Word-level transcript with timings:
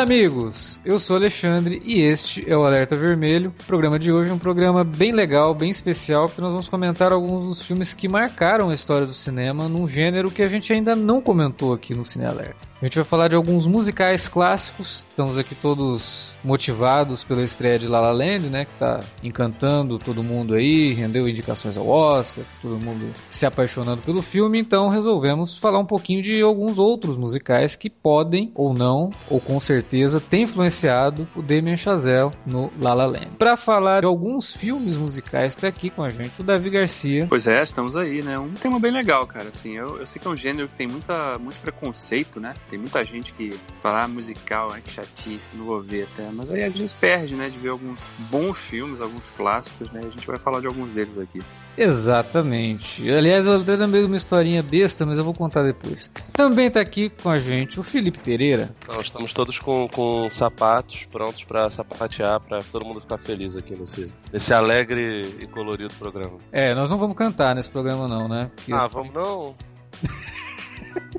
Olá, 0.00 0.06
amigos! 0.06 0.80
Eu 0.82 0.98
sou 0.98 1.14
Alexandre 1.14 1.82
e 1.84 2.00
este 2.00 2.50
é 2.50 2.56
o 2.56 2.64
Alerta 2.64 2.96
Vermelho. 2.96 3.52
O 3.60 3.64
programa 3.66 3.98
de 3.98 4.10
hoje 4.10 4.30
é 4.30 4.32
um 4.32 4.38
programa 4.38 4.82
bem 4.82 5.12
legal, 5.12 5.54
bem 5.54 5.68
especial, 5.68 6.24
porque 6.24 6.40
nós 6.40 6.52
vamos 6.52 6.70
comentar 6.70 7.12
alguns 7.12 7.46
dos 7.46 7.60
filmes 7.60 7.92
que 7.92 8.08
marcaram 8.08 8.70
a 8.70 8.74
história 8.74 9.06
do 9.06 9.12
cinema 9.12 9.68
num 9.68 9.86
gênero 9.86 10.30
que 10.30 10.42
a 10.42 10.48
gente 10.48 10.72
ainda 10.72 10.96
não 10.96 11.20
comentou 11.20 11.74
aqui 11.74 11.94
no 11.94 12.02
Cine 12.02 12.24
Alerta. 12.24 12.69
A 12.80 12.86
gente 12.86 12.96
vai 12.96 13.04
falar 13.04 13.28
de 13.28 13.36
alguns 13.36 13.66
musicais 13.66 14.26
clássicos. 14.26 15.04
Estamos 15.06 15.36
aqui 15.36 15.54
todos 15.54 16.34
motivados 16.42 17.22
pela 17.22 17.42
estreia 17.42 17.78
de 17.78 17.86
La 17.86 18.00
La 18.00 18.10
Land, 18.10 18.48
né, 18.48 18.64
que 18.64 18.72
tá 18.72 19.00
encantando 19.22 19.98
todo 19.98 20.22
mundo 20.22 20.54
aí, 20.54 20.94
rendeu 20.94 21.28
indicações 21.28 21.76
ao 21.76 21.86
Oscar, 21.86 22.42
todo 22.62 22.78
mundo 22.78 23.12
se 23.28 23.44
apaixonando 23.44 24.00
pelo 24.00 24.22
filme, 24.22 24.58
então 24.58 24.88
resolvemos 24.88 25.58
falar 25.58 25.78
um 25.78 25.84
pouquinho 25.84 26.22
de 26.22 26.40
alguns 26.40 26.78
outros 26.78 27.18
musicais 27.18 27.76
que 27.76 27.90
podem 27.90 28.50
ou 28.54 28.72
não, 28.72 29.10
ou 29.28 29.42
com 29.42 29.60
certeza, 29.60 30.18
ter 30.18 30.38
influenciado 30.38 31.28
o 31.36 31.42
Damien 31.42 31.76
Chazelle 31.76 32.30
no 32.46 32.72
La 32.80 32.94
La 32.94 33.04
Land. 33.04 33.32
Para 33.38 33.58
falar 33.58 34.00
de 34.00 34.06
alguns 34.06 34.56
filmes 34.56 34.96
musicais, 34.96 35.54
está 35.54 35.68
aqui 35.68 35.90
com 35.90 36.02
a 36.02 36.08
gente 36.08 36.40
o 36.40 36.44
Davi 36.44 36.70
Garcia. 36.70 37.26
Pois 37.28 37.46
é, 37.46 37.62
estamos 37.62 37.94
aí, 37.94 38.22
né? 38.22 38.38
Um 38.38 38.54
tema 38.54 38.80
bem 38.80 38.90
legal, 38.90 39.26
cara. 39.26 39.50
Assim, 39.50 39.76
eu, 39.76 39.98
eu 39.98 40.06
sei 40.06 40.18
que 40.18 40.26
é 40.26 40.30
um 40.30 40.36
gênero 40.36 40.66
que 40.66 40.76
tem 40.76 40.88
muita, 40.88 41.38
muito 41.38 41.60
preconceito, 41.60 42.40
né? 42.40 42.54
Tem 42.70 42.78
muita 42.78 43.04
gente 43.04 43.32
que 43.32 43.50
fala 43.82 44.04
ah, 44.04 44.08
musical, 44.08 44.72
é 44.74 44.80
que 44.80 44.92
chatice, 44.92 45.44
não 45.54 45.64
vou 45.64 45.82
ver 45.82 46.06
até. 46.12 46.30
Mas 46.32 46.52
aí 46.52 46.62
a 46.62 46.70
gente 46.70 46.94
perde, 46.94 47.34
né, 47.34 47.48
de 47.48 47.58
ver 47.58 47.70
alguns 47.70 47.98
bons 48.30 48.56
filmes, 48.56 49.00
alguns 49.00 49.26
clássicos, 49.36 49.90
né? 49.90 50.00
A 50.04 50.08
gente 50.08 50.24
vai 50.24 50.38
falar 50.38 50.60
de 50.60 50.68
alguns 50.68 50.90
deles 50.90 51.18
aqui. 51.18 51.42
Exatamente. 51.76 53.10
Aliás, 53.10 53.46
eu 53.46 53.60
até 53.60 53.74
lembrei 53.74 54.02
de 54.02 54.06
uma 54.06 54.16
historinha 54.16 54.62
besta, 54.62 55.04
mas 55.04 55.18
eu 55.18 55.24
vou 55.24 55.34
contar 55.34 55.64
depois. 55.64 56.12
Também 56.32 56.66
está 56.66 56.80
aqui 56.80 57.10
com 57.10 57.28
a 57.28 57.38
gente 57.38 57.80
o 57.80 57.82
Felipe 57.82 58.20
Pereira. 58.20 58.72
Então, 58.82 59.00
estamos 59.00 59.32
todos 59.32 59.58
com, 59.58 59.88
com 59.88 60.30
sapatos 60.30 61.04
prontos 61.10 61.42
para 61.42 61.70
sapatear, 61.70 62.40
para 62.40 62.60
todo 62.70 62.84
mundo 62.84 63.00
ficar 63.00 63.18
feliz 63.18 63.56
aqui 63.56 63.74
nesse, 63.74 64.14
nesse 64.32 64.52
alegre 64.52 65.22
e 65.40 65.46
colorido 65.48 65.92
programa. 65.94 66.38
É, 66.52 66.72
nós 66.72 66.88
não 66.88 66.98
vamos 66.98 67.16
cantar 67.16 67.54
nesse 67.54 67.70
programa 67.70 68.06
não, 68.06 68.28
né? 68.28 68.50
Porque... 68.54 68.72
Ah, 68.72 68.86
vamos 68.86 69.12
não? 69.12 69.56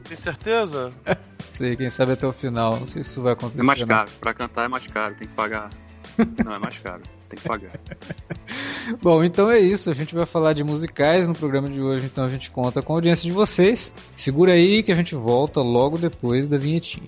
Tem 0.08 0.18
certeza? 0.18 0.92
sei, 1.56 1.76
quem 1.76 1.90
sabe 1.90 2.14
até 2.14 2.28
o 2.28 2.34
final. 2.34 2.80
Não 2.80 2.88
sei 2.88 3.04
se 3.04 3.12
isso 3.12 3.22
vai 3.22 3.34
acontecer. 3.34 3.62
É 3.62 3.64
mais 3.64 3.84
caro. 3.84 4.10
Não. 4.10 4.20
Pra 4.20 4.34
cantar 4.34 4.66
é 4.66 4.68
mais 4.68 4.88
caro, 4.88 5.16
tem 5.16 5.28
que 5.28 5.34
pagar. 5.34 5.70
Não, 6.44 6.56
é 6.56 6.60
mais 6.60 6.78
caro. 6.80 7.02
Tem 7.30 7.40
que 7.40 7.48
pagar. 7.48 7.72
Bom, 9.02 9.24
então 9.24 9.50
é 9.50 9.60
isso. 9.60 9.90
A 9.90 9.94
gente 9.94 10.14
vai 10.14 10.26
falar 10.26 10.54
de 10.54 10.64
musicais 10.64 11.28
no 11.28 11.34
programa 11.34 11.70
de 11.70 11.82
hoje, 11.82 12.08
então 12.08 12.26
a 12.26 12.30
gente 12.30 12.52
conta 12.52 12.82
com 12.82 12.94
a 12.94 12.98
audiência 12.98 13.24
de 13.24 13.32
vocês. 13.32 13.94
Segura 14.16 14.54
aí 14.54 14.84
que 14.84 14.92
a 14.92 14.96
gente 14.96 15.16
volta 15.16 15.62
logo 15.62 15.98
depois 15.98 16.48
da 16.48 16.58
vinhetinha. 16.58 17.08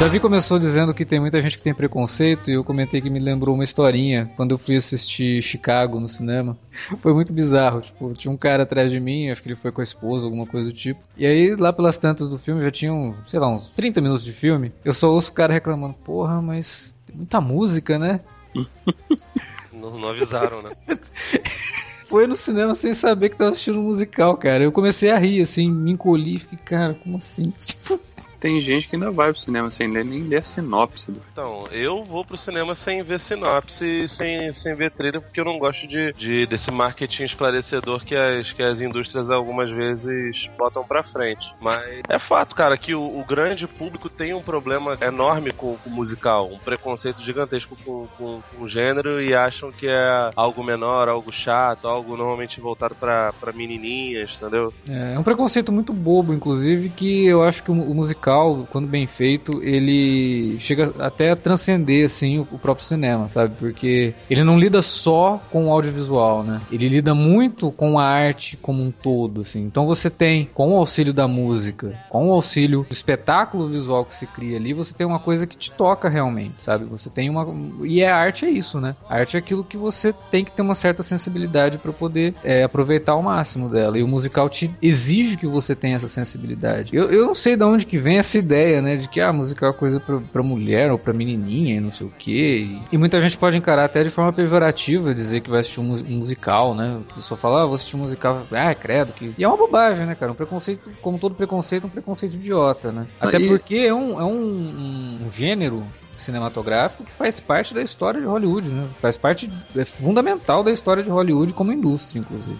Davi 0.00 0.18
começou 0.18 0.58
dizendo 0.58 0.94
que 0.94 1.04
tem 1.04 1.20
muita 1.20 1.42
gente 1.42 1.58
que 1.58 1.62
tem 1.62 1.74
preconceito 1.74 2.50
e 2.50 2.54
eu 2.54 2.64
comentei 2.64 3.02
que 3.02 3.10
me 3.10 3.18
lembrou 3.18 3.54
uma 3.54 3.62
historinha 3.62 4.32
quando 4.34 4.52
eu 4.52 4.56
fui 4.56 4.74
assistir 4.74 5.42
Chicago 5.42 6.00
no 6.00 6.08
cinema. 6.08 6.56
Foi 6.96 7.12
muito 7.12 7.34
bizarro, 7.34 7.82
tipo, 7.82 8.10
tinha 8.14 8.32
um 8.32 8.36
cara 8.36 8.62
atrás 8.62 8.90
de 8.90 8.98
mim, 8.98 9.28
acho 9.28 9.42
que 9.42 9.48
ele 9.48 9.56
foi 9.56 9.70
com 9.70 9.82
a 9.82 9.84
esposa, 9.84 10.24
alguma 10.24 10.46
coisa 10.46 10.70
do 10.70 10.74
tipo. 10.74 11.02
E 11.18 11.26
aí, 11.26 11.54
lá 11.54 11.70
pelas 11.70 11.98
tantas 11.98 12.30
do 12.30 12.38
filme, 12.38 12.62
já 12.62 12.70
tinham, 12.70 13.14
sei 13.26 13.38
lá, 13.38 13.50
uns 13.50 13.68
30 13.68 14.00
minutos 14.00 14.24
de 14.24 14.32
filme, 14.32 14.72
eu 14.82 14.94
só 14.94 15.10
ouço 15.10 15.32
o 15.32 15.34
cara 15.34 15.52
reclamando, 15.52 15.92
porra, 16.02 16.40
mas 16.40 16.96
tem 17.06 17.16
muita 17.16 17.38
música, 17.38 17.98
né? 17.98 18.20
não, 19.70 19.98
não 19.98 20.08
avisaram, 20.08 20.62
né? 20.62 20.70
foi 22.08 22.26
no 22.26 22.36
cinema 22.36 22.74
sem 22.74 22.94
saber 22.94 23.28
que 23.28 23.36
tava 23.36 23.50
assistindo 23.50 23.78
um 23.78 23.82
musical, 23.82 24.34
cara. 24.38 24.64
Eu 24.64 24.72
comecei 24.72 25.10
a 25.10 25.18
rir, 25.18 25.42
assim, 25.42 25.70
me 25.70 25.92
encolhi, 25.92 26.38
fiquei, 26.38 26.58
cara, 26.58 26.94
como 26.94 27.18
assim? 27.18 27.52
Tipo, 27.60 28.00
tem 28.40 28.60
gente 28.60 28.88
que 28.88 28.96
ainda 28.96 29.10
vai 29.10 29.30
pro 29.30 29.40
cinema 29.40 29.70
sem 29.70 29.92
ler, 29.92 30.04
nem 30.04 30.22
ler 30.22 30.38
a 30.38 30.42
sinopse. 30.42 31.12
Do... 31.12 31.20
Então, 31.30 31.68
eu 31.70 32.02
vou 32.04 32.24
pro 32.24 32.38
cinema 32.38 32.74
sem 32.74 33.02
ver 33.02 33.20
sinopse 33.20 33.84
e 33.84 34.08
sem, 34.08 34.52
sem 34.54 34.74
ver 34.74 34.90
trailer, 34.90 35.20
porque 35.20 35.40
eu 35.40 35.44
não 35.44 35.58
gosto 35.58 35.86
de, 35.86 36.12
de, 36.14 36.46
desse 36.46 36.70
marketing 36.70 37.24
esclarecedor 37.24 38.04
que 38.04 38.16
as, 38.16 38.52
que 38.52 38.62
as 38.62 38.80
indústrias 38.80 39.30
algumas 39.30 39.70
vezes 39.70 40.48
botam 40.56 40.82
pra 40.82 41.04
frente. 41.04 41.46
Mas 41.60 42.00
é 42.08 42.18
fato, 42.18 42.54
cara, 42.54 42.76
que 42.78 42.94
o, 42.94 43.20
o 43.20 43.24
grande 43.24 43.66
público 43.66 44.08
tem 44.08 44.32
um 44.32 44.42
problema 44.42 44.96
enorme 45.02 45.52
com, 45.52 45.76
com 45.76 45.90
o 45.90 45.92
musical, 45.92 46.48
um 46.50 46.58
preconceito 46.58 47.22
gigantesco 47.22 47.76
com, 47.84 48.06
com, 48.16 48.40
com, 48.40 48.64
o 48.64 48.68
gênero 48.68 49.20
e 49.20 49.34
acham 49.34 49.70
que 49.70 49.86
é 49.86 50.30
algo 50.34 50.64
menor, 50.64 51.08
algo 51.08 51.30
chato, 51.30 51.86
algo 51.86 52.16
normalmente 52.16 52.60
voltado 52.60 52.94
pra, 52.94 53.32
pra 53.34 53.52
menininhas, 53.52 54.36
entendeu? 54.36 54.72
É, 54.88 55.14
é 55.14 55.18
um 55.18 55.22
preconceito 55.22 55.70
muito 55.70 55.92
bobo, 55.92 56.32
inclusive, 56.32 56.88
que 56.88 57.26
eu 57.26 57.42
acho 57.42 57.62
que 57.62 57.70
o, 57.70 57.74
o 57.74 57.94
musical 57.94 58.29
musical, 58.30 58.68
quando 58.70 58.86
bem 58.86 59.06
feito, 59.06 59.62
ele 59.62 60.58
chega 60.58 60.92
até 60.98 61.32
a 61.32 61.36
transcender 61.36 62.06
assim 62.06 62.38
o, 62.38 62.58
próprio 62.58 62.86
cinema, 62.86 63.28
sabe? 63.28 63.54
Porque 63.58 64.14
ele 64.28 64.44
não 64.44 64.58
lida 64.58 64.80
só 64.82 65.40
com 65.50 65.66
o 65.66 65.72
audiovisual, 65.72 66.44
né? 66.44 66.60
Ele 66.70 66.88
lida 66.88 67.14
muito 67.14 67.70
com 67.72 67.98
a 67.98 68.04
arte 68.04 68.56
como 68.56 68.82
um 68.82 68.90
todo, 68.90 69.40
assim. 69.40 69.62
Então 69.62 69.86
você 69.86 70.08
tem, 70.08 70.48
com 70.54 70.72
o 70.72 70.76
auxílio 70.76 71.12
da 71.12 71.26
música, 71.26 71.98
com 72.08 72.28
o 72.28 72.32
auxílio 72.32 72.86
do 72.88 72.92
espetáculo 72.92 73.68
visual 73.68 74.04
que 74.04 74.14
se 74.14 74.26
cria 74.26 74.56
ali, 74.56 74.72
você 74.72 74.94
tem 74.94 75.06
uma 75.06 75.18
coisa 75.18 75.46
que 75.46 75.56
te 75.56 75.70
toca 75.70 76.08
realmente, 76.08 76.60
sabe? 76.60 76.84
Você 76.84 77.10
tem 77.10 77.28
uma 77.28 77.46
e 77.84 78.04
a 78.04 78.16
arte 78.16 78.44
é 78.44 78.50
isso, 78.50 78.80
né? 78.80 78.94
A 79.08 79.16
arte 79.16 79.36
é 79.36 79.40
aquilo 79.40 79.64
que 79.64 79.76
você 79.76 80.12
tem 80.30 80.44
que 80.44 80.52
ter 80.52 80.62
uma 80.62 80.74
certa 80.74 81.02
sensibilidade 81.02 81.78
para 81.78 81.92
poder 81.92 82.34
é, 82.44 82.62
aproveitar 82.62 83.12
ao 83.12 83.22
máximo 83.22 83.68
dela. 83.68 83.98
E 83.98 84.02
o 84.02 84.08
musical 84.08 84.48
te 84.48 84.70
exige 84.80 85.36
que 85.36 85.46
você 85.46 85.74
tenha 85.74 85.96
essa 85.96 86.08
sensibilidade. 86.08 86.94
Eu, 86.94 87.10
eu 87.10 87.26
não 87.26 87.34
sei 87.34 87.56
de 87.56 87.64
onde 87.64 87.86
que 87.86 87.98
vem 87.98 88.19
essa 88.20 88.38
ideia, 88.38 88.80
né, 88.80 88.96
de 88.96 89.08
que 89.08 89.20
a 89.20 89.28
ah, 89.28 89.32
música 89.32 89.66
é 89.66 89.68
uma 89.68 89.74
coisa 89.74 89.98
pra, 89.98 90.20
pra 90.20 90.42
mulher 90.42 90.90
ou 90.90 90.98
pra 90.98 91.12
menininha 91.12 91.76
e 91.76 91.80
não 91.80 91.90
sei 91.90 92.06
o 92.06 92.10
que. 92.10 92.80
E, 92.90 92.98
muita 92.98 93.20
gente 93.20 93.36
pode 93.36 93.58
encarar 93.58 93.84
até 93.84 94.02
de 94.02 94.10
forma 94.10 94.32
pejorativa, 94.32 95.14
dizer 95.14 95.40
que 95.40 95.50
vai 95.50 95.60
assistir 95.60 95.80
um, 95.80 95.84
musical, 95.84 96.74
né? 96.74 97.00
A 97.10 97.14
pessoa 97.14 97.38
fala, 97.38 97.62
ah, 97.62 97.66
vou 97.66 97.74
assistir 97.74 97.96
um 97.96 98.00
musical, 98.00 98.46
ah, 98.52 98.74
credo. 98.74 99.12
Que... 99.12 99.34
E 99.36 99.44
é 99.44 99.48
uma 99.48 99.56
bobagem, 99.56 100.06
né, 100.06 100.14
cara? 100.14 100.32
Um 100.32 100.34
preconceito, 100.34 100.90
como 101.02 101.18
todo 101.18 101.34
preconceito, 101.34 101.86
um 101.86 101.90
preconceito 101.90 102.34
idiota, 102.34 102.92
né? 102.92 103.06
Até 103.20 103.38
Aí... 103.38 103.48
porque 103.48 103.76
é 103.76 103.94
um, 103.94 104.20
é 104.20 104.24
um, 104.24 105.24
um 105.24 105.30
gênero 105.30 105.84
cinematográfico 106.16 107.04
que 107.04 107.12
faz 107.12 107.40
parte 107.40 107.72
da 107.72 107.82
história 107.82 108.20
de 108.20 108.26
Hollywood, 108.26 108.72
né? 108.72 108.88
Faz 109.00 109.16
parte 109.16 109.50
é 109.74 109.84
fundamental 109.84 110.62
da 110.62 110.70
história 110.70 111.02
de 111.02 111.10
Hollywood 111.10 111.54
como 111.54 111.72
indústria, 111.72 112.20
inclusive. 112.20 112.58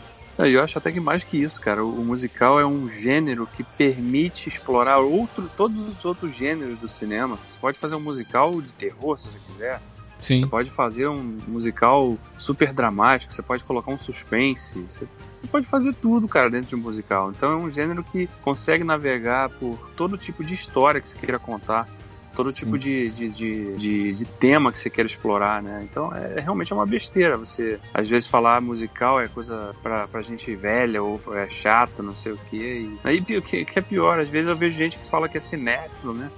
Eu 0.49 0.63
acho 0.63 0.79
até 0.79 0.93
que 0.93 1.01
mais 1.01 1.25
que 1.25 1.37
isso, 1.41 1.61
cara. 1.61 1.85
O 1.85 2.05
musical 2.05 2.61
é 2.61 2.67
um 2.67 2.89
gênero 2.89 3.47
que 3.47 3.63
permite 3.63 4.49
explorar 4.49 4.99
outro, 4.99 5.51
todos 5.57 5.79
os 5.81 6.05
outros 6.05 6.35
gêneros 6.35 6.79
do 6.79 6.89
cinema. 6.89 7.39
Você 7.47 7.59
pode 7.59 7.79
fazer 7.79 7.95
um 7.95 8.01
musical 8.01 8.61
de 8.61 8.73
terror, 8.73 9.19
se 9.19 9.31
você 9.31 9.39
quiser. 9.39 9.81
Sim. 10.21 10.41
Você 10.41 10.47
pode 10.47 10.71
fazer 10.71 11.09
um 11.09 11.39
musical 11.49 12.17
super 12.37 12.73
dramático, 12.73 13.33
você 13.33 13.43
pode 13.43 13.65
colocar 13.65 13.91
um 13.91 13.99
suspense. 13.99 14.79
Você 14.89 15.07
pode 15.51 15.67
fazer 15.67 15.95
tudo, 15.95 16.29
cara, 16.29 16.51
dentro 16.51 16.69
de 16.69 16.77
um 16.77 16.81
musical. 16.81 17.31
Então 17.31 17.53
é 17.53 17.57
um 17.57 17.71
gênero 17.71 18.05
que 18.05 18.29
consegue 18.43 18.85
navegar 18.85 19.49
por 19.49 19.79
todo 19.97 20.19
tipo 20.19 20.45
de 20.45 20.55
história 20.55 21.01
que 21.01 21.09
você 21.09 21.19
queira 21.19 21.39
contar 21.39 21.89
todo 22.35 22.51
Sim. 22.51 22.61
tipo 22.61 22.79
de, 22.79 23.11
de, 23.11 23.29
de, 23.29 23.77
de, 23.77 24.13
de, 24.13 24.25
tema 24.25 24.73
que 24.73 24.79
você 24.79 24.91
quer 24.91 25.07
explorar, 25.07 25.63
né? 25.63 25.87
Então 25.89 26.15
é, 26.15 26.39
é 26.39 26.41
realmente 26.41 26.73
é 26.73 26.77
uma 26.77 26.87
besteira 26.87 27.37
você, 27.37 27.79
às 27.93 28.09
vezes, 28.09 28.29
falar 28.29 28.61
musical 28.61 29.21
é 29.21 29.29
coisa 29.29 29.73
pra, 29.83 30.07
pra 30.09 30.21
gente 30.23 30.55
velha 30.55 31.03
ou 31.03 31.21
é 31.35 31.49
chato, 31.49 32.03
não 32.03 32.15
sei 32.15 32.33
o 32.33 32.39
quê. 32.51 32.89
E, 32.89 32.99
aí 33.05 33.19
o 33.19 33.43
que, 33.43 33.65
que 33.65 33.79
é 33.79 33.83
pior, 33.83 34.19
às 34.19 34.29
vezes 34.29 34.49
eu 34.49 34.57
vejo 34.57 34.77
gente 34.77 34.99
que 34.99 35.05
fala 35.05 35.29
que 35.29 35.37
é 35.37 35.41
cinéfilo, 35.41 36.15
né? 36.15 36.31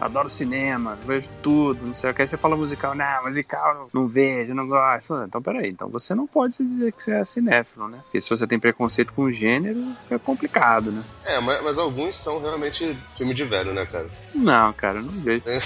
Adoro 0.00 0.30
cinema, 0.30 0.98
vejo 1.04 1.28
tudo, 1.42 1.86
não 1.86 1.94
sei 1.94 2.10
o 2.10 2.14
que. 2.14 2.22
Aí 2.22 2.28
você 2.28 2.36
fala 2.36 2.56
musical, 2.56 2.94
não, 2.94 3.24
musical 3.24 3.88
não 3.92 4.06
vejo, 4.06 4.54
não 4.54 4.66
gosto. 4.66 5.14
Então, 5.22 5.42
peraí, 5.42 5.68
então 5.68 5.88
você 5.88 6.14
não 6.14 6.26
pode 6.26 6.56
dizer 6.56 6.92
que 6.92 7.02
você 7.02 7.12
é 7.12 7.24
cinéfilo, 7.24 7.88
né? 7.88 8.00
Porque 8.02 8.20
se 8.20 8.30
você 8.30 8.46
tem 8.46 8.58
preconceito 8.58 9.12
com 9.12 9.22
o 9.22 9.30
gênero, 9.30 9.94
é 10.10 10.18
complicado, 10.18 10.90
né? 10.90 11.02
É, 11.24 11.40
mas, 11.40 11.62
mas 11.62 11.78
alguns 11.78 12.16
são 12.22 12.40
realmente 12.40 12.96
filme 13.16 13.34
de 13.34 13.44
velho, 13.44 13.72
né, 13.72 13.84
cara? 13.86 14.08
Não, 14.34 14.72
cara, 14.72 15.02
não 15.02 15.10
vejo. 15.10 15.44
Tem 15.44 15.58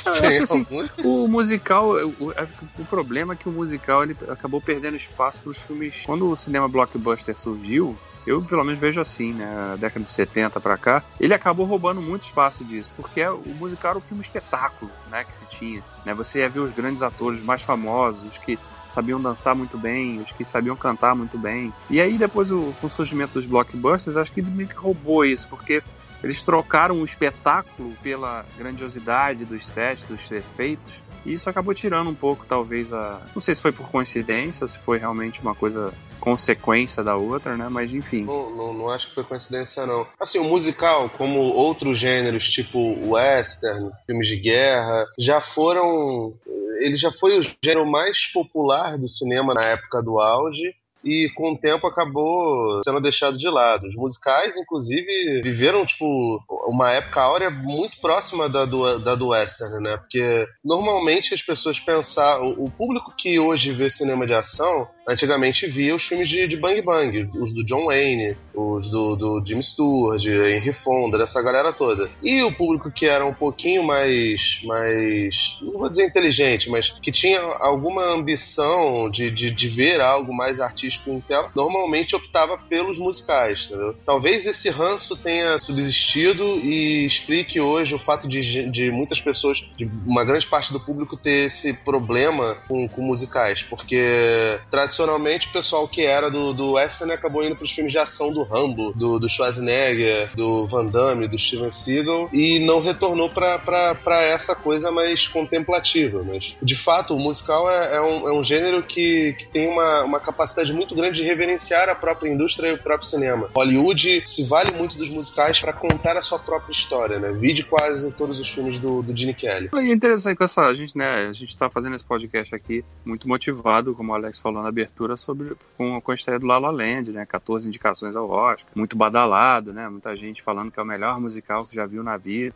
assim, 0.42 0.66
o 1.04 1.28
musical, 1.28 1.90
o, 1.90 2.32
o 2.78 2.84
problema 2.86 3.34
é 3.34 3.36
que 3.36 3.48
o 3.48 3.52
musical 3.52 4.02
ele 4.02 4.16
acabou 4.28 4.60
perdendo 4.60 4.96
espaço 4.96 5.40
para 5.40 5.50
os 5.50 5.58
filmes. 5.58 6.02
Quando 6.04 6.28
o 6.28 6.36
cinema 6.36 6.68
blockbuster 6.68 7.38
surgiu, 7.38 7.96
eu 8.26 8.42
pelo 8.42 8.64
menos 8.64 8.78
vejo 8.78 9.00
assim, 9.00 9.32
né? 9.32 9.76
Década 9.78 10.04
de 10.04 10.10
70 10.10 10.60
pra 10.60 10.76
cá, 10.76 11.02
ele 11.20 11.34
acabou 11.34 11.66
roubando 11.66 12.00
muito 12.00 12.24
espaço 12.24 12.64
disso, 12.64 12.92
porque 12.96 13.20
é, 13.20 13.30
o 13.30 13.54
musical 13.58 13.90
era 13.90 13.98
o 13.98 14.02
filme 14.02 14.22
espetáculo, 14.22 14.90
né? 15.10 15.24
Que 15.24 15.36
se 15.36 15.46
tinha, 15.46 15.82
né? 16.04 16.14
Você 16.14 16.40
ia 16.40 16.48
ver 16.48 16.60
os 16.60 16.72
grandes 16.72 17.02
atores 17.02 17.42
mais 17.42 17.62
famosos, 17.62 18.24
os 18.30 18.38
que 18.38 18.58
sabiam 18.88 19.20
dançar 19.20 19.54
muito 19.54 19.76
bem, 19.76 20.20
os 20.20 20.32
que 20.32 20.44
sabiam 20.44 20.76
cantar 20.76 21.14
muito 21.14 21.36
bem. 21.36 21.72
E 21.90 22.00
aí 22.00 22.16
depois 22.16 22.50
o, 22.50 22.74
com 22.80 22.86
o 22.86 22.90
surgimento 22.90 23.34
dos 23.34 23.46
blockbusters, 23.46 24.16
acho 24.16 24.32
que 24.32 24.40
ele 24.40 24.50
meio 24.50 24.68
que 24.68 24.76
roubou 24.76 25.24
isso, 25.24 25.48
porque 25.48 25.82
eles 26.22 26.40
trocaram 26.42 27.00
o 27.00 27.04
espetáculo 27.04 27.92
pela 28.02 28.46
grandiosidade 28.56 29.44
dos 29.44 29.66
sets, 29.66 30.04
dos 30.04 30.30
efeitos, 30.30 31.04
e 31.24 31.32
isso 31.32 31.48
acabou 31.48 31.74
tirando 31.74 32.10
um 32.10 32.14
pouco, 32.14 32.44
talvez, 32.46 32.92
a. 32.92 33.20
Não 33.34 33.40
sei 33.40 33.54
se 33.54 33.62
foi 33.62 33.72
por 33.72 33.90
coincidência, 33.90 34.64
ou 34.64 34.68
se 34.68 34.78
foi 34.78 34.98
realmente 34.98 35.40
uma 35.40 35.54
coisa 35.54 35.92
consequência 36.24 37.04
da 37.04 37.14
outra, 37.16 37.54
né? 37.54 37.68
Mas 37.70 37.94
enfim. 37.94 38.24
Não, 38.24 38.50
não, 38.50 38.72
não 38.72 38.88
acho 38.88 39.08
que 39.08 39.14
foi 39.14 39.24
coincidência, 39.24 39.84
não. 39.84 40.06
Assim, 40.18 40.38
o 40.38 40.44
musical, 40.44 41.10
como 41.10 41.38
outros 41.38 41.98
gêneros, 41.98 42.44
tipo 42.44 42.78
western, 43.10 43.90
filmes 44.06 44.26
de 44.26 44.36
guerra, 44.36 45.06
já 45.18 45.42
foram. 45.42 46.32
Ele 46.80 46.96
já 46.96 47.12
foi 47.12 47.38
o 47.38 47.42
gênero 47.62 47.86
mais 47.86 48.32
popular 48.32 48.96
do 48.96 49.06
cinema 49.06 49.52
na 49.52 49.64
época 49.64 50.02
do 50.02 50.18
auge 50.18 50.74
e 51.04 51.28
com 51.34 51.52
o 51.52 51.58
tempo 51.58 51.86
acabou 51.86 52.80
sendo 52.82 53.00
deixado 53.00 53.36
de 53.36 53.48
lado. 53.48 53.86
Os 53.86 53.94
musicais, 53.94 54.56
inclusive, 54.56 55.42
viveram, 55.42 55.84
tipo, 55.84 56.42
uma 56.66 56.90
época 56.92 57.20
áurea 57.20 57.50
muito 57.50 58.00
próxima 58.00 58.48
da 58.48 58.64
do, 58.64 58.98
da 58.98 59.14
do 59.14 59.28
western, 59.28 59.82
né? 59.82 59.98
Porque 59.98 60.46
normalmente 60.64 61.34
as 61.34 61.42
pessoas 61.42 61.78
pensam. 61.78 62.54
O, 62.58 62.64
o 62.64 62.70
público 62.70 63.12
que 63.16 63.38
hoje 63.38 63.72
vê 63.72 63.90
cinema 63.90 64.26
de 64.26 64.32
ação 64.32 64.88
antigamente 65.06 65.66
via 65.66 65.94
os 65.94 66.04
filmes 66.04 66.28
de, 66.28 66.48
de 66.48 66.56
Bang 66.56 66.80
Bang, 66.82 67.28
os 67.34 67.52
do 67.54 67.64
John 67.64 67.86
Wayne, 67.86 68.36
os 68.54 68.90
do, 68.90 69.16
do 69.16 69.42
Jim 69.46 69.62
Stewart, 69.62 70.24
Henry 70.24 70.72
Fonda, 70.72 71.18
dessa 71.18 71.42
galera 71.42 71.72
toda. 71.72 72.08
E 72.22 72.42
o 72.42 72.52
público 72.52 72.90
que 72.90 73.06
era 73.06 73.24
um 73.24 73.34
pouquinho 73.34 73.82
mais, 73.82 74.40
mais 74.64 75.34
não 75.62 75.72
vou 75.72 75.90
dizer 75.90 76.06
inteligente, 76.06 76.68
mas 76.70 76.90
que 77.02 77.12
tinha 77.12 77.40
alguma 77.40 78.04
ambição 78.12 79.10
de, 79.10 79.30
de, 79.30 79.50
de 79.50 79.68
ver 79.68 80.00
algo 80.00 80.34
mais 80.34 80.60
artístico 80.60 81.10
em 81.10 81.20
tela, 81.20 81.50
normalmente 81.54 82.16
optava 82.16 82.58
pelos 82.58 82.98
musicais, 82.98 83.66
entendeu? 83.66 83.94
Talvez 84.06 84.46
esse 84.46 84.68
ranço 84.70 85.16
tenha 85.16 85.58
subsistido 85.60 86.60
e 86.62 87.06
explique 87.06 87.60
hoje 87.60 87.94
o 87.94 87.98
fato 87.98 88.28
de, 88.28 88.70
de 88.70 88.90
muitas 88.90 89.20
pessoas, 89.20 89.58
de 89.76 89.84
uma 90.06 90.24
grande 90.24 90.46
parte 90.46 90.72
do 90.72 90.80
público 90.80 91.16
ter 91.16 91.46
esse 91.46 91.72
problema 91.72 92.56
com, 92.66 92.88
com 92.88 93.02
musicais, 93.02 93.62
porque 93.68 94.58
tradicionalmente 94.70 94.93
o 95.02 95.52
pessoal 95.52 95.88
que 95.88 96.02
era 96.02 96.30
do, 96.30 96.52
do 96.52 96.72
western 96.72 97.12
acabou 97.12 97.44
indo 97.44 97.56
para 97.56 97.64
os 97.64 97.72
filmes 97.72 97.92
de 97.92 97.98
ação 97.98 98.32
do 98.32 98.42
Rambo, 98.42 98.92
do, 98.94 99.18
do 99.18 99.28
Schwarzenegger, 99.28 100.30
do 100.34 100.66
Van 100.66 100.86
Damme, 100.86 101.28
do 101.28 101.38
Steven 101.38 101.70
Seagal 101.70 102.28
e 102.32 102.60
não 102.60 102.80
retornou 102.80 103.28
para 103.28 104.22
essa 104.22 104.54
coisa 104.54 104.90
mais 104.90 105.26
contemplativa. 105.28 106.22
Mas, 106.22 106.54
de 106.62 106.74
fato, 106.82 107.14
o 107.14 107.18
musical 107.18 107.70
é, 107.70 107.96
é, 107.96 108.00
um, 108.00 108.28
é 108.28 108.32
um 108.32 108.44
gênero 108.44 108.82
que, 108.82 109.34
que 109.38 109.46
tem 109.46 109.68
uma, 109.68 110.02
uma 110.04 110.20
capacidade 110.20 110.72
muito 110.72 110.94
grande 110.94 111.16
de 111.16 111.22
reverenciar 111.22 111.88
a 111.88 111.94
própria 111.94 112.30
indústria 112.30 112.68
e 112.68 112.74
o 112.74 112.78
próprio 112.78 113.08
cinema. 113.08 113.48
Hollywood 113.54 114.22
se 114.26 114.46
vale 114.46 114.72
muito 114.72 114.96
dos 114.96 115.08
musicais 115.08 115.60
para 115.60 115.72
contar 115.72 116.16
a 116.16 116.22
sua 116.22 116.38
própria 116.38 116.72
história, 116.72 117.18
né? 117.18 117.32
Vide 117.32 117.64
quase 117.64 118.12
todos 118.12 118.38
os 118.38 118.48
filmes 118.48 118.78
do, 118.78 119.02
do 119.02 119.16
Gene 119.16 119.34
Kelly. 119.34 119.70
E 119.74 119.90
é 119.90 119.92
interessante 119.92 120.36
com 120.36 120.44
essa, 120.44 120.66
a 120.66 120.74
gente, 120.74 120.96
né, 120.96 121.26
a 121.28 121.32
gente 121.32 121.50
está 121.50 121.68
fazendo 121.68 121.96
esse 121.96 122.04
podcast 122.04 122.54
aqui 122.54 122.84
muito 123.06 123.28
motivado, 123.28 123.94
como 123.94 124.12
o 124.12 124.14
Alex 124.14 124.38
falou 124.38 124.62
na 124.62 124.70
abertura, 124.84 125.16
sobre 125.16 125.56
com, 125.76 126.00
com 126.00 126.12
a 126.12 126.14
estreia 126.14 126.38
do 126.38 126.46
La 126.46 126.58
La 126.58 126.70
Land, 126.70 127.10
né, 127.10 127.26
14 127.26 127.68
indicações 127.68 128.14
ao 128.14 128.30
Oscar, 128.30 128.66
muito 128.74 128.96
badalado, 128.96 129.72
né, 129.72 129.88
muita 129.88 130.14
gente 130.16 130.42
falando 130.42 130.70
que 130.70 130.78
é 130.78 130.82
o 130.82 130.86
melhor 130.86 131.20
musical 131.20 131.66
que 131.66 131.74
já 131.74 131.86
viu 131.86 132.02
na 132.02 132.16
vida. 132.16 132.54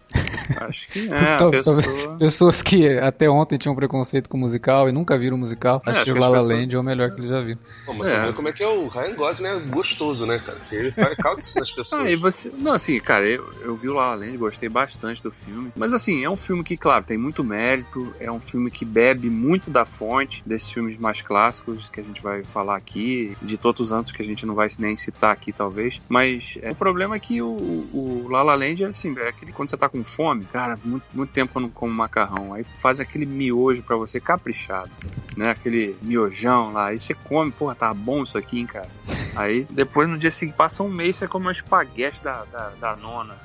Acho 0.56 0.86
que 0.88 0.98
é, 1.12 1.34
Então, 1.34 1.50
pessoa... 1.50 1.62
talvez 1.82 2.06
Pessoas 2.18 2.62
que 2.62 2.98
até 2.98 3.28
ontem 3.28 3.58
tinham 3.58 3.74
preconceito 3.74 4.28
com 4.28 4.38
musical 4.38 4.88
e 4.88 4.92
nunca 4.92 5.18
viram 5.18 5.36
musical, 5.36 5.82
É, 5.86 5.90
assistir 5.90 6.10
acho 6.10 6.14
que 6.14 6.18
La 6.20 6.26
as 6.26 6.32
La 6.32 6.38
pessoas- 6.40 6.58
Land 6.60 6.76
é 6.76 6.78
o 6.78 6.82
melhor 6.82 7.10
que 7.10 7.20
eles 7.20 7.30
já 7.30 7.40
viram. 7.40 7.60
Pô, 7.86 7.94
mas 7.94 8.08
É. 8.08 8.26
vê 8.26 8.32
como 8.32 8.48
é 8.48 8.52
que 8.52 8.62
é 8.62 8.68
o 8.68 8.86
Ryan 8.88 9.14
Gosling 9.14 9.46
é 9.48 9.58
gostoso, 9.60 10.26
né, 10.26 10.38
cara? 10.38 10.58
Porque 10.58 10.74
ele 10.74 10.92
faz 10.92 11.14
causa 11.16 11.40
isso 11.40 11.58
nas 11.58 11.70
pessoas. 11.70 11.88
Ah, 12.08 12.10
e 12.10 12.16
você. 12.16 12.52
Não, 12.58 12.72
assim, 12.74 13.00
cara, 13.00 13.26
eu, 13.26 13.50
eu 13.62 13.74
vi 13.74 13.88
o 13.88 13.94
La 13.94 14.10
La 14.10 14.14
Land, 14.16 14.36
gostei 14.36 14.68
bastante 14.68 15.22
do 15.22 15.30
filme. 15.30 15.72
Mas, 15.74 15.92
assim, 15.92 16.22
é 16.24 16.30
um 16.30 16.36
filme 16.36 16.62
que, 16.62 16.76
claro, 16.76 17.02
tem 17.04 17.16
muito 17.18 17.42
mérito. 17.42 18.14
É 18.20 18.30
um 18.30 18.40
filme 18.40 18.70
que 18.70 18.84
bebe 18.84 19.28
muito 19.30 19.70
da 19.70 19.84
fonte 19.84 20.42
desses 20.46 20.70
filmes 20.70 20.96
mais 20.98 21.20
clássicos 21.22 21.88
que 21.92 21.98
a 22.00 22.02
gente 22.02 22.22
vai 22.22 22.44
falar 22.44 22.76
aqui, 22.76 23.36
de 23.42 23.56
todos 23.56 23.80
os 23.86 23.92
anos 23.92 24.12
que 24.12 24.22
a 24.22 24.24
gente 24.24 24.44
não 24.46 24.54
vai 24.54 24.68
nem 24.78 24.96
citar 24.96 25.32
aqui, 25.32 25.52
talvez. 25.52 26.00
Mas 26.08 26.54
é, 26.62 26.70
o 26.70 26.74
problema 26.76 27.16
é 27.16 27.18
que 27.20 27.40
o, 27.42 27.48
o 27.92 28.28
La 28.30 28.42
La 28.42 28.54
Land 28.54 28.84
é 28.84 28.86
assim, 28.86 29.14
é 29.18 29.28
aquele 29.28 29.52
quando 29.52 29.70
você 29.70 29.76
tá 29.76 29.88
com 29.88 30.04
fome, 30.04 30.37
cara, 30.44 30.78
muito, 30.84 31.04
muito 31.12 31.32
tempo 31.32 31.58
eu 31.58 31.62
não 31.62 31.70
como 31.70 31.92
macarrão. 31.92 32.54
Aí 32.54 32.64
faz 32.64 33.00
aquele 33.00 33.26
miojo 33.26 33.82
pra 33.82 33.96
você 33.96 34.20
caprichado, 34.20 34.90
né? 35.36 35.50
Aquele 35.50 35.96
miojão 36.02 36.72
lá. 36.72 36.86
Aí 36.88 36.98
você 36.98 37.14
come, 37.14 37.50
porra, 37.50 37.74
tá 37.74 37.92
bom 37.92 38.22
isso 38.22 38.38
aqui, 38.38 38.58
hein, 38.58 38.66
cara. 38.66 38.88
Aí 39.36 39.66
depois 39.70 40.08
no 40.08 40.18
dia 40.18 40.30
seguinte, 40.30 40.56
passa 40.56 40.82
um 40.82 40.88
mês, 40.88 41.16
você 41.16 41.28
come 41.28 41.46
um 41.46 41.50
espaguete 41.50 42.22
da, 42.22 42.44
da, 42.44 42.70
da 42.80 42.96
nona. 42.96 43.36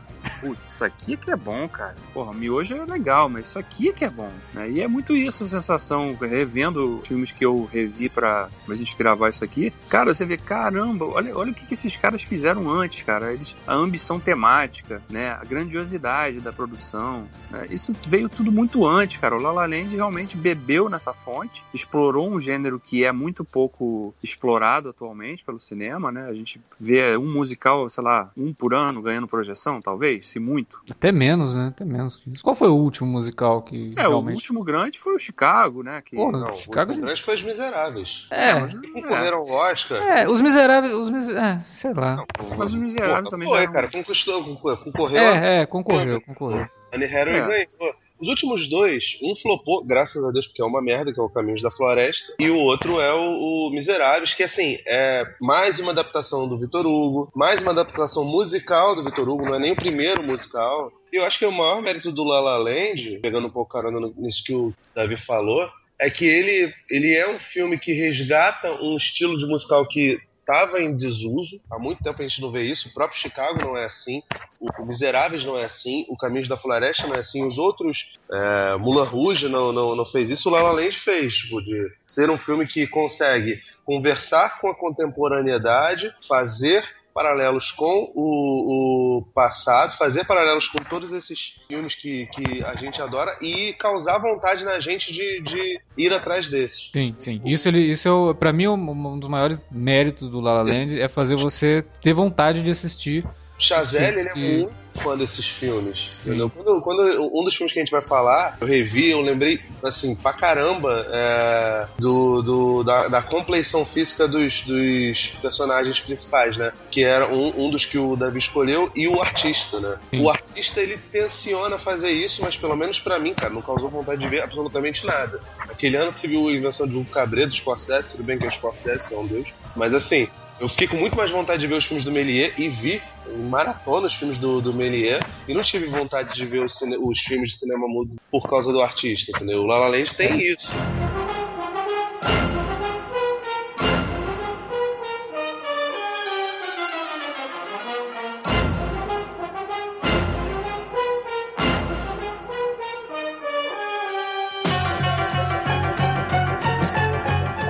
Putz, 0.43 0.73
isso 0.73 0.83
aqui 0.83 1.13
é 1.13 1.17
que 1.17 1.31
é 1.31 1.35
bom, 1.37 1.69
cara. 1.69 1.95
Porra, 2.13 2.33
miojo 2.33 2.75
é 2.75 2.85
legal, 2.85 3.29
mas 3.29 3.47
isso 3.47 3.57
aqui 3.57 3.89
é 3.89 3.93
que 3.93 4.03
é 4.03 4.09
bom. 4.09 4.29
Né? 4.53 4.71
E 4.71 4.81
é 4.81 4.87
muito 4.87 5.15
isso 5.15 5.43
a 5.43 5.47
sensação, 5.47 6.15
revendo 6.19 7.01
filmes 7.05 7.31
que 7.31 7.45
eu 7.45 7.63
revi 7.71 8.09
pra, 8.09 8.49
pra 8.65 8.75
gente 8.75 8.95
gravar 8.97 9.29
isso 9.29 9.43
aqui. 9.43 9.71
Cara, 9.87 10.13
você 10.13 10.25
vê, 10.25 10.37
caramba, 10.37 11.05
olha, 11.05 11.37
olha 11.37 11.51
o 11.51 11.55
que, 11.55 11.65
que 11.65 11.75
esses 11.75 11.95
caras 11.95 12.21
fizeram 12.23 12.69
antes, 12.69 13.03
cara. 13.03 13.31
Eles, 13.33 13.55
a 13.65 13.73
ambição 13.73 14.19
temática, 14.19 15.01
né? 15.09 15.29
A 15.29 15.45
grandiosidade 15.45 16.41
da 16.41 16.51
produção. 16.51 17.25
né? 17.49 17.67
Isso 17.69 17.93
veio 18.05 18.27
tudo 18.27 18.51
muito 18.51 18.85
antes, 18.85 19.17
cara. 19.17 19.37
O 19.37 19.41
La 19.41 19.51
La 19.51 19.65
Land 19.65 19.95
realmente 19.95 20.35
bebeu 20.35 20.89
nessa 20.89 21.13
fonte, 21.13 21.63
explorou 21.73 22.29
um 22.29 22.41
gênero 22.41 22.79
que 22.79 23.05
é 23.05 23.11
muito 23.13 23.45
pouco 23.45 24.13
explorado 24.21 24.89
atualmente 24.89 25.43
pelo 25.43 25.61
cinema, 25.61 26.11
né? 26.11 26.27
A 26.27 26.33
gente 26.33 26.59
vê 26.77 27.15
um 27.15 27.31
musical, 27.31 27.89
sei 27.89 28.03
lá, 28.03 28.29
um 28.35 28.53
por 28.53 28.73
ano 28.73 29.01
ganhando 29.01 29.27
projeção, 29.27 29.79
talvez, 29.79 30.32
se 30.33 30.39
muito. 30.39 30.79
Até 30.89 31.11
menos, 31.11 31.55
né? 31.55 31.67
Até 31.67 31.85
menos. 31.85 32.21
Qual 32.41 32.55
foi 32.55 32.67
o 32.69 32.75
último 32.75 33.07
musical 33.09 33.61
que 33.61 33.93
É, 33.97 34.07
o 34.07 34.09
realmente... 34.09 34.35
último 34.35 34.63
grande 34.63 34.99
foi 34.99 35.15
o 35.15 35.19
Chicago, 35.19 35.83
né? 35.83 36.01
Que... 36.03 36.15
Porra, 36.15 36.39
Não, 36.39 36.55
Chicago 36.55 36.91
o 36.91 36.95
de- 36.95 37.01
grande 37.01 37.23
foi 37.23 37.35
Os 37.35 37.43
Miseráveis. 37.43 38.09
É, 38.31 38.53
mas- 38.59 38.73
Que 38.77 38.87
concorreram 38.91 39.39
ao 39.39 39.47
Oscar. 39.49 39.97
é, 40.03 40.27
os 40.27 40.41
miseráveis, 40.41 40.93
os 40.93 41.09
mis... 41.09 41.29
é, 41.29 41.59
sei 41.59 41.93
lá. 41.93 42.25
Mas 42.57 42.69
Os 42.69 42.75
Miseráveis 42.75 43.25
Pô, 43.25 43.31
também 43.31 43.47
foi, 43.47 43.61
já 43.65 43.71
cara, 43.71 43.89
conquistou, 43.91 44.43
concor- 44.43 44.77
concorreu. 44.83 45.21
É, 45.21 45.61
é, 45.61 45.65
concorreu, 45.65 46.21
concorreu. 46.21 46.67
Anne 46.93 47.05
Hathaway 47.05 47.39
É. 47.39 47.47
ganhou. 47.47 47.93
Os 48.19 48.27
últimos 48.27 48.69
dois, 48.69 49.03
um 49.21 49.35
flopou, 49.35 49.83
graças 49.85 50.23
a 50.23 50.31
Deus, 50.31 50.47
porque 50.47 50.61
é 50.61 50.65
uma 50.65 50.81
merda, 50.81 51.11
que 51.11 51.19
é 51.19 51.23
o 51.23 51.29
Caminhos 51.29 51.61
da 51.61 51.71
Floresta, 51.71 52.33
e 52.39 52.49
o 52.49 52.57
outro 52.57 52.99
é 52.99 53.13
o, 53.13 53.67
o 53.67 53.69
Miseráveis, 53.71 54.33
que 54.33 54.43
assim, 54.43 54.77
é 54.85 55.25
mais 55.41 55.79
uma 55.79 55.91
adaptação 55.91 56.47
do 56.47 56.57
Vitor 56.57 56.85
Hugo, 56.85 57.31
mais 57.35 57.61
uma 57.61 57.71
adaptação 57.71 58.23
musical 58.23 58.95
do 58.95 59.03
Vitor 59.03 59.27
Hugo, 59.27 59.45
não 59.45 59.55
é 59.55 59.59
nem 59.59 59.71
o 59.71 59.75
primeiro 59.75 60.23
musical. 60.23 60.91
E 61.11 61.17
eu 61.17 61.23
acho 61.25 61.37
que 61.37 61.45
o 61.45 61.51
maior 61.51 61.81
mérito 61.81 62.11
do 62.11 62.23
La 62.23 62.39
La 62.39 62.57
Land, 62.57 63.19
pegando 63.21 63.47
um 63.47 63.51
pouco 63.51 63.73
carona 63.73 64.11
nisso 64.15 64.43
que 64.43 64.53
o 64.53 64.73
Davi 64.95 65.17
falou, 65.17 65.67
é 65.99 66.09
que 66.09 66.25
ele, 66.25 66.73
ele 66.89 67.13
é 67.13 67.29
um 67.29 67.39
filme 67.39 67.77
que 67.77 67.93
resgata 67.93 68.71
um 68.81 68.97
estilo 68.97 69.37
de 69.37 69.45
musical 69.45 69.87
que 69.87 70.17
estava 70.43 70.81
em 70.81 70.95
desuso. 70.95 71.59
Há 71.71 71.79
muito 71.79 72.03
tempo 72.03 72.21
a 72.21 72.27
gente 72.27 72.41
não 72.41 72.51
vê 72.51 72.63
isso. 72.63 72.89
O 72.89 72.93
próprio 72.93 73.19
Chicago 73.19 73.59
não 73.59 73.75
é 73.75 73.85
assim. 73.85 74.21
O, 74.59 74.85
Miseráveis 74.85 75.43
não 75.43 75.57
é 75.57 75.65
assim. 75.65 76.05
O 76.09 76.17
Caminhos 76.17 76.47
da 76.47 76.57
Floresta 76.57 77.07
não 77.07 77.15
é 77.15 77.19
assim. 77.19 77.45
Os 77.45 77.57
outros, 77.57 78.17
é, 78.31 78.77
Mulan 78.77 79.05
Rouge 79.05 79.47
não, 79.47 79.71
não, 79.71 79.95
não 79.95 80.05
fez 80.05 80.29
isso. 80.29 80.49
O 80.49 80.51
La 80.51 80.61
La 80.61 80.71
Land 80.71 80.97
fez, 80.99 81.33
tipo, 81.33 81.61
de 81.61 81.91
ser 82.07 82.29
um 82.29 82.37
filme 82.37 82.67
que 82.67 82.85
consegue 82.87 83.59
conversar 83.85 84.59
com 84.59 84.69
a 84.69 84.75
contemporaneidade, 84.75 86.13
fazer 86.27 86.83
paralelos 87.13 87.71
com 87.71 88.11
o, 88.15 89.19
o 89.19 89.33
passado, 89.33 89.97
fazer 89.97 90.25
paralelos 90.25 90.67
com 90.67 90.79
todos 90.83 91.11
esses 91.13 91.39
filmes 91.67 91.95
que, 91.95 92.25
que 92.27 92.63
a 92.63 92.75
gente 92.75 93.01
adora 93.01 93.37
e 93.41 93.73
causar 93.73 94.17
vontade 94.17 94.63
na 94.63 94.79
gente 94.79 95.11
de, 95.11 95.41
de 95.41 95.79
ir 95.97 96.13
atrás 96.13 96.49
desses. 96.49 96.89
Sim, 96.93 97.13
sim. 97.17 97.41
Isso, 97.45 97.67
ele, 97.67 97.79
isso 97.79 98.31
é, 98.31 98.33
pra 98.33 98.51
mim, 98.51 98.67
um, 98.67 99.19
dos 99.19 99.29
maiores 99.29 99.65
méritos 99.71 100.29
do 100.29 100.39
La 100.39 100.53
La 100.53 100.63
Land 100.63 100.99
é 100.99 101.07
fazer 101.07 101.35
você 101.35 101.85
ter 102.01 102.13
vontade 102.13 102.61
de 102.61 102.71
assistir. 102.71 103.25
Chazelle, 103.59 104.19
ele 104.19 104.29
é 104.29 104.35
muito 104.35 104.82
fã 105.01 105.17
desses 105.17 105.47
filmes. 105.59 106.09
Quando, 106.53 106.81
quando, 106.81 107.01
um 107.33 107.43
dos 107.43 107.55
filmes 107.55 107.73
que 107.73 107.79
a 107.79 107.83
gente 107.83 107.91
vai 107.91 108.01
falar, 108.01 108.57
eu 108.61 108.67
revi, 108.67 109.09
eu 109.09 109.21
lembrei, 109.21 109.59
assim, 109.83 110.15
pra 110.15 110.33
caramba 110.33 111.05
é, 111.09 111.87
do, 111.97 112.41
do, 112.41 112.83
da, 112.83 113.07
da 113.07 113.21
compleição 113.21 113.85
física 113.85 114.27
dos, 114.27 114.61
dos 114.61 115.27
personagens 115.41 115.99
principais, 115.99 116.57
né? 116.57 116.71
Que 116.91 117.03
era 117.03 117.27
um, 117.27 117.65
um 117.65 117.69
dos 117.69 117.85
que 117.85 117.97
o 117.97 118.15
Davi 118.15 118.39
escolheu 118.39 118.91
e 118.95 119.07
o 119.07 119.21
artista, 119.21 119.79
né? 119.79 119.97
Sim. 120.09 120.21
O 120.21 120.29
artista, 120.29 120.81
ele 120.81 120.97
tenciona 121.11 121.77
fazer 121.79 122.11
isso, 122.11 122.41
mas 122.41 122.55
pelo 122.55 122.75
menos 122.75 122.99
para 122.99 123.19
mim, 123.19 123.33
cara, 123.33 123.53
não 123.53 123.61
causou 123.61 123.89
vontade 123.89 124.21
de 124.21 124.27
ver 124.27 124.43
absolutamente 124.43 125.05
nada. 125.05 125.39
Aquele 125.69 125.97
ano 125.97 126.13
teve 126.13 126.35
a 126.35 126.51
invenção 126.51 126.87
de 126.87 126.97
um 126.97 127.03
cabreiro 127.03 127.49
do 127.49 127.55
Scorsese, 127.55 128.11
tudo 128.11 128.23
bem 128.23 128.37
que 128.37 128.45
é 128.45 128.49
o 128.49 128.51
Scorsese, 128.51 129.07
que 129.07 129.13
é 129.13 129.17
um 129.17 129.25
deus, 129.25 129.47
mas 129.75 129.93
assim, 129.93 130.27
eu 130.59 130.69
fiquei 130.69 130.87
com 130.87 130.97
muito 130.97 131.15
mais 131.15 131.31
vontade 131.31 131.61
de 131.61 131.67
ver 131.67 131.75
os 131.75 131.85
filmes 131.85 132.05
do 132.05 132.11
Méliès 132.11 132.53
e 132.57 132.69
vi 132.69 133.01
maratona 133.49 134.07
os 134.07 134.13
filmes 134.13 134.37
do, 134.37 134.61
do 134.61 134.73
e 134.81 135.53
não 135.53 135.63
tive 135.63 135.87
vontade 135.87 136.33
de 136.33 136.45
ver 136.45 136.63
os, 136.63 136.73
os 136.81 137.19
filmes 137.21 137.53
de 137.53 137.59
cinema 137.59 137.87
mudo 137.87 138.15
por 138.31 138.49
causa 138.49 138.71
do 138.71 138.81
artista, 138.81 139.31
entendeu? 139.35 139.61
O 139.61 139.65
La 139.65 139.79
La 139.79 139.87
Land 139.87 140.15
tem 140.15 140.39
isso. 140.39 140.67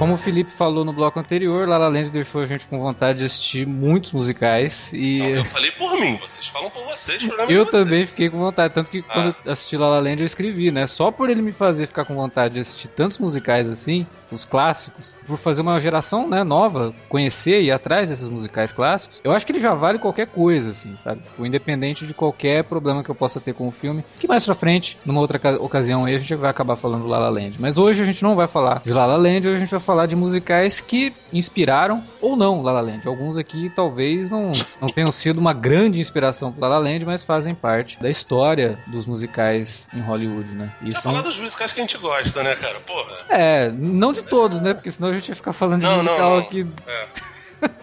Como 0.04 0.16
o 0.16 0.18
Felipe 0.18 0.52
falou 0.52 0.84
no 0.84 0.92
bloco 0.92 1.18
anterior, 1.18 1.66
La 1.66 1.78
La 1.78 1.88
Land 1.88 2.12
deixou 2.12 2.42
a 2.42 2.46
gente 2.46 2.68
com 2.68 2.78
vontade 2.78 3.20
de 3.20 3.24
assistir 3.24 3.66
muitos 3.66 4.12
musicais 4.12 4.92
e... 4.92 5.20
Não, 5.20 5.30
eu 5.30 5.46
falei 5.46 5.72
por 5.72 5.98
mim, 5.98 6.18
vocês 6.18 6.46
falam 6.48 6.70
por 6.70 6.84
vocês, 6.84 7.26
Eu 7.48 7.66
também 7.66 8.06
fiquei 8.06 8.30
com 8.30 8.38
vontade, 8.38 8.74
tanto 8.74 8.92
que 8.92 9.00
ah. 9.08 9.14
quando 9.14 9.36
assisti 9.48 9.78
La 9.78 9.88
La 9.88 10.00
Land 10.00 10.22
eu 10.22 10.26
escrevi, 10.26 10.72
né? 10.72 10.88
Só 10.88 11.10
por 11.10 11.30
ele 11.30 11.42
me 11.42 11.54
fazer 11.54 11.88
ficar 11.88 12.04
com 12.04 12.16
vontade 12.16 12.56
de 12.56 12.60
assistir 12.60 12.90
tantos 12.90 13.18
musicais 13.18 13.70
assim, 13.70 14.06
os 14.30 14.46
clássicos, 14.46 15.16
por 15.26 15.38
fazer 15.38 15.62
uma 15.62 15.80
geração 15.80 16.28
né, 16.28 16.44
nova, 16.44 16.94
conhecer 17.08 17.62
e 17.62 17.66
ir 17.66 17.72
atrás 17.72 18.10
desses 18.10 18.28
musicais 18.28 18.74
clássicos, 18.74 19.22
eu 19.24 19.32
acho 19.32 19.46
que 19.46 19.52
ele 19.52 19.60
já 19.60 19.74
vale 19.74 20.00
qualquer 20.00 20.28
coisa, 20.28 20.72
assim, 20.72 20.96
sabe? 20.98 21.22
Tipo, 21.22 21.46
independente 21.46 22.06
de 22.06 22.14
qualquer 22.14 22.64
problema 22.64 23.04
que 23.04 23.10
eu 23.10 23.16
possa 23.16 23.40
ter 23.40 23.54
com 23.54 23.68
o 23.68 23.72
filme, 23.72 24.04
que 24.20 24.28
mais 24.28 24.46
pra 24.46 24.54
frente, 24.54 24.98
numa 25.06 25.22
outra 25.22 25.40
ocasião 25.62 26.06
aí, 26.06 26.16
a 26.16 26.18
gente 26.18 26.36
vai 26.36 26.50
acabar 26.50 26.76
falando 26.76 27.04
do 27.04 27.08
La 27.08 27.20
La 27.20 27.30
Land. 27.30 27.56
Mas 27.60 27.78
hoje 27.78 28.02
a 28.02 28.06
gente 28.06 28.24
não 28.24 28.36
vai 28.36 28.48
falar 28.48 28.82
de 28.84 28.92
La 28.92 29.06
La 29.06 29.16
Land, 29.16 29.48
hoje 29.48 29.58
a 29.58 29.60
gente 29.60 29.72
vai 29.72 29.80
falar 29.80 29.93
falar 29.94 30.08
de 30.08 30.16
musicais 30.16 30.82
que 30.82 31.14
inspiraram 31.32 32.04
ou 32.20 32.36
não 32.36 32.64
La 32.64 32.72
La 32.72 32.82
Land. 32.82 33.08
Alguns 33.08 33.38
aqui 33.38 33.70
talvez 33.70 34.32
não, 34.32 34.52
não 34.82 34.90
tenham 34.90 35.12
sido 35.12 35.40
uma 35.40 35.54
grande 35.54 36.00
inspiração 36.00 36.52
para 36.52 36.68
La 36.68 36.80
La 36.80 36.90
Land, 36.90 37.06
mas 37.06 37.24
fazem 37.24 37.54
parte 37.54 38.00
da 38.02 38.10
história 38.10 38.80
dos 38.88 39.06
musicais 39.06 39.88
em 39.94 40.02
Hollywood, 40.02 40.56
né? 40.56 40.72
E 40.82 40.96
são... 40.96 41.12
falar 41.12 41.22
dos 41.22 41.40
musicais 41.40 41.72
que 41.72 41.80
a 41.80 41.84
gente 41.84 41.98
gosta, 42.00 42.42
né, 42.42 42.56
cara? 42.56 42.80
Porra. 42.80 43.18
É, 43.30 43.70
não 43.70 44.12
de 44.12 44.24
todos, 44.24 44.60
né? 44.60 44.74
Porque 44.74 44.90
senão 44.90 45.10
a 45.10 45.14
gente 45.14 45.30
ia 45.30 45.36
ficar 45.36 45.54
falando 45.54 45.82
de 45.82 45.86
não, 45.86 45.98
musical 45.98 46.18
não, 46.18 46.38
não. 46.38 46.44
aqui. 46.44 46.68
É. 46.88 47.08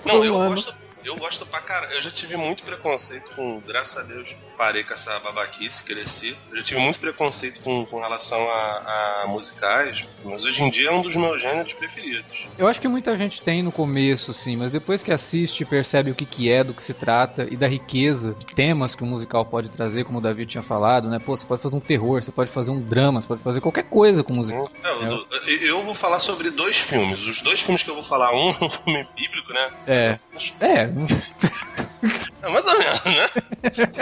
não, 0.12 0.24
eu 0.24 0.32
gosto, 0.32 0.74
eu 1.04 1.16
gosto 1.16 1.46
pra 1.46 1.60
caramba. 1.60 1.92
Eu 1.94 2.02
já 2.02 2.10
tive 2.10 2.36
muito 2.36 2.62
preconceito 2.62 3.30
com. 3.34 3.58
Graças 3.60 3.96
a 3.96 4.02
Deus, 4.02 4.34
parei 4.56 4.84
com 4.84 4.94
essa 4.94 5.18
babaquice, 5.20 5.82
cresci. 5.84 6.36
Eu 6.50 6.56
já 6.58 6.62
tive 6.62 6.80
muito 6.80 6.98
preconceito 6.98 7.60
com, 7.60 7.84
com 7.86 8.00
relação 8.00 8.40
a, 8.50 9.22
a, 9.22 9.26
musicais, 9.26 10.06
mas 10.24 10.44
hoje 10.44 10.62
em 10.62 10.70
dia 10.70 10.88
é 10.88 10.92
um 10.92 11.02
dos 11.02 11.14
meus 11.14 11.40
gêneros 11.40 11.72
preferidos. 11.74 12.46
Eu 12.58 12.66
acho 12.66 12.80
que 12.80 12.88
muita 12.88 13.16
gente 13.16 13.40
tem 13.42 13.62
no 13.62 13.72
começo, 13.72 14.30
assim, 14.30 14.56
mas 14.56 14.70
depois 14.70 15.02
que 15.02 15.12
assiste, 15.12 15.64
percebe 15.64 16.10
o 16.10 16.14
que, 16.14 16.26
que 16.26 16.50
é, 16.50 16.62
do 16.62 16.74
que 16.74 16.82
se 16.82 16.94
trata 16.94 17.46
e 17.50 17.56
da 17.56 17.66
riqueza 17.66 18.34
de 18.34 18.46
temas 18.46 18.94
que 18.94 19.02
o 19.02 19.06
musical 19.06 19.44
pode 19.44 19.70
trazer, 19.70 20.04
como 20.04 20.18
o 20.18 20.22
David 20.22 20.50
tinha 20.50 20.62
falado, 20.62 21.08
né? 21.08 21.18
Pô, 21.18 21.36
você 21.36 21.46
pode 21.46 21.62
fazer 21.62 21.76
um 21.76 21.80
terror, 21.80 22.22
você 22.22 22.32
pode 22.32 22.50
fazer 22.50 22.70
um 22.70 22.80
drama, 22.80 23.20
você 23.20 23.28
pode 23.28 23.42
fazer 23.42 23.60
qualquer 23.60 23.84
coisa 23.84 24.22
com 24.22 24.32
musical. 24.34 24.70
É, 24.82 24.90
eu, 25.06 25.58
eu 25.60 25.82
vou 25.82 25.94
falar 25.94 26.20
sobre 26.20 26.50
dois 26.50 26.76
filmes. 26.88 27.18
Os 27.20 27.42
dois 27.42 27.60
filmes 27.62 27.82
que 27.82 27.90
eu 27.90 27.94
vou 27.94 28.04
falar, 28.04 28.32
um 28.32 28.50
é 28.60 28.64
um 28.64 28.70
filme 28.70 29.08
bíblico, 29.16 29.52
né? 29.52 29.70
É. 29.86 30.18
É, 30.60 30.89
é 32.42 32.48
mais 32.48 32.66
ou 32.66 32.78
menos, 32.78 33.04
né? 33.04 33.30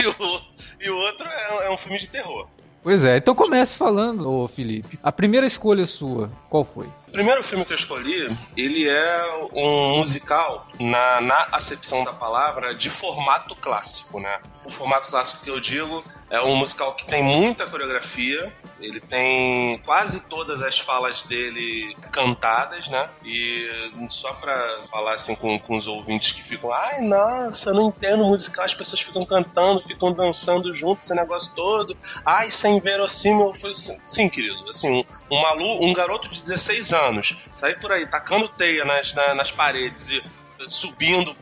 E 0.02 0.06
o, 0.06 0.40
e 0.80 0.90
o 0.90 0.96
outro 0.96 1.26
é, 1.26 1.66
é 1.66 1.70
um 1.70 1.76
filme 1.78 1.98
de 1.98 2.08
terror. 2.08 2.46
Pois 2.82 3.04
é, 3.04 3.16
então 3.16 3.34
comece 3.34 3.76
falando, 3.76 4.30
ô 4.30 4.48
Felipe. 4.48 4.98
A 5.02 5.10
primeira 5.10 5.46
escolha 5.46 5.84
sua, 5.84 6.30
qual 6.48 6.64
foi? 6.64 6.86
O 7.08 7.10
primeiro 7.10 7.42
filme 7.44 7.64
que 7.64 7.72
eu 7.72 7.76
escolhi, 7.76 8.36
ele 8.56 8.88
é 8.88 9.48
um 9.52 9.98
musical, 9.98 10.66
na, 10.78 11.20
na 11.20 11.48
acepção 11.52 12.04
da 12.04 12.12
palavra, 12.12 12.74
de 12.74 12.88
formato 12.88 13.56
clássico, 13.56 14.20
né? 14.20 14.38
O 14.64 14.70
formato 14.70 15.08
clássico 15.10 15.42
que 15.42 15.50
eu 15.50 15.60
digo 15.60 16.04
é 16.30 16.40
um 16.40 16.56
musical 16.56 16.94
que 16.94 17.04
tem 17.06 17.22
muita 17.22 17.66
coreografia, 17.66 18.52
ele 18.80 19.00
tem 19.00 19.78
quase 19.78 20.20
todas 20.28 20.62
as 20.62 20.78
falas 20.80 21.24
dele 21.24 21.96
cantadas, 22.12 22.86
né? 22.88 23.08
E 23.24 23.90
só 24.08 24.32
pra 24.34 24.82
falar 24.90 25.14
assim 25.14 25.34
com, 25.34 25.58
com 25.58 25.76
os 25.76 25.86
ouvintes 25.86 26.32
que 26.32 26.42
ficam, 26.44 26.72
ai, 26.72 27.00
nossa, 27.00 27.70
eu 27.70 27.74
não 27.74 27.88
entendo 27.88 28.24
musical, 28.24 28.64
as 28.64 28.74
pessoas 28.74 29.00
ficam 29.00 29.24
cantando, 29.24 29.82
ficam 29.82 30.12
dançando 30.12 30.72
junto, 30.74 31.02
esse 31.02 31.14
negócio 31.14 31.52
todo. 31.54 31.96
Ai, 32.24 32.50
sem 32.50 32.80
verossímil. 32.80 33.54
Foi 33.60 33.72
sim, 33.74 34.28
querido. 34.28 34.68
Assim, 34.70 35.04
um, 35.30 35.40
maluco, 35.40 35.84
um 35.84 35.92
garoto 35.92 36.28
de 36.28 36.42
16 36.42 36.92
anos, 36.92 37.36
sair 37.54 37.78
por 37.80 37.92
aí 37.92 38.06
tacando 38.06 38.48
teia 38.48 38.84
nas, 38.84 39.12
nas 39.14 39.50
paredes 39.50 40.08
e 40.10 40.22
subindo 40.68 41.34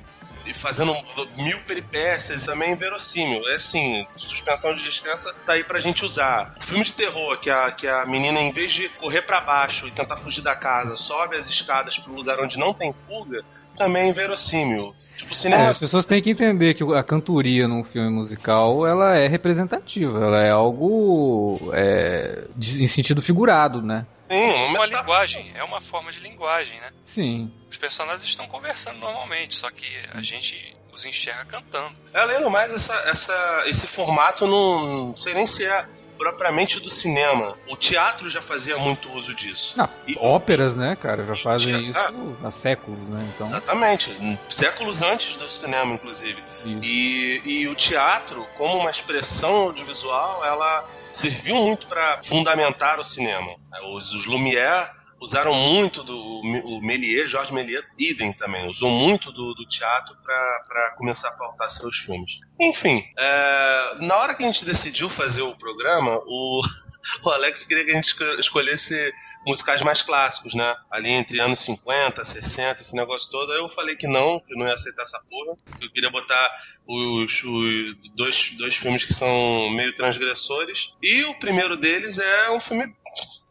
e 0.46 0.54
fazendo 0.54 0.94
mil 1.36 1.58
peripécias 1.60 2.44
também 2.44 2.72
é 2.72 2.76
verossímil. 2.76 3.46
É 3.48 3.56
assim, 3.56 4.06
suspensão 4.16 4.72
de 4.72 4.82
descrença 4.82 5.32
tá 5.44 5.54
aí 5.54 5.64
pra 5.64 5.80
gente 5.80 6.04
usar. 6.04 6.54
O 6.60 6.66
filme 6.66 6.84
de 6.84 6.92
terror, 6.92 7.38
que 7.38 7.50
a, 7.50 7.70
que 7.72 7.86
a 7.86 8.06
menina, 8.06 8.40
em 8.40 8.52
vez 8.52 8.72
de 8.72 8.88
correr 8.90 9.22
para 9.22 9.40
baixo 9.40 9.86
e 9.86 9.90
tentar 9.90 10.16
fugir 10.18 10.42
da 10.42 10.54
casa, 10.54 10.96
sobe 10.96 11.36
as 11.36 11.48
escadas 11.48 11.98
pro 11.98 12.14
lugar 12.14 12.40
onde 12.40 12.58
não 12.58 12.72
tem 12.72 12.94
fuga, 13.06 13.42
também 13.76 14.10
é 14.10 14.12
verossímil. 14.12 14.94
Tipo, 15.16 15.34
cinema... 15.34 15.62
é, 15.62 15.66
as 15.68 15.78
pessoas 15.78 16.04
têm 16.04 16.20
que 16.20 16.30
entender 16.30 16.74
que 16.74 16.84
a 16.94 17.02
cantoria 17.02 17.66
num 17.66 17.82
filme 17.82 18.10
musical 18.10 18.86
ela 18.86 19.16
é 19.16 19.26
representativa, 19.26 20.22
ela 20.22 20.42
é 20.42 20.50
algo 20.50 21.70
é, 21.72 22.44
de, 22.54 22.82
em 22.82 22.86
sentido 22.86 23.22
figurado, 23.22 23.80
né? 23.80 24.04
Sim, 24.28 24.74
é 24.74 24.78
uma 24.78 24.86
linguagem, 24.86 25.52
é 25.54 25.64
uma 25.64 25.80
forma 25.80 26.10
de 26.10 26.20
linguagem, 26.20 26.80
né? 26.80 26.90
Sim. 27.04 27.52
Os 27.70 27.76
personagens 27.76 28.24
estão 28.24 28.46
conversando 28.46 28.98
normalmente, 28.98 29.54
só 29.54 29.70
que 29.70 29.86
a 30.12 30.22
gente 30.22 30.76
os 30.92 31.04
enxerga 31.04 31.44
cantando. 31.44 31.94
É, 32.12 32.18
além 32.20 32.42
do 32.42 32.50
mais, 32.50 32.72
essa, 32.72 32.94
essa, 32.94 33.62
esse 33.66 33.86
formato 33.88 34.46
não, 34.46 35.08
não 35.08 35.16
sei 35.16 35.34
nem 35.34 35.46
se 35.46 35.64
é 35.64 35.86
propriamente 36.16 36.80
do 36.80 36.88
cinema. 36.90 37.56
O 37.68 37.76
teatro 37.76 38.28
já 38.30 38.40
fazia 38.42 38.78
muito 38.78 39.10
uso 39.12 39.34
disso. 39.34 39.74
Ah, 39.78 39.88
e, 40.06 40.16
óperas, 40.18 40.74
né, 40.74 40.96
cara, 40.96 41.24
já 41.24 41.36
fazem 41.36 41.88
isso 41.88 42.00
há 42.42 42.50
séculos, 42.50 43.08
né? 43.08 43.28
Então... 43.34 43.46
Exatamente. 43.48 44.38
Séculos 44.50 45.02
antes 45.02 45.36
do 45.36 45.48
cinema, 45.48 45.94
inclusive. 45.94 46.42
E, 46.66 47.42
e 47.44 47.68
o 47.68 47.74
teatro, 47.74 48.44
como 48.56 48.78
uma 48.78 48.90
expressão 48.90 49.54
audiovisual, 49.54 50.44
ela 50.44 50.84
serviu 51.12 51.56
muito 51.56 51.86
para 51.86 52.22
fundamentar 52.24 52.98
o 52.98 53.04
cinema. 53.04 53.54
Os, 53.94 54.12
os 54.14 54.26
Lumière 54.26 54.90
usaram 55.20 55.54
muito 55.54 56.02
do 56.02 56.16
o 56.16 56.80
Méliès, 56.82 57.30
Jorge 57.30 57.52
Méliès, 57.52 57.84
idem 57.98 58.32
também, 58.32 58.68
usou 58.68 58.90
muito 58.90 59.32
do, 59.32 59.54
do 59.54 59.66
teatro 59.66 60.14
para 60.22 60.94
começar 60.96 61.28
a 61.28 61.32
pautar 61.32 61.68
seus 61.70 61.96
filmes. 62.00 62.30
Enfim, 62.60 63.02
é, 63.18 63.96
na 64.00 64.16
hora 64.16 64.34
que 64.34 64.42
a 64.42 64.46
gente 64.46 64.64
decidiu 64.64 65.08
fazer 65.10 65.42
o 65.42 65.56
programa, 65.56 66.20
o, 66.26 66.60
o 67.22 67.30
Alex 67.30 67.64
queria 67.64 67.84
que 67.84 67.90
a 67.90 67.94
gente 67.94 68.14
escolhesse 68.38 69.12
musicais 69.46 69.80
mais 69.82 70.02
clássicos, 70.02 70.54
né? 70.54 70.74
Ali 70.90 71.10
entre 71.10 71.40
anos 71.40 71.64
50, 71.64 72.24
60, 72.24 72.80
esse 72.80 72.94
negócio 72.94 73.30
todo. 73.30 73.52
Aí 73.52 73.58
eu 73.58 73.68
falei 73.70 73.96
que 73.96 74.06
não, 74.06 74.40
que 74.40 74.52
eu 74.52 74.58
não 74.58 74.66
ia 74.66 74.74
aceitar 74.74 75.02
essa 75.02 75.20
porra. 75.28 75.56
Eu 75.80 75.90
queria 75.90 76.10
botar 76.10 76.50
os, 76.86 77.42
os 77.44 78.14
dois, 78.16 78.56
dois 78.58 78.76
filmes 78.76 79.04
que 79.04 79.14
são 79.14 79.70
meio 79.70 79.94
transgressores. 79.94 80.78
E 81.02 81.24
o 81.24 81.38
primeiro 81.38 81.76
deles 81.76 82.18
é 82.18 82.50
um 82.50 82.60
filme 82.60 82.92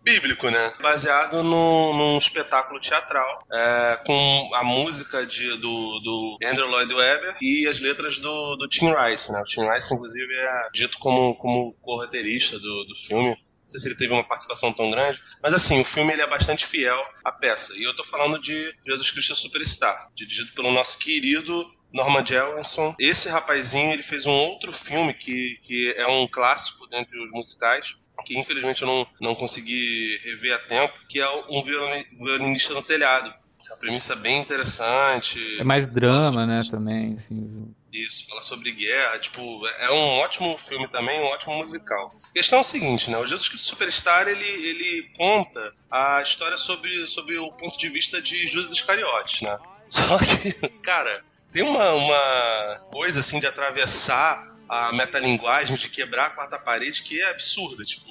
bíblico, 0.05 0.47
né? 0.49 0.73
Baseado 0.79 1.43
no, 1.43 1.93
num 1.93 2.17
espetáculo 2.19 2.79
teatral, 2.79 3.43
é, 3.51 3.99
com 4.05 4.51
a 4.53 4.63
música 4.63 5.25
de, 5.25 5.57
do, 5.57 5.99
do 5.99 6.37
Andrew 6.45 6.67
Lloyd 6.67 6.93
Webber 6.93 7.35
e 7.41 7.67
as 7.67 7.79
letras 7.79 8.17
do, 8.19 8.55
do 8.55 8.67
Tim 8.69 8.93
Rice, 8.93 9.31
né? 9.31 9.41
O 9.41 9.45
Tim 9.45 9.67
Rice, 9.67 9.93
inclusive, 9.93 10.33
é 10.35 10.69
dito 10.73 10.99
como, 10.99 11.35
como 11.35 11.73
co-roteirista 11.81 12.59
do, 12.59 12.85
do 12.85 12.95
filme. 13.07 13.35
Não 13.65 13.69
sei 13.69 13.79
se 13.79 13.87
ele 13.87 13.95
teve 13.95 14.13
uma 14.13 14.23
participação 14.23 14.71
tão 14.71 14.91
grande, 14.91 15.19
mas 15.41 15.53
assim, 15.53 15.81
o 15.81 15.85
filme 15.85 16.13
ele 16.13 16.21
é 16.21 16.27
bastante 16.27 16.67
fiel 16.67 16.99
à 17.23 17.31
peça. 17.31 17.73
E 17.75 17.83
eu 17.83 17.95
tô 17.95 18.03
falando 18.05 18.39
de 18.39 18.73
Jesus 18.85 19.11
Cristo 19.11 19.35
Superstar, 19.35 20.09
dirigido 20.15 20.53
pelo 20.53 20.71
nosso 20.71 20.97
querido 20.99 21.65
Norman 21.91 22.25
Jewison. 22.25 22.95
Esse 22.99 23.27
rapazinho, 23.27 23.93
ele 23.93 24.03
fez 24.03 24.25
um 24.25 24.31
outro 24.31 24.71
filme 24.73 25.13
que, 25.13 25.59
que 25.63 25.93
é 25.97 26.05
um 26.07 26.27
clássico 26.27 26.87
dentre 26.87 27.19
os 27.19 27.31
musicais, 27.31 27.87
que 28.25 28.37
infelizmente 28.37 28.81
eu 28.81 28.87
não, 28.87 29.07
não 29.19 29.35
consegui 29.35 30.19
rever 30.23 30.53
a 30.53 30.59
tempo, 30.67 30.93
que 31.09 31.19
é 31.19 31.29
um 31.49 31.63
violinista 31.63 32.73
no 32.73 32.83
telhado. 32.83 33.33
A 33.71 33.77
premissa 33.77 34.13
é 34.13 34.15
bem 34.17 34.41
interessante. 34.41 35.39
É 35.59 35.63
mais 35.63 35.87
drama, 35.87 36.45
né, 36.45 36.61
também, 36.69 37.15
assim. 37.15 37.73
Isso, 37.95 38.27
fala 38.27 38.41
sobre 38.41 38.73
guerra, 38.73 39.19
tipo, 39.19 39.65
é 39.65 39.89
um 39.89 40.19
ótimo 40.19 40.57
filme 40.67 40.85
também, 40.89 41.21
um 41.21 41.27
ótimo 41.27 41.55
musical. 41.55 42.11
A 42.29 42.33
questão 42.33 42.57
é 42.57 42.61
o 42.61 42.65
seguinte, 42.65 43.09
né, 43.09 43.17
o 43.17 43.25
Jesus 43.25 43.47
Cristo 43.47 43.69
Superstar, 43.69 44.27
ele, 44.27 44.43
ele 44.43 45.09
conta 45.15 45.73
a 45.89 46.21
história 46.21 46.57
sobre, 46.57 47.07
sobre 47.07 47.37
o 47.37 47.49
ponto 47.53 47.77
de 47.77 47.87
vista 47.87 48.21
de 48.21 48.47
Judas 48.47 48.73
Iscariotes, 48.73 49.41
né. 49.41 49.57
Só 49.87 50.17
que, 50.17 50.51
cara, 50.81 51.23
tem 51.53 51.63
uma, 51.63 51.93
uma 51.93 52.79
coisa, 52.91 53.21
assim, 53.21 53.39
de 53.39 53.47
atravessar 53.47 54.45
a 54.67 54.91
metalinguagem, 54.91 55.77
de 55.77 55.87
quebrar 55.87 56.25
a 56.25 56.29
quarta 56.31 56.59
parede, 56.59 57.01
que 57.01 57.21
é 57.21 57.29
absurda, 57.29 57.85
tipo, 57.85 58.09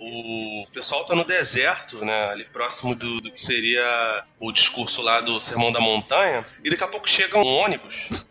o 0.00 0.64
pessoal 0.72 1.04
tá 1.04 1.14
no 1.14 1.24
deserto, 1.24 2.04
né? 2.04 2.30
Ali 2.30 2.44
próximo 2.44 2.94
do, 2.94 3.20
do, 3.20 3.32
que 3.32 3.40
seria 3.40 4.24
o 4.38 4.52
discurso 4.52 5.02
lá 5.02 5.20
do 5.20 5.40
Sermão 5.40 5.72
da 5.72 5.80
Montanha, 5.80 6.46
e 6.64 6.70
daqui 6.70 6.84
a 6.84 6.88
pouco 6.88 7.08
chega 7.08 7.36
um 7.36 7.44
ônibus, 7.44 8.28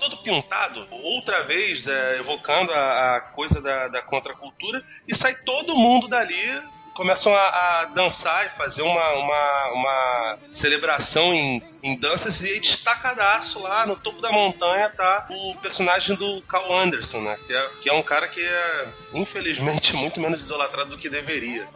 todo 0.00 0.16
pintado, 0.16 0.88
outra 0.90 1.44
vez 1.44 1.86
é, 1.86 2.18
evocando 2.18 2.72
a, 2.72 3.16
a 3.16 3.20
coisa 3.20 3.60
da, 3.60 3.88
da, 3.88 4.02
contracultura, 4.02 4.82
e 5.06 5.14
sai 5.14 5.34
todo 5.44 5.76
mundo 5.76 6.08
dali. 6.08 6.80
Começam 6.94 7.34
a, 7.34 7.40
a 7.40 7.84
dançar 7.86 8.46
e 8.46 8.50
fazer 8.50 8.82
uma, 8.82 9.12
uma, 9.12 9.70
uma 9.72 10.38
celebração 10.52 11.32
em, 11.32 11.62
em 11.82 11.96
danças, 11.96 12.42
e 12.42 12.58
destacadaço 12.58 13.60
lá 13.60 13.86
no 13.86 13.96
topo 13.96 14.20
da 14.20 14.32
montanha 14.32 14.90
tá 14.90 15.26
o 15.30 15.54
personagem 15.58 16.16
do 16.16 16.42
Carl 16.42 16.72
Anderson, 16.72 17.20
né? 17.20 17.38
Que 17.46 17.54
é, 17.54 17.68
que 17.82 17.88
é 17.88 17.92
um 17.92 18.02
cara 18.02 18.26
que 18.28 18.42
é, 18.42 18.88
infelizmente, 19.14 19.94
muito 19.96 20.20
menos 20.20 20.42
idolatrado 20.42 20.90
do 20.90 20.98
que 20.98 21.08
deveria. 21.08 21.66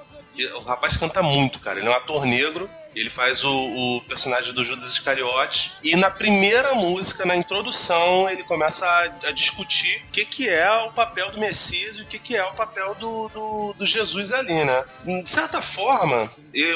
O 0.56 0.62
rapaz 0.62 0.96
canta 0.96 1.22
muito, 1.22 1.60
cara. 1.60 1.78
Ele 1.78 1.86
é 1.86 1.90
um 1.90 1.94
ator 1.94 2.26
negro 2.26 2.68
ele 2.94 3.10
faz 3.10 3.42
o, 3.44 3.50
o, 3.50 4.00
personagem 4.02 4.52
do 4.52 4.64
Judas 4.64 4.92
Iscariotes 4.92 5.70
e 5.82 5.96
na 5.96 6.10
primeira 6.10 6.74
música, 6.74 7.24
na 7.24 7.36
introdução, 7.36 8.28
ele 8.28 8.42
começa 8.44 8.86
a, 8.86 9.28
a 9.28 9.30
discutir 9.32 10.02
o 10.08 10.12
que, 10.12 10.24
que 10.24 10.48
é 10.48 10.70
o 10.82 10.92
papel 10.92 11.30
do 11.30 11.40
Messias 11.40 11.96
e 11.96 12.02
o 12.02 12.06
que, 12.06 12.18
que 12.18 12.36
é 12.36 12.44
o 12.44 12.52
papel 12.54 12.94
do, 12.94 13.28
do, 13.28 13.74
do 13.74 13.86
Jesus 13.86 14.32
ali, 14.32 14.64
né? 14.64 14.84
De 15.04 15.30
certa 15.30 15.60
forma, 15.60 16.30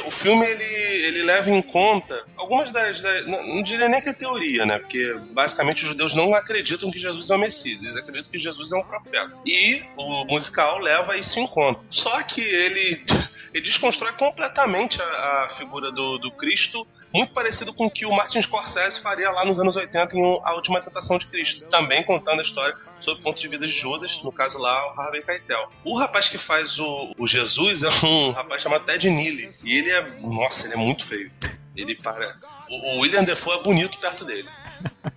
o 0.04 0.10
filme 0.12 0.46
ele, 0.46 0.64
ele 0.64 1.22
leva 1.22 1.50
em 1.50 1.62
conta 1.62 2.24
algumas 2.36 2.72
das, 2.72 3.00
das, 3.00 3.26
Não 3.26 3.62
diria 3.62 3.88
nem 3.88 4.00
que 4.00 4.08
é 4.08 4.12
teoria, 4.12 4.64
né? 4.64 4.78
Porque 4.78 5.16
basicamente 5.32 5.82
os 5.82 5.88
judeus 5.88 6.14
não 6.14 6.34
acreditam 6.34 6.90
que 6.90 6.98
Jesus 6.98 7.30
é 7.30 7.34
o 7.34 7.38
Messias, 7.38 7.82
eles 7.82 7.96
acreditam 7.96 8.30
que 8.30 8.38
Jesus 8.38 8.72
é 8.72 8.76
um 8.76 8.82
profeta. 8.82 9.36
E 9.44 9.82
o 9.96 10.24
musical 10.24 10.78
leva 10.78 11.16
isso 11.16 11.38
em 11.38 11.46
conta. 11.46 11.80
Só 11.90 12.22
que 12.22 12.40
ele 12.40 13.04
ele 13.52 13.64
desconstrói 13.64 14.12
completamente 14.12 15.00
a, 15.00 15.04
a 15.04 15.50
figura 15.56 15.90
do, 15.90 16.07
do, 16.16 16.30
Cristo, 16.30 16.86
muito 17.12 17.32
parecido 17.32 17.74
com 17.74 17.86
o 17.86 17.90
que 17.90 18.06
o 18.06 18.10
Martin 18.10 18.40
Scorsese 18.40 19.02
faria 19.02 19.30
lá 19.30 19.44
nos 19.44 19.58
anos 19.58 19.76
80 19.76 20.16
em 20.16 20.40
A 20.44 20.54
Última 20.54 20.80
Tentação 20.80 21.18
de 21.18 21.26
Cristo, 21.26 21.68
também 21.68 22.04
contando 22.04 22.38
a 22.38 22.42
história 22.42 22.74
sobre 23.00 23.20
o 23.20 23.24
ponto 23.24 23.38
de 23.38 23.48
vista 23.48 23.66
de 23.66 23.72
Judas, 23.72 24.22
no 24.22 24.32
caso 24.32 24.58
lá, 24.58 24.92
o 24.92 25.00
Harvey 25.00 25.22
Keitel. 25.22 25.68
O 25.84 25.98
rapaz 25.98 26.28
que 26.28 26.38
faz 26.38 26.78
o, 26.78 27.12
o 27.18 27.26
Jesus 27.26 27.82
é 27.82 27.90
um 28.06 28.30
rapaz 28.30 28.62
chamado 28.62 28.86
Ted 28.86 29.10
Neely, 29.10 29.48
e 29.64 29.76
ele 29.76 29.90
é, 29.90 30.20
nossa, 30.20 30.64
ele 30.64 30.74
é 30.74 30.76
muito 30.78 31.06
feio. 31.06 31.30
Ele 31.78 31.94
para. 31.94 32.36
O, 32.68 32.96
o 32.96 33.00
William 33.00 33.22
Defoe 33.22 33.60
é 33.60 33.62
bonito 33.62 33.98
perto 33.98 34.24
dele. 34.24 34.48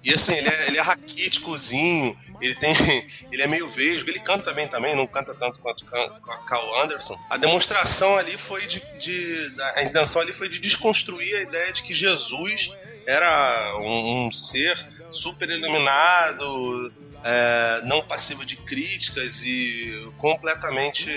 E 0.03 0.13
assim, 0.13 0.35
ele 0.35 0.47
é, 0.47 0.67
ele 0.67 0.77
é 0.77 0.81
raquíticozinho, 0.81 2.15
ele 2.39 2.55
tem. 2.55 2.71
Ele 3.31 3.41
é 3.41 3.47
meio 3.47 3.69
vesgo, 3.69 4.09
ele 4.09 4.19
canta 4.19 4.53
bem 4.53 4.67
também, 4.67 4.95
não 4.95 5.07
canta 5.07 5.33
tanto 5.33 5.59
quanto 5.59 5.83
o 5.83 6.45
Carl 6.45 6.83
Anderson. 6.83 7.17
A 7.29 7.37
demonstração 7.37 8.17
ali 8.17 8.37
foi 8.37 8.67
de, 8.67 8.79
de. 8.99 9.53
A 9.75 9.83
intenção 9.83 10.21
ali 10.21 10.33
foi 10.33 10.49
de 10.49 10.59
desconstruir 10.59 11.35
a 11.35 11.41
ideia 11.41 11.71
de 11.71 11.81
que 11.83 11.93
Jesus 11.93 12.69
era 13.07 13.77
um, 13.79 14.27
um 14.27 14.31
ser 14.31 14.77
super 15.11 15.49
iluminado, 15.49 16.91
é, 17.23 17.81
não 17.85 18.01
passivo 18.03 18.45
de 18.45 18.55
críticas 18.55 19.41
e 19.43 20.11
completamente 20.17 21.09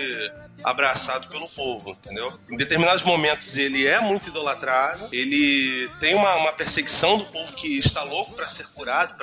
abraçado 0.62 1.28
pelo 1.28 1.48
povo, 1.48 1.90
entendeu? 1.90 2.32
Em 2.50 2.56
determinados 2.56 3.02
momentos 3.02 3.56
ele 3.56 3.86
é 3.86 4.00
muito 4.00 4.28
idolatrado, 4.28 5.08
ele 5.12 5.88
tem 6.00 6.14
uma, 6.14 6.34
uma 6.36 6.52
perseguição 6.52 7.18
do 7.18 7.24
povo 7.26 7.52
que 7.54 7.78
está 7.78 8.02
louco 8.02 8.34
para 8.34 8.48
ser 8.48 8.66
curado, 8.74 9.16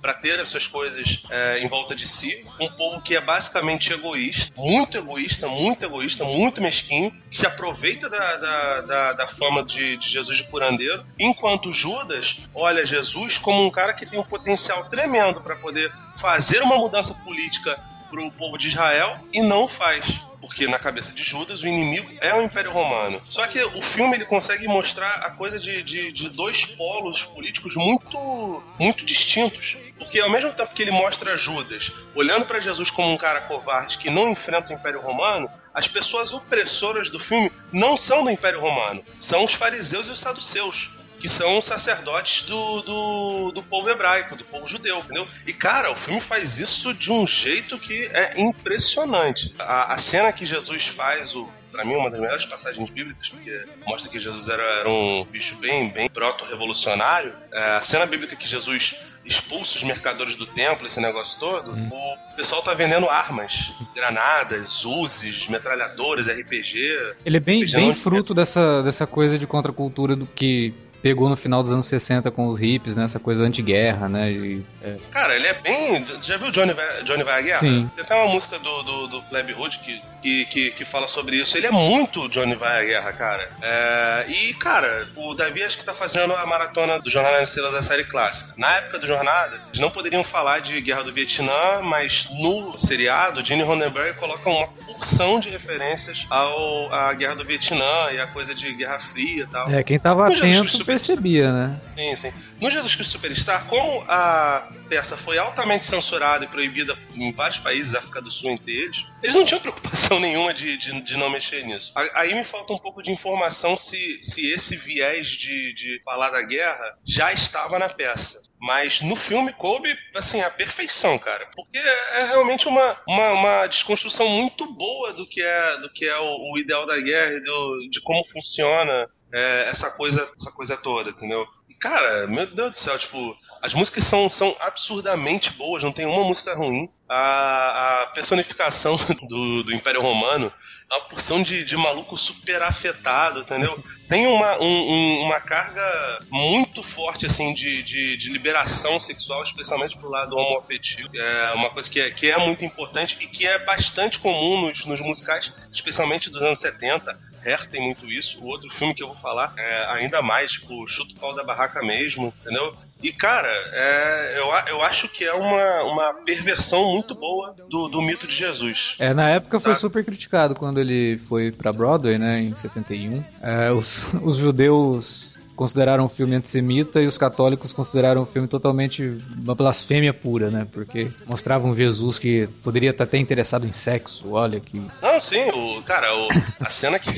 para 0.00 0.14
ter 0.14 0.38
as 0.40 0.48
suas 0.48 0.66
coisas 0.66 1.20
é, 1.30 1.58
em 1.60 1.68
volta 1.68 1.94
de 1.94 2.06
si. 2.06 2.44
Um 2.60 2.68
povo 2.72 3.02
que 3.02 3.16
é 3.16 3.20
basicamente 3.20 3.92
egoísta, 3.92 4.52
muito 4.56 4.98
egoísta, 4.98 5.48
muito 5.48 5.84
egoísta, 5.84 6.24
muito 6.24 6.60
mesquinho, 6.60 7.10
que 7.30 7.36
se 7.36 7.46
aproveita 7.46 8.08
da, 8.08 8.36
da, 8.36 8.80
da, 8.82 9.12
da 9.12 9.28
fama 9.28 9.64
de, 9.64 9.96
de 9.96 10.08
Jesus 10.08 10.38
de 10.38 10.44
curandeiro, 10.44 11.04
enquanto 11.18 11.72
Judas 11.72 12.36
olha 12.54 12.86
Jesus 12.86 13.38
como 13.38 13.62
um 13.62 13.70
cara 13.70 13.92
que 13.92 14.06
tem 14.06 14.18
um 14.18 14.24
potencial 14.24 14.84
tremendo 14.88 15.40
para 15.40 15.56
poder 15.56 15.90
fazer 16.20 16.62
uma 16.62 16.76
mudança 16.76 17.14
política 17.24 17.78
para 18.06 18.22
o 18.22 18.30
povo 18.30 18.58
de 18.58 18.68
Israel 18.68 19.14
e 19.32 19.42
não 19.42 19.68
faz. 19.68 20.06
Porque 20.40 20.66
na 20.68 20.78
cabeça 20.78 21.12
de 21.12 21.22
Judas 21.22 21.62
o 21.62 21.66
inimigo 21.66 22.10
é 22.20 22.34
o 22.34 22.42
Império 22.42 22.70
Romano. 22.70 23.18
Só 23.22 23.46
que 23.46 23.62
o 23.62 23.82
filme 23.94 24.16
ele 24.16 24.26
consegue 24.26 24.68
mostrar 24.68 25.14
a 25.24 25.30
coisa 25.30 25.58
de, 25.58 25.82
de, 25.82 26.12
de 26.12 26.28
dois 26.28 26.64
polos 26.76 27.24
políticos 27.24 27.74
muito, 27.74 28.62
muito 28.78 29.04
distintos. 29.04 29.76
Porque 29.98 30.20
ao 30.20 30.30
mesmo 30.30 30.52
tempo 30.52 30.74
que 30.74 30.82
ele 30.82 30.90
mostra 30.90 31.36
Judas 31.36 31.90
olhando 32.14 32.46
para 32.46 32.60
Jesus 32.60 32.90
como 32.90 33.12
um 33.12 33.16
cara 33.16 33.42
covarde 33.42 33.98
que 33.98 34.10
não 34.10 34.30
enfrenta 34.30 34.70
o 34.70 34.76
Império 34.76 35.00
Romano, 35.00 35.50
as 35.74 35.88
pessoas 35.88 36.32
opressoras 36.32 37.10
do 37.10 37.18
filme 37.18 37.50
não 37.72 37.96
são 37.96 38.24
do 38.24 38.30
Império 38.30 38.60
Romano, 38.60 39.02
são 39.18 39.44
os 39.44 39.52
fariseus 39.54 40.06
e 40.08 40.10
os 40.10 40.20
saduceus 40.20 40.88
que 41.20 41.28
são 41.28 41.60
sacerdotes 41.60 42.42
do, 42.44 42.82
do, 42.82 43.52
do, 43.52 43.62
povo 43.62 43.88
hebraico, 43.88 44.36
do 44.36 44.44
povo 44.44 44.66
judeu, 44.66 44.98
entendeu? 44.98 45.26
E, 45.46 45.52
cara, 45.52 45.90
o 45.90 45.96
filme 45.96 46.20
faz 46.20 46.58
isso 46.58 46.92
de 46.94 47.10
um 47.10 47.26
jeito 47.26 47.78
que 47.78 48.06
é 48.12 48.40
impressionante. 48.40 49.52
A, 49.58 49.94
a 49.94 49.98
cena 49.98 50.32
que 50.32 50.46
Jesus 50.46 50.86
faz, 50.88 51.34
o, 51.34 51.48
para 51.72 51.84
mim, 51.84 51.94
uma 51.94 52.10
das 52.10 52.20
melhores 52.20 52.44
passagens 52.46 52.88
bíblicas, 52.90 53.28
porque 53.28 53.64
mostra 53.86 54.10
que 54.10 54.18
Jesus 54.18 54.48
era, 54.48 54.62
era 54.62 54.88
um 54.88 55.24
bicho 55.24 55.56
bem, 55.56 55.88
bem 55.88 56.08
proto-revolucionário. 56.08 57.32
É, 57.52 57.76
a 57.76 57.82
cena 57.82 58.06
bíblica 58.06 58.36
que 58.36 58.48
Jesus 58.48 58.94
expulsa 59.26 59.76
os 59.76 59.82
mercadores 59.82 60.36
do 60.36 60.46
templo, 60.46 60.86
esse 60.86 61.00
negócio 61.00 61.38
todo, 61.40 61.72
hum. 61.72 61.88
o 61.92 62.36
pessoal 62.36 62.62
tá 62.62 62.72
vendendo 62.74 63.08
armas, 63.08 63.52
granadas, 63.94 64.84
uzes, 64.84 65.48
metralhadoras, 65.48 66.26
RPG. 66.28 67.14
Ele 67.24 67.36
é 67.36 67.40
bem, 67.40 67.64
bem 67.64 67.92
fruto 67.92 68.32
dessa, 68.32 68.82
dessa 68.82 69.06
coisa 69.06 69.38
de 69.38 69.46
contracultura 69.46 70.14
do 70.14 70.26
que 70.26 70.72
pegou 71.06 71.28
no 71.28 71.36
final 71.36 71.62
dos 71.62 71.70
anos 71.70 71.86
60 71.86 72.32
com 72.32 72.48
os 72.48 72.58
hippies, 72.58 72.96
né? 72.96 73.04
Essa 73.04 73.20
coisa 73.20 73.44
anti-guerra, 73.44 74.08
né? 74.08 74.28
E, 74.28 74.66
é. 74.82 74.96
Cara, 75.12 75.36
ele 75.36 75.46
é 75.46 75.54
bem. 75.54 76.04
Já 76.20 76.36
viu 76.36 76.50
Johnny 76.50 76.74
Johnny 77.04 77.22
vai 77.22 77.38
à 77.38 77.42
guerra? 77.42 77.60
Sim. 77.60 77.88
Tem 77.94 78.04
até 78.04 78.12
uma 78.16 78.32
música 78.32 78.58
do, 78.58 78.82
do, 78.82 79.06
do 79.06 79.22
Pleb 79.22 79.54
Hood 79.54 79.78
que, 79.78 80.02
que, 80.20 80.44
que, 80.46 80.70
que, 80.72 80.84
fala 80.86 81.06
sobre 81.06 81.36
isso. 81.36 81.56
Ele 81.56 81.68
é 81.68 81.70
muito 81.70 82.28
Johnny 82.30 82.56
vai 82.56 82.80
à 82.80 82.84
guerra, 82.84 83.12
cara. 83.12 83.48
É, 83.62 84.24
e, 84.28 84.54
cara, 84.54 85.06
o 85.14 85.32
Davi 85.34 85.62
acho 85.62 85.78
que 85.78 85.84
tá 85.84 85.94
fazendo 85.94 86.34
a 86.34 86.44
maratona 86.44 86.98
do 86.98 87.08
Jornada 87.08 87.38
nas 87.38 87.50
Estrelas 87.50 87.72
da 87.72 87.82
série 87.82 88.02
clássica. 88.02 88.52
Na 88.56 88.78
época 88.78 88.98
do 88.98 89.06
Jornada, 89.06 89.60
eles 89.68 89.80
não 89.80 89.92
poderiam 89.92 90.24
falar 90.24 90.58
de 90.58 90.80
Guerra 90.80 91.04
do 91.04 91.12
Vietnã, 91.12 91.82
mas 91.84 92.28
no 92.32 92.76
seriado, 92.80 93.44
Gene 93.44 93.62
Roddenberry 93.62 94.14
coloca 94.14 94.50
uma 94.50 94.66
porção 94.66 95.38
de 95.38 95.50
referências 95.50 96.26
ao, 96.28 96.92
à 96.92 97.14
Guerra 97.14 97.36
do 97.36 97.44
Vietnã 97.44 98.10
e 98.12 98.18
a 98.18 98.26
coisa 98.26 98.52
de 98.52 98.72
Guerra 98.72 98.98
Fria 99.12 99.44
e 99.44 99.46
tal. 99.46 99.68
É, 99.68 99.84
quem 99.84 100.00
tava 100.00 100.26
atento 100.26 100.84
percebia, 100.96 101.52
né? 101.52 101.80
Sim, 101.94 102.16
sim. 102.16 102.32
No 102.60 102.70
Jesus 102.70 102.94
Cristo 102.94 103.12
Superstar, 103.12 103.66
como 103.66 104.02
a 104.08 104.68
peça 104.88 105.16
foi 105.18 105.36
altamente 105.36 105.84
censurada 105.84 106.44
e 106.44 106.48
proibida 106.48 106.96
em 107.14 107.30
vários 107.32 107.58
países, 107.58 107.94
África 107.94 108.22
do 108.22 108.30
Sul 108.30 108.50
entre 108.50 108.72
eles, 108.72 109.04
eles 109.22 109.36
não 109.36 109.44
tinham 109.44 109.60
preocupação 109.66 110.18
nenhuma 110.18 110.54
de, 110.54 110.78
de, 110.78 111.00
de 111.02 111.16
não 111.18 111.28
mexer 111.28 111.64
nisso. 111.64 111.92
Aí 112.14 112.34
me 112.34 112.44
falta 112.46 112.72
um 112.72 112.78
pouco 112.78 113.02
de 113.02 113.12
informação 113.12 113.76
se, 113.76 114.20
se 114.22 114.50
esse 114.50 114.76
viés 114.76 115.26
de, 115.26 115.74
de 115.74 116.00
falar 116.02 116.30
da 116.30 116.42
guerra 116.42 116.96
já 117.06 117.30
estava 117.32 117.78
na 117.78 117.90
peça. 117.90 118.40
Mas 118.58 119.02
no 119.02 119.16
filme 119.16 119.52
coube, 119.52 119.94
assim, 120.14 120.40
a 120.40 120.48
perfeição, 120.48 121.18
cara. 121.18 121.46
Porque 121.54 121.76
é 121.76 122.26
realmente 122.26 122.66
uma, 122.66 122.98
uma, 123.06 123.32
uma 123.32 123.66
desconstrução 123.66 124.26
muito 124.28 124.72
boa 124.72 125.12
do 125.12 125.26
que 125.26 125.42
é, 125.42 125.78
do 125.78 125.92
que 125.92 126.06
é 126.06 126.18
o, 126.18 126.52
o 126.52 126.58
ideal 126.58 126.86
da 126.86 126.98
guerra 126.98 127.38
do, 127.40 127.88
de 127.90 128.00
como 128.00 128.26
funciona 128.28 129.08
é, 129.32 129.70
essa 129.70 129.90
coisa 129.90 130.28
essa 130.38 130.50
coisa 130.52 130.76
toda, 130.76 131.10
entendeu? 131.10 131.46
E, 131.68 131.74
cara, 131.74 132.26
meu 132.26 132.46
Deus 132.46 132.72
do 132.72 132.78
céu, 132.78 132.98
tipo, 132.98 133.36
as 133.62 133.74
músicas 133.74 134.04
são, 134.04 134.28
são 134.28 134.56
absurdamente 134.60 135.50
boas, 135.52 135.82
não 135.82 135.92
tem 135.92 136.06
uma 136.06 136.24
música 136.24 136.54
ruim. 136.54 136.88
A, 137.08 138.02
a 138.02 138.06
personificação 138.08 138.96
do, 139.28 139.62
do 139.62 139.74
Império 139.74 140.02
Romano 140.02 140.52
é 140.90 140.94
uma 140.94 141.08
porção 141.08 141.42
de, 141.42 141.64
de 141.64 141.76
maluco 141.76 142.16
super 142.16 142.62
afetado, 142.62 143.40
entendeu? 143.40 143.76
Tem 144.08 144.26
uma, 144.26 144.60
um, 144.60 145.20
uma 145.22 145.40
carga 145.40 146.18
muito 146.30 146.82
forte, 146.94 147.26
assim, 147.26 147.52
de, 147.54 147.82
de, 147.82 148.16
de, 148.16 148.32
liberação 148.32 149.00
sexual, 149.00 149.42
especialmente 149.42 149.98
pro 149.98 150.08
lado 150.08 150.36
homoafetivo. 150.36 151.08
É 151.14 151.52
uma 151.54 151.70
coisa 151.70 151.90
que 151.90 152.00
é, 152.00 152.10
que 152.10 152.30
é 152.30 152.38
muito 152.38 152.64
importante 152.64 153.16
e 153.20 153.26
que 153.26 153.46
é 153.46 153.58
bastante 153.64 154.20
comum 154.20 154.68
nos, 154.68 154.84
nos 154.84 155.00
musicais, 155.00 155.52
especialmente 155.72 156.30
dos 156.30 156.42
anos 156.42 156.60
70 156.60 157.35
Hair 157.46 157.68
tem 157.70 157.82
muito 157.82 158.10
isso. 158.10 158.38
O 158.40 158.46
outro 158.46 158.68
filme 158.70 158.94
que 158.94 159.02
eu 159.02 159.08
vou 159.08 159.16
falar 159.16 159.54
é 159.56 159.86
ainda 159.92 160.20
mais, 160.20 160.50
tipo, 160.52 160.86
chuta 160.88 161.14
o 161.14 161.20
pau 161.20 161.34
da 161.34 161.44
barraca 161.44 161.80
mesmo, 161.80 162.34
entendeu? 162.40 162.74
E, 163.02 163.12
cara, 163.12 163.48
é, 163.72 164.38
eu, 164.38 164.74
eu 164.74 164.82
acho 164.82 165.08
que 165.08 165.22
é 165.22 165.32
uma, 165.32 165.82
uma 165.82 166.14
perversão 166.24 166.92
muito 166.92 167.14
boa 167.14 167.54
do, 167.68 167.88
do 167.88 168.00
mito 168.00 168.26
de 168.26 168.34
Jesus. 168.34 168.96
É, 168.98 169.12
na 169.12 169.28
época 169.28 169.60
foi 169.60 169.72
tá? 169.72 169.78
super 169.78 170.04
criticado 170.04 170.54
quando 170.54 170.80
ele 170.80 171.18
foi 171.18 171.52
pra 171.52 171.72
Broadway, 171.72 172.18
né, 172.18 172.40
em 172.40 172.54
71. 172.54 173.22
É, 173.42 173.70
os, 173.70 174.14
os 174.24 174.36
judeus 174.36 175.35
consideraram 175.56 176.04
o 176.04 176.08
filme 176.08 176.36
antissemita 176.36 177.00
e 177.00 177.06
os 177.06 177.16
católicos 177.16 177.72
consideraram 177.72 178.22
o 178.22 178.26
filme 178.26 178.46
totalmente 178.46 179.18
uma 179.36 179.54
blasfêmia 179.54 180.12
pura, 180.12 180.50
né? 180.50 180.66
Porque 180.70 181.10
mostravam 181.26 181.74
Jesus 181.74 182.18
que 182.18 182.46
poderia 182.62 182.90
estar 182.90 183.04
até 183.04 183.18
interessado 183.18 183.66
em 183.66 183.72
sexo, 183.72 184.32
olha 184.32 184.60
que... 184.60 184.78
Não, 185.02 185.20
sim, 185.20 185.48
o, 185.50 185.82
cara, 185.82 186.14
o, 186.14 186.28
a 186.60 186.70
cena 186.70 186.98
que, 186.98 187.10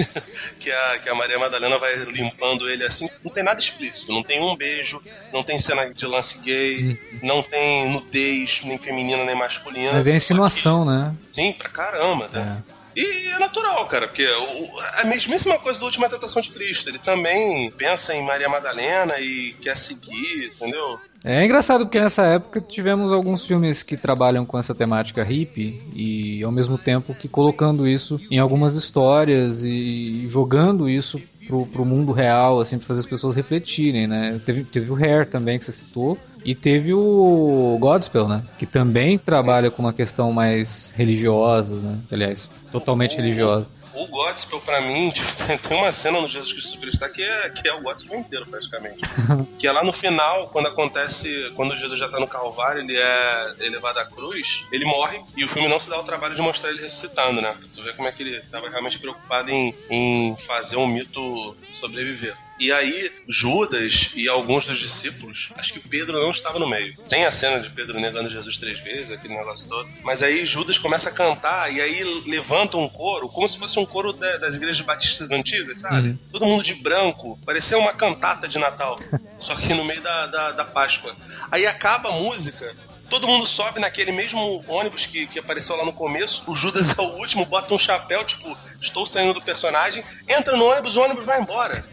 que, 0.60 0.70
a, 0.70 0.98
que 1.00 1.08
a 1.08 1.14
Maria 1.14 1.38
Madalena 1.38 1.78
vai 1.78 1.96
limpando 2.04 2.68
ele 2.68 2.84
assim, 2.84 3.08
não 3.24 3.32
tem 3.32 3.42
nada 3.42 3.58
explícito, 3.58 4.12
não 4.12 4.22
tem 4.22 4.40
um 4.40 4.56
beijo, 4.56 5.02
não 5.32 5.42
tem 5.42 5.58
cena 5.58 5.92
de 5.92 6.06
lance 6.06 6.38
gay, 6.38 6.92
hum. 6.92 6.96
não 7.22 7.42
tem 7.42 7.90
nudez, 7.90 8.60
nem 8.64 8.78
feminina, 8.78 9.24
nem 9.24 9.36
masculina. 9.36 9.92
Mas 9.92 10.06
é 10.06 10.14
insinuação, 10.14 10.84
né? 10.84 11.14
Sim, 11.32 11.52
pra 11.52 11.68
caramba, 11.68 12.28
né? 12.28 12.62
É. 12.74 12.77
E 12.96 13.28
é 13.28 13.38
natural, 13.38 13.86
cara, 13.86 14.08
porque 14.08 14.26
o, 14.26 14.80
a 15.00 15.04
mesmíssima 15.04 15.58
coisa 15.58 15.78
do 15.78 15.84
Última 15.84 16.08
Tentação 16.08 16.42
de 16.42 16.50
Cristo. 16.50 16.88
Ele 16.88 16.98
também 16.98 17.70
pensa 17.72 18.14
em 18.14 18.24
Maria 18.24 18.48
Madalena 18.48 19.18
e 19.20 19.54
quer 19.60 19.76
seguir, 19.76 20.52
entendeu? 20.54 20.98
É 21.24 21.44
engraçado 21.44 21.84
porque 21.84 22.00
nessa 22.00 22.26
época 22.26 22.60
tivemos 22.60 23.12
alguns 23.12 23.46
filmes 23.46 23.82
que 23.82 23.96
trabalham 23.96 24.46
com 24.46 24.58
essa 24.58 24.74
temática 24.74 25.24
hippie 25.24 25.82
e 25.94 26.42
ao 26.44 26.52
mesmo 26.52 26.78
tempo 26.78 27.14
que 27.14 27.28
colocando 27.28 27.88
isso 27.88 28.20
em 28.30 28.38
algumas 28.38 28.76
histórias 28.76 29.62
e 29.64 30.26
jogando 30.28 30.88
isso 30.88 31.20
pro, 31.48 31.66
pro 31.66 31.84
mundo 31.84 32.12
real, 32.12 32.60
assim, 32.60 32.76
pra 32.78 32.86
fazer 32.86 33.00
as 33.00 33.06
pessoas 33.06 33.34
refletirem, 33.34 34.06
né? 34.06 34.38
Teve, 34.44 34.62
teve 34.62 34.92
o 34.92 34.94
Hair 34.94 35.26
também, 35.26 35.58
que 35.58 35.64
você 35.64 35.72
citou, 35.72 36.18
e 36.44 36.54
teve 36.54 36.92
o 36.92 37.76
Godspell, 37.80 38.28
né? 38.28 38.42
Que 38.58 38.66
também 38.66 39.18
trabalha 39.18 39.70
com 39.70 39.82
uma 39.82 39.92
questão 39.92 40.30
mais 40.30 40.92
religiosa, 40.96 41.74
né? 41.76 41.98
Aliás, 42.12 42.48
totalmente 42.70 43.16
religiosa 43.16 43.77
o 43.98 44.06
Godspell, 44.06 44.60
pra 44.60 44.80
mim, 44.80 45.12
tem 45.68 45.76
uma 45.76 45.92
cena 45.92 46.20
no 46.20 46.28
Jesus 46.28 46.52
Cristo 46.52 46.70
Superstar 46.70 47.12
que 47.12 47.22
é, 47.22 47.50
que 47.50 47.68
é 47.68 47.74
o 47.74 47.82
Godspell 47.82 48.20
inteiro, 48.20 48.46
praticamente. 48.46 49.00
que 49.58 49.66
é 49.66 49.72
lá 49.72 49.82
no 49.82 49.92
final, 49.92 50.48
quando 50.48 50.68
acontece, 50.68 51.52
quando 51.56 51.76
Jesus 51.76 51.98
já 51.98 52.08
tá 52.08 52.20
no 52.20 52.28
Calvário, 52.28 52.82
ele 52.82 52.96
é 52.96 53.46
elevado 53.60 53.98
à 53.98 54.04
cruz, 54.04 54.64
ele 54.70 54.84
morre 54.84 55.20
e 55.36 55.44
o 55.44 55.48
filme 55.48 55.68
não 55.68 55.80
se 55.80 55.90
dá 55.90 55.98
o 55.98 56.04
trabalho 56.04 56.36
de 56.36 56.42
mostrar 56.42 56.70
ele 56.70 56.82
ressuscitando, 56.82 57.40
né? 57.40 57.56
Tu 57.74 57.82
vê 57.82 57.92
como 57.92 58.08
é 58.08 58.12
que 58.12 58.22
ele 58.22 58.40
tava 58.50 58.68
realmente 58.68 58.98
preocupado 58.98 59.50
em, 59.50 59.74
em 59.90 60.36
fazer 60.46 60.76
um 60.76 60.86
mito 60.86 61.56
sobreviver. 61.72 62.36
E 62.58 62.72
aí, 62.72 63.12
Judas 63.28 64.10
e 64.14 64.28
alguns 64.28 64.66
dos 64.66 64.78
discípulos, 64.78 65.50
acho 65.56 65.72
que 65.72 65.88
Pedro 65.88 66.20
não 66.20 66.30
estava 66.30 66.58
no 66.58 66.68
meio. 66.68 66.96
Tem 67.08 67.24
a 67.24 67.30
cena 67.30 67.60
de 67.60 67.70
Pedro 67.70 68.00
negando 68.00 68.28
Jesus 68.28 68.58
três 68.58 68.80
vezes, 68.80 69.12
aquele 69.12 69.34
negócio 69.34 69.68
todo. 69.68 69.88
Mas 70.02 70.22
aí 70.22 70.44
Judas 70.44 70.78
começa 70.78 71.08
a 71.08 71.12
cantar 71.12 71.72
e 71.72 71.80
aí 71.80 72.02
levanta 72.26 72.76
um 72.76 72.88
coro, 72.88 73.28
como 73.28 73.48
se 73.48 73.58
fosse 73.58 73.78
um 73.78 73.86
coro 73.86 74.12
das 74.12 74.54
igrejas 74.54 74.84
batistas 74.84 75.30
antigas, 75.30 75.80
sabe? 75.80 76.08
Uhum. 76.08 76.18
Todo 76.32 76.46
mundo 76.46 76.64
de 76.64 76.74
branco, 76.74 77.38
parecia 77.44 77.78
uma 77.78 77.92
cantata 77.92 78.48
de 78.48 78.58
Natal. 78.58 78.96
só 79.40 79.54
que 79.54 79.72
no 79.72 79.84
meio 79.84 80.02
da, 80.02 80.26
da, 80.26 80.52
da 80.52 80.64
Páscoa. 80.64 81.14
Aí 81.50 81.66
acaba 81.66 82.10
a 82.10 82.12
música 82.12 82.74
todo 83.08 83.26
mundo 83.26 83.46
sobe 83.46 83.80
naquele 83.80 84.12
mesmo 84.12 84.62
ônibus 84.68 85.06
que, 85.06 85.26
que 85.26 85.38
apareceu 85.38 85.74
lá 85.76 85.84
no 85.84 85.92
começo. 85.92 86.42
O 86.46 86.54
Judas 86.54 86.96
é 86.96 87.00
o 87.00 87.16
último, 87.16 87.44
bota 87.46 87.74
um 87.74 87.78
chapéu, 87.78 88.24
tipo, 88.24 88.56
estou 88.80 89.06
saindo 89.06 89.34
do 89.34 89.42
personagem, 89.42 90.04
entra 90.28 90.56
no 90.56 90.64
ônibus, 90.64 90.96
o 90.96 91.00
ônibus 91.00 91.24
vai 91.24 91.40
embora. 91.40 91.84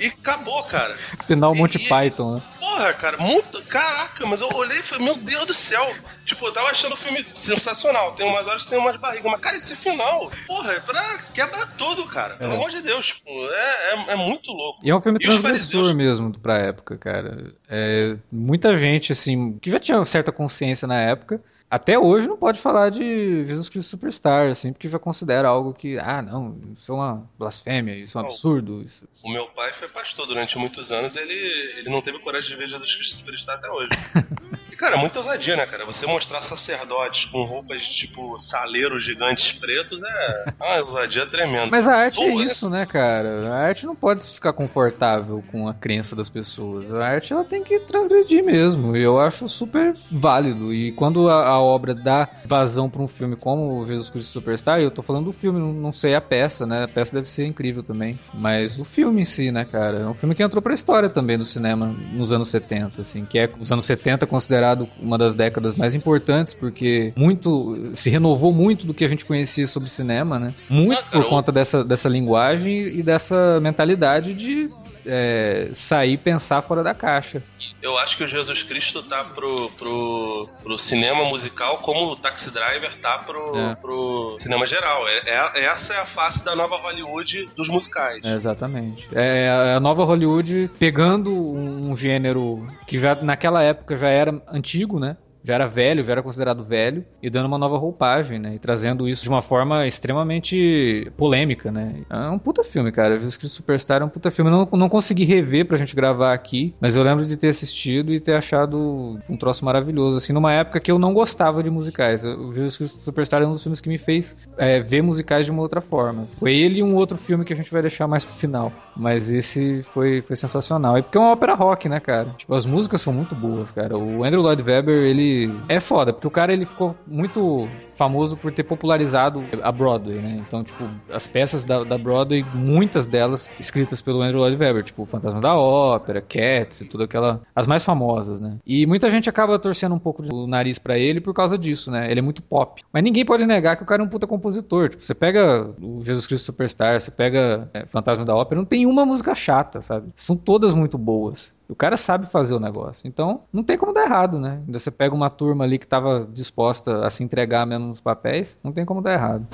E 0.00 0.06
acabou, 0.06 0.62
cara. 0.62 0.96
Final 0.96 1.54
Monty 1.54 1.76
e, 1.76 1.86
Python, 1.86 2.36
né? 2.36 2.42
Porra, 2.58 2.94
cara, 2.94 3.18
muito. 3.18 3.62
Caraca, 3.64 4.24
mas 4.26 4.40
eu 4.40 4.48
olhei 4.54 4.78
e 4.78 4.82
falei, 4.82 5.04
meu 5.04 5.16
Deus 5.16 5.46
do 5.46 5.52
céu. 5.52 5.84
Tipo, 6.24 6.46
eu 6.46 6.52
tava 6.54 6.68
achando 6.68 6.94
o 6.94 6.96
filme 6.96 7.26
sensacional. 7.34 8.14
Tem 8.14 8.26
umas 8.26 8.46
horas 8.46 8.64
que 8.64 8.70
tem 8.70 8.78
umas 8.78 8.98
barrigas. 8.98 9.30
Mas, 9.30 9.40
cara, 9.42 9.56
esse 9.58 9.76
final, 9.76 10.30
porra, 10.46 10.72
é 10.72 10.80
pra 10.80 11.18
quebrar 11.34 11.66
tudo, 11.76 12.06
cara. 12.06 12.36
Pelo 12.36 12.52
é. 12.52 12.56
amor 12.56 12.70
de 12.70 12.80
Deus. 12.80 13.04
Tipo, 13.04 13.28
é, 13.28 13.92
é, 13.92 14.12
é, 14.12 14.16
muito 14.16 14.50
louco. 14.50 14.78
E 14.82 14.90
é 14.90 14.94
um 14.94 15.00
filme 15.02 15.18
e 15.20 15.26
transgressor 15.26 15.94
mesmo 15.94 16.32
pra 16.38 16.56
época, 16.56 16.96
cara. 16.96 17.52
É, 17.68 18.16
muita 18.32 18.74
gente, 18.76 19.12
assim, 19.12 19.58
que 19.58 19.70
já 19.70 19.78
tinha 19.78 20.02
certa 20.06 20.32
consciência 20.32 20.88
na 20.88 20.98
época 20.98 21.42
até 21.70 21.96
hoje 21.96 22.26
não 22.26 22.36
pode 22.36 22.60
falar 22.60 22.90
de 22.90 23.46
Jesus 23.46 23.68
Cristo 23.68 23.90
Superstar, 23.90 24.50
assim, 24.50 24.72
porque 24.72 24.88
já 24.88 24.98
considera 24.98 25.46
algo 25.46 25.72
que, 25.72 25.98
ah, 26.00 26.20
não, 26.20 26.58
isso 26.74 26.90
é 26.90 26.94
uma 26.96 27.30
blasfêmia, 27.38 27.94
isso 27.94 28.18
é 28.18 28.22
um 28.22 28.24
absurdo. 28.24 28.82
Isso... 28.82 29.08
O 29.22 29.30
meu 29.30 29.46
pai 29.50 29.72
foi 29.74 29.88
pastor 29.88 30.26
durante 30.26 30.58
muitos 30.58 30.90
anos, 30.90 31.14
ele, 31.14 31.32
ele 31.78 31.88
não 31.88 32.02
teve 32.02 32.18
coragem 32.18 32.50
de 32.50 32.56
ver 32.56 32.68
Jesus 32.68 32.92
Cristo 32.96 33.16
Superstar 33.18 33.56
até 33.56 33.70
hoje. 33.70 33.90
cara, 34.80 34.96
muita 34.96 35.18
ousadia, 35.18 35.56
né, 35.56 35.66
cara? 35.66 35.84
Você 35.84 36.06
mostrar 36.06 36.40
sacerdotes 36.40 37.26
com 37.26 37.44
roupas 37.44 37.84
tipo 37.84 38.38
saleiros 38.38 39.04
gigantes 39.04 39.52
pretos 39.60 40.00
é 40.02 40.54
uma 40.58 40.78
ousadia 40.78 41.26
tremenda. 41.26 41.68
Mas 41.70 41.86
a 41.86 41.94
arte 41.94 42.22
é 42.22 42.34
isso, 42.36 42.70
né, 42.70 42.86
cara? 42.86 43.46
A 43.46 43.58
arte 43.58 43.84
não 43.84 43.94
pode 43.94 44.24
ficar 44.24 44.54
confortável 44.54 45.44
com 45.52 45.68
a 45.68 45.74
crença 45.74 46.16
das 46.16 46.30
pessoas. 46.30 46.92
A 46.94 47.06
arte 47.06 47.34
ela 47.34 47.44
tem 47.44 47.62
que 47.62 47.78
transgredir 47.80 48.42
mesmo. 48.42 48.96
E 48.96 49.02
eu 49.02 49.20
acho 49.20 49.46
super 49.50 49.94
válido. 50.10 50.72
E 50.72 50.92
quando 50.92 51.28
a, 51.28 51.46
a 51.46 51.60
obra 51.60 51.94
dá 51.94 52.26
vazão 52.46 52.88
para 52.88 53.02
um 53.02 53.08
filme 53.08 53.36
como 53.36 53.84
Jesus 53.84 54.08
Cristo 54.08 54.32
Superstar, 54.32 54.80
eu 54.80 54.90
tô 54.90 55.02
falando 55.02 55.26
do 55.26 55.32
filme, 55.32 55.60
não, 55.60 55.74
não, 55.74 55.92
sei 55.92 56.14
a 56.14 56.20
peça, 56.22 56.66
né? 56.66 56.84
A 56.84 56.88
peça 56.88 57.14
deve 57.14 57.28
ser 57.28 57.44
incrível 57.44 57.82
também. 57.82 58.18
Mas 58.32 58.78
o 58.78 58.84
filme 58.84 59.20
em 59.20 59.24
si, 59.26 59.52
né, 59.52 59.66
cara? 59.66 59.98
É 59.98 60.06
um 60.06 60.14
filme 60.14 60.34
que 60.34 60.42
entrou 60.42 60.62
pra 60.62 60.72
história 60.72 61.10
também 61.10 61.36
do 61.36 61.44
cinema 61.44 61.86
nos 61.86 62.32
anos 62.32 62.48
70, 62.48 63.02
assim, 63.02 63.26
que 63.26 63.38
é 63.38 63.50
os 63.58 63.70
anos 63.70 63.84
70 63.84 64.26
considerado 64.26 64.69
uma 65.00 65.16
das 65.16 65.34
décadas 65.34 65.76
mais 65.76 65.94
importantes, 65.94 66.54
porque 66.54 67.12
muito 67.16 67.90
se 67.94 68.10
renovou 68.10 68.52
muito 68.52 68.86
do 68.86 68.94
que 68.94 69.04
a 69.04 69.08
gente 69.08 69.24
conhecia 69.24 69.66
sobre 69.66 69.88
cinema, 69.88 70.38
né? 70.38 70.54
Muito 70.68 71.06
por 71.06 71.26
conta 71.26 71.52
dessa, 71.52 71.84
dessa 71.84 72.08
linguagem 72.08 72.98
e 72.98 73.02
dessa 73.02 73.58
mentalidade 73.60 74.34
de 74.34 74.70
é, 75.06 75.70
sair 75.72 76.12
e 76.12 76.18
pensar 76.18 76.62
fora 76.62 76.82
da 76.82 76.94
caixa. 76.94 77.42
Eu 77.82 77.96
acho 77.98 78.16
que 78.16 78.24
o 78.24 78.26
Jesus 78.26 78.62
Cristo 78.64 79.02
tá 79.02 79.24
pro, 79.24 79.70
pro, 79.78 80.48
pro 80.62 80.78
cinema 80.78 81.24
musical 81.24 81.78
como 81.78 82.12
o 82.12 82.16
Taxi 82.16 82.50
Driver 82.50 82.94
tá 83.00 83.18
pro, 83.18 83.56
é. 83.56 83.74
pro 83.76 84.36
cinema 84.38 84.66
geral. 84.66 85.08
É, 85.08 85.22
é, 85.26 85.64
essa 85.64 85.94
é 85.94 86.00
a 86.00 86.06
face 86.06 86.44
da 86.44 86.54
nova 86.54 86.76
Hollywood 86.76 87.48
dos 87.56 87.68
musicais. 87.68 88.22
É, 88.24 88.34
exatamente. 88.34 89.08
É 89.14 89.74
a 89.76 89.80
nova 89.80 90.04
Hollywood 90.04 90.70
pegando 90.78 91.32
um 91.32 91.96
gênero 91.96 92.66
que 92.86 92.98
já 92.98 93.14
naquela 93.14 93.62
época 93.62 93.96
já 93.96 94.08
era 94.08 94.42
antigo, 94.48 95.00
né? 95.00 95.16
Já 95.42 95.54
era 95.54 95.66
velho, 95.66 96.02
já 96.02 96.12
era 96.12 96.22
considerado 96.22 96.64
velho, 96.64 97.04
e 97.22 97.30
dando 97.30 97.46
uma 97.46 97.58
nova 97.58 97.78
roupagem, 97.78 98.38
né? 98.38 98.54
E 98.54 98.58
trazendo 98.58 99.08
isso 99.08 99.22
de 99.22 99.28
uma 99.28 99.42
forma 99.42 99.86
extremamente 99.86 101.10
polêmica, 101.16 101.70
né? 101.70 102.02
É 102.08 102.28
um 102.28 102.38
puta 102.38 102.62
filme, 102.62 102.92
cara. 102.92 103.14
Eu 103.14 103.20
que 103.30 103.48
Superstar 103.48 104.02
é 104.02 104.04
um 104.04 104.08
puta 104.08 104.30
filme. 104.30 104.50
Eu 104.50 104.56
não, 104.56 104.78
não 104.78 104.88
consegui 104.88 105.24
rever 105.24 105.66
pra 105.66 105.76
gente 105.76 105.94
gravar 105.94 106.32
aqui, 106.32 106.74
mas 106.80 106.96
eu 106.96 107.02
lembro 107.02 107.24
de 107.24 107.36
ter 107.36 107.48
assistido 107.48 108.12
e 108.12 108.20
ter 108.20 108.34
achado 108.34 109.18
um 109.28 109.36
troço 109.36 109.64
maravilhoso, 109.64 110.18
assim, 110.18 110.32
numa 110.32 110.52
época 110.52 110.80
que 110.80 110.90
eu 110.90 110.98
não 110.98 111.14
gostava 111.14 111.62
de 111.62 111.70
musicais. 111.70 112.24
O 112.24 112.52
Jesus 112.52 112.76
Cristo 112.76 113.00
Superstar 113.00 113.42
é 113.42 113.46
um 113.46 113.52
dos 113.52 113.62
filmes 113.62 113.80
que 113.80 113.88
me 113.88 113.98
fez 113.98 114.36
é, 114.58 114.80
ver 114.80 115.02
musicais 115.02 115.46
de 115.46 115.52
uma 115.52 115.62
outra 115.62 115.80
forma. 115.80 116.26
Foi 116.38 116.54
ele 116.54 116.80
e 116.80 116.82
um 116.82 116.94
outro 116.94 117.16
filme 117.16 117.44
que 117.44 117.52
a 117.52 117.56
gente 117.56 117.70
vai 117.70 117.82
deixar 117.82 118.06
mais 118.06 118.24
pro 118.24 118.34
final. 118.34 118.72
Mas 118.96 119.30
esse 119.30 119.82
foi, 119.84 120.20
foi 120.22 120.36
sensacional. 120.36 120.98
E 120.98 121.02
porque 121.02 121.16
é 121.16 121.20
uma 121.20 121.32
ópera 121.32 121.54
rock, 121.54 121.88
né, 121.88 122.00
cara? 122.00 122.34
Tipo, 122.36 122.54
as 122.54 122.66
músicas 122.66 123.00
são 123.00 123.12
muito 123.12 123.34
boas, 123.34 123.72
cara. 123.72 123.96
O 123.96 124.24
Andrew 124.24 124.42
Lloyd 124.42 124.62
Webber, 124.62 125.04
ele 125.04 125.29
é 125.68 125.80
foda, 125.80 126.12
porque 126.12 126.26
o 126.26 126.30
cara 126.30 126.52
ele 126.52 126.64
ficou 126.64 126.96
muito 127.06 127.68
famoso 128.00 128.34
por 128.34 128.50
ter 128.50 128.62
popularizado 128.62 129.44
a 129.62 129.70
Broadway, 129.70 130.18
né? 130.20 130.42
Então, 130.46 130.64
tipo, 130.64 130.88
as 131.12 131.26
peças 131.26 131.66
da, 131.66 131.84
da 131.84 131.98
Broadway, 131.98 132.42
muitas 132.54 133.06
delas 133.06 133.52
escritas 133.60 134.00
pelo 134.00 134.22
Andrew 134.22 134.40
Lloyd 134.40 134.56
Webber, 134.56 134.82
tipo 134.82 135.04
Fantasma 135.04 135.38
da 135.38 135.54
Ópera, 135.54 136.22
Cats 136.22 136.80
e 136.80 136.86
tudo 136.86 137.04
aquela 137.04 137.42
as 137.54 137.66
mais 137.66 137.84
famosas, 137.84 138.40
né? 138.40 138.56
E 138.66 138.86
muita 138.86 139.10
gente 139.10 139.28
acaba 139.28 139.58
torcendo 139.58 139.94
um 139.94 139.98
pouco 139.98 140.22
o 140.32 140.46
nariz 140.46 140.78
para 140.78 140.98
ele 140.98 141.20
por 141.20 141.34
causa 141.34 141.58
disso, 141.58 141.90
né? 141.90 142.10
Ele 142.10 142.20
é 142.20 142.22
muito 142.22 142.42
pop. 142.42 142.82
Mas 142.90 143.02
ninguém 143.02 143.24
pode 143.24 143.44
negar 143.44 143.76
que 143.76 143.82
o 143.82 143.86
cara 143.86 144.02
é 144.02 144.04
um 144.04 144.08
puta 144.08 144.26
compositor. 144.26 144.88
Tipo, 144.88 145.04
você 145.04 145.14
pega 145.14 145.70
o 145.78 146.02
Jesus 146.02 146.26
Cristo 146.26 146.46
Superstar, 146.46 146.98
você 146.98 147.10
pega 147.10 147.68
é, 147.74 147.84
Fantasma 147.84 148.24
da 148.24 148.34
Ópera, 148.34 148.58
não 148.58 148.64
tem 148.64 148.86
uma 148.86 149.04
música 149.04 149.34
chata, 149.34 149.82
sabe? 149.82 150.08
São 150.16 150.36
todas 150.36 150.72
muito 150.72 150.96
boas. 150.96 151.54
O 151.70 151.76
cara 151.76 151.96
sabe 151.96 152.26
fazer 152.26 152.54
o 152.54 152.60
negócio. 152.60 153.06
Então, 153.06 153.42
não 153.52 153.62
tem 153.62 153.78
como 153.78 153.92
dar 153.92 154.04
errado, 154.04 154.38
né? 154.38 154.60
Você 154.68 154.90
pega 154.90 155.14
uma 155.14 155.30
turma 155.30 155.64
ali 155.64 155.78
que 155.78 155.86
estava 155.86 156.28
disposta 156.32 157.06
a 157.06 157.10
se 157.10 157.22
entregar 157.22 157.64
mesmo 157.66 157.86
nos 157.86 158.00
papéis, 158.00 158.58
não 158.62 158.72
tem 158.72 158.84
como 158.84 159.00
dar 159.00 159.12
errado. 159.12 159.46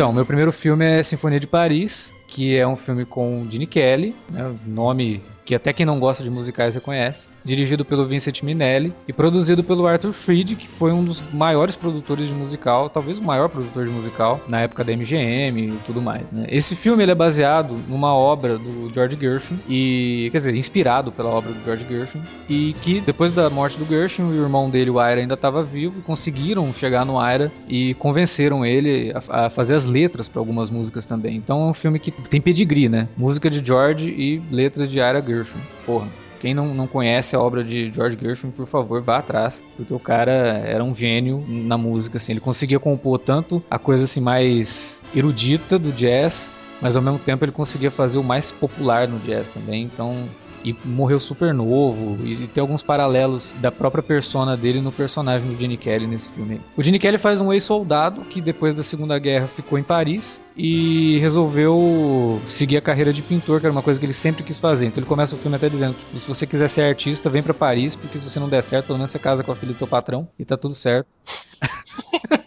Então, 0.00 0.14
meu 0.14 0.24
primeiro 0.24 0.50
filme 0.50 0.82
é 0.82 1.02
Sinfonia 1.02 1.38
de 1.38 1.46
Paris, 1.46 2.10
que 2.26 2.56
é 2.56 2.66
um 2.66 2.74
filme 2.74 3.04
com 3.04 3.46
Gene 3.50 3.66
Kelly, 3.66 4.16
né, 4.30 4.50
nome 4.66 5.22
que 5.44 5.54
até 5.54 5.74
quem 5.74 5.84
não 5.84 6.00
gosta 6.00 6.24
de 6.24 6.30
musicais 6.30 6.74
reconhece, 6.74 7.28
dirigido 7.44 7.84
pelo 7.84 8.06
Vincent 8.06 8.42
Minelli 8.42 8.92
e 9.06 9.12
produzido 9.12 9.62
pelo 9.62 9.86
Arthur 9.86 10.12
Freed, 10.12 10.56
que 10.56 10.66
foi 10.68 10.92
um 10.92 11.04
dos 11.04 11.22
maiores 11.32 11.76
produtores 11.76 12.28
de 12.28 12.34
musical, 12.34 12.88
talvez 12.88 13.18
o 13.18 13.22
maior 13.22 13.48
produtor 13.48 13.86
de 13.86 13.90
musical 13.90 14.40
na 14.48 14.60
época 14.60 14.84
da 14.84 14.92
MGM 14.92 15.68
e 15.68 15.78
tudo 15.86 16.00
mais. 16.02 16.32
Né? 16.32 16.46
Esse 16.48 16.74
filme 16.74 17.02
ele 17.02 17.12
é 17.12 17.14
baseado 17.14 17.76
numa 17.88 18.14
obra 18.14 18.58
do 18.58 18.92
George 18.92 19.16
Gershwin 19.20 19.58
e 19.68 20.28
quer 20.32 20.38
dizer 20.38 20.54
inspirado 20.54 21.12
pela 21.12 21.30
obra 21.30 21.52
do 21.52 21.64
George 21.64 21.86
Gershwin 21.88 22.22
e 22.48 22.74
que 22.82 23.00
depois 23.00 23.32
da 23.32 23.48
morte 23.48 23.78
do 23.78 23.86
Gershwin 23.86 24.30
o 24.30 24.42
irmão 24.42 24.68
dele, 24.68 24.90
o 24.90 25.00
Ira, 25.00 25.20
ainda 25.20 25.34
estava 25.34 25.62
vivo 25.62 26.02
conseguiram 26.02 26.72
chegar 26.72 27.04
no 27.04 27.20
Ira 27.20 27.50
e 27.68 27.94
convenceram 27.94 28.64
ele 28.64 29.12
a, 29.12 29.46
a 29.46 29.50
fazer 29.50 29.74
as 29.74 29.84
letras 29.84 30.28
para 30.28 30.40
algumas 30.40 30.70
músicas 30.70 31.06
também. 31.06 31.36
Então 31.36 31.66
é 31.66 31.70
um 31.70 31.74
filme 31.74 31.98
que 31.98 32.10
tem 32.10 32.40
pedigree, 32.40 32.88
né? 32.88 33.08
Música 33.16 33.48
de 33.48 33.64
George 33.64 34.10
e 34.10 34.42
letras 34.50 34.90
de 34.90 34.98
Ira. 34.98 35.20
Gershwin. 35.20 35.60
Porra, 35.84 36.08
quem 36.40 36.54
não, 36.54 36.74
não 36.74 36.86
conhece 36.86 37.36
a 37.36 37.40
obra 37.40 37.62
de 37.62 37.92
George 37.92 38.16
Gershwin, 38.20 38.50
por 38.50 38.66
favor, 38.66 39.02
vá 39.02 39.18
atrás, 39.18 39.62
porque 39.76 39.92
o 39.92 40.00
cara 40.00 40.32
era 40.32 40.82
um 40.82 40.94
gênio 40.94 41.44
na 41.46 41.76
música, 41.76 42.16
assim, 42.16 42.32
ele 42.32 42.40
conseguia 42.40 42.80
compor 42.80 43.18
tanto 43.18 43.62
a 43.70 43.78
coisa 43.78 44.04
assim 44.04 44.20
mais 44.20 45.04
erudita 45.14 45.78
do 45.78 45.92
jazz, 45.92 46.50
mas 46.80 46.96
ao 46.96 47.02
mesmo 47.02 47.18
tempo 47.18 47.44
ele 47.44 47.52
conseguia 47.52 47.90
fazer 47.90 48.18
o 48.18 48.24
mais 48.24 48.50
popular 48.50 49.06
no 49.06 49.18
jazz 49.18 49.50
também, 49.50 49.84
então 49.84 50.28
e 50.64 50.74
morreu 50.84 51.18
super 51.18 51.54
novo 51.54 52.18
e, 52.26 52.46
tem 52.48 52.60
alguns 52.60 52.82
paralelos 52.82 53.54
da 53.60 53.70
própria 53.70 54.02
persona 54.02 54.56
dele 54.56 54.80
no 54.80 54.92
personagem 54.92 55.48
do 55.48 55.58
Gene 55.58 55.76
Kelly 55.76 56.06
nesse 56.06 56.30
filme. 56.32 56.60
O 56.76 56.82
Gene 56.82 56.98
Kelly 56.98 57.18
faz 57.18 57.40
um 57.40 57.52
ex-soldado 57.52 58.22
que 58.22 58.40
depois 58.40 58.74
da 58.74 58.82
Segunda 58.82 59.18
Guerra 59.18 59.46
ficou 59.46 59.78
em 59.78 59.82
Paris 59.82 60.42
e 60.56 61.18
resolveu 61.18 62.40
seguir 62.44 62.76
a 62.76 62.82
carreira 62.82 63.12
de 63.12 63.22
pintor, 63.22 63.60
que 63.60 63.66
era 63.66 63.72
uma 63.72 63.82
coisa 63.82 63.98
que 63.98 64.06
ele 64.06 64.12
sempre 64.12 64.42
quis 64.42 64.58
fazer. 64.58 64.86
Então 64.86 65.00
ele 65.00 65.08
começa 65.08 65.34
o 65.34 65.38
filme 65.38 65.56
até 65.56 65.68
dizendo, 65.68 65.94
tipo, 65.94 66.18
se 66.18 66.28
você 66.28 66.46
quiser 66.46 66.68
ser 66.68 66.82
artista, 66.82 67.30
vem 67.30 67.42
para 67.42 67.54
Paris, 67.54 67.96
porque 67.96 68.18
se 68.18 68.28
você 68.28 68.38
não 68.38 68.48
der 68.48 68.62
certo, 68.62 68.86
pelo 68.86 68.98
menos 68.98 69.10
você 69.10 69.18
casa 69.18 69.42
com 69.42 69.52
a 69.52 69.56
filha 69.56 69.72
do 69.72 69.78
teu 69.78 69.86
patrão 69.86 70.28
e 70.38 70.44
tá 70.44 70.56
tudo 70.56 70.74
certo. 70.74 71.08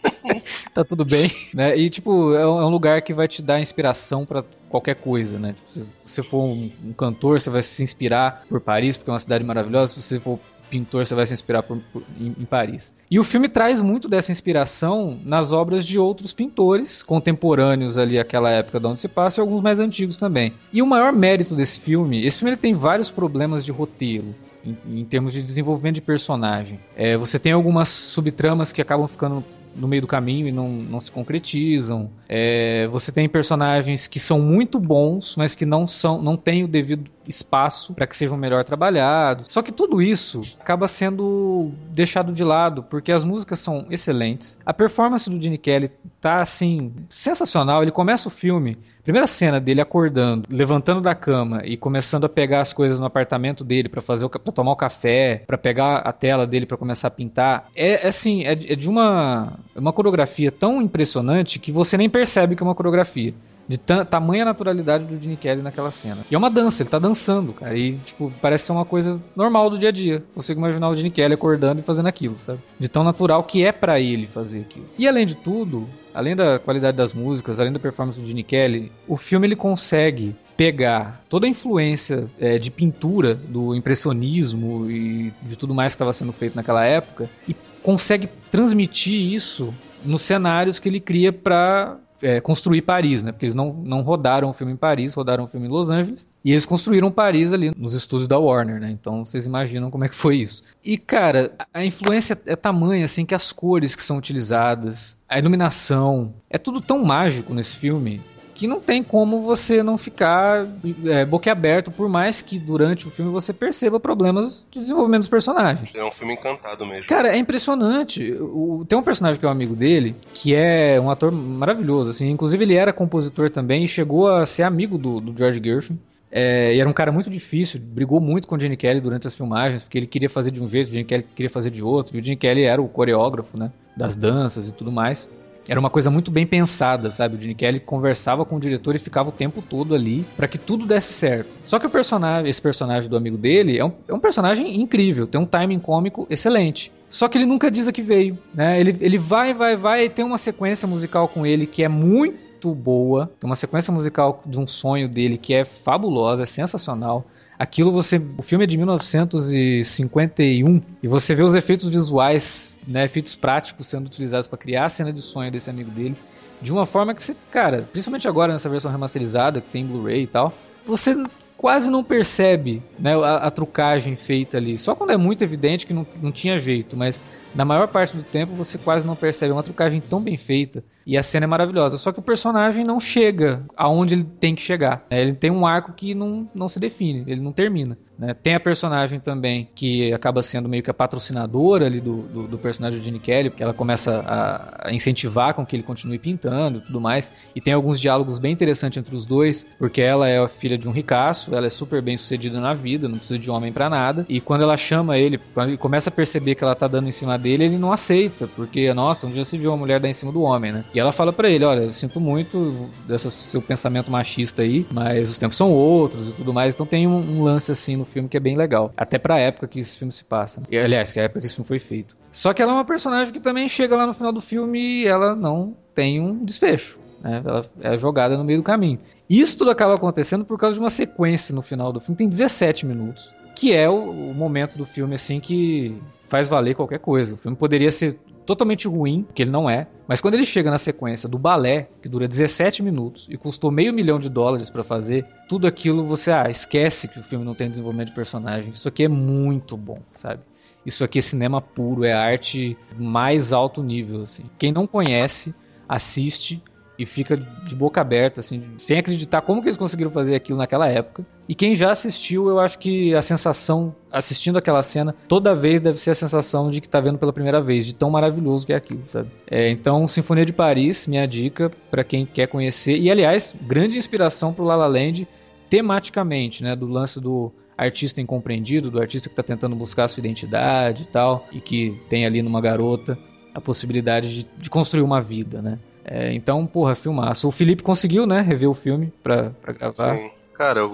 tá 0.74 0.84
tudo 0.84 1.04
bem, 1.04 1.30
né? 1.54 1.76
E, 1.76 1.88
tipo, 1.88 2.34
é 2.34 2.46
um, 2.46 2.60
é 2.60 2.64
lugar 2.64 3.00
que 3.02 3.14
vai 3.14 3.28
te 3.28 3.40
dar 3.40 3.60
inspiração 3.60 4.26
para 4.26 4.44
qualquer 4.68 4.96
coisa, 4.96 5.38
né? 5.38 5.54
Tipo, 5.54 5.70
se 5.70 5.86
você 6.04 6.22
for 6.22 6.42
um, 6.42 6.70
um, 6.84 6.92
cantor, 6.92 7.40
você 7.40 7.48
vai 7.48 7.62
se 7.62 7.82
inspirar 7.82 8.44
por 8.48 8.60
Paris, 8.60 8.96
porque 8.96 9.10
é 9.10 9.12
uma 9.12 9.20
cidade 9.20 9.44
maravilhosa. 9.44 9.94
Se 9.94 10.02
você 10.02 10.20
for 10.20 10.38
pintor, 10.68 11.06
você 11.06 11.14
vai 11.14 11.24
se 11.24 11.32
inspirar 11.32 11.62
por, 11.62 11.78
por, 11.92 12.02
em, 12.18 12.34
em, 12.40 12.44
Paris. 12.44 12.94
E 13.08 13.20
o 13.20 13.24
filme 13.24 13.48
traz 13.48 13.80
muito 13.80 14.08
dessa 14.08 14.32
inspiração 14.32 15.18
nas 15.24 15.52
obras 15.52 15.86
de 15.86 15.98
outros 15.98 16.32
pintores 16.32 17.02
contemporâneos 17.02 17.96
ali 17.96 18.18
àquela 18.18 18.50
época 18.50 18.80
de 18.80 18.86
onde 18.86 18.98
se 18.98 19.08
passa 19.08 19.40
e 19.40 19.42
alguns 19.42 19.60
mais 19.60 19.78
antigos 19.78 20.16
também. 20.16 20.52
E 20.72 20.82
o 20.82 20.86
maior 20.86 21.12
mérito 21.12 21.54
desse 21.54 21.78
filme, 21.78 22.26
esse 22.26 22.38
filme 22.38 22.50
ele 22.50 22.56
tem 22.56 22.74
vários 22.74 23.10
problemas 23.10 23.64
de 23.64 23.70
roteiro. 23.70 24.34
Em, 24.66 25.00
em 25.00 25.04
termos 25.04 25.34
de 25.34 25.42
desenvolvimento 25.42 25.96
de 25.96 26.00
personagem. 26.00 26.80
É, 26.96 27.18
você 27.18 27.38
tem 27.38 27.52
algumas 27.52 27.90
subtramas 27.90 28.72
que 28.72 28.80
acabam 28.80 29.06
ficando 29.06 29.44
no 29.74 29.88
meio 29.88 30.02
do 30.02 30.08
caminho 30.08 30.48
e 30.48 30.52
não, 30.52 30.68
não 30.68 31.00
se 31.00 31.10
concretizam. 31.10 32.10
É, 32.28 32.86
você 32.88 33.10
tem 33.12 33.28
personagens 33.28 34.06
que 34.06 34.18
são 34.18 34.40
muito 34.40 34.78
bons, 34.78 35.36
mas 35.36 35.54
que 35.54 35.66
não 35.66 35.86
são, 35.86 36.20
não 36.22 36.36
têm 36.36 36.64
o 36.64 36.68
devido 36.68 37.10
espaço 37.26 37.94
para 37.94 38.06
que 38.06 38.16
sejam 38.16 38.36
melhor 38.36 38.64
trabalhados. 38.64 39.52
Só 39.52 39.62
que 39.62 39.72
tudo 39.72 40.00
isso 40.02 40.42
acaba 40.60 40.88
sendo 40.88 41.70
deixado 41.90 42.32
de 42.32 42.44
lado 42.44 42.82
porque 42.82 43.12
as 43.12 43.24
músicas 43.24 43.60
são 43.60 43.86
excelentes. 43.90 44.58
A 44.64 44.72
performance 44.72 45.28
do 45.28 45.40
Gene 45.40 45.58
Kelly 45.58 45.90
tá 46.20 46.42
assim 46.42 46.92
sensacional. 47.08 47.82
Ele 47.82 47.90
começa 47.90 48.28
o 48.28 48.30
filme 48.30 48.78
Primeira 49.04 49.26
cena 49.26 49.60
dele 49.60 49.82
acordando, 49.82 50.48
levantando 50.50 50.98
da 50.98 51.14
cama 51.14 51.60
e 51.62 51.76
começando 51.76 52.24
a 52.24 52.28
pegar 52.28 52.62
as 52.62 52.72
coisas 52.72 52.98
no 52.98 53.04
apartamento 53.04 53.62
dele 53.62 53.86
para 53.86 54.00
fazer 54.00 54.26
para 54.26 54.50
tomar 54.50 54.72
o 54.72 54.76
café, 54.76 55.42
para 55.46 55.58
pegar 55.58 55.98
a 55.98 56.10
tela 56.10 56.46
dele 56.46 56.64
para 56.64 56.78
começar 56.78 57.08
a 57.08 57.10
pintar, 57.10 57.68
é, 57.76 58.06
é 58.06 58.08
assim, 58.08 58.44
é, 58.44 58.52
é 58.52 58.74
de 58.74 58.88
uma 58.88 59.52
uma 59.76 59.92
coreografia 59.92 60.50
tão 60.50 60.80
impressionante 60.80 61.58
que 61.58 61.70
você 61.70 61.98
nem 61.98 62.08
percebe 62.08 62.56
que 62.56 62.62
é 62.62 62.66
uma 62.66 62.74
coreografia 62.74 63.34
de 63.68 63.78
tamanha 63.78 64.44
naturalidade 64.44 65.04
do 65.04 65.20
Gene 65.20 65.36
Kelly 65.36 65.62
naquela 65.62 65.90
cena. 65.90 66.18
E 66.30 66.34
é 66.34 66.38
uma 66.38 66.50
dança, 66.50 66.82
ele 66.82 66.90
tá 66.90 66.98
dançando, 66.98 67.13
cara. 67.52 67.76
E, 67.76 67.98
tipo, 67.98 68.32
parece 68.40 68.66
ser 68.66 68.72
uma 68.72 68.84
coisa 68.84 69.20
normal 69.34 69.70
do 69.70 69.78
dia 69.78 69.88
a 69.88 69.92
dia. 69.92 70.24
Consigo 70.34 70.60
imaginar 70.60 70.88
o 70.88 70.96
Gene 70.96 71.10
Kelly 71.10 71.34
acordando 71.34 71.80
e 71.80 71.84
fazendo 71.84 72.06
aquilo, 72.06 72.36
sabe? 72.40 72.60
De 72.78 72.88
tão 72.88 73.04
natural 73.04 73.42
que 73.44 73.64
é 73.64 73.72
para 73.72 74.00
ele 74.00 74.26
fazer 74.26 74.60
aquilo. 74.60 74.86
E 74.98 75.06
além 75.06 75.26
de 75.26 75.34
tudo, 75.34 75.88
além 76.12 76.36
da 76.36 76.58
qualidade 76.58 76.96
das 76.96 77.12
músicas, 77.12 77.60
além 77.60 77.72
da 77.72 77.78
performance 77.78 78.20
do 78.20 78.26
Gene 78.26 78.42
Kelly, 78.42 78.92
o 79.08 79.16
filme 79.16 79.46
ele 79.46 79.56
consegue 79.56 80.36
pegar 80.56 81.24
toda 81.28 81.46
a 81.46 81.50
influência 81.50 82.26
é, 82.38 82.58
de 82.58 82.70
pintura 82.70 83.34
do 83.34 83.74
impressionismo 83.74 84.88
e 84.88 85.32
de 85.42 85.56
tudo 85.56 85.74
mais 85.74 85.92
que 85.92 85.96
estava 85.96 86.12
sendo 86.12 86.32
feito 86.32 86.54
naquela 86.54 86.84
época 86.84 87.28
e 87.48 87.56
consegue 87.82 88.28
transmitir 88.50 89.32
isso 89.32 89.74
nos 90.04 90.22
cenários 90.22 90.78
que 90.78 90.88
ele 90.88 91.00
cria 91.00 91.32
para 91.32 91.98
é, 92.24 92.40
construir 92.40 92.80
Paris, 92.82 93.22
né? 93.22 93.32
Porque 93.32 93.44
eles 93.44 93.54
não, 93.54 93.72
não 93.72 94.00
rodaram 94.00 94.48
o 94.48 94.52
filme 94.54 94.72
em 94.72 94.76
Paris, 94.76 95.12
rodaram 95.12 95.44
o 95.44 95.46
filme 95.46 95.66
em 95.66 95.70
Los 95.70 95.90
Angeles. 95.90 96.26
E 96.42 96.52
eles 96.52 96.64
construíram 96.64 97.10
Paris 97.10 97.52
ali 97.52 97.70
nos 97.76 97.92
estúdios 97.92 98.26
da 98.26 98.38
Warner, 98.38 98.80
né? 98.80 98.90
Então 98.90 99.24
vocês 99.24 99.44
imaginam 99.44 99.90
como 99.90 100.04
é 100.04 100.08
que 100.08 100.14
foi 100.14 100.36
isso. 100.36 100.62
E, 100.82 100.96
cara, 100.96 101.52
a 101.72 101.84
influência 101.84 102.40
é 102.46 102.56
tamanha, 102.56 103.04
assim, 103.04 103.26
que 103.26 103.34
as 103.34 103.52
cores 103.52 103.94
que 103.94 104.02
são 104.02 104.16
utilizadas, 104.16 105.18
a 105.28 105.38
iluminação, 105.38 106.32
é 106.48 106.56
tudo 106.56 106.80
tão 106.80 107.04
mágico 107.04 107.52
nesse 107.52 107.76
filme 107.76 108.22
que 108.54 108.68
não 108.68 108.80
tem 108.80 109.02
como 109.02 109.42
você 109.42 109.82
não 109.82 109.98
ficar 109.98 110.66
é, 111.06 111.24
boquiaberto, 111.24 111.90
por 111.90 112.08
mais 112.08 112.40
que 112.40 112.58
durante 112.58 113.08
o 113.08 113.10
filme 113.10 113.30
você 113.30 113.52
perceba 113.52 113.98
problemas 113.98 114.64
de 114.70 114.78
desenvolvimento 114.78 115.22
dos 115.22 115.28
personagens. 115.28 115.94
É 115.94 116.04
um 116.04 116.12
filme 116.12 116.34
encantado 116.34 116.86
mesmo. 116.86 117.06
Cara, 117.06 117.34
é 117.34 117.36
impressionante. 117.36 118.32
O, 118.32 118.84
tem 118.88 118.96
um 118.96 119.02
personagem 119.02 119.40
que 119.40 119.44
é 119.44 119.48
um 119.48 119.52
amigo 119.52 119.74
dele, 119.74 120.14
que 120.32 120.54
é 120.54 121.00
um 121.00 121.10
ator 121.10 121.32
maravilhoso, 121.32 122.10
assim. 122.10 122.30
Inclusive 122.30 122.62
ele 122.64 122.76
era 122.76 122.92
compositor 122.92 123.50
também 123.50 123.84
e 123.84 123.88
chegou 123.88 124.28
a 124.28 124.46
ser 124.46 124.62
amigo 124.62 124.96
do, 124.96 125.20
do 125.20 125.36
George 125.36 125.60
Gershwin. 125.62 125.98
É, 126.30 126.74
e 126.74 126.80
era 126.80 126.88
um 126.88 126.92
cara 126.92 127.12
muito 127.12 127.30
difícil, 127.30 127.80
brigou 127.80 128.20
muito 128.20 128.48
com 128.48 128.56
o 128.56 128.60
Gene 128.60 128.76
Kelly 128.76 129.00
durante 129.00 129.26
as 129.26 129.36
filmagens, 129.36 129.84
porque 129.84 129.98
ele 129.98 130.06
queria 130.06 130.28
fazer 130.28 130.50
de 130.50 130.60
um 130.60 130.66
jeito, 130.66 130.88
o 130.88 130.92
Gene 130.92 131.04
Kelly 131.04 131.24
queria 131.34 131.50
fazer 131.50 131.70
de 131.70 131.80
outro, 131.80 132.16
e 132.16 132.20
o 132.20 132.24
Gene 132.24 132.36
Kelly 132.36 132.64
era 132.64 132.82
o 132.82 132.88
coreógrafo, 132.88 133.56
né, 133.56 133.70
das 133.96 134.16
danças 134.16 134.68
e 134.68 134.72
tudo 134.72 134.90
mais 134.90 135.30
era 135.68 135.80
uma 135.80 135.90
coisa 135.90 136.10
muito 136.10 136.30
bem 136.30 136.46
pensada, 136.46 137.10
sabe? 137.10 137.36
O 137.36 137.40
Gene 137.40 137.54
Kelly 137.54 137.80
conversava 137.80 138.44
com 138.44 138.56
o 138.56 138.60
diretor 138.60 138.94
e 138.94 138.98
ficava 138.98 139.30
o 139.30 139.32
tempo 139.32 139.62
todo 139.62 139.94
ali 139.94 140.24
para 140.36 140.46
que 140.46 140.58
tudo 140.58 140.86
desse 140.86 141.12
certo. 141.12 141.50
Só 141.64 141.78
que 141.78 141.86
o 141.86 141.90
personagem, 141.90 142.48
esse 142.48 142.60
personagem 142.60 143.08
do 143.08 143.16
amigo 143.16 143.36
dele 143.36 143.78
é 143.78 143.84
um, 143.84 143.92
é 144.08 144.14
um 144.14 144.20
personagem 144.20 144.80
incrível, 144.80 145.26
tem 145.26 145.40
um 145.40 145.46
timing 145.46 145.78
cômico 145.78 146.26
excelente. 146.28 146.92
Só 147.08 147.28
que 147.28 147.38
ele 147.38 147.46
nunca 147.46 147.70
diz 147.70 147.88
a 147.88 147.92
que 147.92 148.02
veio, 148.02 148.38
né? 148.54 148.78
Ele, 148.80 148.96
ele 149.00 149.18
vai, 149.18 149.54
vai, 149.54 149.76
vai 149.76 150.04
e 150.04 150.08
tem 150.08 150.24
uma 150.24 150.38
sequência 150.38 150.86
musical 150.86 151.28
com 151.28 151.46
ele 151.46 151.66
que 151.66 151.82
é 151.82 151.88
muito 151.88 152.74
boa. 152.74 153.30
Tem 153.38 153.48
uma 153.48 153.56
sequência 153.56 153.92
musical 153.92 154.42
de 154.44 154.58
um 154.58 154.66
sonho 154.66 155.08
dele 155.08 155.38
que 155.38 155.54
é 155.54 155.64
fabulosa, 155.64 156.42
é 156.42 156.46
sensacional. 156.46 157.24
Aquilo 157.58 157.92
você. 157.92 158.20
O 158.36 158.42
filme 158.42 158.64
é 158.64 158.66
de 158.66 158.76
1951 158.76 160.82
e 161.02 161.08
você 161.08 161.34
vê 161.34 161.42
os 161.42 161.54
efeitos 161.54 161.88
visuais, 161.88 162.76
né, 162.86 163.04
efeitos 163.04 163.36
práticos 163.36 163.86
sendo 163.86 164.06
utilizados 164.06 164.48
para 164.48 164.58
criar 164.58 164.86
a 164.86 164.88
cena 164.88 165.12
de 165.12 165.22
sonho 165.22 165.52
desse 165.52 165.70
amigo 165.70 165.90
dele. 165.90 166.16
De 166.60 166.72
uma 166.72 166.86
forma 166.86 167.14
que 167.14 167.22
você, 167.22 167.36
cara, 167.50 167.88
principalmente 167.92 168.26
agora 168.26 168.52
nessa 168.52 168.68
versão 168.68 168.90
remasterizada, 168.90 169.60
que 169.60 169.70
tem 169.70 169.86
Blu-ray 169.86 170.22
e 170.22 170.26
tal, 170.26 170.52
você 170.86 171.14
quase 171.56 171.90
não 171.90 172.02
percebe 172.02 172.82
né, 172.98 173.14
a, 173.14 173.36
a, 173.36 173.50
trucagem 173.50 174.16
feita 174.16 174.56
ali. 174.56 174.76
Só 174.76 174.94
quando 174.94 175.10
é 175.10 175.16
muito 175.16 175.42
evidente 175.42 175.86
que 175.86 175.94
não, 175.94 176.06
não 176.20 176.32
tinha 176.32 176.58
jeito, 176.58 176.96
mas 176.96 177.22
na 177.54 177.64
maior 177.64 177.88
parte 177.88 178.16
do 178.16 178.22
tempo 178.22 178.54
você 178.54 178.78
quase 178.78 179.06
não 179.06 179.14
percebe. 179.14 179.50
É 179.50 179.54
uma 179.54 179.62
trucagem 179.62 180.00
tão 180.00 180.20
bem 180.20 180.36
feita 180.36 180.82
e 181.06 181.18
a 181.18 181.22
cena 181.22 181.44
é 181.44 181.46
maravilhosa. 181.46 181.98
Só 181.98 182.12
que 182.12 182.18
o 182.18 182.22
personagem 182.22 182.84
não 182.84 182.98
chega 182.98 183.64
aonde 183.76 184.14
ele 184.14 184.24
tem 184.24 184.54
que 184.54 184.62
chegar. 184.62 185.04
Né? 185.10 185.20
Ele 185.20 185.34
tem 185.34 185.50
um 185.50 185.66
arco 185.66 185.92
que 185.92 186.14
não, 186.14 186.48
não 186.54 186.68
se 186.68 186.80
define, 186.80 187.24
ele 187.26 187.40
não 187.40 187.52
termina. 187.52 187.96
Né? 188.18 188.34
Tem 188.34 188.54
a 188.54 188.60
personagem 188.60 189.18
também 189.18 189.68
que 189.74 190.12
acaba 190.12 190.42
sendo 190.42 190.68
meio 190.68 190.82
que 190.82 190.90
a 190.90 190.94
patrocinadora 190.94 191.86
ali 191.86 192.00
do, 192.00 192.22
do, 192.22 192.48
do 192.48 192.58
personagem 192.58 192.98
de 192.98 193.04
Gene 193.04 193.18
Kelly, 193.18 193.50
porque 193.50 193.62
ela 193.62 193.74
começa 193.74 194.20
a, 194.20 194.88
a, 194.88 194.92
incentivar 194.92 195.54
com 195.54 195.66
que 195.66 195.74
ele 195.74 195.82
continue 195.82 196.18
pintando 196.18 196.78
e 196.78 196.80
tudo 196.82 197.00
mais. 197.00 197.30
E 197.54 197.60
tem 197.60 197.74
alguns 197.74 198.00
diálogos 198.00 198.38
bem 198.38 198.52
interessantes 198.52 198.98
entre 198.98 199.14
os 199.14 199.26
dois, 199.26 199.66
porque 199.78 200.00
ela 200.00 200.28
é 200.28 200.38
a 200.38 200.48
filha 200.48 200.78
de 200.78 200.88
um 200.88 200.92
ricaço, 200.92 201.54
ela 201.54 201.66
é 201.66 201.70
super 201.70 202.00
bem 202.00 202.16
sucedida 202.16 202.60
na 202.60 202.72
vida, 202.72 203.08
não 203.08 203.18
precisa 203.18 203.38
de 203.38 203.50
homem 203.50 203.72
para 203.72 203.90
nada. 203.90 204.24
E 204.28 204.40
quando 204.40 204.62
ela 204.62 204.76
chama 204.76 205.18
ele, 205.18 205.38
quando 205.52 205.70
ele 205.70 205.78
começa 205.78 206.08
a 206.08 206.12
perceber 206.12 206.54
que 206.54 206.62
ela 206.62 206.74
tá 206.74 206.86
dando 206.86 207.08
em 207.08 207.12
cima 207.12 207.36
dele, 207.36 207.64
ele 207.64 207.78
não 207.78 207.92
aceita, 207.92 208.46
porque, 208.54 208.92
nossa, 208.94 209.26
um 209.26 209.30
dia 209.30 209.44
se 209.44 209.58
viu 209.58 209.70
uma 209.70 209.76
mulher 209.76 209.98
dar 209.98 210.08
em 210.08 210.12
cima 210.12 210.30
do 210.30 210.42
homem, 210.42 210.72
né? 210.72 210.84
E 210.94 211.00
ela 211.00 211.10
fala 211.12 211.32
para 211.32 211.50
ele: 211.50 211.64
olha, 211.64 211.92
sinto 211.92 212.20
muito 212.20 212.88
desse 213.06 213.30
seu 213.30 213.60
pensamento 213.60 214.10
machista 214.10 214.62
aí, 214.62 214.86
mas 214.92 215.28
os 215.28 215.38
tempos 215.38 215.56
são 215.56 215.72
outros 215.72 216.28
e 216.28 216.32
tudo 216.32 216.52
mais. 216.52 216.74
Então 216.74 216.86
tem 216.86 217.06
um, 217.06 217.18
um 217.18 217.42
lance 217.42 217.72
assim 217.72 217.96
no 217.96 218.04
filme 218.04 218.28
que 218.28 218.36
é 218.36 218.40
bem 218.40 218.56
legal. 218.56 218.92
Até 218.96 219.18
pra 219.18 219.38
época 219.38 219.66
que 219.66 219.80
esse 219.80 219.98
filme 219.98 220.12
se 220.12 220.24
passa. 220.24 220.62
E, 220.70 220.78
aliás, 220.78 221.12
que 221.12 221.18
é 221.18 221.22
a 221.22 221.24
época 221.24 221.40
que 221.40 221.46
esse 221.46 221.56
filme 221.56 221.66
foi 221.66 221.80
feito. 221.80 222.16
Só 222.30 222.52
que 222.52 222.62
ela 222.62 222.72
é 222.72 222.74
uma 222.74 222.84
personagem 222.84 223.32
que 223.32 223.40
também 223.40 223.68
chega 223.68 223.96
lá 223.96 224.06
no 224.06 224.14
final 224.14 224.32
do 224.32 224.40
filme 224.40 225.02
e 225.02 225.06
ela 225.06 225.34
não 225.34 225.76
tem 225.94 226.20
um 226.20 226.44
desfecho. 226.44 226.98
né? 227.22 227.42
Ela 227.44 227.64
é 227.80 227.98
jogada 227.98 228.36
no 228.36 228.44
meio 228.44 228.60
do 228.60 228.64
caminho. 228.64 228.98
Isso 229.28 229.56
tudo 229.56 229.70
acaba 229.70 229.94
acontecendo 229.94 230.44
por 230.44 230.58
causa 230.58 230.74
de 230.74 230.80
uma 230.80 230.90
sequência 230.90 231.54
no 231.54 231.62
final 231.62 231.92
do 231.92 232.00
filme, 232.00 232.16
tem 232.16 232.28
17 232.28 232.84
minutos, 232.84 233.32
que 233.56 233.72
é 233.72 233.88
o, 233.88 234.10
o 234.10 234.34
momento 234.34 234.76
do 234.76 234.84
filme 234.84 235.14
assim 235.14 235.40
que 235.40 235.96
faz 236.28 236.46
valer 236.46 236.74
qualquer 236.74 236.98
coisa. 236.98 237.34
O 237.34 237.38
filme 237.38 237.56
poderia 237.56 237.90
ser 237.90 238.18
totalmente 238.44 238.86
ruim, 238.86 239.26
que 239.34 239.42
ele 239.42 239.50
não 239.50 239.68
é, 239.68 239.86
mas 240.06 240.20
quando 240.20 240.34
ele 240.34 240.44
chega 240.44 240.70
na 240.70 240.78
sequência 240.78 241.28
do 241.28 241.38
balé, 241.38 241.88
que 242.02 242.08
dura 242.08 242.28
17 242.28 242.82
minutos 242.82 243.26
e 243.30 243.36
custou 243.36 243.70
meio 243.70 243.92
milhão 243.92 244.18
de 244.18 244.28
dólares 244.28 244.68
para 244.70 244.84
fazer, 244.84 245.26
tudo 245.48 245.66
aquilo 245.66 246.06
você 246.06 246.30
ah, 246.30 246.48
esquece 246.48 247.08
que 247.08 247.18
o 247.18 247.22
filme 247.22 247.44
não 247.44 247.54
tem 247.54 247.70
desenvolvimento 247.70 248.08
de 248.08 248.14
personagem. 248.14 248.70
Isso 248.70 248.88
aqui 248.88 249.04
é 249.04 249.08
muito 249.08 249.76
bom, 249.76 249.98
sabe? 250.12 250.42
Isso 250.84 251.02
aqui 251.02 251.18
é 251.18 251.22
cinema 251.22 251.62
puro, 251.62 252.04
é 252.04 252.12
arte 252.12 252.76
mais 252.98 253.52
alto 253.52 253.82
nível 253.82 254.22
assim. 254.22 254.44
Quem 254.58 254.70
não 254.70 254.86
conhece, 254.86 255.54
assiste 255.88 256.62
e 256.98 257.04
fica 257.04 257.36
de 257.36 257.74
boca 257.74 258.00
aberta, 258.00 258.40
assim, 258.40 258.62
sem 258.76 258.98
acreditar 258.98 259.40
como 259.40 259.60
que 259.60 259.68
eles 259.68 259.76
conseguiram 259.76 260.10
fazer 260.10 260.34
aquilo 260.34 260.58
naquela 260.58 260.88
época. 260.88 261.26
E 261.48 261.54
quem 261.54 261.74
já 261.74 261.90
assistiu, 261.90 262.48
eu 262.48 262.60
acho 262.60 262.78
que 262.78 263.14
a 263.14 263.20
sensação, 263.20 263.94
assistindo 264.10 264.56
aquela 264.56 264.82
cena, 264.82 265.14
toda 265.28 265.54
vez 265.54 265.80
deve 265.80 265.98
ser 265.98 266.12
a 266.12 266.14
sensação 266.14 266.70
de 266.70 266.80
que 266.80 266.86
está 266.86 267.00
vendo 267.00 267.18
pela 267.18 267.32
primeira 267.32 267.60
vez, 267.60 267.84
de 267.84 267.94
tão 267.94 268.10
maravilhoso 268.10 268.66
que 268.66 268.72
é 268.72 268.76
aquilo, 268.76 269.02
sabe? 269.06 269.28
É, 269.50 269.68
então, 269.70 270.06
Sinfonia 270.06 270.46
de 270.46 270.52
Paris, 270.52 271.06
minha 271.06 271.26
dica 271.26 271.70
para 271.90 272.04
quem 272.04 272.24
quer 272.24 272.46
conhecer. 272.46 272.96
E, 272.96 273.10
aliás, 273.10 273.54
grande 273.62 273.98
inspiração 273.98 274.52
pro 274.52 274.64
La 274.64 274.76
La 274.76 274.86
Land, 274.86 275.26
tematicamente, 275.68 276.62
né, 276.62 276.76
do 276.76 276.86
lance 276.86 277.20
do 277.20 277.52
artista 277.76 278.20
incompreendido, 278.20 278.90
do 278.90 279.00
artista 279.00 279.28
que 279.28 279.32
está 279.32 279.42
tentando 279.42 279.74
buscar 279.74 280.06
sua 280.06 280.20
identidade 280.20 281.02
e 281.02 281.06
tal, 281.06 281.46
e 281.50 281.60
que 281.60 282.00
tem 282.08 282.24
ali 282.24 282.40
numa 282.40 282.60
garota 282.60 283.18
a 283.52 283.60
possibilidade 283.60 284.34
de, 284.34 284.48
de 284.58 284.70
construir 284.70 285.02
uma 285.02 285.20
vida, 285.20 285.60
né? 285.60 285.78
É, 286.04 286.32
então, 286.32 286.66
porra, 286.66 286.94
filmaço. 286.94 287.48
O 287.48 287.50
Felipe 287.50 287.82
conseguiu, 287.82 288.26
né, 288.26 288.40
rever 288.42 288.68
o 288.68 288.74
filme 288.74 289.12
pra, 289.22 289.50
pra 289.62 289.72
gravar. 289.72 290.16
Sim. 290.16 290.30
Cara, 290.54 290.80
eu, 290.80 290.92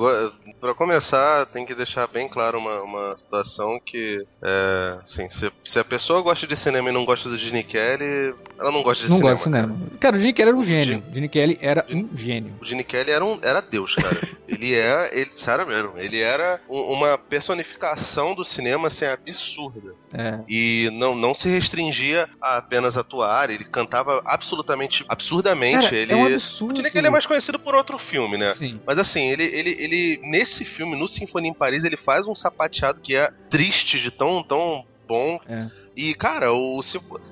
para 0.60 0.74
começar, 0.74 1.46
tem 1.46 1.64
que 1.64 1.74
deixar 1.74 2.06
bem 2.06 2.28
claro 2.28 2.58
uma, 2.58 2.82
uma 2.82 3.16
situação 3.16 3.80
que, 3.84 4.24
é, 4.42 4.98
assim, 5.02 5.28
se, 5.30 5.50
se, 5.64 5.78
a 5.78 5.84
pessoa 5.84 6.20
gosta 6.20 6.46
de 6.46 6.56
cinema 6.56 6.90
e 6.90 6.92
não 6.92 7.04
gosta 7.04 7.28
do 7.28 7.38
Gene 7.38 7.64
Kelly, 7.64 8.34
ela 8.58 8.70
não 8.70 8.82
gosta 8.82 9.02
de 9.02 9.10
não 9.10 9.16
cinema. 9.16 9.18
Não 9.18 9.20
gosta 9.20 9.36
de 9.36 9.56
cinema. 9.56 9.78
Cara. 9.78 9.98
cara, 9.98 10.16
o 10.16 10.20
Gene 10.20 10.32
Kelly 10.32 10.48
era 10.48 10.58
um 10.58 10.62
gênio. 10.62 11.02
O 11.10 11.14
Gene 11.14 11.28
Kelly 11.28 11.58
era 11.60 11.86
um 11.90 12.08
gênio. 12.14 12.54
O 12.60 12.64
Gene 12.64 12.84
Kelly 12.84 13.10
era, 13.10 13.24
um, 13.24 13.38
era 13.42 13.60
Deus, 13.60 13.94
cara. 13.94 14.16
ele 14.48 14.74
é, 14.74 15.18
ele, 15.18 15.30
sério 15.34 15.66
mesmo, 15.66 15.92
ele 15.96 16.20
era 16.20 16.60
um, 16.68 16.80
uma 16.92 17.16
personificação 17.16 18.34
do 18.34 18.44
cinema, 18.44 18.88
assim, 18.88 19.06
absurda. 19.06 19.94
É. 20.12 20.40
E 20.48 20.90
não, 20.92 21.14
não 21.14 21.34
se 21.34 21.48
restringia 21.48 22.28
a 22.40 22.58
apenas 22.58 22.96
atuar, 22.96 23.48
ele 23.48 23.64
cantava 23.64 24.20
absolutamente, 24.26 25.04
absurdamente. 25.08 25.84
Cara, 25.84 25.96
ele, 25.96 26.12
é 26.12 26.16
um 26.16 26.26
absurdo. 26.26 26.74
O 26.74 26.76
Gene 26.76 26.90
Kelly 26.90 27.06
é 27.06 27.10
mais 27.10 27.26
conhecido 27.26 27.58
por 27.58 27.74
outro 27.74 27.98
filme, 27.98 28.36
né? 28.36 28.48
Sim. 28.48 28.78
Mas 28.86 28.98
assim, 28.98 29.28
ele, 29.28 29.44
ele, 29.44 29.76
ele, 29.78 30.20
nesse 30.24 30.49
filme, 30.64 30.98
no 30.98 31.08
Sinfonia 31.08 31.50
em 31.50 31.54
Paris, 31.54 31.84
ele 31.84 31.96
faz 31.96 32.26
um 32.26 32.34
sapateado 32.34 33.00
que 33.00 33.16
é 33.16 33.30
triste 33.48 34.00
de 34.00 34.10
tão, 34.10 34.42
tão 34.42 34.84
bom. 35.06 35.40
É. 35.48 35.68
E, 35.96 36.14
cara, 36.14 36.52
o, 36.52 36.80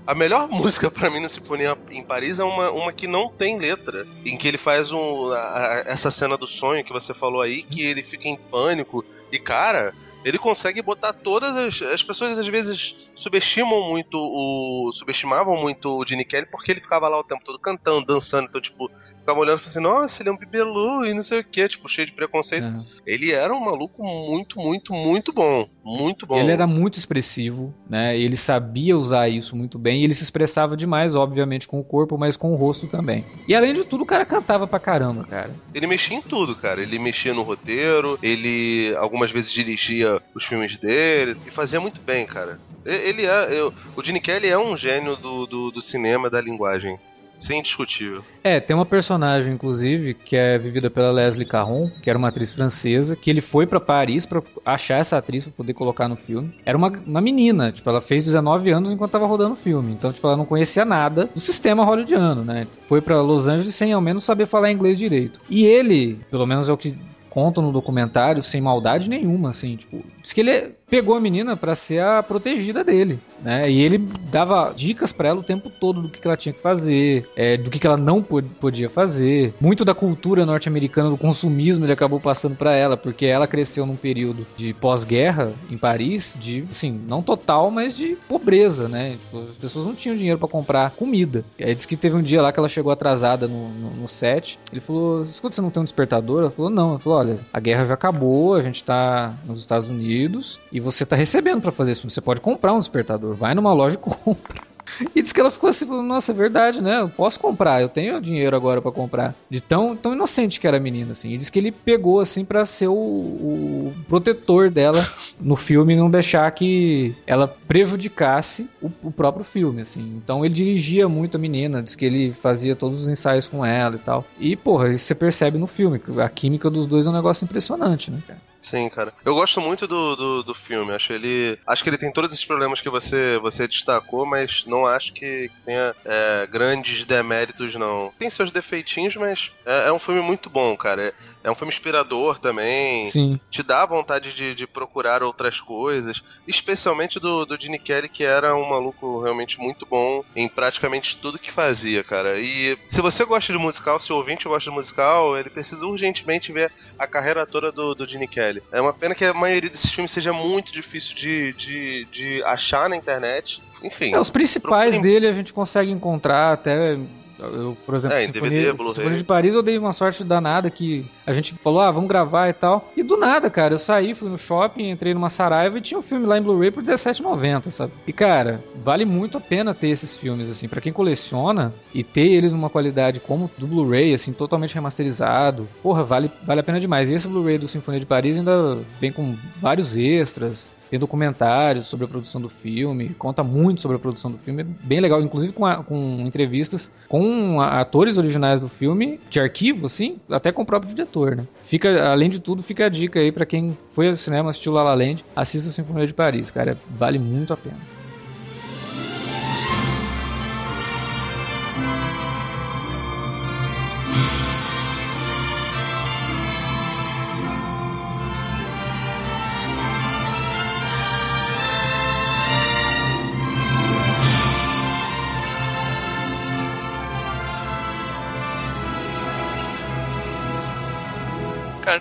a 0.07 0.15
melhor 0.15 0.49
música 0.51 0.91
para 0.91 1.09
mim 1.09 1.21
no 1.21 1.29
Sinfonia 1.29 1.79
em 1.91 2.05
Paris 2.05 2.39
é 2.39 2.45
uma, 2.45 2.71
uma 2.71 2.93
que 2.93 3.07
não 3.07 3.31
tem 3.31 3.59
letra. 3.59 4.07
Em 4.25 4.37
que 4.37 4.49
ele 4.49 4.59
faz 4.59 4.91
um, 4.91 5.31
a, 5.33 5.85
essa 5.87 6.11
cena 6.11 6.37
do 6.37 6.47
sonho 6.47 6.85
que 6.85 6.93
você 6.93 7.15
falou 7.15 7.41
aí, 7.41 7.63
que 7.63 7.83
ele 7.83 8.03
fica 8.03 8.29
em 8.29 8.37
pânico. 8.37 9.05
E, 9.31 9.39
cara, 9.39 9.95
ele 10.25 10.39
consegue 10.39 10.83
botar 10.83 11.13
todas 11.13 11.57
as, 11.57 11.83
as 11.83 12.03
pessoas 12.03 12.39
às 12.39 12.47
vezes 12.47 12.95
subestimam 13.17 13.89
muito 13.89 14.17
o 14.17 14.91
subestimavam 14.95 15.57
muito 15.57 15.89
o 15.89 16.07
Gene 16.07 16.25
Kelly 16.25 16.47
porque 16.51 16.73
ele 16.73 16.81
ficava 16.81 17.09
lá 17.09 17.19
o 17.19 17.25
tempo 17.25 17.43
todo 17.45 17.59
cantando, 17.59 18.07
dançando, 18.07 18.47
então 18.49 18.61
tipo, 18.61 18.91
ficava 19.29 19.41
olhando 19.41 19.61
e 19.61 19.65
assim, 19.67 19.81
nossa, 19.81 20.23
ele 20.23 20.31
é 20.31 20.33
um 20.33 20.37
bibelu 20.37 21.05
e 21.05 21.13
não 21.13 21.23
sei 21.23 21.41
o 21.41 21.45
que, 21.45 21.69
tipo, 21.69 21.89
cheio 21.89 22.07
de 22.07 22.13
preconceito. 22.15 22.65
É. 22.65 23.13
Ele 23.13 23.33
era 23.33 23.53
um 23.53 23.61
maluco 23.61 24.03
muito, 24.03 24.59
muito, 24.59 24.93
muito 24.95 25.33
bom, 25.33 25.69
muito 25.85 26.27
bom. 26.27 26.39
Ele 26.39 26.51
era 26.51 26.67
muito 26.67 26.99
expressivo, 26.99 27.75
né? 27.89 28.19
Ele 28.19 28.37
sabia 28.37 28.97
usar 28.97 29.29
isso 29.29 29.55
muito 29.55 29.79
bem 29.79 30.01
e 30.01 30.05
ele 30.05 30.15
se 30.15 30.23
expressava 30.23 30.77
demais, 30.77 31.15
obviamente, 31.15 31.69
com 31.69 31.79
o 31.79 31.85
corpo, 31.85 32.17
mas 32.17 32.37
com 32.37 32.53
o 32.53 32.57
rosto 32.57 32.87
também. 32.87 33.25
E 33.47 33.55
além 33.55 33.75
de 33.75 33.85
tudo, 33.85 34.03
o 34.03 34.07
cara 34.07 34.25
cantava 34.25 34.67
pra 34.67 34.81
caramba, 34.81 35.25
cara. 35.25 35.51
Ele 35.75 35.87
mexia 35.87 36.17
em 36.17 36.23
tudo, 36.23 36.57
cara. 36.57 36.83
Ele 36.83 36.99
mexia 36.99 37.35
no 37.35 37.43
roteiro, 37.43 38.19
ele 38.23 38.95
algumas 38.97 39.31
vezes 39.31 39.53
dirigia 39.53 40.08
os 40.35 40.45
filmes 40.45 40.79
dele 40.79 41.37
e 41.47 41.51
fazia 41.51 41.81
muito 41.81 42.01
bem, 42.01 42.27
cara. 42.27 42.59
Ele 42.85 43.27
é. 43.27 43.61
Eu, 43.61 43.73
o 43.97 44.03
Gene 44.03 44.21
Kelly 44.21 44.49
é 44.49 44.59
um 44.59 44.77
gênio 44.77 45.17
do, 45.17 45.47
do, 45.47 45.71
do 45.71 45.83
cinema, 45.83 46.31
da 46.31 46.41
linguagem. 46.41 46.99
Sem 47.39 47.63
discutível. 47.63 48.23
É, 48.43 48.59
tem 48.59 48.75
uma 48.75 48.85
personagem, 48.85 49.55
inclusive, 49.55 50.13
que 50.13 50.37
é 50.37 50.59
vivida 50.59 50.91
pela 50.91 51.13
Leslie 51.13 51.47
Caron, 51.47 51.89
que 52.03 52.11
era 52.11 52.19
uma 52.19 52.29
atriz 52.29 52.53
francesa, 52.53 53.15
que 53.15 53.31
ele 53.31 53.41
foi 53.41 53.65
para 53.65 53.79
Paris 53.79 54.27
para 54.27 54.43
achar 54.67 54.99
essa 54.99 55.17
atriz 55.17 55.45
pra 55.45 55.53
poder 55.53 55.73
colocar 55.73 56.09
no 56.09 56.17
filme. 56.17 56.53
Era 56.67 56.77
uma, 56.77 56.89
uma 57.07 57.21
menina, 57.21 57.71
tipo, 57.71 57.89
ela 57.89 58.01
fez 58.01 58.25
19 58.25 58.71
anos 58.71 58.91
enquanto 58.91 59.13
tava 59.13 59.27
rodando 59.27 59.53
o 59.53 59.57
filme. 59.57 59.93
Então, 59.93 60.13
tipo, 60.13 60.27
ela 60.27 60.37
não 60.37 60.45
conhecia 60.45 60.85
nada 60.85 61.27
do 61.33 61.41
sistema 61.41 61.85
hollywoodiano, 61.85 62.45
né? 62.45 62.67
Foi 62.89 63.01
para 63.01 63.21
Los 63.21 63.47
Angeles 63.47 63.75
sem 63.75 63.93
ao 63.93 64.01
menos 64.01 64.25
saber 64.25 64.47
falar 64.47 64.73
inglês 64.73 64.99
direito. 64.99 65.39
E 65.49 65.65
ele, 65.65 66.19
pelo 66.29 66.47
menos 66.47 66.69
é 66.69 66.73
o 66.73 66.77
que 66.77 66.97
contam 67.29 67.63
no 67.63 67.73
documentário, 67.73 68.43
sem 68.43 68.61
maldade 68.61 69.09
nenhuma, 69.09 69.51
assim, 69.51 69.77
tipo, 69.77 70.03
diz 70.23 70.33
que 70.33 70.41
ele 70.41 70.78
pegou 70.89 71.15
a 71.15 71.21
menina 71.21 71.57
para 71.57 71.75
ser 71.75 72.03
a 72.03 72.23
protegida 72.23 72.83
dele, 72.83 73.21
né? 73.43 73.71
E 73.71 73.81
ele 73.81 73.99
dava 74.31 74.73
dicas 74.75 75.13
para 75.13 75.29
ela 75.29 75.41
o 75.41 75.43
tempo 75.43 75.71
todo 75.71 76.03
do 76.03 76.09
que, 76.09 76.27
ela 76.27 76.37
tinha 76.37 76.53
que 76.53 76.61
fazer, 76.61 77.29
é, 77.37 77.57
do 77.57 77.71
que, 77.71 77.87
ela 77.87 77.97
não 77.97 78.23
podia 78.23 78.91
fazer. 78.91 79.55
Muito 79.61 79.85
da 79.85 79.95
cultura 79.95 80.45
norte-americana 80.45 81.11
do 81.11 81.17
consumismo 81.17 81.85
ele 81.85 81.93
acabou 81.93 82.21
passando 82.21 82.57
para 82.57 82.75
ela, 82.75 82.97
porque 82.97 83.27
ela 83.27 83.47
cresceu 83.47 83.87
num 83.87 83.97
período 83.97 84.47
de 84.57 84.75
pós-guerra 84.75 85.53
em 85.71 85.79
Paris, 85.79 86.37
de, 86.39 86.65
assim, 86.71 87.01
não 87.09 87.23
total, 87.23 87.71
mas 87.71 87.97
de 87.97 88.17
pobreza, 88.29 88.89
né? 88.89 89.13
Tipo, 89.13 89.51
as 89.51 89.57
pessoas 89.57 89.87
não 89.87 89.95
tinham 89.95 90.17
dinheiro 90.17 90.39
para 90.39 90.49
comprar 90.49 90.91
comida. 90.91 91.45
Aí 91.59 91.75
diz 91.75 91.87
que 91.87 91.97
teve 91.97 92.17
um 92.17 92.23
dia 92.23 92.43
lá 92.43 92.53
que 92.53 92.59
ela 92.59 92.69
chegou 92.69 92.93
atrasada 92.93 93.47
no, 93.47 93.69
no, 93.71 93.91
no 93.91 94.09
set. 94.09 94.59
Ele 94.71 94.81
falou: 94.81 95.23
Escuta, 95.23 95.55
você 95.55 95.61
não 95.61 95.71
tem 95.71 95.81
um 95.81 95.85
despertador? 95.85 96.43
Ela 96.43 96.51
falou: 96.51 96.71
Não. 96.71 96.93
Ele 96.93 97.03
falou: 97.03 97.19
Olha, 97.19 97.39
a 97.53 97.61
guerra 97.61 97.87
já 97.87 97.95
acabou, 97.95 98.55
a 98.55 98.63
gente 98.63 98.83
tá 98.85 99.35
nos 99.47 99.59
Estados 99.59 99.89
Unidos 99.89 100.59
você 100.81 101.05
tá 101.05 101.17
recebendo 101.17 101.61
para 101.61 101.73
fazer 101.73 101.93
isso. 101.93 102.09
Você 102.09 102.21
pode 102.21 102.41
comprar 102.41 102.73
um 102.73 102.79
despertador, 102.79 103.35
vai 103.35 103.55
numa 103.55 103.73
loja 103.73 103.95
e 103.95 103.99
compra. 103.99 104.69
E 105.15 105.21
disse 105.21 105.35
que 105.35 105.41
ela 105.41 105.51
ficou 105.51 105.69
assim, 105.69 105.85
nossa, 105.85 106.33
é 106.33 106.35
verdade, 106.35 106.83
né? 106.83 107.01
Eu 107.01 107.09
posso 107.09 107.39
comprar, 107.39 107.81
eu 107.81 107.89
tenho 107.89 108.21
dinheiro 108.21 108.57
agora 108.57 108.81
para 108.81 108.91
comprar. 108.91 109.35
De 109.49 109.61
tão, 109.61 109.97
tão 109.97 110.15
inocente 110.15 110.59
que 110.59 110.67
era 110.67 110.77
a 110.77 110.81
menina, 110.81 111.13
assim. 111.13 111.31
E 111.31 111.37
disse 111.37 111.53
que 111.53 111.59
ele 111.59 111.73
pegou, 111.73 112.21
assim, 112.21 112.45
para 112.45 112.65
ser 112.65 112.89
o, 112.89 112.95
o, 112.95 113.95
protetor 114.09 114.71
dela 114.71 115.13
no 115.41 115.57
filme 115.57 115.95
e 115.95 115.97
não 115.97 116.11
deixar 116.11 116.51
que 116.51 117.15
ela 117.27 117.47
prejudicasse 117.47 118.69
o, 118.81 118.91
o, 119.03 119.13
próprio 119.13 119.45
filme, 119.45 119.83
assim. 119.83 120.15
Então 120.17 120.45
ele 120.45 120.55
dirigia 120.55 121.09
muito 121.09 121.37
a 121.37 121.41
menina, 121.41 121.83
disse 121.83 121.97
que 121.97 122.05
ele 122.05 122.33
fazia 122.33 122.75
todos 122.75 123.03
os 123.03 123.09
ensaios 123.09 123.47
com 123.47 123.65
ela 123.65 123.97
e 123.97 123.99
tal. 123.99 124.25
E, 124.39 124.57
porra, 124.57 124.91
isso 124.93 125.05
você 125.05 125.15
percebe 125.15 125.59
no 125.59 125.67
filme, 125.67 125.99
que 125.99 126.21
a 126.21 126.29
química 126.29 126.71
dos 126.71 126.87
dois 126.87 127.07
é 127.07 127.11
um 127.11 127.15
negócio 127.15 127.45
impressionante, 127.45 128.11
né, 128.11 128.19
cara? 128.27 128.41
Sim, 128.71 128.89
cara. 128.89 129.13
Eu 129.25 129.35
gosto 129.35 129.61
muito 129.61 129.87
do, 129.87 130.15
do, 130.15 130.43
do, 130.43 130.55
filme. 130.55 130.93
Acho 130.93 131.13
ele. 131.13 131.59
Acho 131.67 131.83
que 131.83 131.89
ele 131.89 131.99
tem 131.99 132.13
todos 132.13 132.33
esses 132.33 132.45
problemas 132.45 132.81
que 132.81 132.91
você, 132.91 133.39
você 133.39 133.67
destacou, 133.67 134.27
mas 134.27 134.65
não 134.67 134.87
acho 134.87 135.13
que 135.13 135.51
tenha 135.65 135.95
é, 136.05 136.47
grandes 136.51 137.07
deméritos, 137.07 137.75
não. 137.75 138.13
Tem 138.19 138.31
seus 138.31 138.51
defeitinhos, 138.51 139.17
mas 139.17 139.51
é, 139.65 139.89
é 139.89 139.93
um 139.93 139.99
filme 139.99 140.21
muito 140.21 140.51
bom, 140.51 140.77
cara. 140.77 141.03
É, 141.03 141.15
é, 141.45 141.51
um 141.51 141.55
filme 141.55 141.73
inspirador 141.73 142.39
também. 142.39 143.07
Sim. 143.07 143.41
Te 143.51 143.63
dá 143.63 143.87
vontade 143.87 144.35
de, 144.35 144.55
de 144.55 144.67
procurar 144.67 145.23
outras 145.23 145.61
coisas. 145.61 146.21
Especialmente 146.47 147.19
do, 147.19 147.47
do 147.47 147.59
Gene 147.59 147.79
Kelly, 147.79 148.09
que 148.09 148.25
era 148.25 148.55
um 148.55 148.69
maluco 148.69 149.23
realmente 149.23 149.59
muito 149.59 149.87
bom 149.87 150.23
em 150.37 150.49
praticamente 150.49 151.19
tudo 151.19 151.39
que 151.39 151.53
fazia, 151.53 152.05
cara. 152.05 152.39
E 152.39 152.77
se 152.91 153.01
você 153.01 153.25
gosta 153.25 153.53
de 153.53 153.59
musical, 153.59 153.99
se 153.99 154.13
o 154.13 154.17
ouvinte 154.17 154.47
gosta 154.47 154.69
de 154.69 154.77
musical, 154.77 155.39
ele 155.39 155.49
precisa 155.49 155.87
urgentemente 155.87 156.53
ver 156.53 156.71
a 156.99 157.07
carreira 157.07 157.47
toda 157.47 157.73
do, 157.73 157.95
do 157.95 158.07
Gene 158.07 158.29
Kelly. 158.29 158.58
É 158.73 158.81
uma 158.81 158.93
pena 158.93 159.15
que 159.15 159.25
a 159.25 159.35
maioria 159.35 159.71
desses 159.71 159.93
filmes 159.93 160.13
seja 160.13 160.33
muito 160.33 160.73
difícil 160.73 161.15
de, 161.15 161.53
de, 161.55 162.07
de 162.11 162.43
achar 162.45 162.89
na 162.89 162.97
internet. 162.97 163.61
Enfim. 163.83 164.15
É, 164.15 164.19
os 164.19 164.31
principais 164.31 164.99
dele 164.99 165.27
a 165.29 165.33
gente 165.33 165.53
consegue 165.53 165.91
encontrar 165.91 166.53
até 166.53 166.99
eu, 167.39 167.77
por 167.87 167.95
exemplo, 167.95 168.17
é, 168.17 168.23
Sinfonia, 168.23 168.73
DVD, 168.73 168.93
Sinfonia 168.93 169.19
de 169.19 169.25
Paris, 169.25 169.55
eu 169.55 169.63
dei 169.63 169.79
uma 169.79 169.93
sorte 169.93 170.25
danada 170.25 170.71
que 170.71 171.07
a 171.27 171.33
gente 171.33 171.55
falou, 171.63 171.81
ah, 171.81 171.91
vamos 171.91 172.09
gravar 172.09 172.49
e 172.49 172.53
tal. 172.53 172.91
E 172.97 173.03
do 173.03 173.17
nada, 173.17 173.49
cara, 173.49 173.75
eu 173.75 173.79
saí, 173.79 174.15
fui 174.15 174.29
no 174.29 174.37
shopping, 174.37 174.91
entrei 174.91 175.15
numa 175.15 175.31
Saraiva 175.31 175.79
e 175.79 175.81
tinha 175.81 175.99
um 175.99 176.03
filme 176.03 176.27
lá 176.27 176.39
em 176.39 176.43
Blu-ray 176.43 176.71
por 176.71 176.83
R$17,90, 176.83 177.71
sabe? 177.71 177.93
E, 178.07 178.13
cara, 178.13 178.63
vale 178.83 179.05
muito 179.05 179.39
a 179.39 179.41
pena 179.41 179.75
ter 179.75 179.89
esses 179.89 180.17
filmes, 180.17 180.51
assim, 180.51 180.69
para 180.69 180.81
quem 180.81 180.93
coleciona 180.93 181.73
e 181.95 182.03
ter 182.03 182.27
eles 182.27 182.53
numa 182.53 182.71
qualidade 182.71 183.21
como 183.21 183.51
do 183.57 183.67
Blu-ray, 183.67 184.15
assim, 184.15 184.33
totalmente 184.33 184.75
remasterizado. 184.75 185.69
Porra, 185.83 186.03
vale, 186.03 186.31
vale 186.45 186.61
a 186.61 186.65
pena 186.65 186.81
demais. 186.81 187.11
E 187.11 187.15
esse 187.15 187.29
Blu-ray 187.29 187.59
do 187.59 187.69
Sinfonia 187.69 188.01
de 188.01 188.07
Paris 188.07 188.39
ainda 188.39 188.79
vem 189.01 189.13
com 189.13 189.37
vários 189.57 189.97
extras 189.97 190.73
tem 190.89 190.99
documentários 190.99 191.87
sobre 191.87 192.07
a 192.07 192.09
produção 192.09 192.41
do 192.41 192.49
filme, 192.49 193.11
conta 193.19 193.43
muito 193.43 193.81
sobre 193.81 193.97
a 193.97 194.01
produção 194.01 194.31
do 194.31 194.39
filme, 194.39 194.63
é 194.63 194.67
bem 194.85 195.01
legal, 195.01 195.21
inclusive 195.21 195.53
com, 195.53 195.67
a, 195.67 195.83
com 195.83 196.21
entrevistas 196.21 196.91
com 197.09 197.61
atores 197.61 198.19
originais 198.19 198.61
do 198.61 198.69
filme, 198.69 199.21
de 199.31 199.41
arquivo, 199.41 199.87
assim, 199.87 200.19
até 200.31 200.53
com 200.53 200.63
o 200.63 200.67
próprio 200.67 200.95
diretor, 200.95 201.37
né? 201.37 201.45
Fica, 201.65 202.11
além 202.11 202.31
de 202.31 202.39
tudo, 202.39 202.63
fica 202.63 202.87
a 202.87 202.89
dica 202.89 203.21
aí 203.21 203.31
para 203.31 203.47
quem 203.47 203.77
foi 203.93 204.09
ao 204.09 204.17
cinema, 204.17 204.51
assistiu 204.51 204.73
La 204.73 204.83
La 204.83 204.95
Land, 204.95 205.25
assista 205.35 205.69
a 205.69 205.73
Sinfonia 205.73 206.07
de 206.07 206.15
Paris, 206.15 206.51
cara, 206.51 206.77
vale 206.91 207.19
muito 207.19 207.53
a 207.53 207.57
pena. 207.57 207.98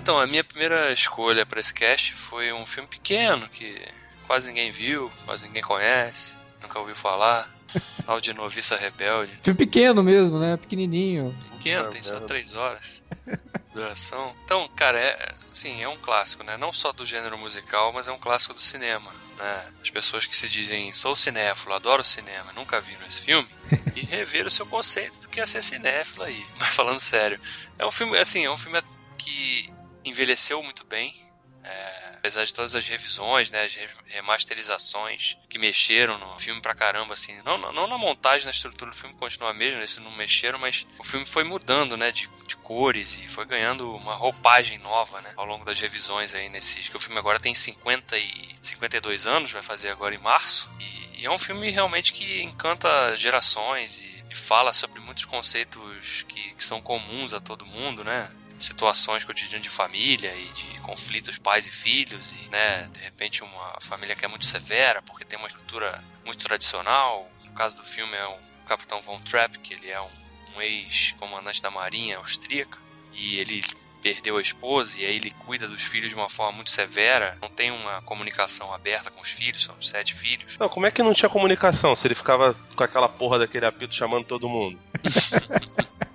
Então, 0.07 0.17
a 0.17 0.25
minha 0.25 0.41
primeira 0.41 0.89
escolha 0.93 1.45
para 1.45 1.59
esse 1.59 1.73
cast 1.73 2.13
foi 2.13 2.53
um 2.53 2.65
filme 2.65 2.87
pequeno 2.87 3.45
que 3.49 3.77
quase 4.25 4.47
ninguém 4.47 4.71
viu, 4.71 5.11
quase 5.25 5.45
ninguém 5.45 5.61
conhece, 5.61 6.37
nunca 6.61 6.79
ouviu 6.79 6.95
falar. 6.95 7.53
Tal 8.05 8.21
de 8.21 8.33
Noviça 8.33 8.77
Rebelde. 8.77 9.33
Filme 9.41 9.57
pequeno 9.57 10.01
mesmo, 10.01 10.39
né? 10.39 10.55
Pequenininho. 10.55 11.37
Pequeno, 11.57 11.89
tem 11.89 12.01
só 12.01 12.21
três 12.21 12.55
horas 12.55 12.81
duração. 13.73 14.33
Então, 14.45 14.65
cara, 14.77 14.97
é, 14.97 15.35
assim, 15.51 15.83
é 15.83 15.89
um 15.89 15.97
clássico, 15.97 16.41
né? 16.41 16.55
Não 16.55 16.71
só 16.71 16.93
do 16.93 17.03
gênero 17.03 17.37
musical, 17.37 17.91
mas 17.91 18.07
é 18.07 18.13
um 18.13 18.17
clássico 18.17 18.53
do 18.53 18.61
cinema. 18.61 19.11
Né? 19.37 19.65
As 19.81 19.89
pessoas 19.89 20.25
que 20.25 20.37
se 20.37 20.47
dizem 20.47 20.93
sou 20.93 21.17
cinéfilo, 21.17 21.75
adoro 21.75 22.01
cinema, 22.01 22.53
nunca 22.53 22.79
viram 22.79 23.05
esse 23.05 23.19
filme, 23.19 23.49
e 23.93 24.05
rever 24.07 24.47
o 24.47 24.51
seu 24.51 24.65
conceito 24.65 25.19
do 25.19 25.27
que 25.27 25.41
é 25.41 25.45
ser 25.45 25.61
cinéfilo 25.61 26.23
aí. 26.23 26.45
Mas 26.57 26.69
falando 26.69 27.01
sério, 27.01 27.37
é 27.77 27.85
um 27.85 27.91
filme, 27.91 28.17
assim, 28.17 28.45
é 28.45 28.49
um 28.49 28.57
filme 28.57 28.81
que 29.17 29.75
envelheceu 30.07 30.61
muito 30.63 30.85
bem. 30.85 31.15
É, 31.63 32.07
apesar 32.13 32.43
de 32.45 32.53
todas 32.53 32.75
as 32.75 32.87
revisões, 32.87 33.49
né, 33.49 33.63
as 33.63 33.77
remasterizações 34.05 35.37
que 35.49 35.57
mexeram 35.57 36.17
no 36.17 36.39
filme 36.39 36.61
pra 36.61 36.73
caramba, 36.73 37.13
assim, 37.13 37.41
não, 37.43 37.57
não 37.57 37.87
na 37.87 37.97
montagem, 37.97 38.45
na 38.45 38.51
estrutura 38.51 38.91
do 38.91 38.97
filme 38.97 39.15
continua 39.15 39.53
mesmo, 39.53 39.81
esses 39.81 39.97
não 39.97 40.11
mexeram, 40.11 40.59
mas 40.59 40.87
o 40.97 41.03
filme 41.03 41.25
foi 41.25 41.43
mudando, 41.43 41.97
né, 41.97 42.11
de, 42.11 42.29
de, 42.47 42.55
cores 42.57 43.19
e 43.19 43.27
foi 43.27 43.45
ganhando 43.45 43.93
uma 43.95 44.15
roupagem 44.15 44.77
nova, 44.77 45.21
né, 45.21 45.33
ao 45.35 45.45
longo 45.45 45.65
das 45.65 45.79
revisões 45.79 46.33
aí 46.33 46.49
nesses, 46.49 46.87
que 46.87 46.95
o 46.95 46.99
filme 46.99 47.19
agora 47.19 47.39
tem 47.39 47.53
50 47.53 48.17
e 48.17 48.55
52 48.61 49.27
anos, 49.27 49.51
vai 49.51 49.63
fazer 49.63 49.89
agora 49.89 50.15
em 50.15 50.19
março, 50.19 50.69
e, 50.79 51.21
e 51.21 51.25
é 51.25 51.31
um 51.31 51.37
filme 51.37 51.69
realmente 51.69 52.13
que 52.13 52.41
encanta 52.43 53.15
gerações 53.15 54.03
e, 54.03 54.23
e 54.29 54.35
fala 54.35 54.71
sobre 54.73 54.99
muitos 54.99 55.25
conceitos 55.25 56.23
que, 56.27 56.53
que 56.53 56.63
são 56.63 56.81
comuns 56.81 57.33
a 57.33 57.41
todo 57.41 57.65
mundo, 57.65 58.03
né, 58.03 58.29
situações 58.59 59.23
cotidianas 59.23 59.61
de 59.61 59.69
família 59.69 60.33
e 60.35 60.45
de 60.49 60.79
conflitos 60.81 61.37
pais 61.37 61.67
e 61.67 61.71
filhos 61.71 62.35
e, 62.35 62.49
né, 62.49 62.89
de 62.91 62.99
repente 62.99 63.43
uma 63.43 63.77
família 63.81 64.15
que 64.15 64.25
é 64.25 64.27
muito 64.27 64.45
severa 64.45 65.01
porque 65.01 65.25
tem 65.25 65.37
uma 65.37 65.47
estrutura 65.47 66.03
muito 66.25 66.43
tradicional. 66.45 67.29
No 67.43 67.51
caso 67.51 67.77
do 67.77 67.83
filme 67.83 68.15
é 68.15 68.27
o 68.27 68.37
Capitão 68.65 69.01
Von 69.01 69.19
Trapp, 69.21 69.59
que 69.59 69.73
ele 69.73 69.89
é 69.89 70.01
um, 70.01 70.09
um 70.55 70.61
ex-comandante 70.61 71.61
da 71.61 71.71
marinha 71.71 72.17
austríaca 72.17 72.77
e 73.13 73.37
ele 73.37 73.63
perdeu 74.01 74.37
a 74.37 74.41
esposa 74.41 75.01
e 75.01 75.05
aí 75.05 75.15
ele 75.15 75.31
cuida 75.31 75.67
dos 75.67 75.83
filhos 75.83 76.09
de 76.09 76.15
uma 76.15 76.29
forma 76.29 76.53
muito 76.53 76.71
severa, 76.71 77.37
não 77.41 77.49
tem 77.49 77.71
uma 77.71 78.01
comunicação 78.03 78.73
aberta 78.73 79.11
com 79.11 79.19
os 79.21 79.29
filhos, 79.29 79.63
são 79.63 79.75
sete 79.81 80.13
filhos. 80.13 80.57
Não, 80.57 80.69
como 80.69 80.85
é 80.85 80.91
que 80.91 81.03
não 81.03 81.13
tinha 81.13 81.29
comunicação 81.29 81.95
se 81.95 82.07
ele 82.07 82.15
ficava 82.15 82.53
com 82.75 82.83
aquela 82.83 83.09
porra 83.09 83.39
daquele 83.39 83.65
apito 83.65 83.93
chamando 83.93 84.25
todo 84.25 84.47
mundo? 84.47 84.79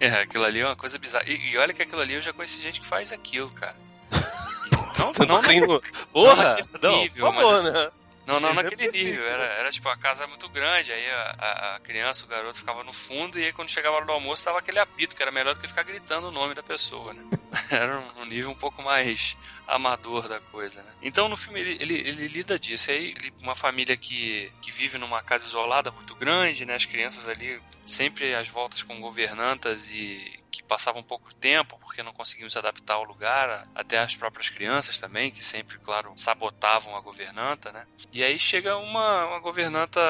É, 0.00 0.08
aquilo 0.22 0.44
ali 0.44 0.60
é 0.60 0.66
uma 0.66 0.76
coisa 0.76 0.98
bizarra. 0.98 1.24
E, 1.28 1.52
e, 1.52 1.58
olha 1.58 1.72
que 1.72 1.82
aquilo 1.82 2.00
ali 2.00 2.14
eu 2.14 2.22
já 2.22 2.32
conheci 2.32 2.60
gente 2.60 2.80
que 2.80 2.86
faz 2.86 3.12
aquilo, 3.12 3.50
cara. 3.50 3.76
não, 4.98 5.12
não, 5.26 5.42
não, 5.42 5.80
Porra! 6.12 6.56
Não, 6.80 7.02
nível, 7.02 7.32
mas, 7.32 7.48
assim, 7.48 7.70
né? 7.70 7.78
Não, 7.78 7.84
não 7.84 8.03
naquele 8.26 8.90
nível. 8.90 9.24
Era, 9.24 9.44
era 9.44 9.70
tipo, 9.70 9.88
a 9.88 9.96
casa 9.96 10.26
muito 10.26 10.48
grande, 10.48 10.92
aí 10.92 11.10
a, 11.10 11.36
a, 11.38 11.76
a, 11.76 11.80
criança, 11.80 12.24
o 12.24 12.28
garoto 12.28 12.58
ficava 12.58 12.82
no 12.82 12.92
fundo, 12.92 13.38
e 13.38 13.44
aí 13.44 13.52
quando 13.52 13.70
chegava 13.70 14.00
no 14.00 14.12
almoço 14.12 14.44
tava 14.44 14.58
aquele 14.58 14.78
apito, 14.78 15.14
que 15.14 15.22
era 15.22 15.30
melhor 15.30 15.54
do 15.54 15.60
que 15.60 15.68
ficar 15.68 15.82
gritando 15.82 16.28
o 16.28 16.32
nome 16.32 16.54
da 16.54 16.62
pessoa, 16.62 17.12
né? 17.12 17.22
Era 17.70 18.02
um 18.16 18.24
nível 18.24 18.50
um 18.50 18.54
pouco 18.54 18.82
mais 18.82 19.36
amador 19.66 20.28
da 20.28 20.40
coisa, 20.40 20.82
né? 20.82 20.92
Então 21.02 21.28
no 21.28 21.36
filme 21.36 21.60
ele, 21.60 21.78
ele, 21.80 21.94
ele 22.08 22.28
lida 22.28 22.58
disso. 22.58 22.90
Aí 22.90 23.14
ele, 23.16 23.32
uma 23.40 23.54
família 23.54 23.96
que, 23.96 24.52
que 24.60 24.70
vive 24.70 24.98
numa 24.98 25.22
casa 25.22 25.46
isolada 25.46 25.90
muito 25.90 26.14
grande, 26.14 26.66
né? 26.66 26.74
As 26.74 26.86
crianças 26.86 27.28
ali 27.28 27.60
sempre 27.86 28.34
às 28.34 28.48
voltas 28.48 28.82
com 28.82 29.00
governantas 29.00 29.90
e 29.90 30.43
que 30.54 30.62
passavam 30.62 31.02
pouco 31.02 31.34
tempo 31.34 31.78
porque 31.78 32.02
não 32.02 32.12
conseguiam 32.12 32.50
se 32.50 32.58
adaptar 32.58 32.94
ao 32.94 33.04
lugar, 33.04 33.68
até 33.74 33.98
as 33.98 34.16
próprias 34.16 34.50
crianças 34.50 34.98
também, 34.98 35.30
que 35.30 35.42
sempre, 35.42 35.78
claro, 35.78 36.12
sabotavam 36.16 36.96
a 36.96 37.00
governanta, 37.00 37.72
né? 37.72 37.86
E 38.12 38.22
aí 38.22 38.38
chega 38.38 38.76
uma, 38.76 39.26
uma 39.26 39.38
governanta 39.40 40.00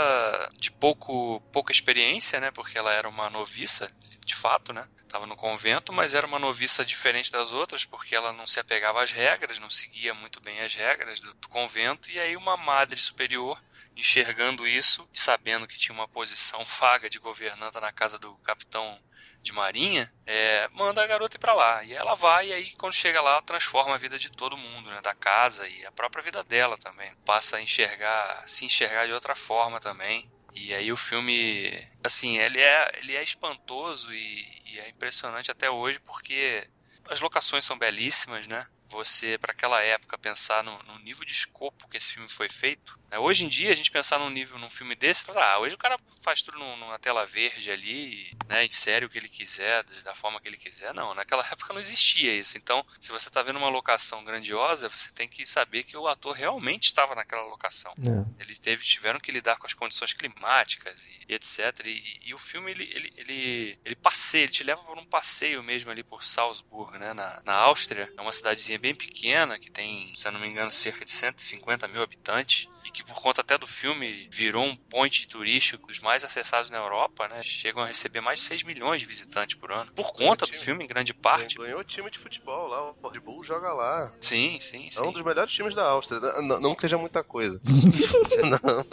de 0.58 0.70
pouco, 0.70 1.40
pouca 1.52 1.72
experiência, 1.72 2.40
né? 2.40 2.50
Porque 2.50 2.78
ela 2.78 2.92
era 2.92 3.08
uma 3.08 3.28
noviça, 3.28 3.90
de 4.24 4.34
fato, 4.34 4.72
né? 4.72 4.86
Estava 5.02 5.26
no 5.26 5.36
convento, 5.36 5.92
mas 5.92 6.14
era 6.14 6.26
uma 6.26 6.38
noviça 6.40 6.84
diferente 6.84 7.30
das 7.30 7.52
outras, 7.52 7.84
porque 7.84 8.16
ela 8.16 8.32
não 8.32 8.46
se 8.46 8.58
apegava 8.58 9.02
às 9.02 9.12
regras, 9.12 9.60
não 9.60 9.70
seguia 9.70 10.12
muito 10.12 10.40
bem 10.40 10.60
as 10.60 10.74
regras 10.74 11.20
do, 11.20 11.32
do 11.34 11.48
convento, 11.48 12.10
e 12.10 12.18
aí 12.18 12.36
uma 12.36 12.56
madre 12.56 12.98
superior 12.98 13.62
enxergando 13.96 14.66
isso 14.66 15.08
e 15.12 15.20
sabendo 15.20 15.66
que 15.66 15.78
tinha 15.78 15.94
uma 15.94 16.08
posição 16.08 16.64
vaga 16.80 17.08
de 17.08 17.18
governanta 17.18 17.80
na 17.80 17.92
casa 17.92 18.18
do 18.18 18.34
capitão 18.38 18.98
de 19.44 19.52
marinha, 19.52 20.12
é, 20.26 20.66
manda 20.72 21.04
a 21.04 21.06
garota 21.06 21.36
ir 21.36 21.38
para 21.38 21.52
lá. 21.52 21.84
E 21.84 21.92
ela 21.92 22.14
vai, 22.14 22.48
e 22.48 22.52
aí 22.52 22.72
quando 22.72 22.94
chega 22.94 23.20
lá, 23.20 23.40
transforma 23.42 23.94
a 23.94 23.98
vida 23.98 24.18
de 24.18 24.32
todo 24.32 24.56
mundo, 24.56 24.90
né? 24.90 25.00
Da 25.02 25.14
casa 25.14 25.68
e 25.68 25.84
a 25.84 25.92
própria 25.92 26.22
vida 26.22 26.42
dela 26.42 26.76
também. 26.78 27.14
Passa 27.24 27.58
a 27.58 27.62
enxergar, 27.62 28.42
se 28.48 28.64
enxergar 28.64 29.06
de 29.06 29.12
outra 29.12 29.34
forma 29.34 29.78
também. 29.78 30.28
E 30.54 30.72
aí 30.72 30.90
o 30.90 30.96
filme, 30.96 31.86
assim, 32.02 32.38
ele 32.38 32.60
é, 32.60 32.98
ele 32.98 33.14
é 33.14 33.22
espantoso 33.22 34.12
e, 34.12 34.62
e 34.66 34.80
é 34.80 34.88
impressionante 34.88 35.50
até 35.50 35.70
hoje 35.70 36.00
porque 36.00 36.66
as 37.08 37.20
locações 37.20 37.64
são 37.64 37.78
belíssimas, 37.78 38.46
né? 38.46 38.66
Você, 38.86 39.36
para 39.38 39.52
aquela 39.52 39.82
época, 39.82 40.16
pensar 40.16 40.62
no, 40.62 40.78
no, 40.84 40.98
nível 41.00 41.24
de 41.24 41.32
escopo 41.32 41.88
que 41.88 41.96
esse 41.96 42.12
filme 42.12 42.28
foi 42.28 42.48
feito. 42.48 42.98
Né? 43.14 43.18
Hoje 43.18 43.44
em 43.44 43.48
dia, 43.48 43.70
a 43.70 43.74
gente 43.74 43.90
pensar 43.90 44.18
num 44.18 44.28
nível, 44.28 44.58
num 44.58 44.68
filme 44.68 44.96
desse, 44.96 45.22
fala, 45.22 45.52
ah, 45.52 45.58
hoje 45.60 45.76
o 45.76 45.78
cara 45.78 45.96
faz 46.20 46.42
tudo 46.42 46.58
numa 46.58 46.98
tela 46.98 47.24
verde 47.24 47.70
ali, 47.70 48.36
né, 48.48 48.64
insere 48.64 49.06
o 49.06 49.08
que 49.08 49.18
ele 49.18 49.28
quiser, 49.28 49.84
da 50.02 50.14
forma 50.14 50.40
que 50.40 50.48
ele 50.48 50.56
quiser. 50.56 50.92
Não, 50.92 51.14
naquela 51.14 51.46
época 51.50 51.72
não 51.72 51.80
existia 51.80 52.34
isso. 52.34 52.58
Então, 52.58 52.84
se 53.00 53.10
você 53.10 53.28
está 53.28 53.42
vendo 53.42 53.58
uma 53.58 53.68
locação 53.68 54.24
grandiosa, 54.24 54.88
você 54.88 55.10
tem 55.12 55.28
que 55.28 55.46
saber 55.46 55.84
que 55.84 55.96
o 55.96 56.08
ator 56.08 56.34
realmente 56.34 56.84
estava 56.84 57.14
naquela 57.14 57.44
locação. 57.44 57.92
É. 57.98 58.42
Eles 58.42 58.58
teve, 58.58 58.82
tiveram 58.82 59.20
que 59.20 59.30
lidar 59.30 59.56
com 59.56 59.66
as 59.66 59.74
condições 59.74 60.12
climáticas 60.12 61.06
e, 61.06 61.20
e 61.28 61.34
etc. 61.34 61.86
E, 61.86 62.20
e, 62.24 62.34
o 62.34 62.38
filme, 62.38 62.72
ele, 62.72 62.84
ele, 62.92 63.12
ele, 63.16 63.78
ele 63.84 63.94
passeia, 63.94 64.44
ele 64.44 64.52
te 64.52 64.64
leva 64.64 64.82
por 64.82 64.98
um 64.98 65.06
passeio 65.06 65.62
mesmo 65.62 65.90
ali 65.90 66.02
por 66.02 66.24
Salzburg, 66.24 66.98
né, 66.98 67.12
na, 67.12 67.40
na 67.44 67.54
Áustria. 67.54 68.12
É 68.16 68.20
uma 68.20 68.32
cidadezinha 68.32 68.78
bem 68.78 68.94
pequena, 68.94 69.58
que 69.58 69.70
tem, 69.70 70.12
se 70.14 70.26
eu 70.26 70.32
não 70.32 70.40
me 70.40 70.48
engano, 70.48 70.72
cerca 70.72 71.04
de 71.04 71.10
150 71.10 71.86
mil 71.86 72.02
habitantes 72.02 72.68
e 72.84 72.90
que 72.90 73.02
por 73.02 73.14
conta 73.14 73.40
até 73.40 73.56
do 73.56 73.66
filme 73.66 74.28
virou 74.30 74.64
um 74.64 74.76
point 74.76 75.26
turístico 75.28 75.86
dos 75.86 76.00
mais 76.00 76.24
acessados 76.24 76.70
na 76.70 76.78
Europa, 76.78 77.28
né? 77.28 77.42
Chegam 77.42 77.82
a 77.82 77.86
receber 77.86 78.20
mais 78.20 78.38
de 78.38 78.44
6 78.46 78.62
milhões 78.62 79.00
de 79.00 79.06
visitantes 79.06 79.56
por 79.56 79.72
ano. 79.72 79.92
Por 79.92 80.12
conta 80.12 80.46
do 80.46 80.52
filme, 80.52 80.84
em 80.84 80.86
grande 80.86 81.14
parte. 81.14 81.56
Ganhou 81.56 81.80
o 81.80 81.84
time 81.84 82.10
de 82.10 82.18
futebol 82.18 82.68
lá, 82.68 82.90
o 82.90 83.08
Red 83.08 83.20
Bull 83.20 83.42
joga 83.44 83.72
lá. 83.72 84.14
Sim, 84.20 84.58
sim, 84.60 84.90
sim. 84.90 85.00
É 85.00 85.06
um 85.06 85.12
dos 85.12 85.24
melhores 85.24 85.52
times 85.52 85.74
da 85.74 85.84
Áustria. 85.84 86.20
Não, 86.42 86.60
não 86.60 86.74
que 86.74 86.82
seja 86.82 86.98
muita 86.98 87.24
coisa. 87.24 87.60
não, 88.44 88.86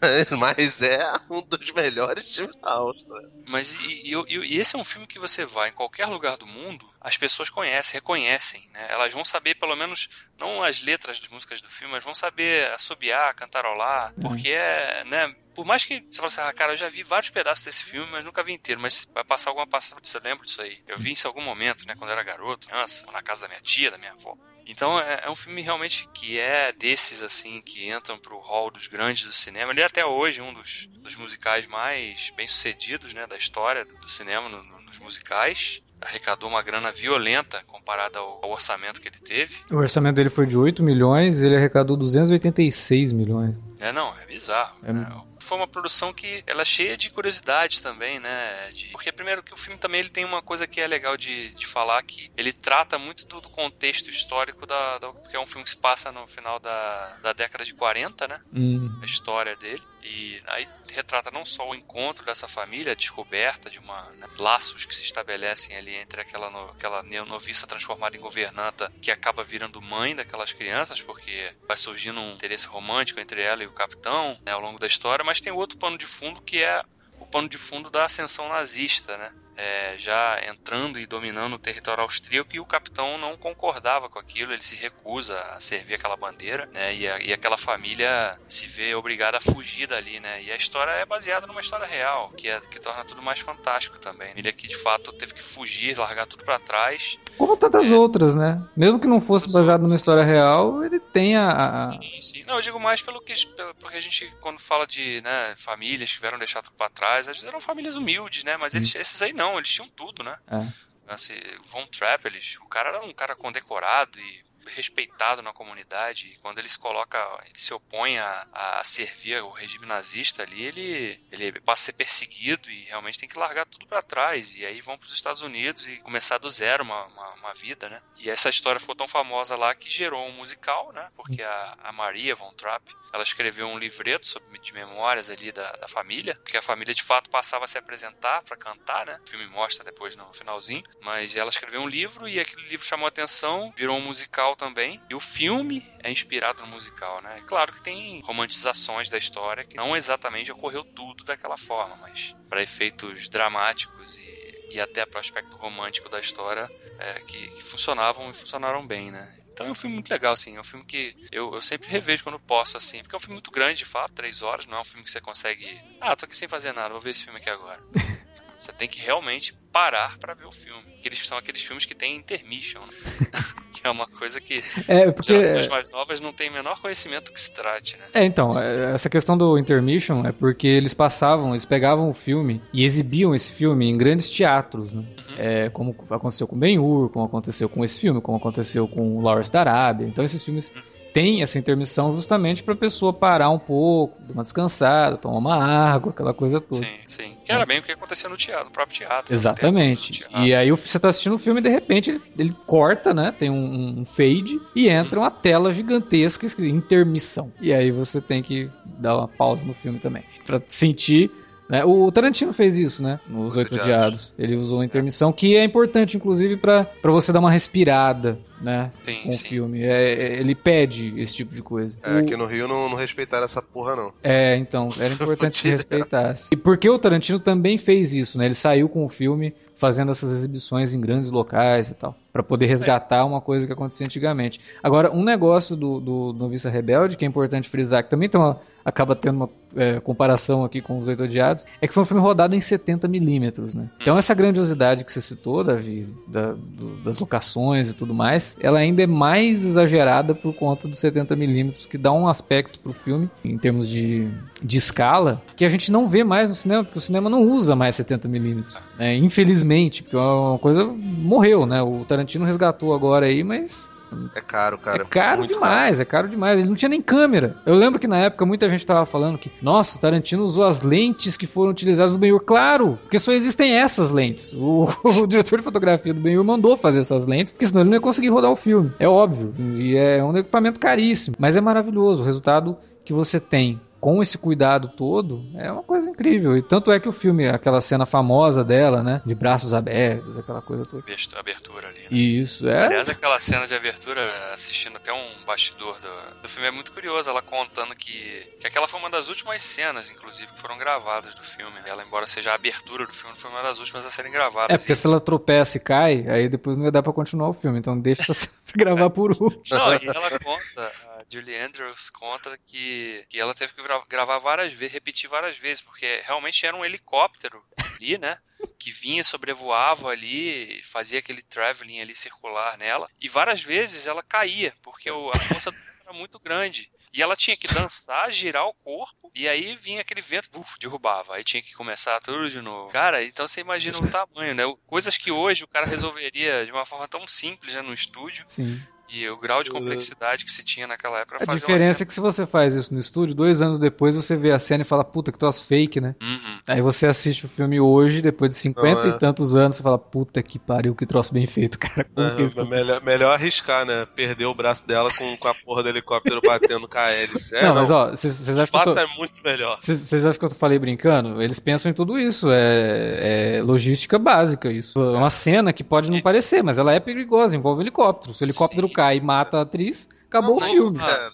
mas, 0.00 0.30
mas, 0.30 0.82
é 0.82 1.20
um 1.30 1.42
dos 1.42 1.72
melhores 1.72 2.24
times 2.28 2.56
da 2.60 2.72
Áustria. 2.72 3.28
Mas 3.48 3.74
e, 3.76 4.14
e, 4.14 4.54
e 4.54 4.58
esse 4.58 4.76
é 4.76 4.78
um 4.78 4.84
filme 4.84 5.06
que 5.06 5.18
você 5.18 5.44
vai 5.44 5.70
em 5.70 5.72
qualquer 5.72 6.06
lugar 6.06 6.36
do 6.36 6.46
mundo, 6.46 6.86
as 7.00 7.16
pessoas 7.16 7.48
conhecem, 7.48 7.94
reconhecem, 7.94 8.68
né? 8.72 8.86
Elas 8.90 9.12
vão 9.12 9.24
saber 9.24 9.54
pelo 9.54 9.74
menos 9.74 10.08
não 10.38 10.62
as 10.62 10.80
letras 10.80 11.18
das 11.18 11.28
músicas 11.30 11.60
do 11.60 11.70
filme, 11.70 11.94
mas 11.94 12.04
vão 12.04 12.14
saber 12.14 12.70
assobiar, 12.72 13.34
cantarolar, 13.34 14.12
uhum. 14.16 14.22
porque 14.22 14.50
é, 14.50 15.02
né, 15.04 15.34
por 15.54 15.64
mais 15.64 15.84
que 15.84 16.04
você 16.10 16.20
fale 16.20 16.26
assim, 16.26 16.40
ah, 16.42 16.52
cara, 16.52 16.72
eu 16.72 16.76
já 16.76 16.88
vi 16.88 17.02
vários 17.02 17.30
pedaços 17.30 17.64
desse 17.64 17.84
filme, 17.84 18.10
mas 18.12 18.24
nunca 18.24 18.42
vi 18.42 18.52
inteiro, 18.52 18.80
mas 18.80 19.08
vai 19.14 19.24
passar 19.24 19.50
alguma 19.50 19.66
passagem, 19.66 20.04
você 20.04 20.18
lembra 20.18 20.44
disso 20.44 20.60
aí? 20.60 20.82
Eu 20.86 20.98
vi 20.98 21.12
isso 21.12 21.26
em 21.26 21.28
algum 21.28 21.42
momento, 21.42 21.86
né, 21.86 21.94
quando 21.96 22.10
eu 22.10 22.14
era 22.14 22.22
garoto, 22.22 22.68
criança, 22.68 23.10
na 23.10 23.22
casa 23.22 23.42
da 23.42 23.48
minha 23.48 23.62
tia, 23.62 23.90
da 23.90 23.98
minha 23.98 24.12
avó. 24.12 24.36
Então 24.66 25.00
é, 25.00 25.22
é, 25.24 25.30
um 25.30 25.34
filme 25.34 25.62
realmente 25.62 26.08
que 26.14 26.38
é 26.38 26.70
desses 26.70 27.22
assim 27.22 27.60
que 27.60 27.90
entram 27.90 28.18
pro 28.18 28.38
hall 28.38 28.70
dos 28.70 28.86
grandes 28.86 29.24
do 29.24 29.32
cinema. 29.32 29.72
Ele 29.72 29.80
é 29.80 29.84
até 29.84 30.04
hoje 30.04 30.40
um 30.40 30.52
dos, 30.52 30.86
dos 30.86 31.16
musicais 31.16 31.66
mais 31.66 32.30
bem 32.36 32.46
sucedidos, 32.46 33.12
né, 33.12 33.26
da 33.26 33.36
história 33.36 33.84
do 33.84 34.08
cinema 34.08 34.48
no, 34.48 34.62
no, 34.62 34.80
nos 34.82 34.98
musicais. 34.98 35.82
Arrecadou 36.00 36.48
uma 36.48 36.62
grana 36.62 36.90
violenta 36.90 37.62
comparada 37.66 38.18
ao, 38.18 38.40
ao 38.42 38.50
orçamento 38.50 39.00
que 39.00 39.08
ele 39.08 39.18
teve. 39.18 39.58
O 39.70 39.76
orçamento 39.76 40.16
dele 40.16 40.30
foi 40.30 40.46
de 40.46 40.56
8 40.56 40.82
milhões, 40.82 41.40
ele 41.42 41.56
arrecadou 41.56 41.96
286 41.96 43.12
milhões. 43.12 43.56
É, 43.80 43.92
não, 43.92 44.16
é 44.18 44.26
bizarro. 44.26 44.76
É... 44.82 44.92
né? 44.92 45.22
Foi 45.38 45.56
uma 45.56 45.66
produção 45.66 46.12
que 46.12 46.44
ela 46.46 46.60
é 46.60 46.64
cheia 46.64 46.96
de 46.96 47.10
curiosidades 47.10 47.80
também, 47.80 48.20
né? 48.20 48.70
De... 48.72 48.88
Porque 48.88 49.10
primeiro 49.10 49.42
que 49.42 49.52
o 49.52 49.56
filme 49.56 49.78
também 49.78 50.00
ele 50.00 50.10
tem 50.10 50.24
uma 50.24 50.42
coisa 50.42 50.66
que 50.66 50.80
é 50.80 50.86
legal 50.86 51.16
de, 51.16 51.48
de 51.54 51.66
falar 51.66 52.00
que 52.02 52.30
ele 52.36 52.52
trata 52.52 52.98
muito 52.98 53.26
do, 53.26 53.40
do 53.40 53.48
contexto 53.48 54.10
histórico 54.10 54.66
da, 54.66 54.98
da, 54.98 55.08
porque 55.08 55.34
é 55.34 55.40
um 55.40 55.46
filme 55.46 55.64
que 55.64 55.70
se 55.70 55.76
passa 55.76 56.12
no 56.12 56.26
final 56.26 56.60
da, 56.60 57.16
da 57.22 57.32
década 57.32 57.64
de 57.64 57.74
40, 57.74 58.28
né? 58.28 58.40
Hum. 58.54 58.90
A 59.02 59.04
história 59.04 59.56
dele. 59.56 59.82
E 60.02 60.42
aí 60.46 60.68
retrata 60.92 61.30
não 61.30 61.44
só 61.44 61.68
o 61.68 61.74
encontro 61.74 62.24
dessa 62.24 62.48
família, 62.48 62.92
a 62.92 62.96
descoberta 62.96 63.68
de 63.68 63.78
uma 63.78 64.10
né, 64.12 64.26
laços 64.38 64.84
que 64.84 64.94
se 64.94 65.04
estabelecem 65.04 65.76
ali 65.76 65.94
entre 65.94 66.20
aquela, 66.20 66.50
no, 66.50 66.70
aquela 66.70 67.02
noviça 67.24 67.66
transformada 67.66 68.16
em 68.16 68.20
governanta 68.20 68.92
que 69.00 69.10
acaba 69.10 69.42
virando 69.42 69.80
mãe 69.80 70.14
daquelas 70.14 70.52
crianças, 70.52 71.00
porque 71.00 71.54
vai 71.68 71.76
surgindo 71.76 72.20
um 72.20 72.32
interesse 72.32 72.66
romântico 72.66 73.20
entre 73.20 73.42
ela 73.42 73.62
e 73.62 73.66
o 73.66 73.72
capitão 73.72 74.38
né, 74.44 74.52
ao 74.52 74.60
longo 74.60 74.78
da 74.78 74.86
história, 74.86 75.24
mas 75.24 75.40
tem 75.40 75.52
outro 75.52 75.78
pano 75.78 75.98
de 75.98 76.06
fundo 76.06 76.42
que 76.42 76.62
é 76.62 76.82
o 77.18 77.26
pano 77.26 77.48
de 77.48 77.58
fundo 77.58 77.90
da 77.90 78.04
ascensão 78.06 78.48
nazista, 78.48 79.16
né? 79.18 79.32
É, 79.56 79.94
já 79.98 80.40
entrando 80.48 80.98
e 80.98 81.06
dominando 81.06 81.54
o 81.54 81.58
território 81.58 82.02
austríaco 82.02 82.54
e 82.54 82.60
o 82.60 82.64
capitão 82.66 83.18
não 83.18 83.36
concordava 83.36 84.08
com 84.08 84.18
aquilo, 84.18 84.52
ele 84.52 84.62
se 84.62 84.74
recusa 84.76 85.38
a 85.38 85.60
servir 85.60 85.94
aquela 85.94 86.16
bandeira, 86.16 86.68
né? 86.72 86.94
E, 86.94 87.06
a, 87.08 87.20
e, 87.20 87.32
aquela 87.32 87.58
família 87.58 88.38
se 88.48 88.66
vê 88.66 88.94
obrigada 88.94 89.36
a 89.36 89.40
fugir 89.40 89.86
dali, 89.86 90.18
né? 90.20 90.42
E 90.42 90.50
a 90.50 90.56
história 90.56 90.92
é 90.92 91.04
baseada 91.04 91.46
numa 91.46 91.60
história 91.60 91.86
real, 91.86 92.32
que 92.36 92.48
é 92.48 92.60
que 92.70 92.80
torna 92.80 93.04
tudo 93.04 93.20
mais 93.22 93.40
fantástico 93.40 93.98
também. 94.00 94.32
Ele 94.36 94.48
aqui 94.48 94.66
de 94.68 94.76
fato 94.76 95.12
teve 95.12 95.34
que 95.34 95.42
fugir, 95.42 95.98
largar 95.98 96.26
tudo 96.26 96.44
para 96.44 96.58
trás. 96.60 97.18
Como 97.36 97.56
tantas 97.56 97.90
É. 97.90 97.94
outras, 97.94 98.34
né? 98.34 98.60
Mesmo 98.76 98.98
que 99.00 99.06
não 99.06 99.20
fosse 99.20 99.52
baseado 99.52 99.82
numa 99.82 99.94
história 99.96 100.22
real, 100.24 100.82
ele 100.84 101.00
tem 101.00 101.36
a. 101.36 101.50
a- 101.56 101.60
Sim, 101.92 102.20
sim. 102.20 102.44
Não, 102.46 102.54
eu 102.56 102.60
digo 102.62 102.78
mais 102.80 103.02
pelo 103.02 103.20
que 103.20 103.34
pelo- 103.56 103.74
porque 103.74 103.96
a 103.96 104.00
gente 104.00 104.30
quando 104.40 104.58
fala 104.58 104.86
de 104.86 105.20
né, 105.22 105.54
famílias 105.56 106.10
que 106.10 106.16
tiveram 106.16 106.38
deixado 106.38 106.64
tudo 106.64 106.76
para 106.76 106.88
trás, 106.90 107.28
às 107.28 107.36
vezes 107.36 107.48
eram 107.48 107.60
famílias 107.60 107.96
humildes, 107.96 108.44
né? 108.44 108.56
Mas 108.56 108.74
eles, 108.74 108.94
esses 108.94 109.20
aí 109.22 109.32
não, 109.40 109.56
eles 109.56 109.72
tinham 109.72 109.88
tudo, 109.88 110.22
né? 110.22 110.38
É. 110.46 110.90
Assim, 111.08 111.34
Von 111.62 111.86
Trapp, 111.86 112.26
eles, 112.26 112.56
o 112.60 112.66
cara 112.66 112.90
era 112.90 113.02
um 113.02 113.12
cara 113.12 113.34
condecorado 113.34 114.20
e 114.20 114.44
respeitado 114.66 115.42
na 115.42 115.52
comunidade. 115.52 116.28
E 116.28 116.36
quando 116.36 116.58
ele 116.58 116.68
se 116.68 116.78
coloca, 116.78 117.18
ele 117.46 117.58
se 117.58 117.72
opõe 117.72 118.18
a, 118.18 118.46
a 118.52 118.84
servir 118.84 119.42
o 119.42 119.50
regime 119.50 119.86
nazista 119.86 120.42
ali, 120.42 120.62
ele, 120.62 121.20
ele 121.32 121.60
passa 121.60 121.82
a 121.82 121.86
ser 121.86 121.92
perseguido 121.94 122.70
e 122.70 122.84
realmente 122.84 123.18
tem 123.18 123.28
que 123.28 123.38
largar 123.38 123.66
tudo 123.66 123.86
para 123.86 124.02
trás. 124.02 124.54
E 124.54 124.64
aí 124.64 124.80
vão 124.80 124.96
para 124.96 125.06
os 125.06 125.12
Estados 125.12 125.42
Unidos 125.42 125.88
e 125.88 125.96
começar 125.98 126.38
do 126.38 126.50
zero 126.50 126.84
uma, 126.84 127.06
uma, 127.06 127.34
uma 127.34 127.54
vida, 127.54 127.88
né? 127.88 128.02
E 128.18 128.28
essa 128.30 128.48
história 128.50 128.80
ficou 128.80 128.94
tão 128.94 129.08
famosa 129.08 129.56
lá 129.56 129.74
que 129.74 129.88
gerou 129.88 130.24
um 130.26 130.32
musical, 130.32 130.92
né? 130.92 131.10
Porque 131.16 131.42
a, 131.42 131.76
a 131.82 131.92
Maria 131.92 132.34
Von 132.34 132.52
Trapp, 132.52 132.94
ela 133.12 133.22
escreveu 133.22 133.66
um 133.66 133.78
livreto 133.78 134.26
sobre, 134.26 134.58
de 134.58 134.72
memórias 134.72 135.30
ali 135.30 135.52
da, 135.52 135.72
da 135.72 135.88
família, 135.88 136.34
porque 136.36 136.56
a 136.56 136.62
família 136.62 136.94
de 136.94 137.02
fato 137.02 137.30
passava 137.30 137.64
a 137.64 137.68
se 137.68 137.78
apresentar 137.78 138.42
para 138.42 138.56
cantar, 138.56 139.06
né? 139.06 139.20
O 139.24 139.28
filme 139.28 139.46
mostra 139.46 139.84
depois 139.84 140.16
no 140.16 140.32
finalzinho, 140.32 140.84
mas 141.02 141.36
ela 141.36 141.50
escreveu 141.50 141.80
um 141.80 141.88
livro 141.88 142.28
e 142.28 142.38
aquele 142.38 142.68
livro 142.68 142.86
chamou 142.86 143.06
atenção, 143.06 143.72
virou 143.76 143.96
um 143.96 144.02
musical 144.02 144.56
também, 144.56 145.00
e 145.08 145.14
o 145.14 145.20
filme 145.20 145.86
é 146.02 146.10
inspirado 146.10 146.62
no 146.62 146.68
musical, 146.68 147.20
né? 147.20 147.42
Claro 147.46 147.72
que 147.72 147.82
tem 147.82 148.20
romantizações 148.22 149.08
da 149.08 149.18
história 149.18 149.64
que 149.64 149.76
não 149.76 149.96
exatamente 149.96 150.52
ocorreu 150.52 150.84
tudo 150.84 151.24
daquela 151.24 151.56
forma, 151.56 151.96
mas 151.96 152.34
para 152.48 152.62
efeitos 152.62 153.28
dramáticos 153.28 154.18
e, 154.18 154.68
e 154.72 154.80
até 154.80 155.04
para 155.04 155.18
o 155.18 155.20
aspecto 155.20 155.56
romântico 155.56 156.08
da 156.08 156.20
história 156.20 156.68
é, 156.98 157.20
que, 157.20 157.48
que 157.48 157.62
funcionavam 157.62 158.30
e 158.30 158.34
funcionaram 158.34 158.86
bem, 158.86 159.10
né? 159.10 159.39
Então 159.52 159.66
é 159.66 159.70
um 159.70 159.74
filme 159.74 159.94
muito 159.94 160.10
legal, 160.10 160.32
assim. 160.32 160.56
É 160.56 160.60
um 160.60 160.64
filme 160.64 160.84
que 160.84 161.14
eu, 161.30 161.54
eu 161.54 161.60
sempre 161.60 161.88
revejo 161.88 162.22
quando 162.24 162.38
posso, 162.40 162.76
assim. 162.76 163.02
Porque 163.02 163.14
é 163.14 163.18
um 163.18 163.20
filme 163.20 163.34
muito 163.34 163.50
grande, 163.50 163.78
de 163.78 163.84
fato, 163.84 164.12
três 164.14 164.42
horas. 164.42 164.66
Não 164.66 164.78
é 164.78 164.80
um 164.80 164.84
filme 164.84 165.04
que 165.04 165.10
você 165.10 165.20
consegue. 165.20 165.66
Ah, 166.00 166.16
tô 166.16 166.24
aqui 166.24 166.36
sem 166.36 166.48
fazer 166.48 166.72
nada, 166.72 166.90
vou 166.90 167.00
ver 167.00 167.10
esse 167.10 167.24
filme 167.24 167.38
aqui 167.38 167.50
agora. 167.50 167.80
Você 168.60 168.72
tem 168.72 168.86
que 168.86 169.00
realmente 169.00 169.54
parar 169.72 170.18
pra 170.18 170.34
ver 170.34 170.44
o 170.44 170.52
filme. 170.52 170.82
Aqueles 170.98 171.26
são 171.26 171.38
aqueles 171.38 171.62
filmes 171.62 171.86
que 171.86 171.94
tem 171.94 172.14
intermission, 172.14 172.80
né? 172.80 172.88
que 173.72 173.86
é 173.86 173.90
uma 173.90 174.06
coisa 174.06 174.38
que 174.38 174.62
É, 174.86 175.10
porque. 175.10 175.32
gerações 175.32 175.66
mais 175.68 175.90
novas 175.90 176.20
não 176.20 176.30
têm 176.30 176.50
o 176.50 176.52
menor 176.52 176.78
conhecimento 176.78 177.32
que 177.32 177.40
se 177.40 177.54
trate, 177.54 177.96
né? 177.96 178.04
É, 178.12 178.22
então, 178.22 178.60
é, 178.60 178.92
essa 178.92 179.08
questão 179.08 179.38
do 179.38 179.56
intermission 179.56 180.26
é 180.26 180.32
porque 180.32 180.66
eles 180.66 180.92
passavam, 180.92 181.52
eles 181.52 181.64
pegavam 181.64 182.10
o 182.10 182.14
filme 182.14 182.60
e 182.70 182.84
exibiam 182.84 183.34
esse 183.34 183.50
filme 183.50 183.88
em 183.88 183.96
grandes 183.96 184.28
teatros, 184.28 184.92
né? 184.92 185.04
É, 185.38 185.70
como 185.70 185.96
aconteceu 186.10 186.46
com 186.46 186.58
Ben-Hur, 186.58 187.08
como 187.08 187.24
aconteceu 187.24 187.66
com 187.66 187.82
esse 187.82 187.98
filme, 187.98 188.20
como 188.20 188.36
aconteceu 188.36 188.86
com 188.86 189.22
Lawrence 189.22 189.50
da 189.50 189.60
Arábia. 189.60 190.06
Então 190.06 190.22
esses 190.22 190.44
filmes 190.44 190.70
têm 191.12 191.42
essa 191.42 191.58
intermissão 191.58 192.12
justamente 192.12 192.62
pra 192.62 192.74
pessoa 192.74 193.12
parar 193.12 193.50
um 193.50 193.58
pouco, 193.58 194.20
dar 194.22 194.34
uma 194.34 194.42
descansada, 194.42 195.16
tomar 195.16 195.38
uma 195.38 195.56
água, 195.56 196.12
aquela 196.12 196.34
coisa 196.34 196.60
toda. 196.60 196.84
Sim, 196.84 196.98
sim. 197.06 197.36
Que 197.44 197.52
era 197.52 197.66
bem 197.66 197.78
o 197.78 197.82
que 197.82 197.92
acontecia 197.92 198.28
no 198.28 198.36
teatro, 198.36 198.66
no 198.66 198.70
próprio 198.70 198.98
teatro. 198.98 199.32
Exatamente. 199.32 200.12
No 200.12 200.18
teatro. 200.18 200.46
E 200.46 200.54
aí 200.54 200.70
você 200.70 200.98
tá 200.98 201.08
assistindo 201.08 201.34
o 201.34 201.38
filme 201.38 201.60
e 201.60 201.62
de 201.62 201.68
repente 201.68 202.10
ele, 202.10 202.22
ele 202.38 202.56
corta, 202.66 203.12
né? 203.12 203.34
Tem 203.36 203.50
um, 203.50 204.00
um 204.00 204.04
fade 204.04 204.60
e 204.74 204.88
entra 204.88 205.20
uma 205.20 205.30
tela 205.30 205.72
gigantesca 205.72 206.46
escrita 206.46 206.74
intermissão. 206.74 207.52
E 207.60 207.72
aí 207.72 207.90
você 207.90 208.20
tem 208.20 208.42
que 208.42 208.70
dar 208.84 209.16
uma 209.16 209.28
pausa 209.28 209.64
no 209.64 209.74
filme 209.74 209.98
também. 209.98 210.22
Pra 210.44 210.60
sentir. 210.68 211.30
Né? 211.70 211.84
O 211.84 212.10
Tarantino 212.10 212.52
fez 212.52 212.76
isso, 212.76 213.00
né? 213.00 213.20
Nos 213.28 213.54
Oito 213.56 213.72
Oito 213.74 213.82
Odiados. 213.84 214.32
Odiados. 214.32 214.34
Ele 214.36 214.56
usou 214.56 214.80
a 214.80 214.84
intermissão, 214.84 215.32
que 215.32 215.56
é 215.56 215.62
importante, 215.64 216.16
inclusive, 216.16 216.56
pra 216.56 216.84
pra 216.84 217.12
você 217.12 217.32
dar 217.32 217.38
uma 217.38 217.50
respirada, 217.50 218.38
né? 218.60 218.90
Sim, 219.04 219.20
Com 219.22 219.28
o 219.28 219.32
sim. 219.32 219.46
filme. 219.48 219.82
É, 219.84 220.12
é- 220.12 220.40
ele 220.40 220.54
pede 220.56 221.14
esse 221.20 221.32
tipo 221.36 221.54
de 221.54 221.62
coisa. 221.62 221.96
É, 222.02 222.14
O- 222.14 222.18
aqui 222.18 222.36
no 222.36 222.44
Rio 222.46 222.66
não, 222.66 222.88
não 222.88 222.96
respeitaram 222.96 223.44
essa 223.44 223.62
porra, 223.62 223.94
não. 223.94 224.12
é, 224.22 224.56
então, 224.56 224.90
era 224.98 225.14
importante 225.14 225.62
que 225.62 225.68
respeitasse. 225.68 226.48
E 226.52 226.56
porque 226.56 226.90
o 226.90 226.98
Tarantino 226.98 227.38
também 227.38 227.78
fez 227.78 228.12
isso, 228.14 228.36
né? 228.36 228.46
Ele 228.46 228.54
saiu 228.54 228.88
com 228.88 229.04
o 229.04 229.08
filme 229.08 229.54
fazendo 229.80 230.10
essas 230.10 230.30
exibições 230.30 230.92
em 230.94 231.00
grandes 231.00 231.30
locais 231.30 231.88
e 231.90 231.94
tal, 231.94 232.14
Pra 232.32 232.44
poder 232.44 232.66
resgatar 232.66 233.24
uma 233.24 233.40
coisa 233.40 233.66
que 233.66 233.72
acontecia 233.72 234.06
antigamente. 234.06 234.60
Agora, 234.80 235.10
um 235.10 235.24
negócio 235.24 235.74
do, 235.74 235.98
do 235.98 236.32
Noviça 236.32 236.70
Rebelde, 236.70 237.16
que 237.16 237.24
é 237.24 237.28
importante 237.28 237.68
frisar, 237.68 238.04
que 238.04 238.10
também 238.10 238.28
tem 238.28 238.40
uma- 238.40 238.60
acaba 238.84 239.16
tendo 239.16 239.34
uma 239.36 239.50
é, 239.76 240.00
comparação 240.00 240.64
aqui 240.64 240.80
com 240.80 240.98
os 240.98 241.06
Oito 241.06 241.22
Odiados, 241.22 241.64
é 241.80 241.86
que 241.86 241.94
foi 241.94 242.02
um 242.02 242.06
filme 242.06 242.20
rodado 242.20 242.56
em 242.56 242.58
70mm, 242.60 243.74
né? 243.76 243.88
Então 244.00 244.18
essa 244.18 244.34
grandiosidade 244.34 245.04
que 245.04 245.12
você 245.12 245.20
citou, 245.20 245.62
Davi, 245.62 246.08
da- 246.26 246.52
do- 246.54 246.96
das 247.04 247.18
locações 247.18 247.88
e 247.90 247.94
tudo 247.94 248.12
mais, 248.14 248.56
ela 248.60 248.78
ainda 248.80 249.02
é 249.02 249.06
mais 249.06 249.64
exagerada 249.64 250.34
por 250.34 250.52
conta 250.54 250.88
dos 250.88 250.98
70mm, 251.00 251.86
que 251.88 251.96
dá 251.98 252.12
um 252.12 252.26
aspecto 252.26 252.78
pro 252.80 252.92
filme, 252.92 253.30
em 253.44 253.56
termos 253.58 253.88
de, 253.88 254.28
de 254.62 254.78
escala, 254.78 255.40
que 255.56 255.64
a 255.64 255.68
gente 255.68 255.92
não 255.92 256.08
vê 256.08 256.24
mais 256.24 256.48
no 256.48 256.54
cinema, 256.56 256.82
porque 256.82 256.98
o 256.98 257.02
cinema 257.02 257.30
não 257.30 257.42
usa 257.44 257.76
mais 257.76 257.94
70mm. 257.96 258.76
Né? 258.98 259.16
Infelizmente, 259.16 259.69
porque 260.02 260.16
é 260.16 260.18
uma 260.18 260.58
coisa 260.58 260.84
morreu, 260.84 261.66
né? 261.66 261.82
O 261.82 262.04
Tarantino 262.04 262.44
resgatou 262.44 262.94
agora 262.94 263.26
aí, 263.26 263.44
mas 263.44 263.90
É 264.34 264.40
caro, 264.40 264.76
cara. 264.78 265.02
é 265.02 265.06
caro 265.06 265.46
demais, 265.46 266.00
é 266.00 266.04
caro 266.04 266.28
demais. 266.28 266.58
Ele 266.58 266.68
não 266.68 266.74
tinha 266.74 266.88
nem 266.88 267.00
câmera. 267.00 267.56
Eu 267.64 267.74
lembro 267.76 268.00
que 268.00 268.08
na 268.08 268.18
época 268.18 268.44
muita 268.44 268.68
gente 268.68 268.84
tava 268.84 269.06
falando 269.06 269.38
que, 269.38 269.50
nossa, 269.62 269.96
o 269.96 270.00
Tarantino 270.00 270.42
usou 270.42 270.64
as 270.64 270.82
lentes 270.82 271.36
que 271.36 271.46
foram 271.46 271.70
utilizadas 271.70 272.12
no 272.12 272.18
Ben-Hur. 272.18 272.40
Claro, 272.40 272.98
porque 273.02 273.18
só 273.18 273.32
existem 273.32 273.74
essas 273.78 274.10
lentes. 274.10 274.52
O, 274.52 274.88
o 275.22 275.26
diretor 275.26 275.58
de 275.58 275.64
fotografia 275.64 276.12
do 276.12 276.20
Ben-Hur 276.20 276.44
mandou 276.44 276.76
fazer 276.76 277.00
essas 277.00 277.26
lentes, 277.26 277.52
porque 277.52 277.66
senão 277.66 277.82
ele 277.82 277.90
não 277.90 277.96
ia 277.96 278.00
conseguir 278.02 278.28
rodar 278.30 278.50
o 278.50 278.56
filme. 278.56 278.92
É 278.98 279.08
óbvio. 279.08 279.54
E 279.76 279.96
é 279.96 280.22
um 280.24 280.36
equipamento 280.36 280.80
caríssimo. 280.80 281.36
Mas 281.38 281.56
é 281.56 281.60
maravilhoso. 281.60 282.22
O 282.22 282.26
resultado 282.26 282.76
que 283.04 283.12
você 283.12 283.38
tem 283.38 283.80
com 284.00 284.22
esse 284.22 284.38
cuidado 284.38 284.88
todo 284.88 285.44
é 285.54 285.70
uma 285.70 285.82
coisa 285.82 286.10
incrível. 286.10 286.56
E 286.56 286.62
tanto 286.62 286.90
é 286.90 286.98
que 286.98 287.08
o 287.08 287.12
filme, 287.12 287.48
aquela 287.48 287.80
cena 287.80 288.06
famosa 288.06 288.64
dela, 288.64 289.02
né? 289.02 289.20
De 289.26 289.34
braços 289.34 289.74
abertos, 289.74 290.38
aquela 290.38 290.62
coisa 290.62 290.84
toda. 290.84 291.02
Abertura 291.36 291.88
ali. 291.88 292.00
né? 292.00 292.06
Isso, 292.10 292.66
é. 292.68 292.86
Aliás, 292.86 293.08
aquela 293.08 293.38
cena 293.38 293.66
de 293.66 293.74
abertura, 293.74 294.22
assistindo 294.54 294.96
até 294.96 295.12
um 295.12 295.44
bastidor 295.46 295.96
do, 296.00 296.42
do 296.42 296.48
filme, 296.48 296.68
é 296.68 296.70
muito 296.70 296.92
curioso. 296.92 297.28
Ela 297.28 297.42
contando 297.42 297.94
que, 297.94 298.46
que 298.58 298.66
aquela 298.66 298.88
foi 298.88 298.98
uma 298.98 299.10
das 299.10 299.28
últimas 299.28 299.60
cenas, 299.62 300.10
inclusive, 300.10 300.52
que 300.52 300.58
foram 300.58 300.78
gravadas 300.78 301.34
do 301.34 301.42
filme. 301.42 301.76
Ela, 301.84 302.02
embora 302.02 302.26
seja 302.26 302.52
a 302.52 302.54
abertura 302.54 303.06
do 303.06 303.12
filme, 303.12 303.36
foi 303.36 303.50
uma 303.50 303.62
das 303.62 303.78
últimas 303.78 304.06
a 304.06 304.10
serem 304.10 304.32
gravadas. 304.32 304.70
É, 304.70 304.78
porque 304.78 304.94
se 304.94 305.06
ela 305.06 305.20
tropeça 305.20 305.76
e 305.76 305.80
cai, 305.80 306.26
aí 306.28 306.48
depois 306.48 306.76
não 306.76 306.84
ia 306.84 306.90
dar 306.90 307.02
pra 307.02 307.12
continuar 307.12 307.48
o 307.48 307.52
filme. 307.52 307.78
Então 307.78 307.98
deixa 307.98 308.32
essa 308.32 308.48
gravar 308.74 309.10
por 309.10 309.30
último. 309.30 309.78
Não, 309.78 309.92
e 309.92 310.06
ela 310.06 310.30
conta, 310.30 310.92
Julie 311.30 311.56
Andrews 311.56 312.10
conta 312.10 312.58
que, 312.58 313.24
que 313.28 313.38
ela 313.38 313.54
teve 313.54 313.72
que 313.72 313.82
gra- 313.82 314.04
gravar 314.08 314.38
várias 314.38 314.72
vezes, 314.72 314.92
repetir 314.92 315.28
várias 315.30 315.56
vezes, 315.56 315.82
porque 315.82 316.20
realmente 316.24 316.66
era 316.66 316.76
um 316.76 316.84
helicóptero 316.84 317.62
ali, 317.78 318.18
né? 318.18 318.38
Que 318.78 318.90
vinha, 318.90 319.22
sobrevoava 319.22 320.08
ali, 320.08 320.82
fazia 320.84 321.18
aquele 321.18 321.42
traveling 321.42 322.00
ali 322.00 322.14
circular 322.14 322.76
nela. 322.78 323.08
E 323.20 323.28
várias 323.28 323.62
vezes 323.62 324.06
ela 324.06 324.22
caía, 324.22 324.74
porque 324.82 325.08
a 325.10 325.38
força 325.38 325.72
era 326.04 326.12
muito 326.16 326.38
grande. 326.40 326.90
E 327.12 327.20
ela 327.22 327.34
tinha 327.36 327.56
que 327.56 327.66
dançar, 327.66 328.30
girar 328.30 328.64
o 328.66 328.72
corpo, 328.72 329.30
e 329.34 329.48
aí 329.48 329.74
vinha 329.76 330.00
aquele 330.00 330.20
vento, 330.20 330.48
uf, 330.58 330.78
derrubava. 330.78 331.34
Aí 331.34 331.42
tinha 331.42 331.60
que 331.60 331.74
começar 331.74 332.20
tudo 332.20 332.48
de 332.48 332.60
novo. 332.60 332.92
Cara, 332.92 333.22
então 333.22 333.46
você 333.46 333.60
imagina 333.60 333.98
o 333.98 334.08
tamanho, 334.08 334.54
né? 334.54 334.62
Coisas 334.86 335.16
que 335.18 335.30
hoje 335.30 335.64
o 335.64 335.68
cara 335.68 335.86
resolveria 335.86 336.64
de 336.64 336.70
uma 336.70 336.86
forma 336.86 337.08
tão 337.08 337.26
simples 337.26 337.74
né, 337.74 337.82
no 337.82 337.92
estúdio. 337.92 338.44
Sim. 338.46 338.80
E 339.12 339.28
o 339.28 339.36
grau 339.36 339.62
de 339.62 339.70
complexidade 339.70 340.44
que 340.44 340.52
se 340.52 340.64
tinha 340.64 340.86
naquela 340.86 341.18
época. 341.18 341.38
A 341.40 341.54
diferença 341.54 342.02
é 342.02 342.06
que 342.06 342.12
se 342.12 342.20
você 342.20 342.46
faz 342.46 342.74
isso 342.74 342.94
no 342.94 343.00
estúdio, 343.00 343.34
dois 343.34 343.60
anos 343.60 343.78
depois 343.78 344.14
você 344.14 344.36
vê 344.36 344.52
a 344.52 344.58
cena 344.58 344.82
e 344.82 344.84
fala, 344.84 345.02
puta, 345.02 345.32
que 345.32 345.38
troço 345.38 345.64
fake, 345.64 346.00
né? 346.00 346.14
Uhum. 346.22 346.58
Aí 346.68 346.80
você 346.80 347.06
assiste 347.06 347.46
o 347.46 347.48
filme 347.48 347.80
hoje, 347.80 348.22
depois 348.22 348.50
de 348.50 348.56
50 348.56 348.94
Não, 348.94 349.04
é. 349.04 349.08
e 349.08 349.18
tantos 349.18 349.56
anos, 349.56 349.76
você 349.76 349.82
fala, 349.82 349.98
puta 349.98 350.42
que 350.42 350.58
pariu, 350.58 350.94
que 350.94 351.04
troço 351.06 351.34
bem 351.34 351.46
feito, 351.46 351.78
cara. 351.78 352.06
Como 352.14 352.26
é, 352.26 352.34
que 352.36 352.42
é 352.42 352.44
isso 352.44 352.64
melhor, 352.66 353.02
melhor 353.02 353.32
arriscar, 353.32 353.84
né? 353.84 354.06
Perder 354.14 354.46
o 354.46 354.54
braço 354.54 354.86
dela 354.86 355.10
com, 355.16 355.36
com 355.36 355.48
a 355.48 355.54
porra 355.54 355.82
do 355.82 355.88
helicóptero 355.88 356.40
batendo 356.44 356.88
com 356.88 356.98
a 356.98 357.10
hélice. 357.10 357.54
É, 357.56 357.62
não, 357.62 357.68
não, 357.70 357.74
mas 357.76 357.90
ó, 357.90 358.10
vocês 358.10 358.58
acham 358.58 358.82
que 358.82 358.88
eu 358.88 358.94
tô... 358.94 359.00
é 359.00 359.06
muito 359.16 359.34
melhor. 359.44 359.76
Vocês 359.76 360.24
acham 360.24 360.38
que 360.38 360.44
eu 360.44 360.50
falei 360.50 360.78
brincando? 360.78 361.42
Eles 361.42 361.58
pensam 361.58 361.90
em 361.90 361.94
tudo 361.94 362.18
isso. 362.18 362.48
É, 362.50 363.58
é 363.58 363.62
logística 363.62 364.18
básica. 364.18 364.70
Isso 364.70 365.02
é 365.02 365.16
uma 365.16 365.30
cena 365.30 365.72
que 365.72 365.82
pode 365.82 366.10
não 366.10 366.20
parecer, 366.20 366.62
mas 366.62 366.78
ela 366.78 366.92
é 366.92 367.00
perigosa, 367.00 367.56
envolve 367.56 367.82
helicóptero. 367.82 368.34
Se 368.34 368.42
o 368.42 368.46
helicóptero 368.46 368.86
Sim. 368.86 368.94
E 369.14 369.20
mata 369.20 369.58
a 369.58 369.62
atriz, 369.62 370.08
acabou 370.26 370.60
não, 370.60 370.66
o 370.66 370.70
filme. 370.70 370.98
Ah, 371.00 371.32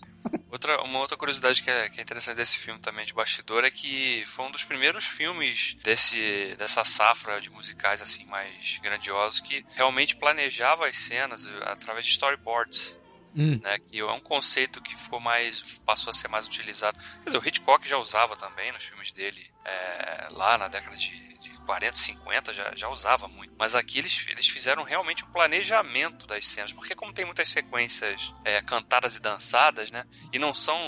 outra, 0.50 0.82
uma 0.82 0.98
outra 1.00 1.16
curiosidade 1.16 1.62
que 1.62 1.70
é, 1.70 1.88
que 1.88 2.00
é, 2.00 2.02
interessante 2.02 2.36
desse 2.36 2.58
filme 2.58 2.80
também 2.80 3.04
de 3.04 3.12
bastidor 3.12 3.64
é 3.64 3.70
que 3.70 4.24
foi 4.26 4.46
um 4.46 4.50
dos 4.50 4.64
primeiros 4.64 5.04
filmes 5.04 5.76
desse, 5.82 6.54
dessa 6.58 6.84
safra 6.84 7.40
de 7.40 7.50
musicais 7.50 8.02
assim 8.02 8.24
mais 8.26 8.78
grandiosos 8.82 9.40
que 9.40 9.64
realmente 9.70 10.16
planejava 10.16 10.86
as 10.86 10.96
cenas 10.96 11.48
através 11.62 12.04
de 12.04 12.12
storyboards. 12.12 12.98
Hum. 13.36 13.60
Né, 13.62 13.78
que 13.78 14.00
é 14.00 14.12
um 14.12 14.20
conceito 14.20 14.80
que 14.80 14.96
ficou 14.96 15.20
mais 15.20 15.60
passou 15.84 16.10
a 16.10 16.14
ser 16.14 16.28
mais 16.28 16.46
utilizado. 16.46 16.98
Quer 16.98 17.26
dizer, 17.26 17.38
o 17.38 17.46
Hitchcock 17.46 17.86
já 17.86 17.98
usava 17.98 18.34
também 18.34 18.72
nos 18.72 18.84
filmes 18.84 19.12
dele 19.12 19.46
é, 19.62 20.28
lá 20.30 20.56
na 20.56 20.68
década 20.68 20.96
de, 20.96 21.38
de 21.38 21.50
40, 21.66 21.96
50 21.96 22.52
já, 22.52 22.74
já 22.74 22.88
usava 22.88 23.28
muito. 23.28 23.52
Mas 23.58 23.74
aqui 23.74 23.98
eles, 23.98 24.24
eles 24.28 24.46
fizeram 24.46 24.84
realmente 24.84 25.24
um 25.24 25.30
planejamento 25.30 26.26
das 26.26 26.46
cenas, 26.46 26.72
porque 26.72 26.94
como 26.94 27.12
tem 27.12 27.24
muitas 27.24 27.50
sequências 27.50 28.32
é, 28.44 28.62
cantadas 28.62 29.16
e 29.16 29.20
dançadas, 29.20 29.90
né? 29.90 30.06
E 30.32 30.38
não 30.38 30.54
são. 30.54 30.78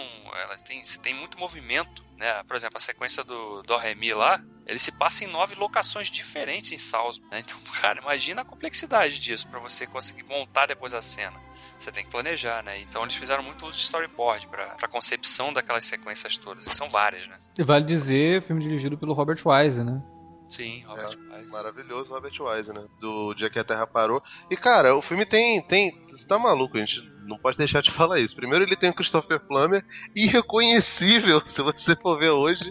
Elas 0.42 0.62
têm, 0.62 0.82
tem 1.02 1.12
muito 1.12 1.38
movimento. 1.38 2.06
Né? 2.16 2.42
Por 2.44 2.56
exemplo, 2.56 2.78
a 2.78 2.80
sequência 2.80 3.22
do 3.22 3.62
Do 3.62 3.76
Re 3.76 3.94
Mi 3.94 4.12
lá, 4.12 4.42
ele 4.66 4.78
se 4.78 4.90
passa 4.90 5.24
em 5.24 5.28
nove 5.28 5.54
locações 5.54 6.10
diferentes 6.10 6.72
em 6.72 6.78
Salzburg. 6.78 7.30
Né? 7.30 7.40
Então, 7.40 7.60
cara, 7.80 8.00
imagina 8.00 8.42
a 8.42 8.44
complexidade 8.44 9.20
disso 9.20 9.46
para 9.48 9.60
você 9.60 9.86
conseguir 9.86 10.22
montar 10.24 10.66
depois 10.66 10.94
a 10.94 11.02
cena 11.02 11.47
você 11.78 11.92
tem 11.92 12.04
que 12.04 12.10
planejar, 12.10 12.62
né? 12.62 12.80
Então 12.80 13.02
eles 13.02 13.14
fizeram 13.14 13.42
muito 13.42 13.66
uso 13.66 13.78
de 13.78 13.84
storyboard 13.84 14.46
para 14.48 14.76
a 14.80 14.88
concepção 14.88 15.52
daquelas 15.52 15.84
sequências 15.84 16.36
todas, 16.36 16.66
que 16.66 16.74
são 16.74 16.88
várias, 16.88 17.26
né? 17.28 17.38
E 17.58 17.62
vale 17.62 17.84
dizer, 17.84 18.42
filme 18.42 18.62
dirigido 18.62 18.98
pelo 18.98 19.12
Robert 19.12 19.38
Wise, 19.44 19.84
né? 19.84 20.02
Sim, 20.48 20.82
Robert 20.86 21.10
é, 21.30 21.36
Wise. 21.36 21.52
Maravilhoso 21.52 22.12
Robert 22.12 22.32
Wise, 22.40 22.72
né? 22.72 22.84
Do 23.00 23.34
dia 23.34 23.50
que 23.50 23.58
a 23.58 23.64
Terra 23.64 23.86
parou. 23.86 24.22
E 24.50 24.56
cara, 24.56 24.96
o 24.96 25.02
filme 25.02 25.26
tem. 25.26 25.62
tem 25.62 25.92
você 26.10 26.26
tá 26.26 26.38
maluco, 26.38 26.76
a 26.76 26.80
gente 26.80 27.00
não 27.26 27.38
pode 27.38 27.58
deixar 27.58 27.82
de 27.82 27.92
falar 27.94 28.18
isso. 28.18 28.34
Primeiro 28.34 28.64
ele 28.64 28.76
tem 28.76 28.90
o 28.90 28.94
Christopher 28.94 29.40
Plummer, 29.40 29.84
irreconhecível, 30.16 31.42
se 31.46 31.60
você 31.60 31.94
for 31.94 32.18
ver 32.18 32.30
hoje. 32.30 32.70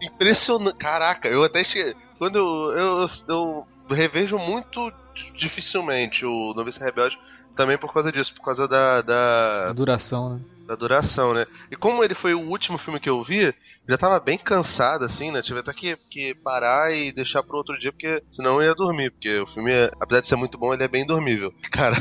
Impressionante. 0.00 0.78
Caraca, 0.78 1.28
eu 1.28 1.44
até 1.44 1.62
cheguei. 1.62 1.94
Quando 2.18 2.38
eu, 2.38 2.72
eu, 2.72 3.06
eu 3.28 3.66
revejo 3.94 4.38
muito 4.38 4.90
dificilmente 5.36 6.24
o 6.24 6.54
Novice 6.54 6.80
Rebelde, 6.80 7.18
também 7.56 7.78
por 7.78 7.92
causa 7.92 8.10
disso, 8.10 8.34
por 8.34 8.44
causa 8.44 8.66
da. 8.66 9.02
da... 9.02 9.70
A 9.70 9.72
duração, 9.72 10.34
né? 10.34 10.40
Da 10.72 10.76
duração, 10.76 11.34
né? 11.34 11.44
E 11.70 11.76
como 11.76 12.02
ele 12.02 12.14
foi 12.14 12.32
o 12.32 12.48
último 12.48 12.78
filme 12.78 12.98
que 12.98 13.10
eu 13.10 13.22
vi, 13.22 13.54
já 13.86 13.98
tava 13.98 14.18
bem 14.18 14.38
cansado, 14.38 15.04
assim, 15.04 15.30
né? 15.30 15.42
Tive 15.42 15.60
até 15.60 15.70
que, 15.74 15.96
que 16.10 16.34
parar 16.36 16.90
e 16.94 17.12
deixar 17.12 17.42
pro 17.42 17.58
outro 17.58 17.78
dia, 17.78 17.92
porque 17.92 18.22
senão 18.30 18.62
eu 18.62 18.68
ia 18.68 18.74
dormir. 18.74 19.10
Porque 19.10 19.40
o 19.40 19.46
filme, 19.48 19.70
apesar 20.00 20.22
de 20.22 20.28
ser 20.28 20.36
muito 20.36 20.56
bom, 20.56 20.72
ele 20.72 20.84
é 20.84 20.88
bem 20.88 21.04
dormível. 21.04 21.52
Cara, 21.70 21.96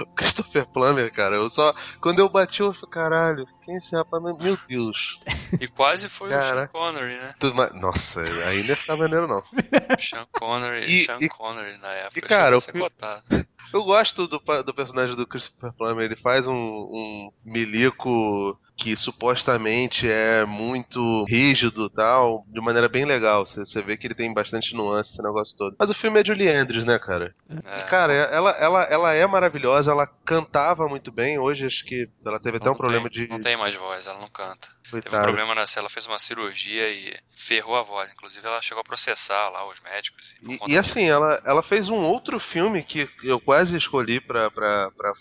o 0.00 0.14
Christopher 0.14 0.66
Plummer, 0.66 1.12
cara, 1.12 1.36
eu 1.36 1.50
só. 1.50 1.74
Quando 2.00 2.20
eu 2.20 2.28
bati, 2.28 2.60
eu 2.60 2.72
falei, 2.72 2.90
caralho, 2.90 3.46
quem 3.64 3.74
é 3.74 3.78
esse 3.78 3.94
rapaz? 3.94 4.22
Meu 4.22 4.56
Deus. 4.68 5.18
E 5.60 5.68
quase 5.68 6.08
foi 6.08 6.30
cara, 6.30 6.42
o 6.42 6.48
Sean 6.48 6.66
Connery, 6.68 7.16
né? 7.18 7.34
Tudo 7.38 7.54
mais... 7.54 7.72
Nossa, 7.80 8.20
ia 8.20 8.76
ficar 8.76 8.96
maneiro, 8.96 9.28
não. 9.28 9.42
Sean 9.98 10.26
Connery, 10.32 10.84
e, 10.84 11.04
Sean 11.04 11.18
e, 11.20 11.28
Connery 11.28 11.78
na 11.78 11.88
época. 11.88 12.18
E, 12.18 12.22
cara, 12.22 12.56
eu, 12.56 13.42
eu 13.72 13.84
gosto 13.84 14.26
do, 14.26 14.38
do 14.38 14.74
personagem 14.74 15.16
do 15.16 15.26
Christopher 15.26 15.72
Plummer. 15.72 16.04
Ele 16.04 16.16
faz 16.16 16.46
um, 16.46 16.52
um 16.52 17.30
milico 17.44 18.05
o 18.06 18.58
que 18.76 18.94
supostamente 18.94 20.06
é 20.06 20.44
muito 20.44 21.24
rígido 21.24 21.88
tal, 21.88 22.44
de 22.48 22.60
maneira 22.60 22.88
bem 22.88 23.06
legal. 23.06 23.46
Você 23.46 23.82
vê 23.82 23.96
que 23.96 24.06
ele 24.06 24.14
tem 24.14 24.32
bastante 24.32 24.74
nuance 24.74 25.12
esse 25.12 25.22
negócio 25.22 25.56
todo. 25.56 25.74
Mas 25.78 25.88
o 25.88 25.94
filme 25.94 26.20
é 26.20 26.24
Julie 26.24 26.48
Andrews, 26.48 26.84
né, 26.84 26.98
cara? 26.98 27.34
É. 27.48 27.80
E, 27.80 27.84
cara, 27.84 28.12
ela, 28.14 28.50
ela, 28.50 28.82
ela 28.84 29.14
é 29.14 29.26
maravilhosa, 29.26 29.90
ela 29.90 30.06
cantava 30.06 30.86
muito 30.88 31.10
bem. 31.10 31.38
Hoje 31.38 31.66
acho 31.66 31.84
que 31.86 32.08
ela 32.24 32.38
teve 32.38 32.58
até 32.58 32.70
um 32.70 32.74
problema 32.74 33.08
de. 33.08 33.26
Não 33.28 33.40
tem 33.40 33.56
mais 33.56 33.74
voz, 33.74 34.06
ela 34.06 34.18
não 34.18 34.28
canta. 34.28 34.68
Coitado. 34.90 35.10
Teve 35.10 35.16
um 35.16 35.26
problema 35.26 35.54
na 35.54 35.64
ela 35.76 35.88
fez 35.88 36.06
uma 36.06 36.18
cirurgia 36.18 36.88
e 36.88 37.16
ferrou 37.34 37.76
a 37.76 37.82
voz. 37.82 38.10
Inclusive, 38.12 38.46
ela 38.46 38.62
chegou 38.62 38.80
a 38.80 38.84
processar 38.84 39.48
lá 39.48 39.68
os 39.68 39.80
médicos. 39.80 40.34
E, 40.42 40.72
e 40.72 40.78
assim, 40.78 41.08
ela, 41.08 41.42
ela 41.44 41.62
fez 41.62 41.88
um 41.88 41.96
outro 41.96 42.38
filme 42.38 42.82
que 42.82 43.08
eu 43.24 43.40
quase 43.40 43.76
escolhi 43.76 44.20
pra 44.20 44.50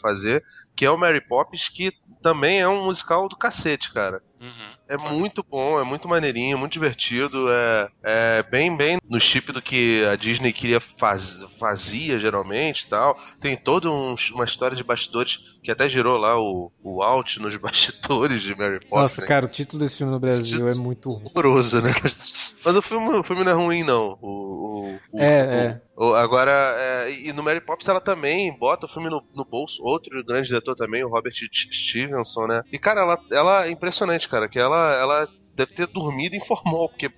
fazer, 0.01 0.43
que 0.75 0.85
é 0.85 0.91
o 0.91 0.97
Mary 0.97 1.21
Poppins, 1.21 1.67
que 1.69 1.91
também 2.21 2.59
é 2.59 2.67
um 2.67 2.85
musical 2.85 3.27
do 3.27 3.37
cacete, 3.45 3.91
cara. 3.93 4.21
Uhum. 4.39 4.75
É 4.87 5.09
muito 5.13 5.43
bom, 5.43 5.79
é 5.79 5.83
muito 5.83 6.07
maneirinho, 6.07 6.57
muito 6.57 6.73
divertido, 6.73 7.47
é, 7.49 7.89
é 8.03 8.43
bem, 8.43 8.75
bem 8.75 8.99
no 9.09 9.19
chip 9.19 9.51
do 9.51 9.61
que 9.61 10.03
a 10.05 10.15
Disney 10.15 10.53
queria 10.53 10.79
faz, 10.99 11.23
fazia 11.59 12.19
geralmente 12.19 12.83
e 12.83 12.87
tal. 12.87 13.17
Tem 13.39 13.55
toda 13.55 13.89
um, 13.89 14.15
uma 14.33 14.45
história 14.45 14.75
de 14.75 14.83
bastidores 14.83 15.39
que 15.63 15.71
até 15.71 15.87
gerou 15.87 16.17
lá 16.17 16.39
o, 16.39 16.71
o 16.83 17.01
alt 17.01 17.37
nos 17.41 17.55
bastidores 17.57 18.43
de 18.43 18.55
Mary 18.55 18.79
Poppins. 18.79 19.01
Nossa, 19.01 19.21
né? 19.21 19.27
cara, 19.27 19.45
o 19.45 19.49
título 19.49 19.81
desse 19.81 19.97
filme 19.97 20.13
no 20.13 20.19
Brasil 20.19 20.67
é 20.67 20.75
muito 20.75 21.09
horroroso, 21.09 21.81
né? 21.81 21.91
Mas 22.03 22.75
o 22.75 22.81
filme, 22.81 23.19
o 23.19 23.23
filme 23.23 23.43
não 23.43 23.51
é 23.51 23.55
ruim, 23.55 23.83
não. 23.83 24.17
O, 24.21 24.27
o, 24.27 24.99
o 25.13 25.19
é, 25.19 25.81
é. 25.81 25.81
Agora, 26.17 26.51
é, 26.51 27.11
e 27.11 27.31
no 27.31 27.41
Mary 27.41 27.61
Poppins 27.61 27.87
ela 27.87 28.01
também 28.01 28.55
bota 28.57 28.85
o 28.85 28.89
filme 28.89 29.09
no, 29.09 29.23
no, 29.33 29.45
bolso. 29.45 29.81
Outro 29.81 30.23
grande 30.25 30.49
diretor 30.49 30.75
também, 30.75 31.03
o 31.05 31.09
Robert 31.09 31.33
Stevenson, 31.33 32.47
né? 32.47 32.61
E, 32.71 32.77
cara, 32.77 33.01
ela, 33.01 33.19
ela 33.31 33.65
é 33.65 33.71
impressionante, 33.71 34.24
cara, 34.29 34.47
que 34.47 34.59
ela, 34.59 34.93
ela 34.95 35.25
deve 35.55 35.73
ter 35.73 35.87
dormido 35.87 36.35
em 36.35 36.45
formol, 36.45 36.89
porque 36.89 37.09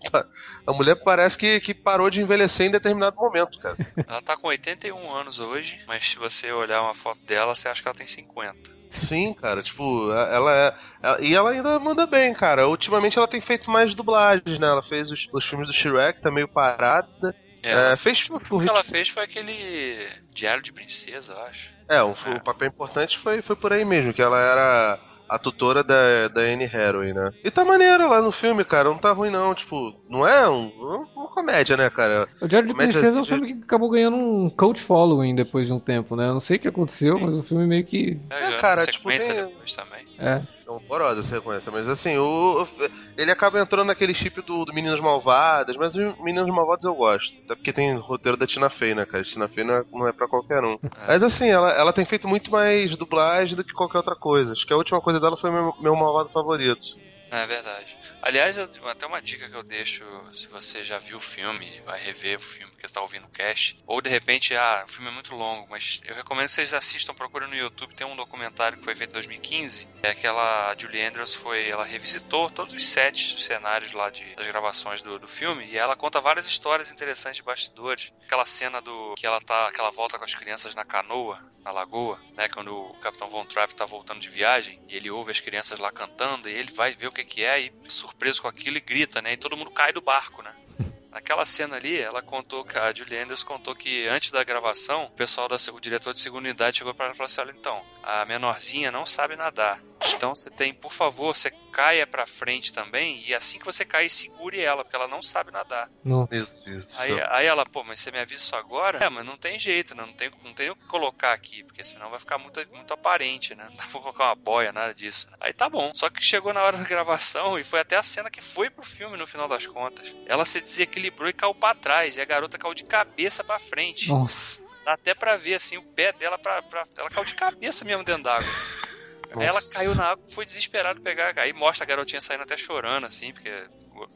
a 0.66 0.74
mulher 0.74 0.96
parece 1.04 1.38
que, 1.38 1.60
que 1.60 1.74
parou 1.74 2.10
de 2.10 2.22
envelhecer 2.22 2.68
em 2.68 2.72
determinado 2.72 3.16
momento, 3.18 3.60
cara. 3.60 3.76
Ela 4.08 4.22
tá 4.22 4.38
com 4.38 4.48
81 4.48 5.12
anos 5.14 5.40
hoje, 5.40 5.80
mas 5.88 6.08
se 6.08 6.18
você 6.18 6.52
olhar 6.52 6.82
uma 6.82 6.94
foto 6.94 7.20
dela, 7.26 7.56
você 7.56 7.68
acha 7.68 7.82
que 7.82 7.88
ela 7.88 7.98
tem 7.98 8.06
50. 8.06 8.78
Sim, 8.90 9.34
cara, 9.34 9.62
tipo, 9.62 10.12
ela 10.12 10.56
é. 10.56 10.76
Ela, 11.04 11.22
e 11.22 11.34
ela 11.34 11.52
ainda 11.52 11.78
manda 11.78 12.06
bem, 12.06 12.34
cara. 12.34 12.70
Ultimamente 12.70 13.18
ela 13.18 13.28
tem 13.28 13.42
feito 13.42 13.70
mais 13.70 13.94
dublagens, 13.94 14.60
né? 14.60 14.68
Ela 14.68 14.84
fez 14.84 15.12
os, 15.12 15.28
os 15.34 15.46
filmes 15.46 15.68
do 15.68 15.74
Shrek, 15.74 16.22
tá 16.22 16.32
meio 16.32 16.48
parada. 16.48 17.36
É, 17.62 17.92
é, 17.92 17.96
fez, 17.98 18.30
o 18.30 18.40
filme 18.40 18.64
que 18.64 18.70
ela 18.70 18.84
fez 18.84 19.10
foi 19.10 19.24
aquele 19.24 20.08
Diário 20.34 20.62
de 20.62 20.72
Princesa, 20.72 21.34
eu 21.34 21.42
acho. 21.44 21.74
É, 21.90 22.02
o, 22.02 22.12
é. 22.12 22.36
o 22.36 22.44
papel 22.44 22.70
importante 22.70 23.18
foi, 23.20 23.42
foi 23.42 23.56
por 23.58 23.74
aí 23.74 23.84
mesmo, 23.84 24.14
que 24.14 24.22
ela 24.22 24.40
era 24.40 25.00
a 25.30 25.38
tutora 25.38 25.84
da, 25.84 26.28
da 26.28 26.42
Anne 26.42 26.66
Hathaway, 26.66 27.14
né? 27.14 27.32
E 27.44 27.52
tá 27.52 27.66
maneiro 27.66 28.10
lá 28.10 28.22
no 28.22 28.32
filme, 28.32 28.64
cara, 28.64 28.90
não 28.90 28.98
tá 28.98 29.12
ruim 29.12 29.30
não, 29.30 29.54
tipo, 29.54 29.94
não 30.10 30.28
é 30.28 30.50
um, 30.50 31.06
uma 31.16 31.28
comédia, 31.28 31.76
né, 31.76 31.90
cara? 31.90 32.28
O 32.42 32.48
Diário 32.48 32.68
de 32.68 32.74
Princesa 32.74 33.20
é 33.20 33.22
um 33.22 33.26
filme 33.26 33.54
que 33.54 33.64
acabou 33.64 33.90
ganhando 33.90 34.18
um 34.18 34.50
cult 34.50 34.80
following 34.80 35.36
depois 35.36 35.68
de 35.68 35.74
um 35.74 35.80
tempo, 35.80 36.16
né? 36.16 36.28
Eu 36.28 36.34
não 36.34 36.40
sei 36.40 36.58
o 36.58 36.60
que 36.60 36.68
aconteceu, 36.68 37.18
Sim. 37.18 37.26
mas 37.26 37.34
o 37.34 37.44
filme 37.44 37.66
meio 37.66 37.86
que... 37.86 38.20
É, 38.30 38.54
é 38.54 38.62
cara, 38.62 38.86
tipo, 38.86 39.10
tem... 39.10 39.18
depois 39.18 39.76
também. 39.76 40.08
É. 40.18 40.42
É 40.68 40.72
horrorosa 40.72 41.22
essa 41.22 41.30
sequência, 41.30 41.72
mas 41.72 41.88
assim, 41.88 42.18
o, 42.18 42.68
ele 43.16 43.32
acaba 43.32 43.58
entrando 43.58 43.88
naquele 43.88 44.14
chip 44.14 44.42
do, 44.42 44.66
do 44.66 44.74
Meninos 44.74 45.00
Malvadas, 45.00 45.78
mas 45.78 45.96
os 45.96 46.20
Meninos 46.20 46.54
Malvados 46.54 46.84
eu 46.84 46.94
gosto. 46.94 47.38
Até 47.46 47.56
porque 47.56 47.72
tem 47.72 47.96
roteiro 47.96 48.38
da 48.38 48.46
Tina 48.46 48.70
Fey, 48.70 48.94
né, 48.94 49.06
cara? 49.06 49.24
Tina 49.24 49.48
Fey 49.48 49.64
não 49.64 49.74
é, 49.76 49.84
não 49.94 50.08
é 50.08 50.12
pra 50.12 50.28
qualquer 50.28 50.62
um. 50.66 50.74
É. 50.74 51.08
Mas 51.08 51.24
assim, 51.24 51.48
ela, 51.48 51.72
ela 51.72 51.94
tem 51.94 52.04
feito 52.04 52.28
muito 52.28 52.52
mais 52.52 52.98
dublagem 52.98 53.56
do 53.56 53.64
que 53.64 53.72
qualquer 53.72 54.00
outra 54.00 54.16
coisa. 54.16 54.52
Acho 54.52 54.68
que 54.68 54.74
a 54.74 54.78
última 54.78 55.00
coisa 55.00 55.22
dela 55.22 55.38
foi 55.38 55.50
meu, 55.50 55.74
meu 55.80 55.96
malvado 55.96 56.30
favorito. 56.30 56.86
É 57.30 57.46
verdade. 57.46 57.98
Aliás, 58.22 58.58
até 58.58 59.06
uma 59.06 59.22
dica 59.22 59.50
que 59.50 59.56
eu 59.56 59.64
deixo, 59.64 60.04
se 60.34 60.48
você 60.48 60.84
já 60.84 60.98
viu 60.98 61.18
o 61.18 61.22
filme, 61.22 61.82
vai 61.82 62.02
rever 62.02 62.38
o 62.38 62.42
filme 62.42 62.74
que 62.78 62.86
está 62.86 63.02
ouvindo 63.02 63.26
o 63.26 63.30
cast, 63.30 63.78
ou 63.86 64.02
de 64.02 64.10
repente, 64.10 64.56
ah, 64.56 64.84
o 64.86 64.90
filme 64.90 65.10
é 65.10 65.14
muito 65.14 65.36
longo, 65.36 65.68
mas 65.70 66.02
eu 66.06 66.16
recomendo 66.16 66.46
que 66.46 66.52
vocês 66.52 66.74
assistam, 66.74 67.14
procurem 67.14 67.50
no 67.50 67.56
YouTube, 67.56 67.96
tem 67.96 68.08
um 68.08 68.16
documentário 68.16 68.78
que 68.78 68.84
foi 68.84 68.96
feito 68.96 69.12
em 69.12 69.14
2015, 69.14 69.90
é 70.04 70.10
aquela 70.10 70.76
Julie 70.78 71.04
Andrews 71.04 71.36
foi, 71.36 71.70
ela 71.70 71.84
revisitou 71.84 72.50
todos 72.50 72.74
os 72.74 72.86
sete 72.86 73.42
cenários 73.42 73.92
lá 73.92 74.10
de, 74.10 74.36
das 74.36 74.48
gravações 74.48 75.02
do, 75.02 75.20
do 75.20 75.28
filme, 75.28 75.66
e 75.66 75.78
ela 75.78 75.96
conta 75.96 76.22
várias 76.22 76.48
histórias 76.48 76.92
interessantes 76.92 77.38
de 77.38 77.44
bastidores. 77.44 78.14
Aquela 78.24 78.46
cena 78.46 78.82
do 78.82 79.16
que 79.16 79.26
ela 79.26 79.42
tá, 79.42 79.72
que 79.72 79.80
ela 79.80 79.92
volta 79.92 80.18
com 80.18 80.26
as 80.26 80.36
crianças 80.36 80.76
na 80.76 80.86
canoa, 80.86 81.40
na 81.64 81.72
lagoa, 81.72 82.20
né, 82.36 82.48
quando 82.48 82.74
o 82.74 82.94
Capitão 83.00 83.28
Von 83.28 83.46
Trapp 83.46 83.76
tá 83.76 83.86
voltando 83.86 84.22
de 84.22 84.30
viagem, 84.30 84.82
e 84.88 84.96
ele 84.96 85.10
ouve 85.10 85.32
as 85.32 85.42
crianças 85.42 85.80
lá 85.80 85.92
cantando, 85.92 86.48
e 86.48 86.54
ele 86.54 86.72
vai 86.74 86.94
ver 86.94 87.08
o 87.08 87.12
que 87.24 87.38
que 87.38 87.44
é, 87.44 87.60
e 87.60 87.72
surpreso 87.88 88.42
com 88.42 88.48
aquilo, 88.48 88.78
e 88.78 88.82
grita, 88.82 89.22
né? 89.22 89.34
E 89.34 89.38
todo 89.38 89.58
mundo 89.58 89.72
cai 89.72 89.92
do 89.92 90.02
barco, 90.02 90.42
né? 90.42 90.54
Naquela 91.12 91.46
cena 91.46 91.76
ali, 91.76 92.00
ela 92.00 92.22
contou 92.22 92.64
que 92.64 92.78
a 92.78 92.94
Julie 92.94 93.18
Andrews 93.18 93.44
contou 93.44 93.76
que 93.76 94.08
antes 94.08 94.30
da 94.32 94.44
gravação, 94.44 95.06
o 95.06 95.12
pessoal 95.12 95.48
da 95.48 95.58
o 95.74 95.80
diretor 95.80 96.14
de 96.14 96.20
segunda 96.20 96.48
unidade 96.48 96.78
chegou 96.78 96.94
para 96.94 97.06
ela 97.06 97.14
e 97.14 97.18
falou 97.18 97.26
assim: 97.26 97.42
"Olha, 97.42 97.56
então, 97.58 97.84
a 98.04 98.26
menorzinha 98.26 98.92
não 98.92 99.06
sabe 99.06 99.36
nadar. 99.36 99.82
Então 100.14 100.36
você 100.36 100.50
tem, 100.50 100.74
por 100.74 100.92
favor, 100.92 101.36
você 101.36 101.50
caia 101.78 102.08
para 102.08 102.26
frente 102.26 102.74
também 102.74 103.24
e 103.28 103.36
assim 103.36 103.60
que 103.60 103.66
você 103.66 103.86
cair, 103.86 104.10
segure 104.10 104.60
ela, 104.60 104.84
porque 104.84 104.96
ela 104.96 105.08
não 105.08 105.22
sabe 105.22 105.52
nadar. 105.52 105.88
Nossa. 106.04 106.30
Meu 106.32 106.46
Deus. 106.66 106.88
Aí, 106.98 107.12
aí 107.30 107.46
ela, 107.46 107.64
pô, 107.68 107.84
mas 107.84 108.00
você 108.00 108.10
me 108.10 108.18
avisa 108.18 108.42
isso 108.42 108.56
agora? 108.56 108.98
É, 108.98 109.08
mas 109.08 109.24
não 109.24 109.38
tem 109.38 109.60
jeito, 109.60 109.94
né? 109.94 110.04
Não 110.04 110.14
tem, 110.14 110.32
não 110.44 110.56
tem 110.56 110.72
o 110.72 110.76
que 110.76 110.88
colocar 110.88 111.34
aqui, 111.34 111.64
porque 111.64 111.84
senão 111.84 112.10
vai 112.10 112.20
ficar 112.20 112.40
muito, 112.40 112.60
muito 112.72 112.92
aparente, 112.96 113.54
né? 113.54 113.66
Não 113.70 113.76
dá 113.76 113.84
pra 113.84 114.00
colocar 114.00 114.24
uma 114.26 114.36
boia, 114.36 114.72
nada 114.72 114.92
disso. 114.92 115.28
Aí 115.40 115.54
tá 115.54 115.70
bom. 115.70 115.92
Só 115.94 116.10
que 116.10 116.24
chegou 116.24 116.52
na 116.52 116.64
hora 116.64 116.78
da 116.78 116.84
gravação 116.88 117.60
e 117.60 117.64
foi 117.64 117.82
até 117.82 117.96
a 117.96 118.02
cena 118.02 118.32
que 118.32 118.42
foi 118.42 118.72
pro 118.72 118.84
filme 118.84 119.16
no 119.16 119.28
final 119.28 119.48
das 119.48 119.68
contas. 119.68 120.16
Ela 120.26 120.46
se 120.46 120.60
desequilibrou 120.60 121.30
e 121.30 121.34
caiu 121.34 121.54
pra 121.54 121.76
trás, 121.76 122.18
e 122.18 122.22
a 122.22 122.26
garota 122.26 122.58
caiu 122.58 122.74
de 122.74 122.86
cabeça 122.86 123.44
para 123.44 123.60
frente. 123.60 124.10
Nossa. 124.10 124.66
Dá 124.84 124.94
até 124.94 125.14
pra 125.14 125.38
ver, 125.38 125.56
assim, 125.56 125.78
o 125.78 125.84
pé 125.84 126.12
dela 126.14 126.40
pra, 126.40 126.62
pra... 126.64 126.84
Ela 126.98 127.10
caiu 127.10 127.26
de 127.26 127.36
cabeça 127.36 127.86
mesmo 127.86 128.04
dentro 128.04 128.24
d'água. 128.24 128.48
Aí 129.36 129.46
ela 129.46 129.62
caiu 129.72 129.94
na 129.94 130.12
água 130.12 130.24
e 130.26 130.34
foi 130.34 130.46
desesperado 130.46 131.02
pegar. 131.02 131.38
Aí 131.38 131.54
mostra 131.54 131.84
a 131.84 131.88
garotinha 131.88 132.22
saindo 132.22 132.44
até 132.44 132.56
chorando, 132.56 133.06
assim, 133.06 133.34
porque 133.34 133.50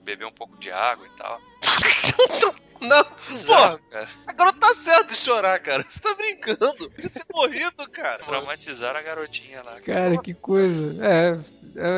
bebeu 0.03 0.27
um 0.27 0.31
pouco 0.33 0.57
de 0.59 0.71
água 0.71 1.05
e 1.07 1.15
tal. 1.17 1.39
Não, 2.81 3.05
Bizarro, 3.27 3.77
pô, 3.77 3.83
cara. 3.91 4.07
a 4.25 4.33
garota 4.33 4.59
tá 4.59 4.75
certo 4.83 5.09
de 5.09 5.15
chorar, 5.23 5.59
cara. 5.59 5.85
Você 5.87 5.99
tá 5.99 6.15
brincando. 6.15 6.73
Podia 6.89 7.09
ter 7.11 7.25
morrido, 7.31 7.89
cara. 7.91 8.17
Traumatizaram 8.17 8.99
a 8.99 9.03
garotinha 9.03 9.61
lá. 9.63 9.79
Cara, 9.81 10.17
que 10.17 10.33
coisa. 10.33 10.97
É, 11.05 11.39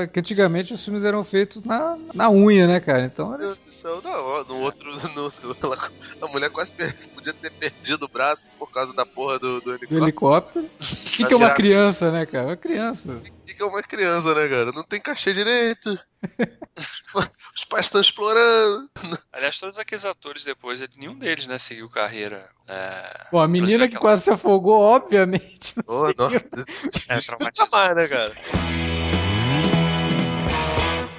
é 0.03 0.07
que 0.07 0.19
antigamente 0.19 0.73
os 0.73 0.83
filmes 0.83 1.05
eram 1.05 1.23
feitos 1.23 1.63
na, 1.63 1.97
na 2.13 2.29
unha, 2.29 2.67
né, 2.67 2.81
cara? 2.81 3.05
Então 3.05 3.27
Meu 3.27 3.35
era 3.35 3.45
Deus 3.45 3.59
do 3.59 3.71
céu, 3.71 4.01
não, 4.03 4.11
ó, 4.11 4.43
no 4.43 4.55
outro, 4.59 4.91
no, 4.93 5.31
no- 5.31 5.55
ela- 5.63 5.89
a 6.21 6.27
mulher 6.27 6.49
quase 6.49 6.73
podia 7.15 7.33
ter 7.33 7.51
perdido 7.51 8.03
o 8.03 8.09
braço 8.09 8.43
por 8.59 8.69
causa 8.69 8.91
da 8.93 9.05
porra 9.05 9.39
do, 9.39 9.61
do 9.61 9.77
do 9.77 9.95
helicóptero. 9.95 10.03
helicóptero. 10.03 10.65
O 10.65 11.15
que, 11.17 11.25
que 11.25 11.33
é 11.33 11.37
uma 11.37 11.53
criança, 11.55 12.11
né, 12.11 12.25
cara? 12.25 12.47
Uma 12.47 12.57
criança. 12.57 13.21
Que 13.53 13.61
é 13.61 13.65
uma 13.65 13.81
criança, 13.83 14.33
né, 14.35 14.47
cara? 14.47 14.71
Não 14.71 14.83
tem 14.83 14.99
cachê 15.01 15.33
direito. 15.33 15.97
Os 17.55 17.65
pais 17.69 17.85
estão 17.85 18.01
explorando. 18.01 18.89
Aliás, 19.31 19.57
todos 19.59 19.77
aqueles 19.79 20.05
atores 20.05 20.43
depois, 20.43 20.83
nenhum 20.97 21.17
deles, 21.17 21.45
né, 21.47 21.57
seguiu 21.57 21.89
carreira. 21.89 22.49
É, 22.67 23.27
Bom, 23.31 23.39
a 23.39 23.47
menina 23.47 23.79
que 23.87 23.95
aquela- 23.95 24.01
quase 24.01 24.23
se 24.23 24.31
afogou, 24.31 24.79
obviamente. 24.81 25.75
Não 25.87 26.01
Oh, 26.01 26.07
é 26.07 27.21
traumatizado. 27.21 27.71
mais, 27.71 27.95
né, 27.95 28.07
cara? 28.07 28.31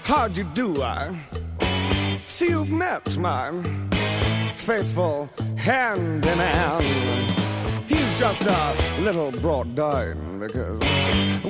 How'd 0.09 0.39
you 0.41 0.47
do, 0.55 0.75
I? 0.83 1.11
See, 2.27 2.51
you've 2.51 2.73
met 2.73 3.03
my 3.19 3.51
faithful 4.57 5.29
handyman. 5.59 6.83
He's 7.87 8.19
just 8.19 8.43
a 8.43 9.01
little 9.01 9.31
brought 9.31 9.75
down 9.75 10.41
because 10.41 10.83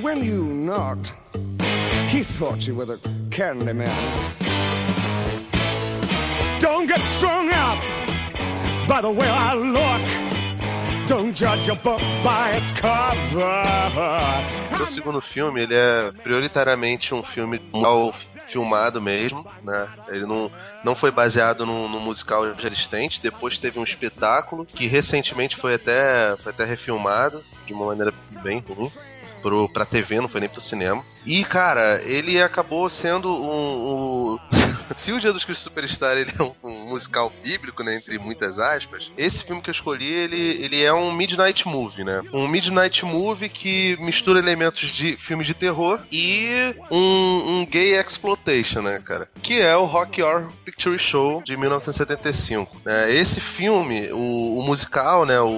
when 0.02 0.24
you 0.24 0.42
knocked, 0.42 1.12
he 2.08 2.22
thought 2.22 2.66
you 2.66 2.74
were 2.74 2.86
the 2.86 2.98
candy 3.30 3.72
man. 3.72 4.34
Don't 6.60 6.86
get 6.86 7.00
strung 7.16 7.50
up 7.50 7.82
by 8.88 9.00
the 9.00 9.10
way 9.10 9.28
I 9.28 9.54
look. 9.54 11.06
Don't 11.06 11.34
judge 11.34 11.68
a 11.68 11.74
book 11.74 12.00
by 12.24 12.52
its 12.52 12.70
cover. 12.72 13.62
O 14.82 14.86
segundo 14.88 15.20
filme, 15.20 15.62
ele 15.62 15.74
é 15.74 16.12
prioritariamente 16.22 17.14
um 17.14 17.22
filme 17.22 17.60
musical 17.72 18.14
filmado 18.48 19.00
mesmo, 19.00 19.46
né? 19.62 19.88
Ele 20.08 20.26
não, 20.26 20.50
não 20.84 20.94
foi 20.94 21.10
baseado 21.10 21.64
no, 21.64 21.88
no 21.88 22.00
musical 22.00 22.54
já 22.54 22.66
existente. 22.66 23.22
Depois 23.22 23.58
teve 23.58 23.78
um 23.78 23.84
espetáculo 23.84 24.66
que 24.66 24.86
recentemente 24.86 25.56
foi 25.56 25.74
até, 25.74 26.36
foi 26.42 26.52
até 26.52 26.64
refilmado 26.64 27.42
de 27.66 27.72
uma 27.72 27.86
maneira 27.86 28.12
bem 28.42 28.60
ruim. 28.60 28.90
Pro, 29.42 29.68
pra 29.68 29.84
TV, 29.84 30.20
não 30.20 30.28
foi 30.28 30.40
nem 30.40 30.48
pro 30.48 30.60
cinema. 30.60 31.04
E, 31.26 31.44
cara, 31.44 32.00
ele 32.04 32.40
acabou 32.42 32.88
sendo 32.88 33.28
um. 33.34 34.34
um- 34.34 34.38
Se 34.96 35.10
o 35.12 35.18
Jesus 35.18 35.44
Cristo 35.44 35.64
Superstar 35.64 36.16
ele 36.16 36.32
é 36.38 36.42
um, 36.42 36.52
um 36.62 36.88
musical 36.90 37.32
bíblico, 37.42 37.82
né? 37.82 37.96
Entre 37.96 38.18
muitas 38.18 38.58
aspas, 38.58 39.10
esse 39.16 39.42
filme 39.44 39.60
que 39.62 39.68
eu 39.70 39.72
escolhi, 39.72 40.06
ele, 40.06 40.62
ele 40.62 40.82
é 40.82 40.92
um 40.92 41.10
Midnight 41.12 41.66
Movie, 41.66 42.04
né? 42.04 42.22
Um 42.32 42.46
Midnight 42.46 43.04
Movie 43.04 43.48
que 43.48 43.96
mistura 43.98 44.38
elementos 44.38 44.88
de 44.92 45.16
filme 45.26 45.42
de 45.42 45.54
terror 45.54 46.00
e 46.12 46.74
um, 46.90 47.60
um 47.60 47.66
gay 47.66 47.98
exploitation, 47.98 48.82
né, 48.82 49.00
cara? 49.04 49.28
Que 49.42 49.60
é 49.60 49.74
o 49.76 49.84
Rock 49.84 50.22
Horror 50.22 50.52
Picture 50.64 50.98
Show 50.98 51.42
de 51.42 51.56
1975. 51.56 52.82
né? 52.84 53.10
esse 53.14 53.40
filme, 53.56 54.12
o, 54.12 54.58
o 54.58 54.62
musical, 54.62 55.24
né? 55.24 55.40
O, 55.40 55.48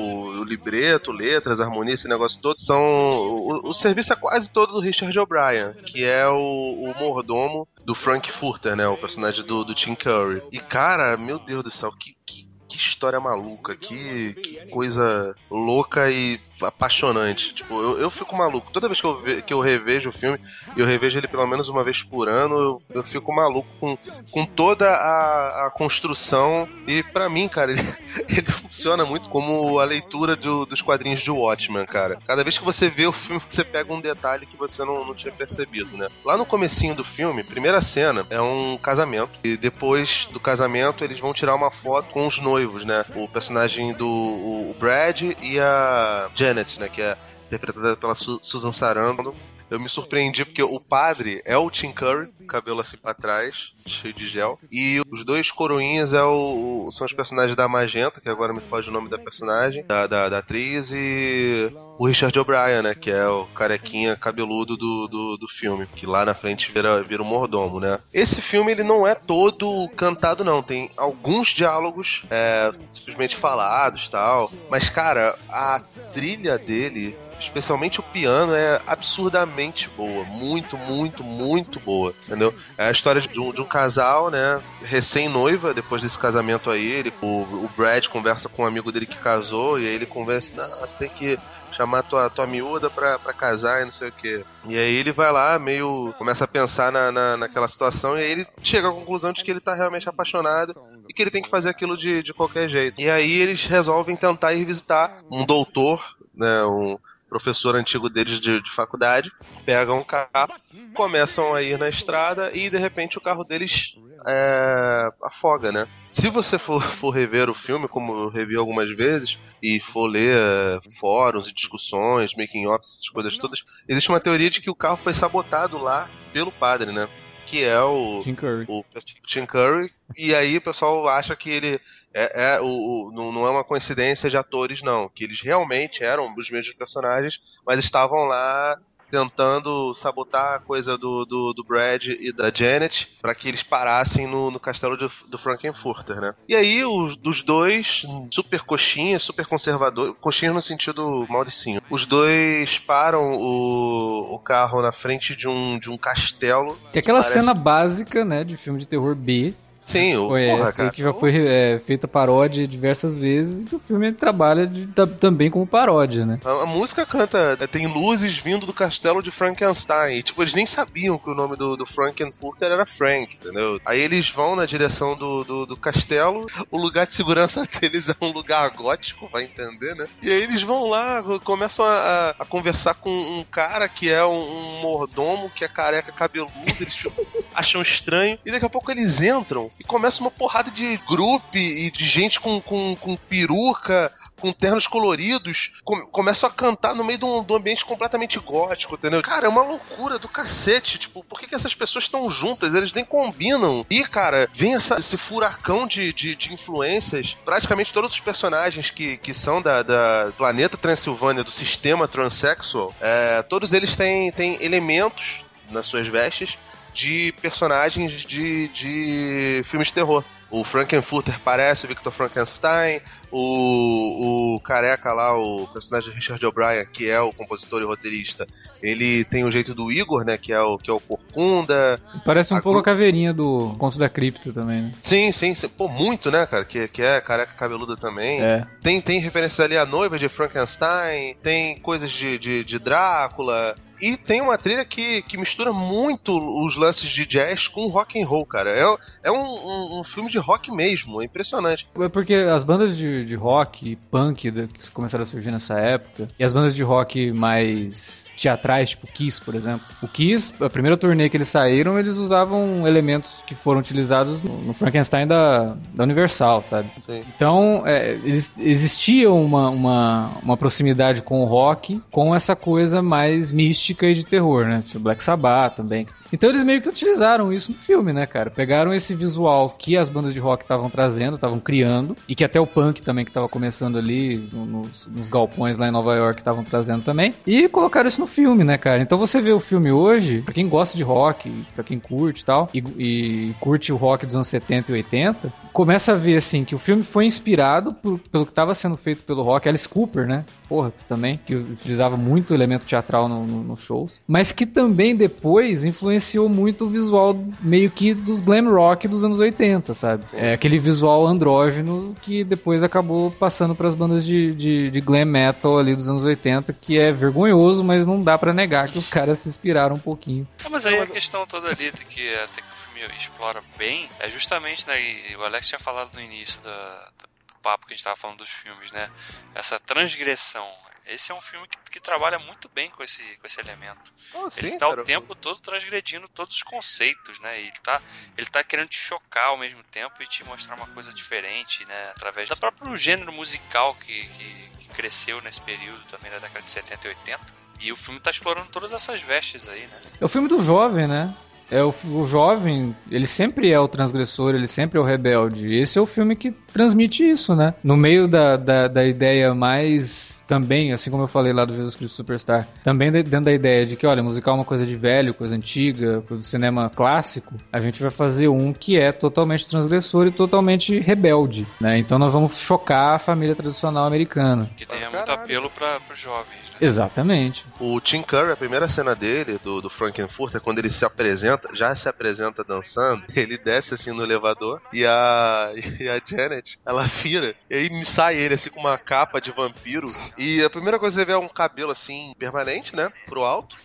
o 0.41 0.45
libreto, 0.45 1.11
letras, 1.13 1.61
harmonia, 1.61 1.95
esse 1.95 2.09
negócio 2.09 2.39
todo, 2.41 2.59
são. 2.61 2.81
O, 2.81 3.71
o 3.71 3.75
serviço 3.75 4.13
é 4.13 4.17
quase 4.17 4.51
todo 4.53 4.73
do 4.73 4.81
Richard 4.81 5.17
O'Brien, 5.19 5.56
que 5.87 6.05
é 6.05 6.27
o, 6.29 6.35
o 6.37 6.95
mordomo 6.99 7.67
do 7.85 7.95
Frank 7.95 8.31
Furter, 8.39 8.77
né? 8.77 8.87
O 8.87 8.97
personagem 8.97 9.45
do, 9.45 9.65
do 9.65 9.75
Tim 9.75 9.95
Curry. 9.95 10.43
E, 10.53 10.59
cara, 10.59 11.17
meu 11.17 11.39
Deus 11.39 11.65
do 11.65 11.71
céu, 11.71 11.93
que, 11.93 12.15
que, 12.27 12.47
que 12.69 12.77
história 12.77 13.21
maluca, 13.21 13.77
que, 13.77 14.35
que 14.35 14.67
coisa 14.71 15.35
louca 15.51 16.11
e 16.11 16.39
apaixonante. 16.63 17.55
Tipo, 17.55 17.75
eu, 17.81 17.99
eu 18.01 18.11
fico 18.11 18.37
maluco. 18.37 18.71
Toda 18.73 18.89
vez 18.89 19.01
que 19.01 19.07
eu, 19.07 19.21
ve- 19.23 19.43
que 19.43 19.53
eu 19.53 19.61
revejo 19.61 20.11
o 20.11 20.13
filme, 20.13 20.39
e 20.77 20.81
eu 20.81 20.87
revejo 20.87 21.19
ele 21.19 21.29
pelo 21.29 21.47
menos 21.47 21.69
uma 21.69 21.83
vez 21.85 22.03
por 22.03 22.29
ano, 22.29 22.55
eu, 22.59 22.79
eu 22.97 23.05
fico 23.05 23.35
maluco 23.35 23.69
com, 23.81 23.99
com 24.31 24.47
toda 24.47 24.89
a, 24.89 25.67
a 25.67 25.71
construção. 25.75 26.69
E 26.87 27.03
pra 27.03 27.29
mim, 27.29 27.49
cara, 27.49 27.73
ele, 27.73 27.97
ele 28.29 28.53
funciona 28.63 29.05
muito 29.05 29.29
como 29.29 29.79
a 29.79 29.85
leitura 29.85 30.37
do- 30.37 30.67
dos 30.67 30.81
quadrinhos 30.83 31.21
de 31.23 31.31
Watchmen, 31.31 31.87
cara. 31.87 32.19
Cada 32.27 32.43
vez 32.43 32.59
que 32.59 32.65
você 32.65 32.89
vê 32.89 33.07
o 33.07 33.13
filme, 33.13 33.41
você 33.49 33.65
pega 33.65 33.93
um 33.93 34.01
detalhe 34.01 34.47
que 34.47 34.57
você 34.57 34.85
não, 34.85 35.05
não 35.05 35.15
tinha 35.15 35.33
percebido, 35.33 35.97
né? 35.97 36.09
Lá 36.25 36.37
no 36.37 36.47
comecinho 36.47 36.95
do 36.95 37.05
filme, 37.05 37.43
primeira 37.45 37.81
cena 37.81 38.27
é 38.31 38.41
um 38.41 38.77
casamento. 38.79 39.39
E 39.45 39.57
depois 39.57 40.27
do 40.33 40.41
casamento, 40.41 41.05
eles 41.05 41.21
vão 41.21 41.33
tirar 41.33 41.55
uma 41.55 41.71
foto 41.71 42.11
com 42.11 42.27
os 42.27 42.41
noivos, 42.41 42.85
né? 42.85 43.05
O 43.15 43.29
personagem 43.29 43.93
do 43.95 44.07
o 44.07 44.75
Brad 44.79 45.21
e 45.41 45.59
a 45.59 46.29
Janet, 46.47 46.79
né? 46.79 46.89
Que 46.89 47.03
é 47.03 47.17
interpretada 47.47 47.97
pela 47.97 48.15
Su- 48.15 48.39
Susan 48.43 48.73
Sarandon. 48.73 49.35
Eu 49.71 49.81
me 49.81 49.89
surpreendi 49.89 50.45
porque 50.45 50.63
o 50.63 50.79
padre 50.79 51.43
é 51.45 51.57
o 51.57 51.71
Tim 51.71 51.93
Curry, 51.93 52.29
cabelo 52.47 52.81
assim 52.81 52.97
pra 52.97 53.15
trás, 53.15 53.73
cheio 53.87 54.15
de 54.15 54.29
gel. 54.29 54.59
E 54.71 55.01
os 55.11 55.25
dois 55.25 55.51
coroinhas 55.51 56.13
é 56.13 56.23
o, 56.23 56.89
são 56.93 57.07
os 57.07 57.13
personagens 57.13 57.57
da 57.57 57.69
Magenta, 57.69 58.21
que 58.21 58.29
agora 58.29 58.53
me 58.53 58.61
foge 58.61 58.89
o 58.89 58.93
nome 58.93 59.09
da 59.09 59.19
personagem, 59.19 59.85
da, 59.85 60.07
da, 60.07 60.29
da 60.29 60.39
atriz, 60.39 60.91
e 60.93 61.71
o 61.99 62.07
Richard 62.07 62.39
O'Brien, 62.39 62.83
né? 62.83 62.95
Que 62.95 63.11
é 63.11 63.27
o 63.27 63.47
carequinha 63.47 64.17
cabeludo 64.17 64.77
do, 64.77 65.09
do, 65.09 65.37
do 65.37 65.49
filme, 65.49 65.87
que 65.87 66.07
lá 66.07 66.25
na 66.25 66.35
frente 66.35 66.71
vira, 66.73 67.03
vira 67.03 67.23
o 67.23 67.27
mordomo, 67.27 67.81
né? 67.81 67.99
Esse 68.13 68.41
filme, 68.41 68.73
ele 68.73 68.85
não 68.85 69.07
é 69.07 69.15
todo 69.15 69.89
cantado, 69.97 70.45
não. 70.45 70.63
Tem 70.63 70.91
alguns 70.97 71.49
diálogos 71.49 72.23
é, 72.31 72.71
simplesmente 72.93 73.37
falados 73.37 74.09
tal. 74.09 74.51
Mas, 74.71 74.89
cara, 74.91 75.37
a 75.49 75.81
trilha 76.13 76.59
dele 76.59 77.17
especialmente 77.41 78.01
o 78.01 78.03
piano, 78.03 78.55
é 78.55 78.81
absurdamente 78.87 79.89
boa. 79.91 80.25
Muito, 80.25 80.77
muito, 80.77 81.23
muito 81.23 81.81
boa. 81.81 82.15
Entendeu? 82.25 82.55
É 82.77 82.89
a 82.89 82.93
história 82.93 83.21
de 83.21 83.41
um, 83.41 83.53
de 83.53 83.61
um 83.61 83.67
casal, 83.67 84.31
né? 84.31 84.63
Recém-noiva, 84.83 85.75
depois 85.75 86.03
desse 86.03 86.19
casamento 86.19 86.71
aí. 86.71 86.87
Ele, 86.87 87.13
o, 87.21 87.43
o 87.43 87.71
Brad 87.77 88.07
conversa 88.07 88.49
com 88.49 88.63
um 88.63 88.67
amigo 88.67 88.91
dele 88.91 89.07
que 89.07 89.19
casou, 89.19 89.79
e 89.79 89.87
aí 89.87 89.95
ele 89.95 90.07
conversa: 90.07 90.55
Não, 90.55 90.81
você 90.81 90.95
tem 90.95 91.09
que 91.09 91.39
chamar 91.77 92.03
tua, 92.03 92.31
tua 92.31 92.47
miúda 92.47 92.89
pra, 92.89 93.19
pra 93.19 93.35
casar 93.35 93.83
e 93.83 93.85
não 93.85 93.91
sei 93.91 94.09
o 94.09 94.13
que. 94.13 94.45
E 94.67 94.79
aí 94.79 94.95
ele 94.95 95.13
vai 95.13 95.31
lá, 95.31 95.59
meio. 95.59 96.13
começa 96.19 96.45
a 96.45 96.49
pensar 96.49 96.91
na, 96.91 97.13
na, 97.13 97.37
naquela 97.37 97.69
situação, 97.69 98.19
e 98.19 98.23
aí 98.23 98.31
ele 98.31 98.47
chega 98.63 98.89
à 98.89 98.93
conclusão 98.93 99.33
de 99.33 99.45
que 99.45 99.51
ele 99.51 99.61
tá 99.61 99.75
realmente 99.75 100.09
apaixonado 100.09 100.73
e 101.09 101.13
que 101.13 101.23
ele 101.23 101.31
tem 101.31 101.43
que 101.43 101.51
fazer 101.51 101.69
aquilo 101.69 101.97
de, 101.97 102.23
de 102.23 102.33
qualquer 102.33 102.69
jeito. 102.69 103.01
E 103.01 103.11
aí 103.11 103.33
eles 103.33 103.65
resolvem 103.67 104.17
tentar 104.17 104.55
ir 104.55 104.65
visitar 104.65 105.21
um 105.31 105.45
doutor, 105.45 106.03
né? 106.35 106.65
Um, 106.65 106.99
professor 107.29 107.75
antigo 107.75 108.09
deles 108.09 108.41
de, 108.41 108.63
de 108.63 108.75
faculdade, 108.75 109.31
pegam 109.65 109.99
um 109.99 110.05
carro, 110.05 110.55
começam 110.95 111.55
a 111.55 111.63
ir 111.63 111.79
na 111.79 111.89
estrada 111.89 112.51
e 112.53 112.71
de 112.71 112.79
repente 112.79 113.19
o 113.19 113.21
carro 113.21 113.43
deles 113.45 113.95
é, 114.27 115.09
afoga, 115.23 115.71
né? 115.73 115.87
Se 116.13 116.31
você 116.31 116.59
for, 116.59 116.83
for 116.99 117.11
rever 117.11 117.51
o 117.51 117.55
filme, 117.55 117.89
como 117.89 118.13
eu 118.13 118.29
revi 118.31 118.57
algumas 118.57 118.89
vezes, 118.97 119.37
e 119.63 119.81
for 119.93 120.07
ler 120.07 120.35
é, 120.35 120.81
fóruns 120.99 121.49
e 121.49 121.55
discussões, 121.55 122.35
making-offs, 122.37 122.89
essas 122.95 123.09
coisas 123.11 123.39
todas, 123.39 123.61
existe 123.89 124.09
uma 124.09 124.21
teoria 124.21 124.49
de 124.49 124.61
que 124.61 124.71
o 124.71 124.75
carro 124.75 124.97
foi 124.97 125.13
sabotado 125.13 125.79
lá 125.79 126.09
pelo 126.33 126.51
padre, 126.53 126.93
né? 126.93 127.09
Que 127.47 127.63
é 127.65 127.81
o 127.81 128.21
Tim 128.23 128.35
Curry. 128.35 128.65
o 128.69 128.85
Tim 129.27 129.47
Curry, 129.47 129.93
e 130.17 130.35
aí 130.35 130.57
o 130.57 130.61
pessoal 130.63 131.07
acha 131.09 131.35
que 131.37 131.49
ele 131.51 131.81
é, 132.13 132.57
é 132.57 132.61
o, 132.61 132.65
o- 132.67 133.13
não, 133.15 133.31
não 133.33 133.47
é 133.47 133.51
uma 133.51 133.65
coincidência 133.65 134.29
de 134.29 134.37
atores, 134.37 134.83
não. 134.83 135.09
Que 135.09 135.25
eles 135.25 135.41
realmente 135.43 136.03
eram 136.03 136.35
os 136.37 136.51
mesmos 136.51 136.75
personagens, 136.75 137.39
mas 137.67 137.79
estavam 137.79 138.25
lá 138.25 138.77
tentando 139.17 139.95
sabotar 139.95 140.57
a 140.57 140.59
coisa 140.61 140.99
do, 140.99 141.25
do, 141.25 141.53
do 141.55 141.65
Brad 141.65 142.05
e 142.05 142.33
da 142.33 142.51
Janet 142.53 143.09
para 143.23 143.35
que 143.35 143.49
eles 143.49 143.63
parassem 143.63 144.27
no, 144.27 144.51
no 144.51 144.61
castelo 144.61 144.97
do, 144.97 145.11
do 145.31 145.39
Frankenfurter, 145.39 146.17
né? 146.21 146.35
E 146.49 146.55
aí 146.55 146.85
os 146.85 147.17
dos 147.17 147.43
dois, 147.43 147.87
super 148.31 148.61
coxinhas, 148.63 149.23
super 149.23 149.47
conservador, 149.47 150.15
coxinhas 150.21 150.55
no 150.55 150.61
sentido 150.61 151.27
Mauricinho. 151.31 151.81
Os 151.91 152.05
dois 152.07 152.79
param 152.81 153.37
o, 153.37 154.35
o 154.35 154.39
carro 154.39 154.83
na 154.83 154.93
frente 154.93 155.35
de 155.35 155.49
um, 155.49 155.79
de 155.79 155.91
um 155.91 155.97
castelo. 155.97 156.77
Que 156.93 156.99
é 156.99 157.01
aquela 157.01 157.21
Parece- 157.21 157.41
cena 157.41 157.55
básica, 157.55 158.25
né, 158.25 158.45
de 158.45 158.57
filme 158.57 158.79
de 158.79 158.87
terror 158.87 159.15
B. 159.15 159.55
Sim, 159.87 160.17
o 160.17 160.29
Conhece, 160.29 160.77
porra, 160.77 160.91
que 160.91 161.03
já 161.03 161.13
foi 161.13 161.33
é, 161.47 161.79
feita 161.79 162.09
paródia 162.09 162.67
diversas 162.67 163.17
vezes 163.17 163.63
e 163.63 163.67
que 163.67 163.77
o 163.77 163.79
filme 163.81 164.13
trabalha 164.13 164.67
de- 164.67 164.89
ta- 164.89 165.07
também 165.07 165.51
como 165.51 165.67
paródia, 165.67 166.27
né? 166.27 166.41
A, 166.45 166.63
a 166.63 166.67
música 166.67 167.07
canta, 167.07 167.57
é, 167.61 167.67
tem 167.67 167.87
luzes 167.87 168.43
vindo 168.43 168.67
do 168.67 168.73
castelo 168.73 169.23
de 169.23 169.31
Frankenstein. 169.31 170.17
E, 170.19 170.23
tipo, 170.23 170.43
eles 170.43 170.55
nem 170.55 170.67
sabiam 170.67 171.19
que 171.19 171.31
o 171.31 171.35
nome 171.35 171.57
do, 171.57 171.77
do 171.77 171.87
Frankenfurter 171.87 172.71
era 172.73 172.85
Frank, 172.85 173.37
entendeu? 173.37 173.79
Aí 173.87 174.01
eles 174.01 174.31
vão 174.33 174.57
na 174.57 174.67
direção 174.67 175.17
do, 175.17 175.45
do, 175.45 175.67
do 175.67 175.77
castelo. 175.77 176.47
O 176.71 176.77
lugar 176.79 177.07
de 177.07 177.15
segurança 177.15 177.65
deles 177.81 178.09
é 178.09 178.25
um 178.25 178.33
lugar 178.33 178.69
gótico, 178.71 179.29
vai 179.33 179.45
entender, 179.45 179.95
né? 179.95 180.07
E 180.23 180.29
aí 180.31 180.43
eles 180.43 180.63
vão 180.65 180.87
lá, 180.87 181.23
começam 181.45 181.85
a, 181.85 181.97
a- 181.97 182.35
a 182.41 182.45
conversar 182.45 182.95
com 182.95 183.11
um 183.11 183.45
cara 183.45 183.89
que 183.89 184.11
é 184.11 184.25
um, 184.25 184.37
um 184.79 184.81
mordomo, 184.83 185.49
que 185.51 185.65
é 185.65 185.69
careca 185.69 186.11
cabeludo. 186.13 186.51
Eles 186.81 186.97
acham 187.55 187.81
estranho. 187.83 188.37
E 188.45 188.51
daqui 188.51 188.67
a 188.67 188.71
pouco 188.71 188.91
eles 188.91 189.21
entram 189.21 189.71
e 189.79 189.85
começa 189.85 190.21
uma 190.21 190.31
porrada 190.31 190.71
de 190.71 190.97
grupo 191.07 191.57
e 191.57 191.91
de 191.91 192.05
gente 192.07 192.41
com, 192.41 192.61
com, 192.61 192.95
com 192.97 193.17
peruca, 193.17 194.13
com 194.41 194.53
ternos 194.53 194.87
coloridos, 194.87 195.71
com- 195.85 196.07
começam 196.07 196.49
a 196.49 196.53
cantar 196.53 196.95
no 196.95 197.05
meio 197.05 197.19
de 197.19 197.25
um, 197.25 197.43
de 197.45 197.53
um 197.53 197.57
ambiente 197.57 197.85
completamente 197.85 198.39
gótico, 198.39 198.95
entendeu? 198.95 199.23
Cara, 199.23 199.47
é 199.47 199.49
uma 199.49 199.63
loucura 199.63 200.19
do 200.19 200.29
cacete. 200.29 200.99
Tipo, 200.99 201.25
por 201.25 201.39
que, 201.41 201.47
que 201.47 201.55
essas 201.55 201.75
pessoas 201.75 202.05
estão 202.05 202.29
juntas? 202.31 202.75
Eles 202.75 202.93
nem 202.93 203.05
combinam. 203.05 203.85
E, 203.91 204.03
cara, 204.05 204.49
vem 204.55 204.75
essa- 204.75 204.97
esse 204.99 205.17
furacão 205.17 205.87
de, 205.87 206.13
de, 206.13 206.35
de 206.35 206.53
influências. 206.55 207.35
Praticamente 207.45 207.93
todos 207.93 208.13
os 208.13 208.21
personagens 208.21 208.91
que, 208.91 209.17
que 209.19 209.33
são 209.35 209.61
da, 209.63 209.83
da 209.83 210.33
planeta 210.37 210.77
Transilvânia, 210.77 211.45
do 211.45 211.51
sistema 211.51 212.07
transexual, 212.09 212.95
é, 213.01 213.43
todos 213.43 213.73
eles 213.73 213.95
têm, 213.97 214.31
têm 214.33 214.57
elementos 214.63 215.41
nas 215.71 215.87
suas 215.87 216.07
vestes 216.07 216.57
de 216.97 217.33
personagens 217.43 218.23
de, 218.27 218.69
de 218.69 219.63
filmes 219.71 219.89
de 219.89 219.95
terror. 219.95 220.25
O 220.51 220.63
Frankenfurter 220.65 221.39
parece 221.45 221.85
o 221.85 221.89
Victor 221.89 222.13
Frankenstein, 222.13 223.01
o, 223.33 224.55
o 224.57 224.61
careca 224.61 225.13
lá, 225.13 225.37
o 225.37 225.67
personagem 225.67 226.11
de 226.11 226.17
Richard 226.17 226.47
O'Brien, 226.47 226.87
que 226.93 227.11
é 227.11 227.21
o 227.21 227.33
compositor 227.33 227.83
e 227.83 227.85
roteirista, 227.85 228.47
ele 228.81 229.25
tem 229.25 229.45
o 229.45 229.51
jeito 229.51 229.75
do 229.75 229.91
Igor, 229.91 230.25
né, 230.25 230.39
que 230.39 230.53
é 230.53 230.61
o, 230.61 230.79
que 230.79 230.89
é 230.89 230.95
o 230.95 231.01
Corcunda. 231.01 232.01
Parece 232.25 232.55
um 232.55 232.59
A 232.59 232.61
pouco 232.63 232.75
gru- 232.79 232.81
a 232.81 232.85
caveirinha 232.95 233.35
do 233.35 233.75
Conto 233.77 233.99
da 233.99 234.09
Cripta 234.09 234.53
também, 234.53 234.83
né? 234.83 234.93
Sim, 235.03 235.33
sim, 235.33 235.53
sim. 235.55 235.69
pô, 235.69 235.89
muito, 235.89 236.31
né, 236.31 236.47
cara, 236.47 236.65
que, 236.65 236.87
que 236.89 237.03
é 237.03 237.21
careca 237.21 237.53
cabeluda 237.55 237.97
também. 237.97 238.41
É. 238.41 238.65
Tem, 238.83 239.01
tem 239.01 239.21
referência 239.21 239.65
ali 239.65 239.77
à 239.77 239.85
noiva 239.85 240.17
de 240.17 240.29
Frankenstein, 240.29 241.35
tem 241.43 241.77
coisas 241.81 242.11
de, 242.11 242.39
de, 242.39 242.65
de 242.65 242.79
Drácula. 242.79 243.75
E 244.01 244.17
tem 244.17 244.43
uma 244.43 244.59
trilha 244.59 244.85
que, 244.85 245.23
que 245.23 245.39
mistura 245.39 245.73
muito 245.73 246.37
os 246.65 246.77
lances 246.77 247.11
de 247.11 247.27
jazz 247.27 247.67
com 247.69 247.87
rock 247.89 248.21
and 248.21 248.27
roll, 248.27 248.45
cara. 248.45 248.71
É, 248.71 249.29
é 249.29 249.33
um, 249.33 249.37
um, 249.43 250.01
um 250.01 250.05
filme 250.05 250.31
de 250.31 250.39
rock 250.39 250.71
mesmo, 250.71 251.23
é 251.23 251.25
impressionante. 251.25 251.87
É 251.99 252.09
porque 252.09 252.35
as 252.35 252.63
bandas 252.65 252.97
de, 252.97 253.25
de 253.25 253.35
rock 253.35 253.93
e 253.93 253.97
punk 253.97 254.51
que 254.53 254.91
começaram 254.91 255.23
a 255.23 255.27
surgir 255.27 255.51
nessa 255.51 255.79
época, 255.79 256.29
e 256.39 256.45
as 256.45 256.53
bandas 256.53 256.75
de 256.75 256.83
rock 256.83 257.33
mais 257.33 258.31
teatrais, 258.37 258.91
tipo 258.91 259.07
Kiss, 259.07 259.41
por 259.41 259.55
exemplo. 259.55 259.87
O 260.03 260.09
Kiss, 260.09 260.53
a 260.61 260.69
primeira 260.69 260.97
turnê 260.97 261.29
que 261.29 261.37
eles 261.37 261.49
saíram, 261.49 261.99
eles 261.99 262.17
usavam 262.17 262.87
elementos 262.87 263.43
que 263.47 263.55
foram 263.55 263.81
utilizados 263.81 264.43
no, 264.43 264.59
no 264.59 264.75
Frankenstein 264.75 265.27
da, 265.27 265.75
da 265.95 266.05
Universal, 266.05 266.63
sabe? 266.63 266.91
Sim. 267.05 267.25
Então, 267.35 267.83
é, 267.87 268.13
ex- 268.25 268.59
existia 268.59 269.31
uma, 269.31 269.71
uma, 269.71 270.33
uma 270.43 270.57
proximidade 270.57 271.23
com 271.23 271.41
o 271.41 271.45
rock, 271.45 272.01
com 272.11 272.35
essa 272.35 272.55
coisa 272.55 273.01
mais 273.01 273.51
mística 273.51 273.86
e 273.93 274.15
de 274.15 274.25
terror, 274.25 274.67
né? 274.67 274.83
Tipo 274.83 275.01
Black 275.01 275.23
Sabbath 275.23 275.77
também. 275.77 276.07
Então 276.33 276.51
eles 276.51 276.65
meio 276.65 276.83
que 276.83 276.89
utilizaram 276.89 277.53
isso 277.53 277.73
no 277.73 277.79
filme, 277.79 278.13
né, 278.13 278.27
cara? 278.27 278.51
Pegaram 278.51 278.93
esse 278.95 279.15
visual 279.15 279.75
que 279.79 279.97
as 279.97 280.09
bandas 280.11 280.35
de 280.35 280.41
rock 280.41 280.65
estavam 280.65 280.89
trazendo, 280.91 281.35
estavam 281.37 281.59
criando, 281.61 282.17
e 282.29 282.35
que 282.35 282.45
até 282.45 282.61
o 282.61 282.67
punk 282.67 283.03
também, 283.03 283.25
que 283.25 283.31
estava 283.31 283.49
começando 283.49 283.99
ali 283.99 284.49
no- 284.53 284.67
nos, 284.67 285.07
nos 285.07 285.29
galpões 285.29 285.79
lá 285.79 285.89
em 285.89 285.91
Nova 285.91 286.15
York, 286.15 286.41
estavam 286.41 286.65
trazendo 286.65 287.03
também, 287.03 287.35
e 287.47 287.69
colocaram 287.69 288.09
isso 288.09 288.21
no 288.21 288.27
filme, 288.27 288.65
né, 288.65 288.77
cara? 288.79 289.03
Então 289.03 289.19
você 289.19 289.41
vê 289.41 289.53
o 289.53 289.61
filme 289.61 289.91
hoje, 289.93 290.43
pra 290.43 290.55
quem 290.55 290.69
gosta 290.69 290.97
de 290.97 291.03
rock, 291.05 291.51
pra 291.75 291.85
quem 291.85 291.99
curte 291.99 292.43
e 292.43 292.45
tal, 292.45 292.69
e, 292.75 292.79
e 292.99 293.55
curte 293.61 293.93
o 293.93 293.97
rock 293.97 294.27
dos 294.27 294.35
anos 294.35 294.49
70 294.49 294.91
e 294.91 294.95
80, 294.95 295.53
começa 295.73 296.13
a 296.13 296.17
ver, 296.17 296.37
assim, 296.37 296.65
que 296.65 296.75
o 296.75 296.79
filme 296.79 297.03
foi 297.03 297.27
inspirado 297.27 297.93
por- 297.95 298.19
pelo 298.19 298.45
que 298.45 298.53
estava 298.53 298.75
sendo 298.75 298.97
feito 298.97 299.25
pelo 299.25 299.43
rock, 299.43 299.69
Alice 299.69 299.89
Cooper, 299.89 300.27
né? 300.27 300.45
Porra, 300.69 300.93
também, 301.09 301.39
que 301.45 301.55
utilizava 301.55 302.17
muito 302.17 302.53
elemento 302.55 302.85
teatral 302.85 303.29
no- 303.29 303.47
no- 303.47 303.63
nos 303.63 303.81
shows, 303.81 304.21
mas 304.27 304.51
que 304.53 304.67
também 304.67 305.15
depois 305.15 305.85
influenciou 305.85 306.16
muito 306.49 306.87
o 306.87 306.89
visual 306.91 307.35
meio 307.61 307.91
que 307.91 308.15
dos 308.15 308.41
glam 308.41 308.69
rock 308.71 309.07
dos 309.09 309.25
anos 309.25 309.39
80, 309.39 309.95
sabe? 309.95 310.25
É 310.33 310.53
aquele 310.55 310.79
visual 310.79 311.27
andrógeno 311.27 312.15
que 312.23 312.45
depois 312.45 312.83
acabou 312.83 313.31
passando 313.31 313.75
para 313.75 313.89
as 313.89 313.95
bandas 313.95 314.25
de, 314.25 314.55
de, 314.55 314.91
de 314.91 315.01
glam 315.01 315.25
metal 315.25 315.79
ali 315.79 315.95
dos 315.95 316.09
anos 316.09 316.23
80, 316.23 316.73
que 316.73 316.99
é 316.99 317.13
vergonhoso, 317.13 317.83
mas 317.85 318.07
não 318.07 318.23
dá 318.23 318.37
pra 318.39 318.53
negar 318.53 318.89
que 318.89 318.99
os 318.99 319.09
caras 319.09 319.39
se 319.41 319.49
inspiraram 319.49 319.97
um 319.97 320.01
pouquinho. 320.01 320.47
Ah, 320.65 320.69
mas 320.71 320.87
aí 320.87 320.99
a 320.99 321.07
questão 321.07 321.47
toda 321.47 321.69
ali 321.69 321.93
que 321.93 322.35
até 322.37 322.61
que 322.63 322.73
o 322.73 322.77
filme 322.77 323.17
explora 323.17 323.63
bem 323.79 324.09
é 324.21 324.29
justamente, 324.31 324.87
né, 324.87 324.95
o 325.39 325.43
Alex 325.43 325.69
tinha 325.69 325.79
falado 325.79 326.11
no 326.15 326.21
início 326.21 326.61
da- 326.63 327.09
do 327.21 327.55
papo 327.63 327.87
que 327.87 327.93
a 327.95 327.97
gente 327.97 328.05
tava 328.05 328.17
falando 328.17 328.39
dos 328.39 328.51
filmes, 328.51 328.91
né, 328.93 329.09
essa 329.55 329.79
transgressão. 329.81 330.67
Esse 331.07 331.31
é 331.31 331.35
um 331.35 331.41
filme 331.41 331.67
que, 331.69 331.79
que 331.93 332.01
trabalha 332.01 332.39
muito 332.39 332.69
bem 332.69 332.91
com 332.91 333.03
esse, 333.03 333.23
com 333.37 333.47
esse 333.47 333.61
elemento. 333.61 334.13
Oh, 334.35 334.49
Ele 334.57 334.69
sim, 334.71 334.79
tá 334.79 334.89
cara. 334.89 335.03
o 335.03 335.05
tempo 335.05 335.35
todo 335.35 335.61
transgredindo 335.61 336.29
todos 336.29 336.57
os 336.57 336.63
conceitos, 336.63 337.39
né? 337.41 337.61
Ele 337.61 337.73
tá, 337.83 338.03
ele 338.37 338.47
tá 338.49 338.65
querendo 338.65 338.89
te 338.89 338.99
chocar 338.99 339.49
ao 339.49 339.59
mesmo 339.59 339.83
tempo 339.85 340.23
e 340.23 340.27
te 340.27 340.45
mostrar 340.45 340.75
uma 340.75 340.87
coisa 340.89 341.13
diferente, 341.13 341.85
né? 341.85 342.11
Através 342.11 342.49
do 342.49 342.57
próprio 342.57 342.97
gênero 342.97 343.33
musical 343.33 343.95
que, 343.95 344.27
que, 344.29 344.71
que 344.81 344.89
cresceu 344.89 345.41
nesse 345.41 345.61
período 345.61 346.03
também 346.07 346.31
da 346.31 346.39
década 346.39 346.65
de 346.65 346.71
70 346.71 347.07
e 347.07 347.11
80. 347.11 347.41
E 347.81 347.93
o 347.93 347.97
filme 347.97 348.19
tá 348.19 348.31
explorando 348.31 348.69
todas 348.71 348.93
essas 348.93 349.21
vestes 349.21 349.69
aí, 349.69 349.87
né? 349.87 350.01
É 350.21 350.25
o 350.25 350.29
filme 350.29 350.49
do 350.49 350.63
jovem, 350.63 351.07
né? 351.07 351.33
É 351.71 351.83
o, 351.83 351.93
o 352.13 352.25
jovem, 352.25 352.95
ele 353.11 353.27
sempre 353.27 353.71
é 353.73 353.81
o 353.81 353.89
transgressor, 353.89 354.55
ele 354.55 354.69
sempre 354.69 354.99
é 354.99 355.03
o 355.03 355.05
rebelde. 355.05 355.75
Esse 355.75 355.99
é 355.99 356.01
o 356.03 356.07
filme 356.07 356.37
que 356.37 356.53
transmite 356.53 357.29
isso, 357.29 357.57
né? 357.57 357.75
No 357.83 357.97
meio 357.97 358.29
da, 358.29 358.57
da, 358.57 358.87
da 358.87 359.05
ideia 359.05 359.53
mais 359.55 360.45
também, 360.47 360.93
assim 360.93 361.11
como 361.11 361.25
eu 361.25 361.29
falei 361.29 361.53
lá 361.53 361.65
do 361.65 361.75
Jesus 361.75 361.97
Cristo 361.97 362.15
Superstar, 362.15 362.69
também 362.85 363.11
de- 363.11 363.23
dentro 363.25 363.47
da 363.47 363.53
ideia 363.53 363.85
de 363.85 363.97
que, 363.97 364.07
olha, 364.07 364.23
musical 364.23 364.55
é 364.55 364.59
uma 364.59 364.65
coisa 364.65 364.87
de 364.87 364.95
velho, 364.97 365.35
coisa 365.35 365.57
antiga, 365.57 366.21
coisa 366.23 366.41
do 366.41 366.45
cinema 366.45 366.89
clássico, 366.95 367.55
a 367.73 367.81
gente 367.81 368.01
vai 368.01 368.11
fazer 368.11 368.47
um 368.49 368.73
que 368.73 368.97
é 368.99 369.11
totalmente 369.11 369.69
transgressor 369.69 370.27
e 370.29 370.31
totalmente 370.31 370.99
rebelde, 371.01 371.67
né? 371.81 371.99
Então 371.99 372.19
nós 372.19 372.33
vamos 372.33 372.59
chocar 372.59 373.15
a 373.15 373.19
família 373.19 373.55
tradicional 373.57 374.07
americana. 374.07 374.69
Que 374.77 374.87
tem 374.87 375.03
Ah, 375.03 375.11
muito 375.11 375.31
apelo 375.33 375.71
para 375.71 375.99
os 376.13 376.19
jovens, 376.19 376.71
né? 376.71 376.77
Exatamente. 376.81 377.65
O 377.81 378.01
Tim 378.01 378.23
Curry, 378.23 378.53
a 378.53 378.57
primeira 378.57 378.89
cena 378.89 379.15
dele, 379.17 379.59
do, 379.65 379.81
do 379.81 379.91
Frankenfurter, 379.91 380.61
quando 380.61 380.79
ele 380.79 380.91
se 380.91 381.05
apresenta, 381.05 381.56
já 381.75 381.95
se 381.95 382.09
apresenta 382.09 382.65
dançando, 382.65 383.25
ele 383.35 383.59
desce 383.59 383.95
assim 383.95 384.13
no 384.13 384.23
elevador 384.23 384.81
e 384.93 385.05
a, 385.07 385.73
e 386.01 386.09
a 386.09 386.21
Janet, 386.25 386.79
ela 386.85 387.07
vira, 387.23 387.55
e 387.71 387.75
aí 387.75 388.05
sai 388.05 388.37
ele 388.37 388.55
assim 388.55 388.71
com 388.71 388.81
uma 388.81 388.99
capa 388.99 389.41
de 389.41 389.51
vampiro. 389.51 390.07
E 390.39 390.63
a 390.63 390.71
primeira 390.71 390.99
coisa 390.99 391.15
que 391.17 391.21
você 391.21 391.27
vê 391.27 391.33
é 391.33 391.39
um 391.39 391.49
cabelo 391.49 391.93
assim, 391.93 392.35
permanente, 392.39 392.95
né? 392.95 393.13
Pro 393.29 393.45
alto, 393.45 393.77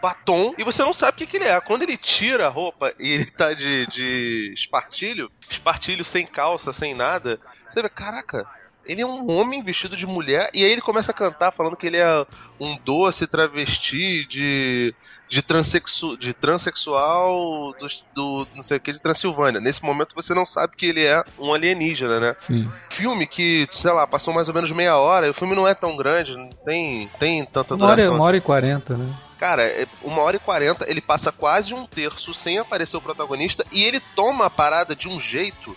batom, 0.00 0.54
e 0.58 0.64
você 0.64 0.82
não 0.82 0.92
sabe 0.92 1.14
o 1.14 1.18
que, 1.18 1.26
que 1.26 1.36
ele 1.36 1.46
é. 1.46 1.60
Quando 1.60 1.82
ele 1.82 1.96
tira 1.96 2.46
a 2.46 2.50
roupa 2.50 2.92
e 2.98 3.08
ele 3.08 3.26
tá 3.26 3.52
de, 3.52 3.86
de 3.86 4.54
espartilho, 4.54 5.30
espartilho 5.50 6.04
sem 6.04 6.26
calça, 6.26 6.72
sem 6.72 6.94
nada, 6.94 7.38
você 7.70 7.82
vê, 7.82 7.88
caraca. 7.88 8.46
Ele 8.84 9.02
é 9.02 9.06
um 9.06 9.30
homem 9.30 9.62
vestido 9.62 9.94
de 9.96 10.06
mulher 10.06 10.50
e 10.54 10.64
aí 10.64 10.72
ele 10.72 10.80
começa 10.80 11.10
a 11.10 11.14
cantar 11.14 11.52
falando 11.52 11.76
que 11.76 11.86
ele 11.86 11.98
é 11.98 12.26
um 12.58 12.78
doce 12.78 13.26
travesti 13.26 14.26
de 14.26 14.94
de, 15.30 15.42
transexu, 15.42 16.16
de 16.16 16.32
transexual 16.34 17.74
do, 17.78 17.88
do 18.14 18.46
não 18.54 18.62
sei 18.62 18.76
o 18.76 18.80
que 18.80 18.92
de 18.92 19.00
Transilvânia. 19.00 19.60
Nesse 19.60 19.82
momento 19.82 20.14
você 20.14 20.34
não 20.34 20.44
sabe 20.44 20.76
que 20.76 20.86
ele 20.86 21.04
é 21.04 21.22
um 21.38 21.52
alienígena, 21.52 22.20
né? 22.20 22.34
Sim. 22.38 22.70
Filme 22.90 23.26
que, 23.26 23.66
sei 23.70 23.92
lá, 23.92 24.06
passou 24.06 24.32
mais 24.32 24.48
ou 24.48 24.54
menos 24.54 24.70
meia 24.72 24.96
hora, 24.96 25.30
o 25.30 25.34
filme 25.34 25.54
não 25.54 25.66
é 25.66 25.74
tão 25.74 25.96
grande, 25.96 26.36
não 26.36 26.48
tem, 26.64 27.08
tem 27.18 27.44
tanta 27.46 27.74
Uma 27.74 27.86
hora, 27.86 27.96
duração. 27.96 28.14
uma 28.16 28.24
hora 28.24 28.36
e 28.36 28.40
quarenta, 28.40 28.96
né? 28.96 29.12
Cara, 29.38 29.64
é 29.64 29.86
uma 30.02 30.22
hora 30.22 30.36
e 30.36 30.40
quarenta, 30.40 30.84
ele 30.90 31.00
passa 31.00 31.30
quase 31.30 31.72
um 31.72 31.86
terço 31.86 32.34
sem 32.34 32.58
aparecer 32.58 32.96
o 32.96 33.00
protagonista 33.00 33.64
e 33.70 33.84
ele 33.84 34.00
toma 34.16 34.46
a 34.46 34.50
parada 34.50 34.96
de 34.96 35.08
um 35.08 35.20
jeito. 35.20 35.76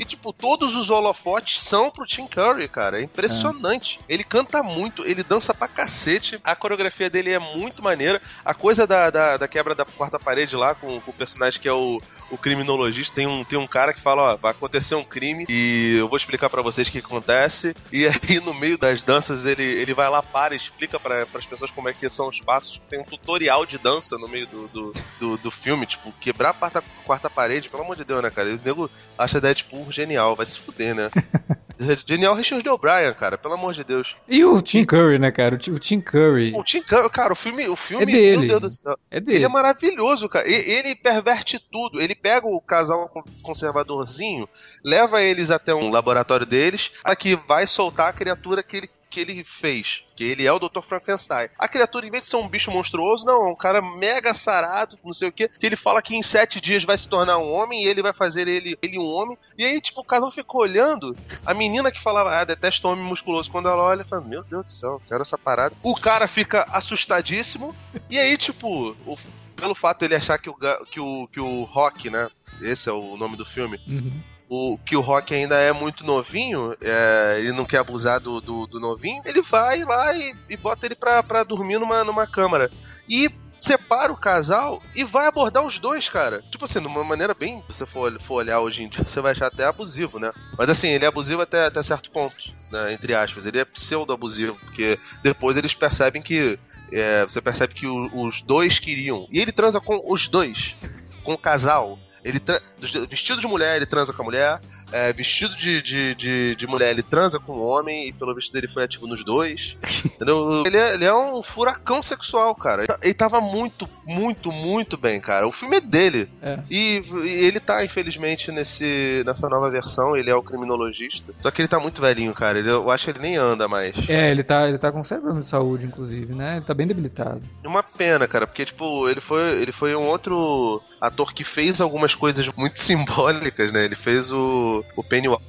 E, 0.00 0.04
tipo, 0.06 0.32
todos 0.32 0.74
os 0.74 0.88
holofotes 0.88 1.68
são 1.68 1.90
pro 1.90 2.06
Tim 2.06 2.26
Curry, 2.26 2.66
cara. 2.68 2.98
É 2.98 3.02
impressionante. 3.02 4.00
Ele 4.08 4.24
canta 4.24 4.62
muito, 4.62 5.04
ele 5.04 5.22
dança 5.22 5.52
pra 5.52 5.68
cacete. 5.68 6.40
A 6.42 6.56
coreografia 6.56 7.10
dele 7.10 7.30
é 7.30 7.38
muito 7.38 7.82
maneira. 7.82 8.20
A 8.42 8.54
coisa 8.54 8.86
da, 8.86 9.10
da, 9.10 9.36
da 9.36 9.46
quebra 9.46 9.74
da 9.74 9.84
quarta 9.84 10.18
parede 10.18 10.56
lá 10.56 10.74
com, 10.74 10.98
com 11.02 11.10
o 11.10 11.14
personagem 11.14 11.60
que 11.60 11.68
é 11.68 11.72
o, 11.72 12.00
o 12.30 12.38
criminologista. 12.38 13.14
Tem 13.14 13.26
um, 13.26 13.44
tem 13.44 13.58
um 13.58 13.66
cara 13.66 13.92
que 13.92 14.02
fala: 14.02 14.32
Ó, 14.32 14.36
vai 14.36 14.52
acontecer 14.52 14.94
um 14.94 15.04
crime 15.04 15.44
e 15.48 15.96
eu 15.98 16.08
vou 16.08 16.16
explicar 16.16 16.48
para 16.48 16.62
vocês 16.62 16.88
o 16.88 16.90
que 16.90 16.98
acontece. 16.98 17.74
E 17.92 18.06
aí, 18.08 18.40
no 18.40 18.54
meio 18.54 18.78
das 18.78 19.02
danças, 19.02 19.44
ele, 19.44 19.62
ele 19.62 19.94
vai 19.94 20.08
lá, 20.08 20.22
para 20.22 20.54
explica 20.54 20.98
para 20.98 21.22
as 21.22 21.46
pessoas 21.46 21.70
como 21.70 21.88
é 21.88 21.92
que 21.92 22.08
são 22.08 22.28
os 22.28 22.40
passos. 22.40 22.80
Tem 22.88 23.00
um 23.00 23.04
tutorial 23.04 23.66
de 23.66 23.78
dança 23.78 24.16
no 24.16 24.28
meio 24.28 24.46
do, 24.46 24.68
do, 24.68 24.92
do, 25.18 25.36
do 25.36 25.50
filme, 25.50 25.86
tipo, 25.86 26.12
quebrar 26.20 26.50
a 26.50 26.54
quarta, 26.54 26.82
quarta 27.04 27.30
parede, 27.30 27.68
pelo 27.68 27.82
amor 27.82 27.96
de 27.96 28.04
Deus, 28.04 28.22
né, 28.22 28.30
cara? 28.30 28.54
O 28.54 28.60
nego 28.64 28.90
acha 29.18 29.40
Deadpool 29.40 29.90
genial, 29.90 30.36
vai 30.36 30.46
se 30.46 30.58
fuder, 30.58 30.94
né? 30.94 31.10
Genial 32.06 32.34
Richard 32.34 32.68
O'Brien, 32.68 33.14
cara, 33.14 33.38
pelo 33.38 33.54
amor 33.54 33.72
de 33.72 33.82
Deus. 33.82 34.14
E 34.28 34.44
o 34.44 34.60
Tim 34.60 34.84
Curry, 34.84 35.18
né, 35.18 35.30
cara? 35.32 35.54
O 35.54 35.58
Ti- 35.58 35.70
O 35.70 35.78
Tim 35.78 36.00
Curry. 36.00 36.52
O 36.54 36.62
Tim 36.62 36.82
Curry, 36.82 37.08
cara, 37.10 37.32
o 37.32 37.36
filme, 37.36 37.66
o 37.68 37.76
filme, 37.76 38.02
É 38.02 38.06
dele. 38.06 38.46
meu 38.46 38.60
Deus 38.60 38.62
do 38.62 38.70
céu. 38.82 38.98
É 39.10 39.16
Ele 39.16 39.26
dele. 39.26 39.44
é 39.44 39.48
maravilhoso, 39.48 40.28
cara. 40.28 40.46
Ele 40.46 40.94
perverte 40.94 41.58
tudo. 41.72 42.00
Ele 42.00 42.14
pega 42.14 42.46
o 42.46 42.60
casal 42.60 43.08
con- 43.08 43.24
conservadorzinho, 43.42 44.48
leva 44.84 45.22
eles 45.22 45.50
até 45.50 45.74
um 45.74 45.90
laboratório 45.90 46.46
deles, 46.46 46.90
aqui 47.04 47.36
vai 47.48 47.66
soltar 47.66 48.08
a 48.08 48.12
criatura 48.12 48.62
que 48.62 48.76
ele, 48.76 48.90
que 49.10 49.20
ele 49.20 49.44
fez. 49.60 50.02
Que 50.16 50.24
ele 50.24 50.46
é 50.46 50.52
o 50.52 50.58
Dr. 50.58 50.80
Frankenstein. 50.82 51.48
A 51.58 51.68
criatura, 51.68 52.06
em 52.06 52.10
vez 52.10 52.24
de 52.24 52.30
ser 52.30 52.36
um 52.36 52.48
bicho 52.48 52.70
monstruoso, 52.70 53.24
não, 53.26 53.48
é 53.48 53.52
um 53.52 53.56
cara 53.56 53.80
mega 53.82 54.32
sarado, 54.34 54.98
não 55.04 55.12
sei 55.12 55.28
o 55.28 55.32
que. 55.32 55.48
Que 55.48 55.66
ele 55.66 55.76
fala 55.76 56.00
que 56.00 56.14
em 56.14 56.22
sete 56.22 56.60
dias 56.60 56.84
vai 56.84 56.96
se 56.96 57.08
tornar 57.08 57.38
um 57.38 57.52
homem 57.52 57.82
e 57.84 57.88
ele 57.88 58.02
vai 58.02 58.12
fazer 58.12 58.46
ele, 58.46 58.78
ele 58.80 58.98
um 58.98 59.04
homem. 59.06 59.36
E 59.58 59.64
aí, 59.64 59.80
tipo, 59.80 60.00
o 60.00 60.04
casal 60.04 60.30
fica 60.30 60.56
olhando. 60.56 61.14
A 61.44 61.52
menina 61.52 61.90
que 61.90 62.02
falava, 62.02 62.30
ah, 62.30 62.44
detesto 62.44 62.86
homem 62.88 63.04
musculoso. 63.04 63.50
Quando 63.50 63.68
ela 63.68 63.82
olha, 63.82 64.04
fala, 64.04 64.22
meu 64.22 64.42
Deus 64.44 64.64
do 64.64 64.70
céu, 64.70 65.02
quero 65.08 65.22
essa 65.22 65.36
parada. 65.38 65.74
O 65.82 65.94
cara 65.96 66.28
fica 66.28 66.64
assustadíssimo. 66.70 67.74
E 68.08 68.18
aí, 68.18 68.36
tipo, 68.36 68.96
o- 69.06 69.18
pelo 69.56 69.74
fato 69.74 70.00
dele 70.00 70.14
achar 70.14 70.38
que 70.38 70.48
o, 70.48 70.54
que 70.90 71.00
o, 71.00 71.28
que 71.28 71.40
o 71.40 71.64
Rock, 71.64 72.08
né? 72.10 72.28
Esse 72.62 72.88
é 72.88 72.92
o 72.92 73.16
nome 73.16 73.36
do 73.36 73.44
filme. 73.44 73.78
Uhum. 73.86 74.20
O, 74.50 74.76
que 74.84 74.96
o 74.96 75.00
Rock 75.00 75.32
ainda 75.32 75.54
é 75.60 75.72
muito 75.72 76.04
novinho, 76.04 76.74
é, 76.82 77.36
ele 77.38 77.52
não 77.52 77.64
quer 77.64 77.78
abusar 77.78 78.18
do, 78.18 78.40
do, 78.40 78.66
do 78.66 78.80
novinho, 78.80 79.22
ele 79.24 79.42
vai 79.42 79.84
lá 79.84 80.12
e, 80.12 80.34
e 80.48 80.56
bota 80.56 80.84
ele 80.86 80.96
pra, 80.96 81.22
pra 81.22 81.44
dormir 81.44 81.78
numa, 81.78 82.02
numa 82.02 82.26
câmara. 82.26 82.68
E 83.08 83.30
separa 83.60 84.10
o 84.12 84.16
casal 84.16 84.82
e 84.96 85.04
vai 85.04 85.26
abordar 85.28 85.64
os 85.64 85.78
dois, 85.78 86.08
cara. 86.08 86.42
Tipo 86.50 86.64
assim, 86.64 86.80
de 86.80 86.86
uma 86.88 87.04
maneira 87.04 87.32
bem, 87.32 87.62
se 87.70 87.78
você 87.78 87.86
for, 87.86 88.10
for 88.22 88.34
olhar 88.36 88.58
hoje 88.60 88.82
em 88.82 88.88
dia, 88.88 89.04
você 89.04 89.20
vai 89.20 89.32
achar 89.32 89.46
até 89.46 89.64
abusivo, 89.66 90.18
né? 90.18 90.32
Mas 90.58 90.68
assim, 90.68 90.88
ele 90.88 91.04
é 91.04 91.08
abusivo 91.08 91.42
até, 91.42 91.66
até 91.66 91.80
certo 91.82 92.10
ponto, 92.10 92.34
né? 92.72 92.92
Entre 92.92 93.14
aspas. 93.14 93.46
Ele 93.46 93.58
é 93.60 93.64
pseudo-abusivo, 93.64 94.56
porque 94.64 94.98
depois 95.22 95.56
eles 95.56 95.74
percebem 95.74 96.22
que. 96.22 96.58
é, 96.92 97.22
você 97.24 97.40
percebe 97.40 97.72
que 97.74 97.86
o- 97.86 98.26
os 98.26 98.42
dois 98.42 98.80
queriam. 98.80 99.28
E 99.30 99.38
ele 99.38 99.52
transa 99.52 99.80
com 99.80 100.02
os 100.12 100.26
dois. 100.26 100.74
Com 101.22 101.34
o 101.34 101.38
casal. 101.38 101.98
Ele 102.24 102.38
tra- 102.38 102.60
vestido 103.08 103.40
de 103.40 103.46
mulher, 103.46 103.76
ele 103.76 103.86
transa 103.86 104.12
com 104.12 104.22
a 104.22 104.24
mulher. 104.24 104.60
É, 104.92 105.12
vestido 105.12 105.54
de, 105.56 105.82
de, 105.82 106.14
de, 106.14 106.56
de 106.56 106.66
mulher, 106.66 106.90
ele 106.90 107.02
transa 107.02 107.38
com 107.38 107.52
o 107.52 107.66
homem. 107.66 108.08
E 108.08 108.12
pelo 108.12 108.34
visto 108.34 108.52
dele 108.52 108.68
foi 108.68 108.84
ativo 108.84 109.06
nos 109.06 109.24
dois. 109.24 109.76
Entendeu? 110.16 110.62
Ele 110.66 110.76
é, 110.76 110.94
ele 110.94 111.04
é 111.04 111.14
um 111.14 111.42
furacão 111.42 112.02
sexual, 112.02 112.54
cara. 112.54 112.84
Ele 113.02 113.14
tava 113.14 113.40
muito, 113.40 113.88
muito, 114.06 114.50
muito 114.52 114.96
bem, 114.96 115.20
cara. 115.20 115.46
O 115.46 115.52
filme 115.52 115.76
é 115.76 115.80
dele. 115.80 116.28
É. 116.42 116.58
E, 116.70 117.02
e 117.24 117.28
ele 117.46 117.60
tá, 117.60 117.84
infelizmente, 117.84 118.50
nesse, 118.50 119.22
nessa 119.24 119.48
nova 119.48 119.70
versão. 119.70 120.16
Ele 120.16 120.30
é 120.30 120.34
o 120.34 120.42
criminologista. 120.42 121.32
Só 121.40 121.50
que 121.50 121.60
ele 121.62 121.68
tá 121.68 121.78
muito 121.80 122.00
velhinho, 122.00 122.34
cara. 122.34 122.58
Ele- 122.58 122.70
eu 122.70 122.90
acho 122.90 123.04
que 123.04 123.10
ele 123.10 123.18
nem 123.20 123.36
anda 123.36 123.68
mais. 123.68 123.94
É, 124.08 124.30
ele 124.30 124.42
tá, 124.42 124.68
ele 124.68 124.78
tá 124.78 124.90
com 124.92 125.02
sério 125.04 125.22
problema 125.22 125.40
de 125.42 125.46
saúde, 125.48 125.86
inclusive, 125.86 126.34
né? 126.34 126.56
Ele 126.56 126.64
tá 126.64 126.74
bem 126.74 126.86
debilitado. 126.86 127.42
É 127.62 127.68
uma 127.68 127.82
pena, 127.82 128.26
cara, 128.26 128.46
porque, 128.46 128.64
tipo, 128.64 129.08
ele 129.08 129.20
foi, 129.20 129.60
ele 129.62 129.72
foi 129.72 129.94
um 129.94 130.06
outro 130.06 130.82
ator 131.00 131.32
que 131.32 131.44
fez 131.44 131.80
algumas 131.80 132.14
coisas 132.14 132.46
muito 132.56 132.78
simbólicas, 132.84 133.72
né? 133.72 133.84
Ele 133.84 133.96
fez 133.96 134.30
o, 134.32 134.79
o 134.96 135.04
Pennywise, 135.04 135.40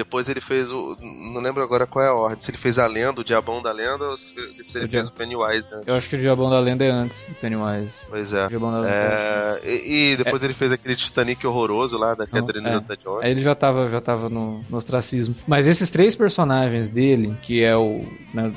depois 0.00 0.28
ele 0.28 0.40
fez 0.40 0.70
o. 0.70 0.96
Não 1.00 1.42
lembro 1.42 1.62
agora 1.62 1.86
qual 1.86 2.04
é 2.04 2.08
a 2.08 2.14
ordem. 2.14 2.40
Se 2.40 2.50
ele 2.50 2.56
fez 2.56 2.78
a 2.78 2.86
lenda, 2.86 3.20
o 3.20 3.24
Diabão 3.24 3.60
da 3.60 3.70
Lenda, 3.70 4.04
ou 4.04 4.16
se 4.16 4.32
se 4.62 4.78
ele 4.78 4.86
O 4.86 4.88
fez 4.88 5.08
o 5.08 5.12
Pennywise, 5.12 5.70
né? 5.70 5.82
Eu 5.86 5.94
acho 5.94 6.08
que 6.08 6.16
o 6.16 6.18
Diabão 6.18 6.48
da 6.48 6.58
Lenda 6.58 6.84
é 6.84 6.90
antes 6.90 7.26
do 7.26 7.34
Pennywise. 7.34 8.06
Pois 8.08 8.32
é. 8.32 8.48
Lenda. 8.48 8.88
É, 8.88 9.60
e, 9.64 10.12
e 10.12 10.16
depois 10.16 10.42
ele 10.42 10.54
fez 10.54 10.72
aquele 10.72 10.96
Titanic 10.96 11.46
horroroso 11.46 11.98
lá, 11.98 12.14
da 12.14 12.24
Não, 12.24 12.40
Catherine 12.40 12.68
é. 12.68 12.78
Zeta-Jones. 12.78 13.24
Aí 13.24 13.30
ele 13.30 13.42
já 13.42 13.54
tava, 13.54 13.90
já 13.90 14.00
tava 14.00 14.30
no, 14.30 14.64
no 14.70 14.76
ostracismo. 14.76 15.34
Mas 15.46 15.66
esses 15.66 15.90
três 15.90 16.16
personagens 16.16 16.88
dele, 16.88 17.36
que 17.42 17.62
é 17.62 17.76
o, 17.76 18.02
né, 18.32 18.50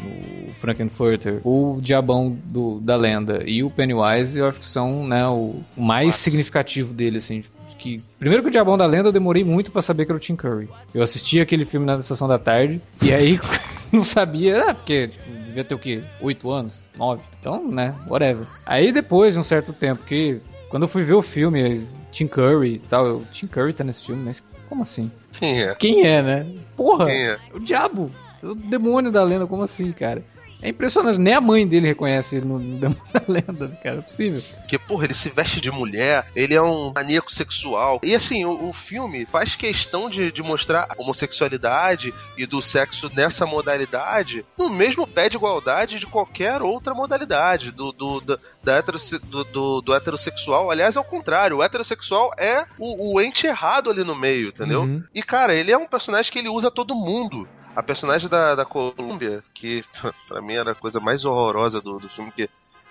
o 0.48 0.54
Frankenfurter, 0.54 1.42
o 1.44 1.80
Diabão 1.82 2.38
do, 2.46 2.80
da 2.80 2.96
lenda 2.96 3.44
e 3.46 3.64
o 3.64 3.70
Pennywise, 3.70 4.40
eu 4.40 4.48
acho 4.48 4.60
que 4.60 4.66
são 4.66 5.06
né, 5.06 5.28
o, 5.28 5.62
o 5.76 5.82
mais 5.82 6.08
Nossa. 6.08 6.20
significativo 6.20 6.94
dele, 6.94 7.18
assim. 7.18 7.44
Que, 7.84 8.02
primeiro 8.18 8.42
que 8.42 8.48
o 8.48 8.52
Diabão 8.52 8.78
da 8.78 8.86
Lenda 8.86 9.10
eu 9.10 9.12
demorei 9.12 9.44
muito 9.44 9.70
pra 9.70 9.82
saber 9.82 10.06
que 10.06 10.12
era 10.14 10.16
o 10.16 10.20
Tim 10.20 10.38
Curry. 10.38 10.70
Eu 10.96 11.04
assisti 11.04 11.42
aquele 11.42 11.66
filme 11.66 11.86
na 11.86 12.02
sessão 12.02 12.30
da 12.30 12.38
tarde, 12.38 12.82
e 13.02 13.14
aí 13.14 13.38
não 13.92 14.02
sabia, 14.02 14.70
ah, 14.70 14.74
porque 14.74 15.10
tipo, 15.10 15.30
devia 15.30 15.66
ter 15.66 15.76
o 15.76 15.80
quê? 15.80 16.02
Oito 16.22 16.50
anos? 16.50 16.94
Nove? 16.98 17.22
Então, 17.42 17.70
né, 17.70 17.94
whatever. 18.08 18.48
Aí 18.66 18.94
depois 18.94 19.34
de 19.34 19.40
um 19.42 19.44
certo 19.44 19.74
tempo, 19.74 20.06
que 20.06 20.40
quando 20.70 20.84
eu 20.84 20.88
fui 20.88 21.04
ver 21.04 21.16
o 21.16 21.22
filme, 21.22 21.86
Tim 22.10 22.26
Curry 22.26 22.76
e 22.76 22.80
tal, 22.80 23.06
eu, 23.06 23.24
Tim 23.34 23.48
Curry 23.48 23.74
tá 23.74 23.84
nesse 23.84 24.06
filme, 24.06 24.24
mas 24.24 24.42
como 24.70 24.84
assim? 24.84 25.12
Quem 25.34 25.62
é? 25.62 25.76
Quem 25.76 26.08
é, 26.08 26.22
né? 26.22 26.48
Porra! 26.78 27.08
Quem 27.08 27.22
é? 27.22 27.38
O 27.54 27.60
diabo! 27.60 28.10
O 28.42 28.56
demônio 28.56 29.12
da 29.12 29.24
lenda, 29.26 29.46
como 29.46 29.64
assim, 29.64 29.92
cara? 29.92 30.24
É 30.64 30.70
impressionante, 30.70 31.20
nem 31.20 31.34
a 31.34 31.42
mãe 31.42 31.68
dele 31.68 31.88
reconhece 31.88 32.38
ele 32.38 32.46
no, 32.46 32.58
no 32.58 32.78
demônio 32.80 33.04
da 33.14 33.22
lenda, 33.28 33.68
cara, 33.84 33.98
é 33.98 34.02
possível. 34.02 34.42
Porque, 34.62 34.80
porra, 34.80 35.06
ele 35.06 35.14
se 35.14 35.30
veste 35.30 35.60
de 35.60 35.70
mulher, 35.70 36.26
ele 36.36 36.54
é 36.56 36.62
um 36.62 36.92
maníaco 36.96 37.32
sexual. 37.32 38.00
E 38.02 38.16
assim, 38.16 38.46
o, 38.46 38.70
o 38.70 38.74
filme 38.74 39.26
faz 39.26 39.56
questão 39.56 40.10
de, 40.10 40.32
de 40.32 40.42
mostrar 40.42 40.88
a 40.90 40.96
homossexualidade 41.02 42.14
e 42.38 42.46
do 42.46 42.62
sexo 42.62 43.10
nessa 43.14 43.46
modalidade 43.46 44.46
no 44.58 44.70
mesmo 44.70 45.06
pé 45.06 45.28
de 45.30 45.36
igualdade 45.36 46.00
de 46.00 46.06
qualquer 46.08 46.62
outra 46.62 46.94
modalidade. 46.94 47.72
Do, 47.72 47.92
do, 47.92 48.22
da- 48.22 48.38
da 48.64 48.78
heterosse- 48.78 49.20
do, 49.28 49.44
do, 49.44 49.82
do 49.82 49.94
heterossexual. 49.94 50.72
Aliás, 50.72 50.96
é 50.96 51.00
o 51.00 51.04
contrário. 51.04 51.58
O 51.58 51.64
heterossexual 51.64 52.32
é 52.40 52.66
o, 52.80 53.16
o 53.16 53.22
ente 53.22 53.46
errado 53.46 53.90
ali 53.90 54.04
no 54.04 54.16
meio, 54.16 54.50
entendeu? 54.50 54.84
Uhum. 54.84 55.04
E, 55.14 55.22
cara, 55.22 55.54
ele 55.54 55.72
é 55.72 55.78
um 55.78 55.88
personagem 55.88 56.32
que 56.32 56.40
ele 56.40 56.50
usa 56.50 56.72
todo 56.72 56.96
mundo. 56.96 57.48
A 57.76 57.82
personagem 57.82 58.30
da, 58.30 58.56
da 58.56 58.66
Colômbia, 58.66 59.44
que 59.54 59.84
pra 60.28 60.42
mim 60.42 60.54
era 60.54 60.72
a 60.72 60.76
coisa 60.76 61.00
mais 61.00 61.26
horrorosa 61.26 61.82
do, 61.82 62.00
do 62.00 62.10
filme, 62.10 62.32
que 62.32 62.44
a 62.44 62.48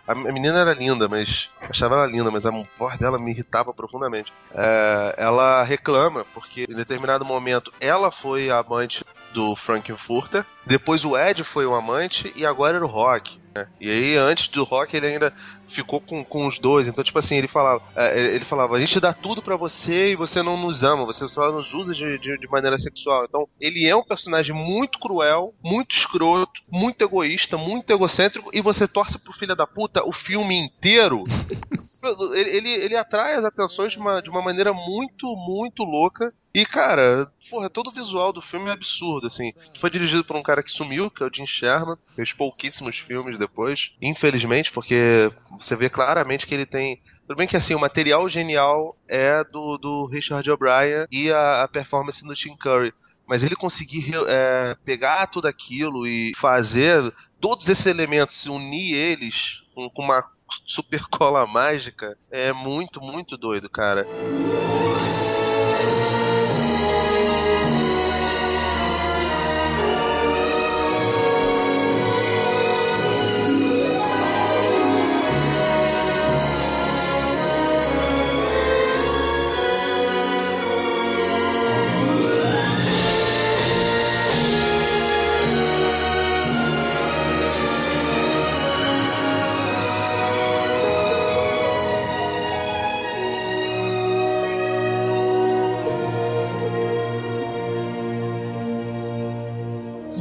a 0.07 0.15
menina 0.15 0.61
era 0.61 0.75
linda, 0.75 1.09
mas. 1.09 1.49
Achava 1.61 1.95
ela 1.95 2.07
linda, 2.07 2.31
mas 2.31 2.45
a 2.45 2.51
voz 2.77 2.99
dela 2.99 3.19
me 3.19 3.31
irritava 3.31 3.73
profundamente. 3.73 4.33
É, 4.53 5.15
ela 5.17 5.63
reclama, 5.63 6.25
porque 6.35 6.67
em 6.69 6.75
determinado 6.75 7.25
momento 7.25 7.73
ela 7.81 8.11
foi 8.11 8.51
a 8.51 8.59
amante 8.59 9.05
do 9.33 9.55
Frankenfurter, 9.57 10.45
depois 10.67 11.05
o 11.05 11.17
Ed 11.17 11.43
foi 11.45 11.65
o 11.67 11.75
amante 11.75 12.33
e 12.35 12.45
agora 12.45 12.77
era 12.77 12.85
o 12.85 12.89
Rock. 12.89 13.41
Né? 13.55 13.69
E 13.81 13.91
aí, 13.91 14.17
antes 14.17 14.49
do 14.49 14.65
Rock, 14.65 14.97
ele 14.97 15.07
ainda 15.07 15.33
ficou 15.69 16.01
com, 16.01 16.25
com 16.25 16.47
os 16.47 16.59
dois. 16.59 16.87
Então, 16.89 17.05
tipo 17.05 17.19
assim, 17.19 17.37
ele 17.37 17.49
falava, 17.49 17.83
é, 17.95 18.35
ele 18.35 18.45
falava, 18.45 18.77
a 18.77 18.81
gente 18.81 18.99
dá 19.01 19.13
tudo 19.13 19.43
pra 19.43 19.57
você 19.57 20.13
e 20.13 20.17
você 20.17 20.43
não 20.43 20.57
nos 20.57 20.83
ama, 20.83 21.05
você 21.05 21.27
só 21.29 21.53
nos 21.53 21.73
usa 21.75 21.95
de, 21.95 22.19
de, 22.19 22.39
de 22.39 22.49
maneira 22.49 22.79
sexual. 22.79 23.25
Então, 23.25 23.47
ele 23.61 23.87
é 23.87 23.95
um 23.95 24.05
personagem 24.05 24.55
muito 24.55 24.99
cruel, 24.99 25.55
muito 25.63 25.95
escroto, 25.95 26.61
muito 26.71 27.03
egoísta, 27.03 27.57
muito 27.57 27.91
egocêntrico, 27.91 28.51
e 28.53 28.61
você 28.61 28.89
torce 28.89 29.19
pro 29.19 29.33
filho 29.35 29.55
da 29.55 29.67
puta 29.67 30.03
o 30.05 30.13
filme 30.13 30.57
inteiro. 30.57 31.25
ele, 32.35 32.69
ele, 32.69 32.97
atrai 32.97 33.35
as 33.35 33.45
atenções 33.45 33.93
de 33.93 33.99
uma, 33.99 34.21
de 34.21 34.29
uma 34.29 34.43
maneira 34.43 34.73
muito, 34.73 35.35
muito 35.37 35.85
louca. 35.85 36.33
E, 36.55 36.67
cara, 36.67 37.31
porra, 37.49 37.71
todo 37.71 37.89
o 37.89 37.93
visual 37.93 38.33
do 38.33 38.43
filme 38.43 38.69
é 38.69 38.73
absurdo, 38.73 39.27
assim. 39.27 39.53
Foi 39.81 39.89
dirigido 39.89 40.25
por 40.25 40.37
um 40.37 40.43
cara 40.43 40.63
que 40.63 40.71
sumiu, 40.71 41.11
que 41.11 41.23
é 41.23 41.27
o 41.27 41.33
Jim 41.33 41.47
Sherman. 41.47 41.97
Fez 42.15 42.33
pouquíssimos 42.33 42.99
filmes 42.99 43.39
depois. 43.39 43.93
Infelizmente, 44.03 44.73
porque 44.73 45.31
você 45.53 45.77
vê 45.77 45.89
claramente 45.89 46.47
que 46.47 46.55
ele 46.55 46.67
tem. 46.67 47.01
Tudo 47.27 47.37
bem 47.37 47.47
que 47.47 47.57
assim, 47.57 47.75
o 47.75 47.81
material 47.81 48.29
genial 48.29 48.97
é 49.09 49.45
do, 49.45 49.79
do 49.79 50.07
Richard 50.07 50.51
O'Brien 50.51 51.07
e 51.11 51.31
a, 51.31 51.63
a 51.63 51.69
performance 51.69 52.23
do 52.27 52.35
Tim 52.35 52.57
Curry. 52.57 52.93
mas 53.27 53.43
ele 53.43 53.57
conseguir 53.57 54.13
é, 54.27 54.77
pegar 54.85 55.29
tudo 55.29 55.47
aquilo 55.47 56.07
e 56.07 56.33
fazer 56.41 57.01
todos 57.41 57.69
esses 57.69 57.87
elementos, 57.87 58.45
unir 58.47 58.95
eles 58.95 59.63
com, 59.75 59.89
com 59.89 60.03
uma 60.03 60.23
super 60.67 61.05
cola 61.09 61.47
mágica, 61.47 62.17
é 62.31 62.53
muito, 62.53 63.01
muito 63.01 63.37
doido, 63.37 63.69
cara. 63.69 64.07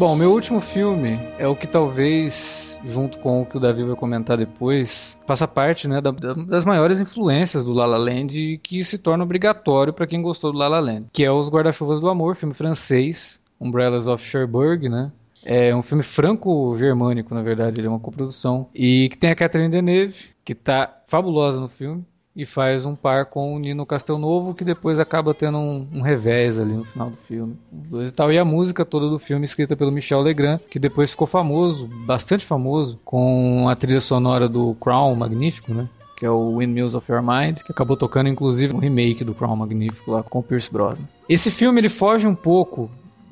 Bom, 0.02 0.16
meu 0.16 0.32
último 0.32 0.60
filme 0.60 1.20
é 1.38 1.47
o 1.47 1.56
que 1.56 1.68
talvez, 1.68 2.82
junto 2.84 3.20
com 3.20 3.43
o 3.43 3.45
que 3.45 3.58
o 3.58 3.60
Davi 3.60 3.84
vai 3.84 3.95
comentar 3.95 4.36
depois, 4.36 5.20
faça 5.28 5.47
parte 5.47 5.88
né, 5.88 6.02
da, 6.02 6.10
das 6.10 6.66
maiores 6.66 6.99
influências 6.99 7.64
do 7.64 7.72
La 7.72 7.86
La 7.86 7.99
Land 7.99 8.36
e 8.36 8.58
que 8.58 8.84
se 8.84 8.97
torna 8.97 9.24
obrigatório 9.24 9.93
para 9.93 10.08
quem 10.08 10.20
gostou 10.20 10.52
do 10.52 10.58
La 10.58 10.68
La 10.68 10.80
Land, 10.80 11.10
que 11.14 11.24
é 11.24 11.30
Os 11.30 11.49
Guarda-Chuvas 11.49 12.02
do 12.02 12.10
Amor, 12.10 12.36
filme 12.36 12.56
francês, 12.56 13.43
Umbrellas 13.60 14.08
of 14.08 14.28
Cherbourg, 14.28 14.89
né? 14.89 15.12
É 15.45 15.76
um 15.76 15.84
filme 15.84 16.02
franco-germânico, 16.02 17.36
na 17.36 17.43
verdade, 17.43 17.80
ele 17.80 17.86
é 17.86 17.89
uma 17.91 17.99
coprodução. 17.99 18.70
E 18.74 19.08
que 19.08 19.20
tem 19.20 19.30
a 19.30 19.36
Catherine 19.36 19.70
Deneuve, 19.70 20.32
que 20.43 20.56
tá 20.56 20.99
fabulosa 21.06 21.62
no 21.62 21.70
filme 21.70 22.04
e 22.36 22.45
faz 22.45 22.86
um 22.86 22.95
par 22.95 23.25
com 23.25 23.55
o 23.55 23.59
Nino 23.59 23.86
Castelnovo, 23.86 24.53
que 24.53 24.63
depois 24.63 24.99
acaba 24.99 25.34
tendo 25.34 25.57
um, 25.57 25.88
um 25.93 26.01
revés 26.01 26.59
ali 26.59 26.73
no 26.73 26.84
final 26.84 27.09
do 27.09 27.17
filme. 27.17 27.57
E, 27.93 28.11
tal. 28.11 28.32
e 28.32 28.38
a 28.38 28.45
música 28.45 28.86
toda 28.86 29.09
do 29.09 29.19
filme 29.19 29.45
escrita 29.45 29.75
pelo 29.75 29.91
Michel 29.91 30.21
Legrand, 30.21 30.59
que 30.69 30.79
depois 30.79 31.11
ficou 31.11 31.27
famoso, 31.27 31.88
bastante 32.05 32.45
famoso, 32.45 32.99
com 33.03 33.67
a 33.67 33.75
trilha 33.75 34.01
sonora 34.01 34.47
do 34.47 34.75
Crown 34.75 35.15
Magnífico, 35.15 35.73
né? 35.73 35.89
que 36.21 36.25
é 36.25 36.29
o 36.29 36.57
Windmills 36.57 36.93
of 36.93 37.11
Your 37.11 37.23
Mind, 37.23 37.61
que 37.63 37.71
acabou 37.71 37.97
tocando 37.97 38.29
inclusive 38.29 38.71
no 38.71 38.79
remake 38.79 39.23
do 39.23 39.34
Crown 39.34 39.55
Magnífico 39.55 40.11
lá 40.11 40.21
com 40.21 40.38
o 40.38 40.43
Pierce 40.43 40.71
Brosnan. 40.71 41.07
Esse 41.27 41.49
filme 41.49 41.82
ele 41.82 41.89
foge 41.89 42.27
um 42.27 42.36
pouco 42.36 42.91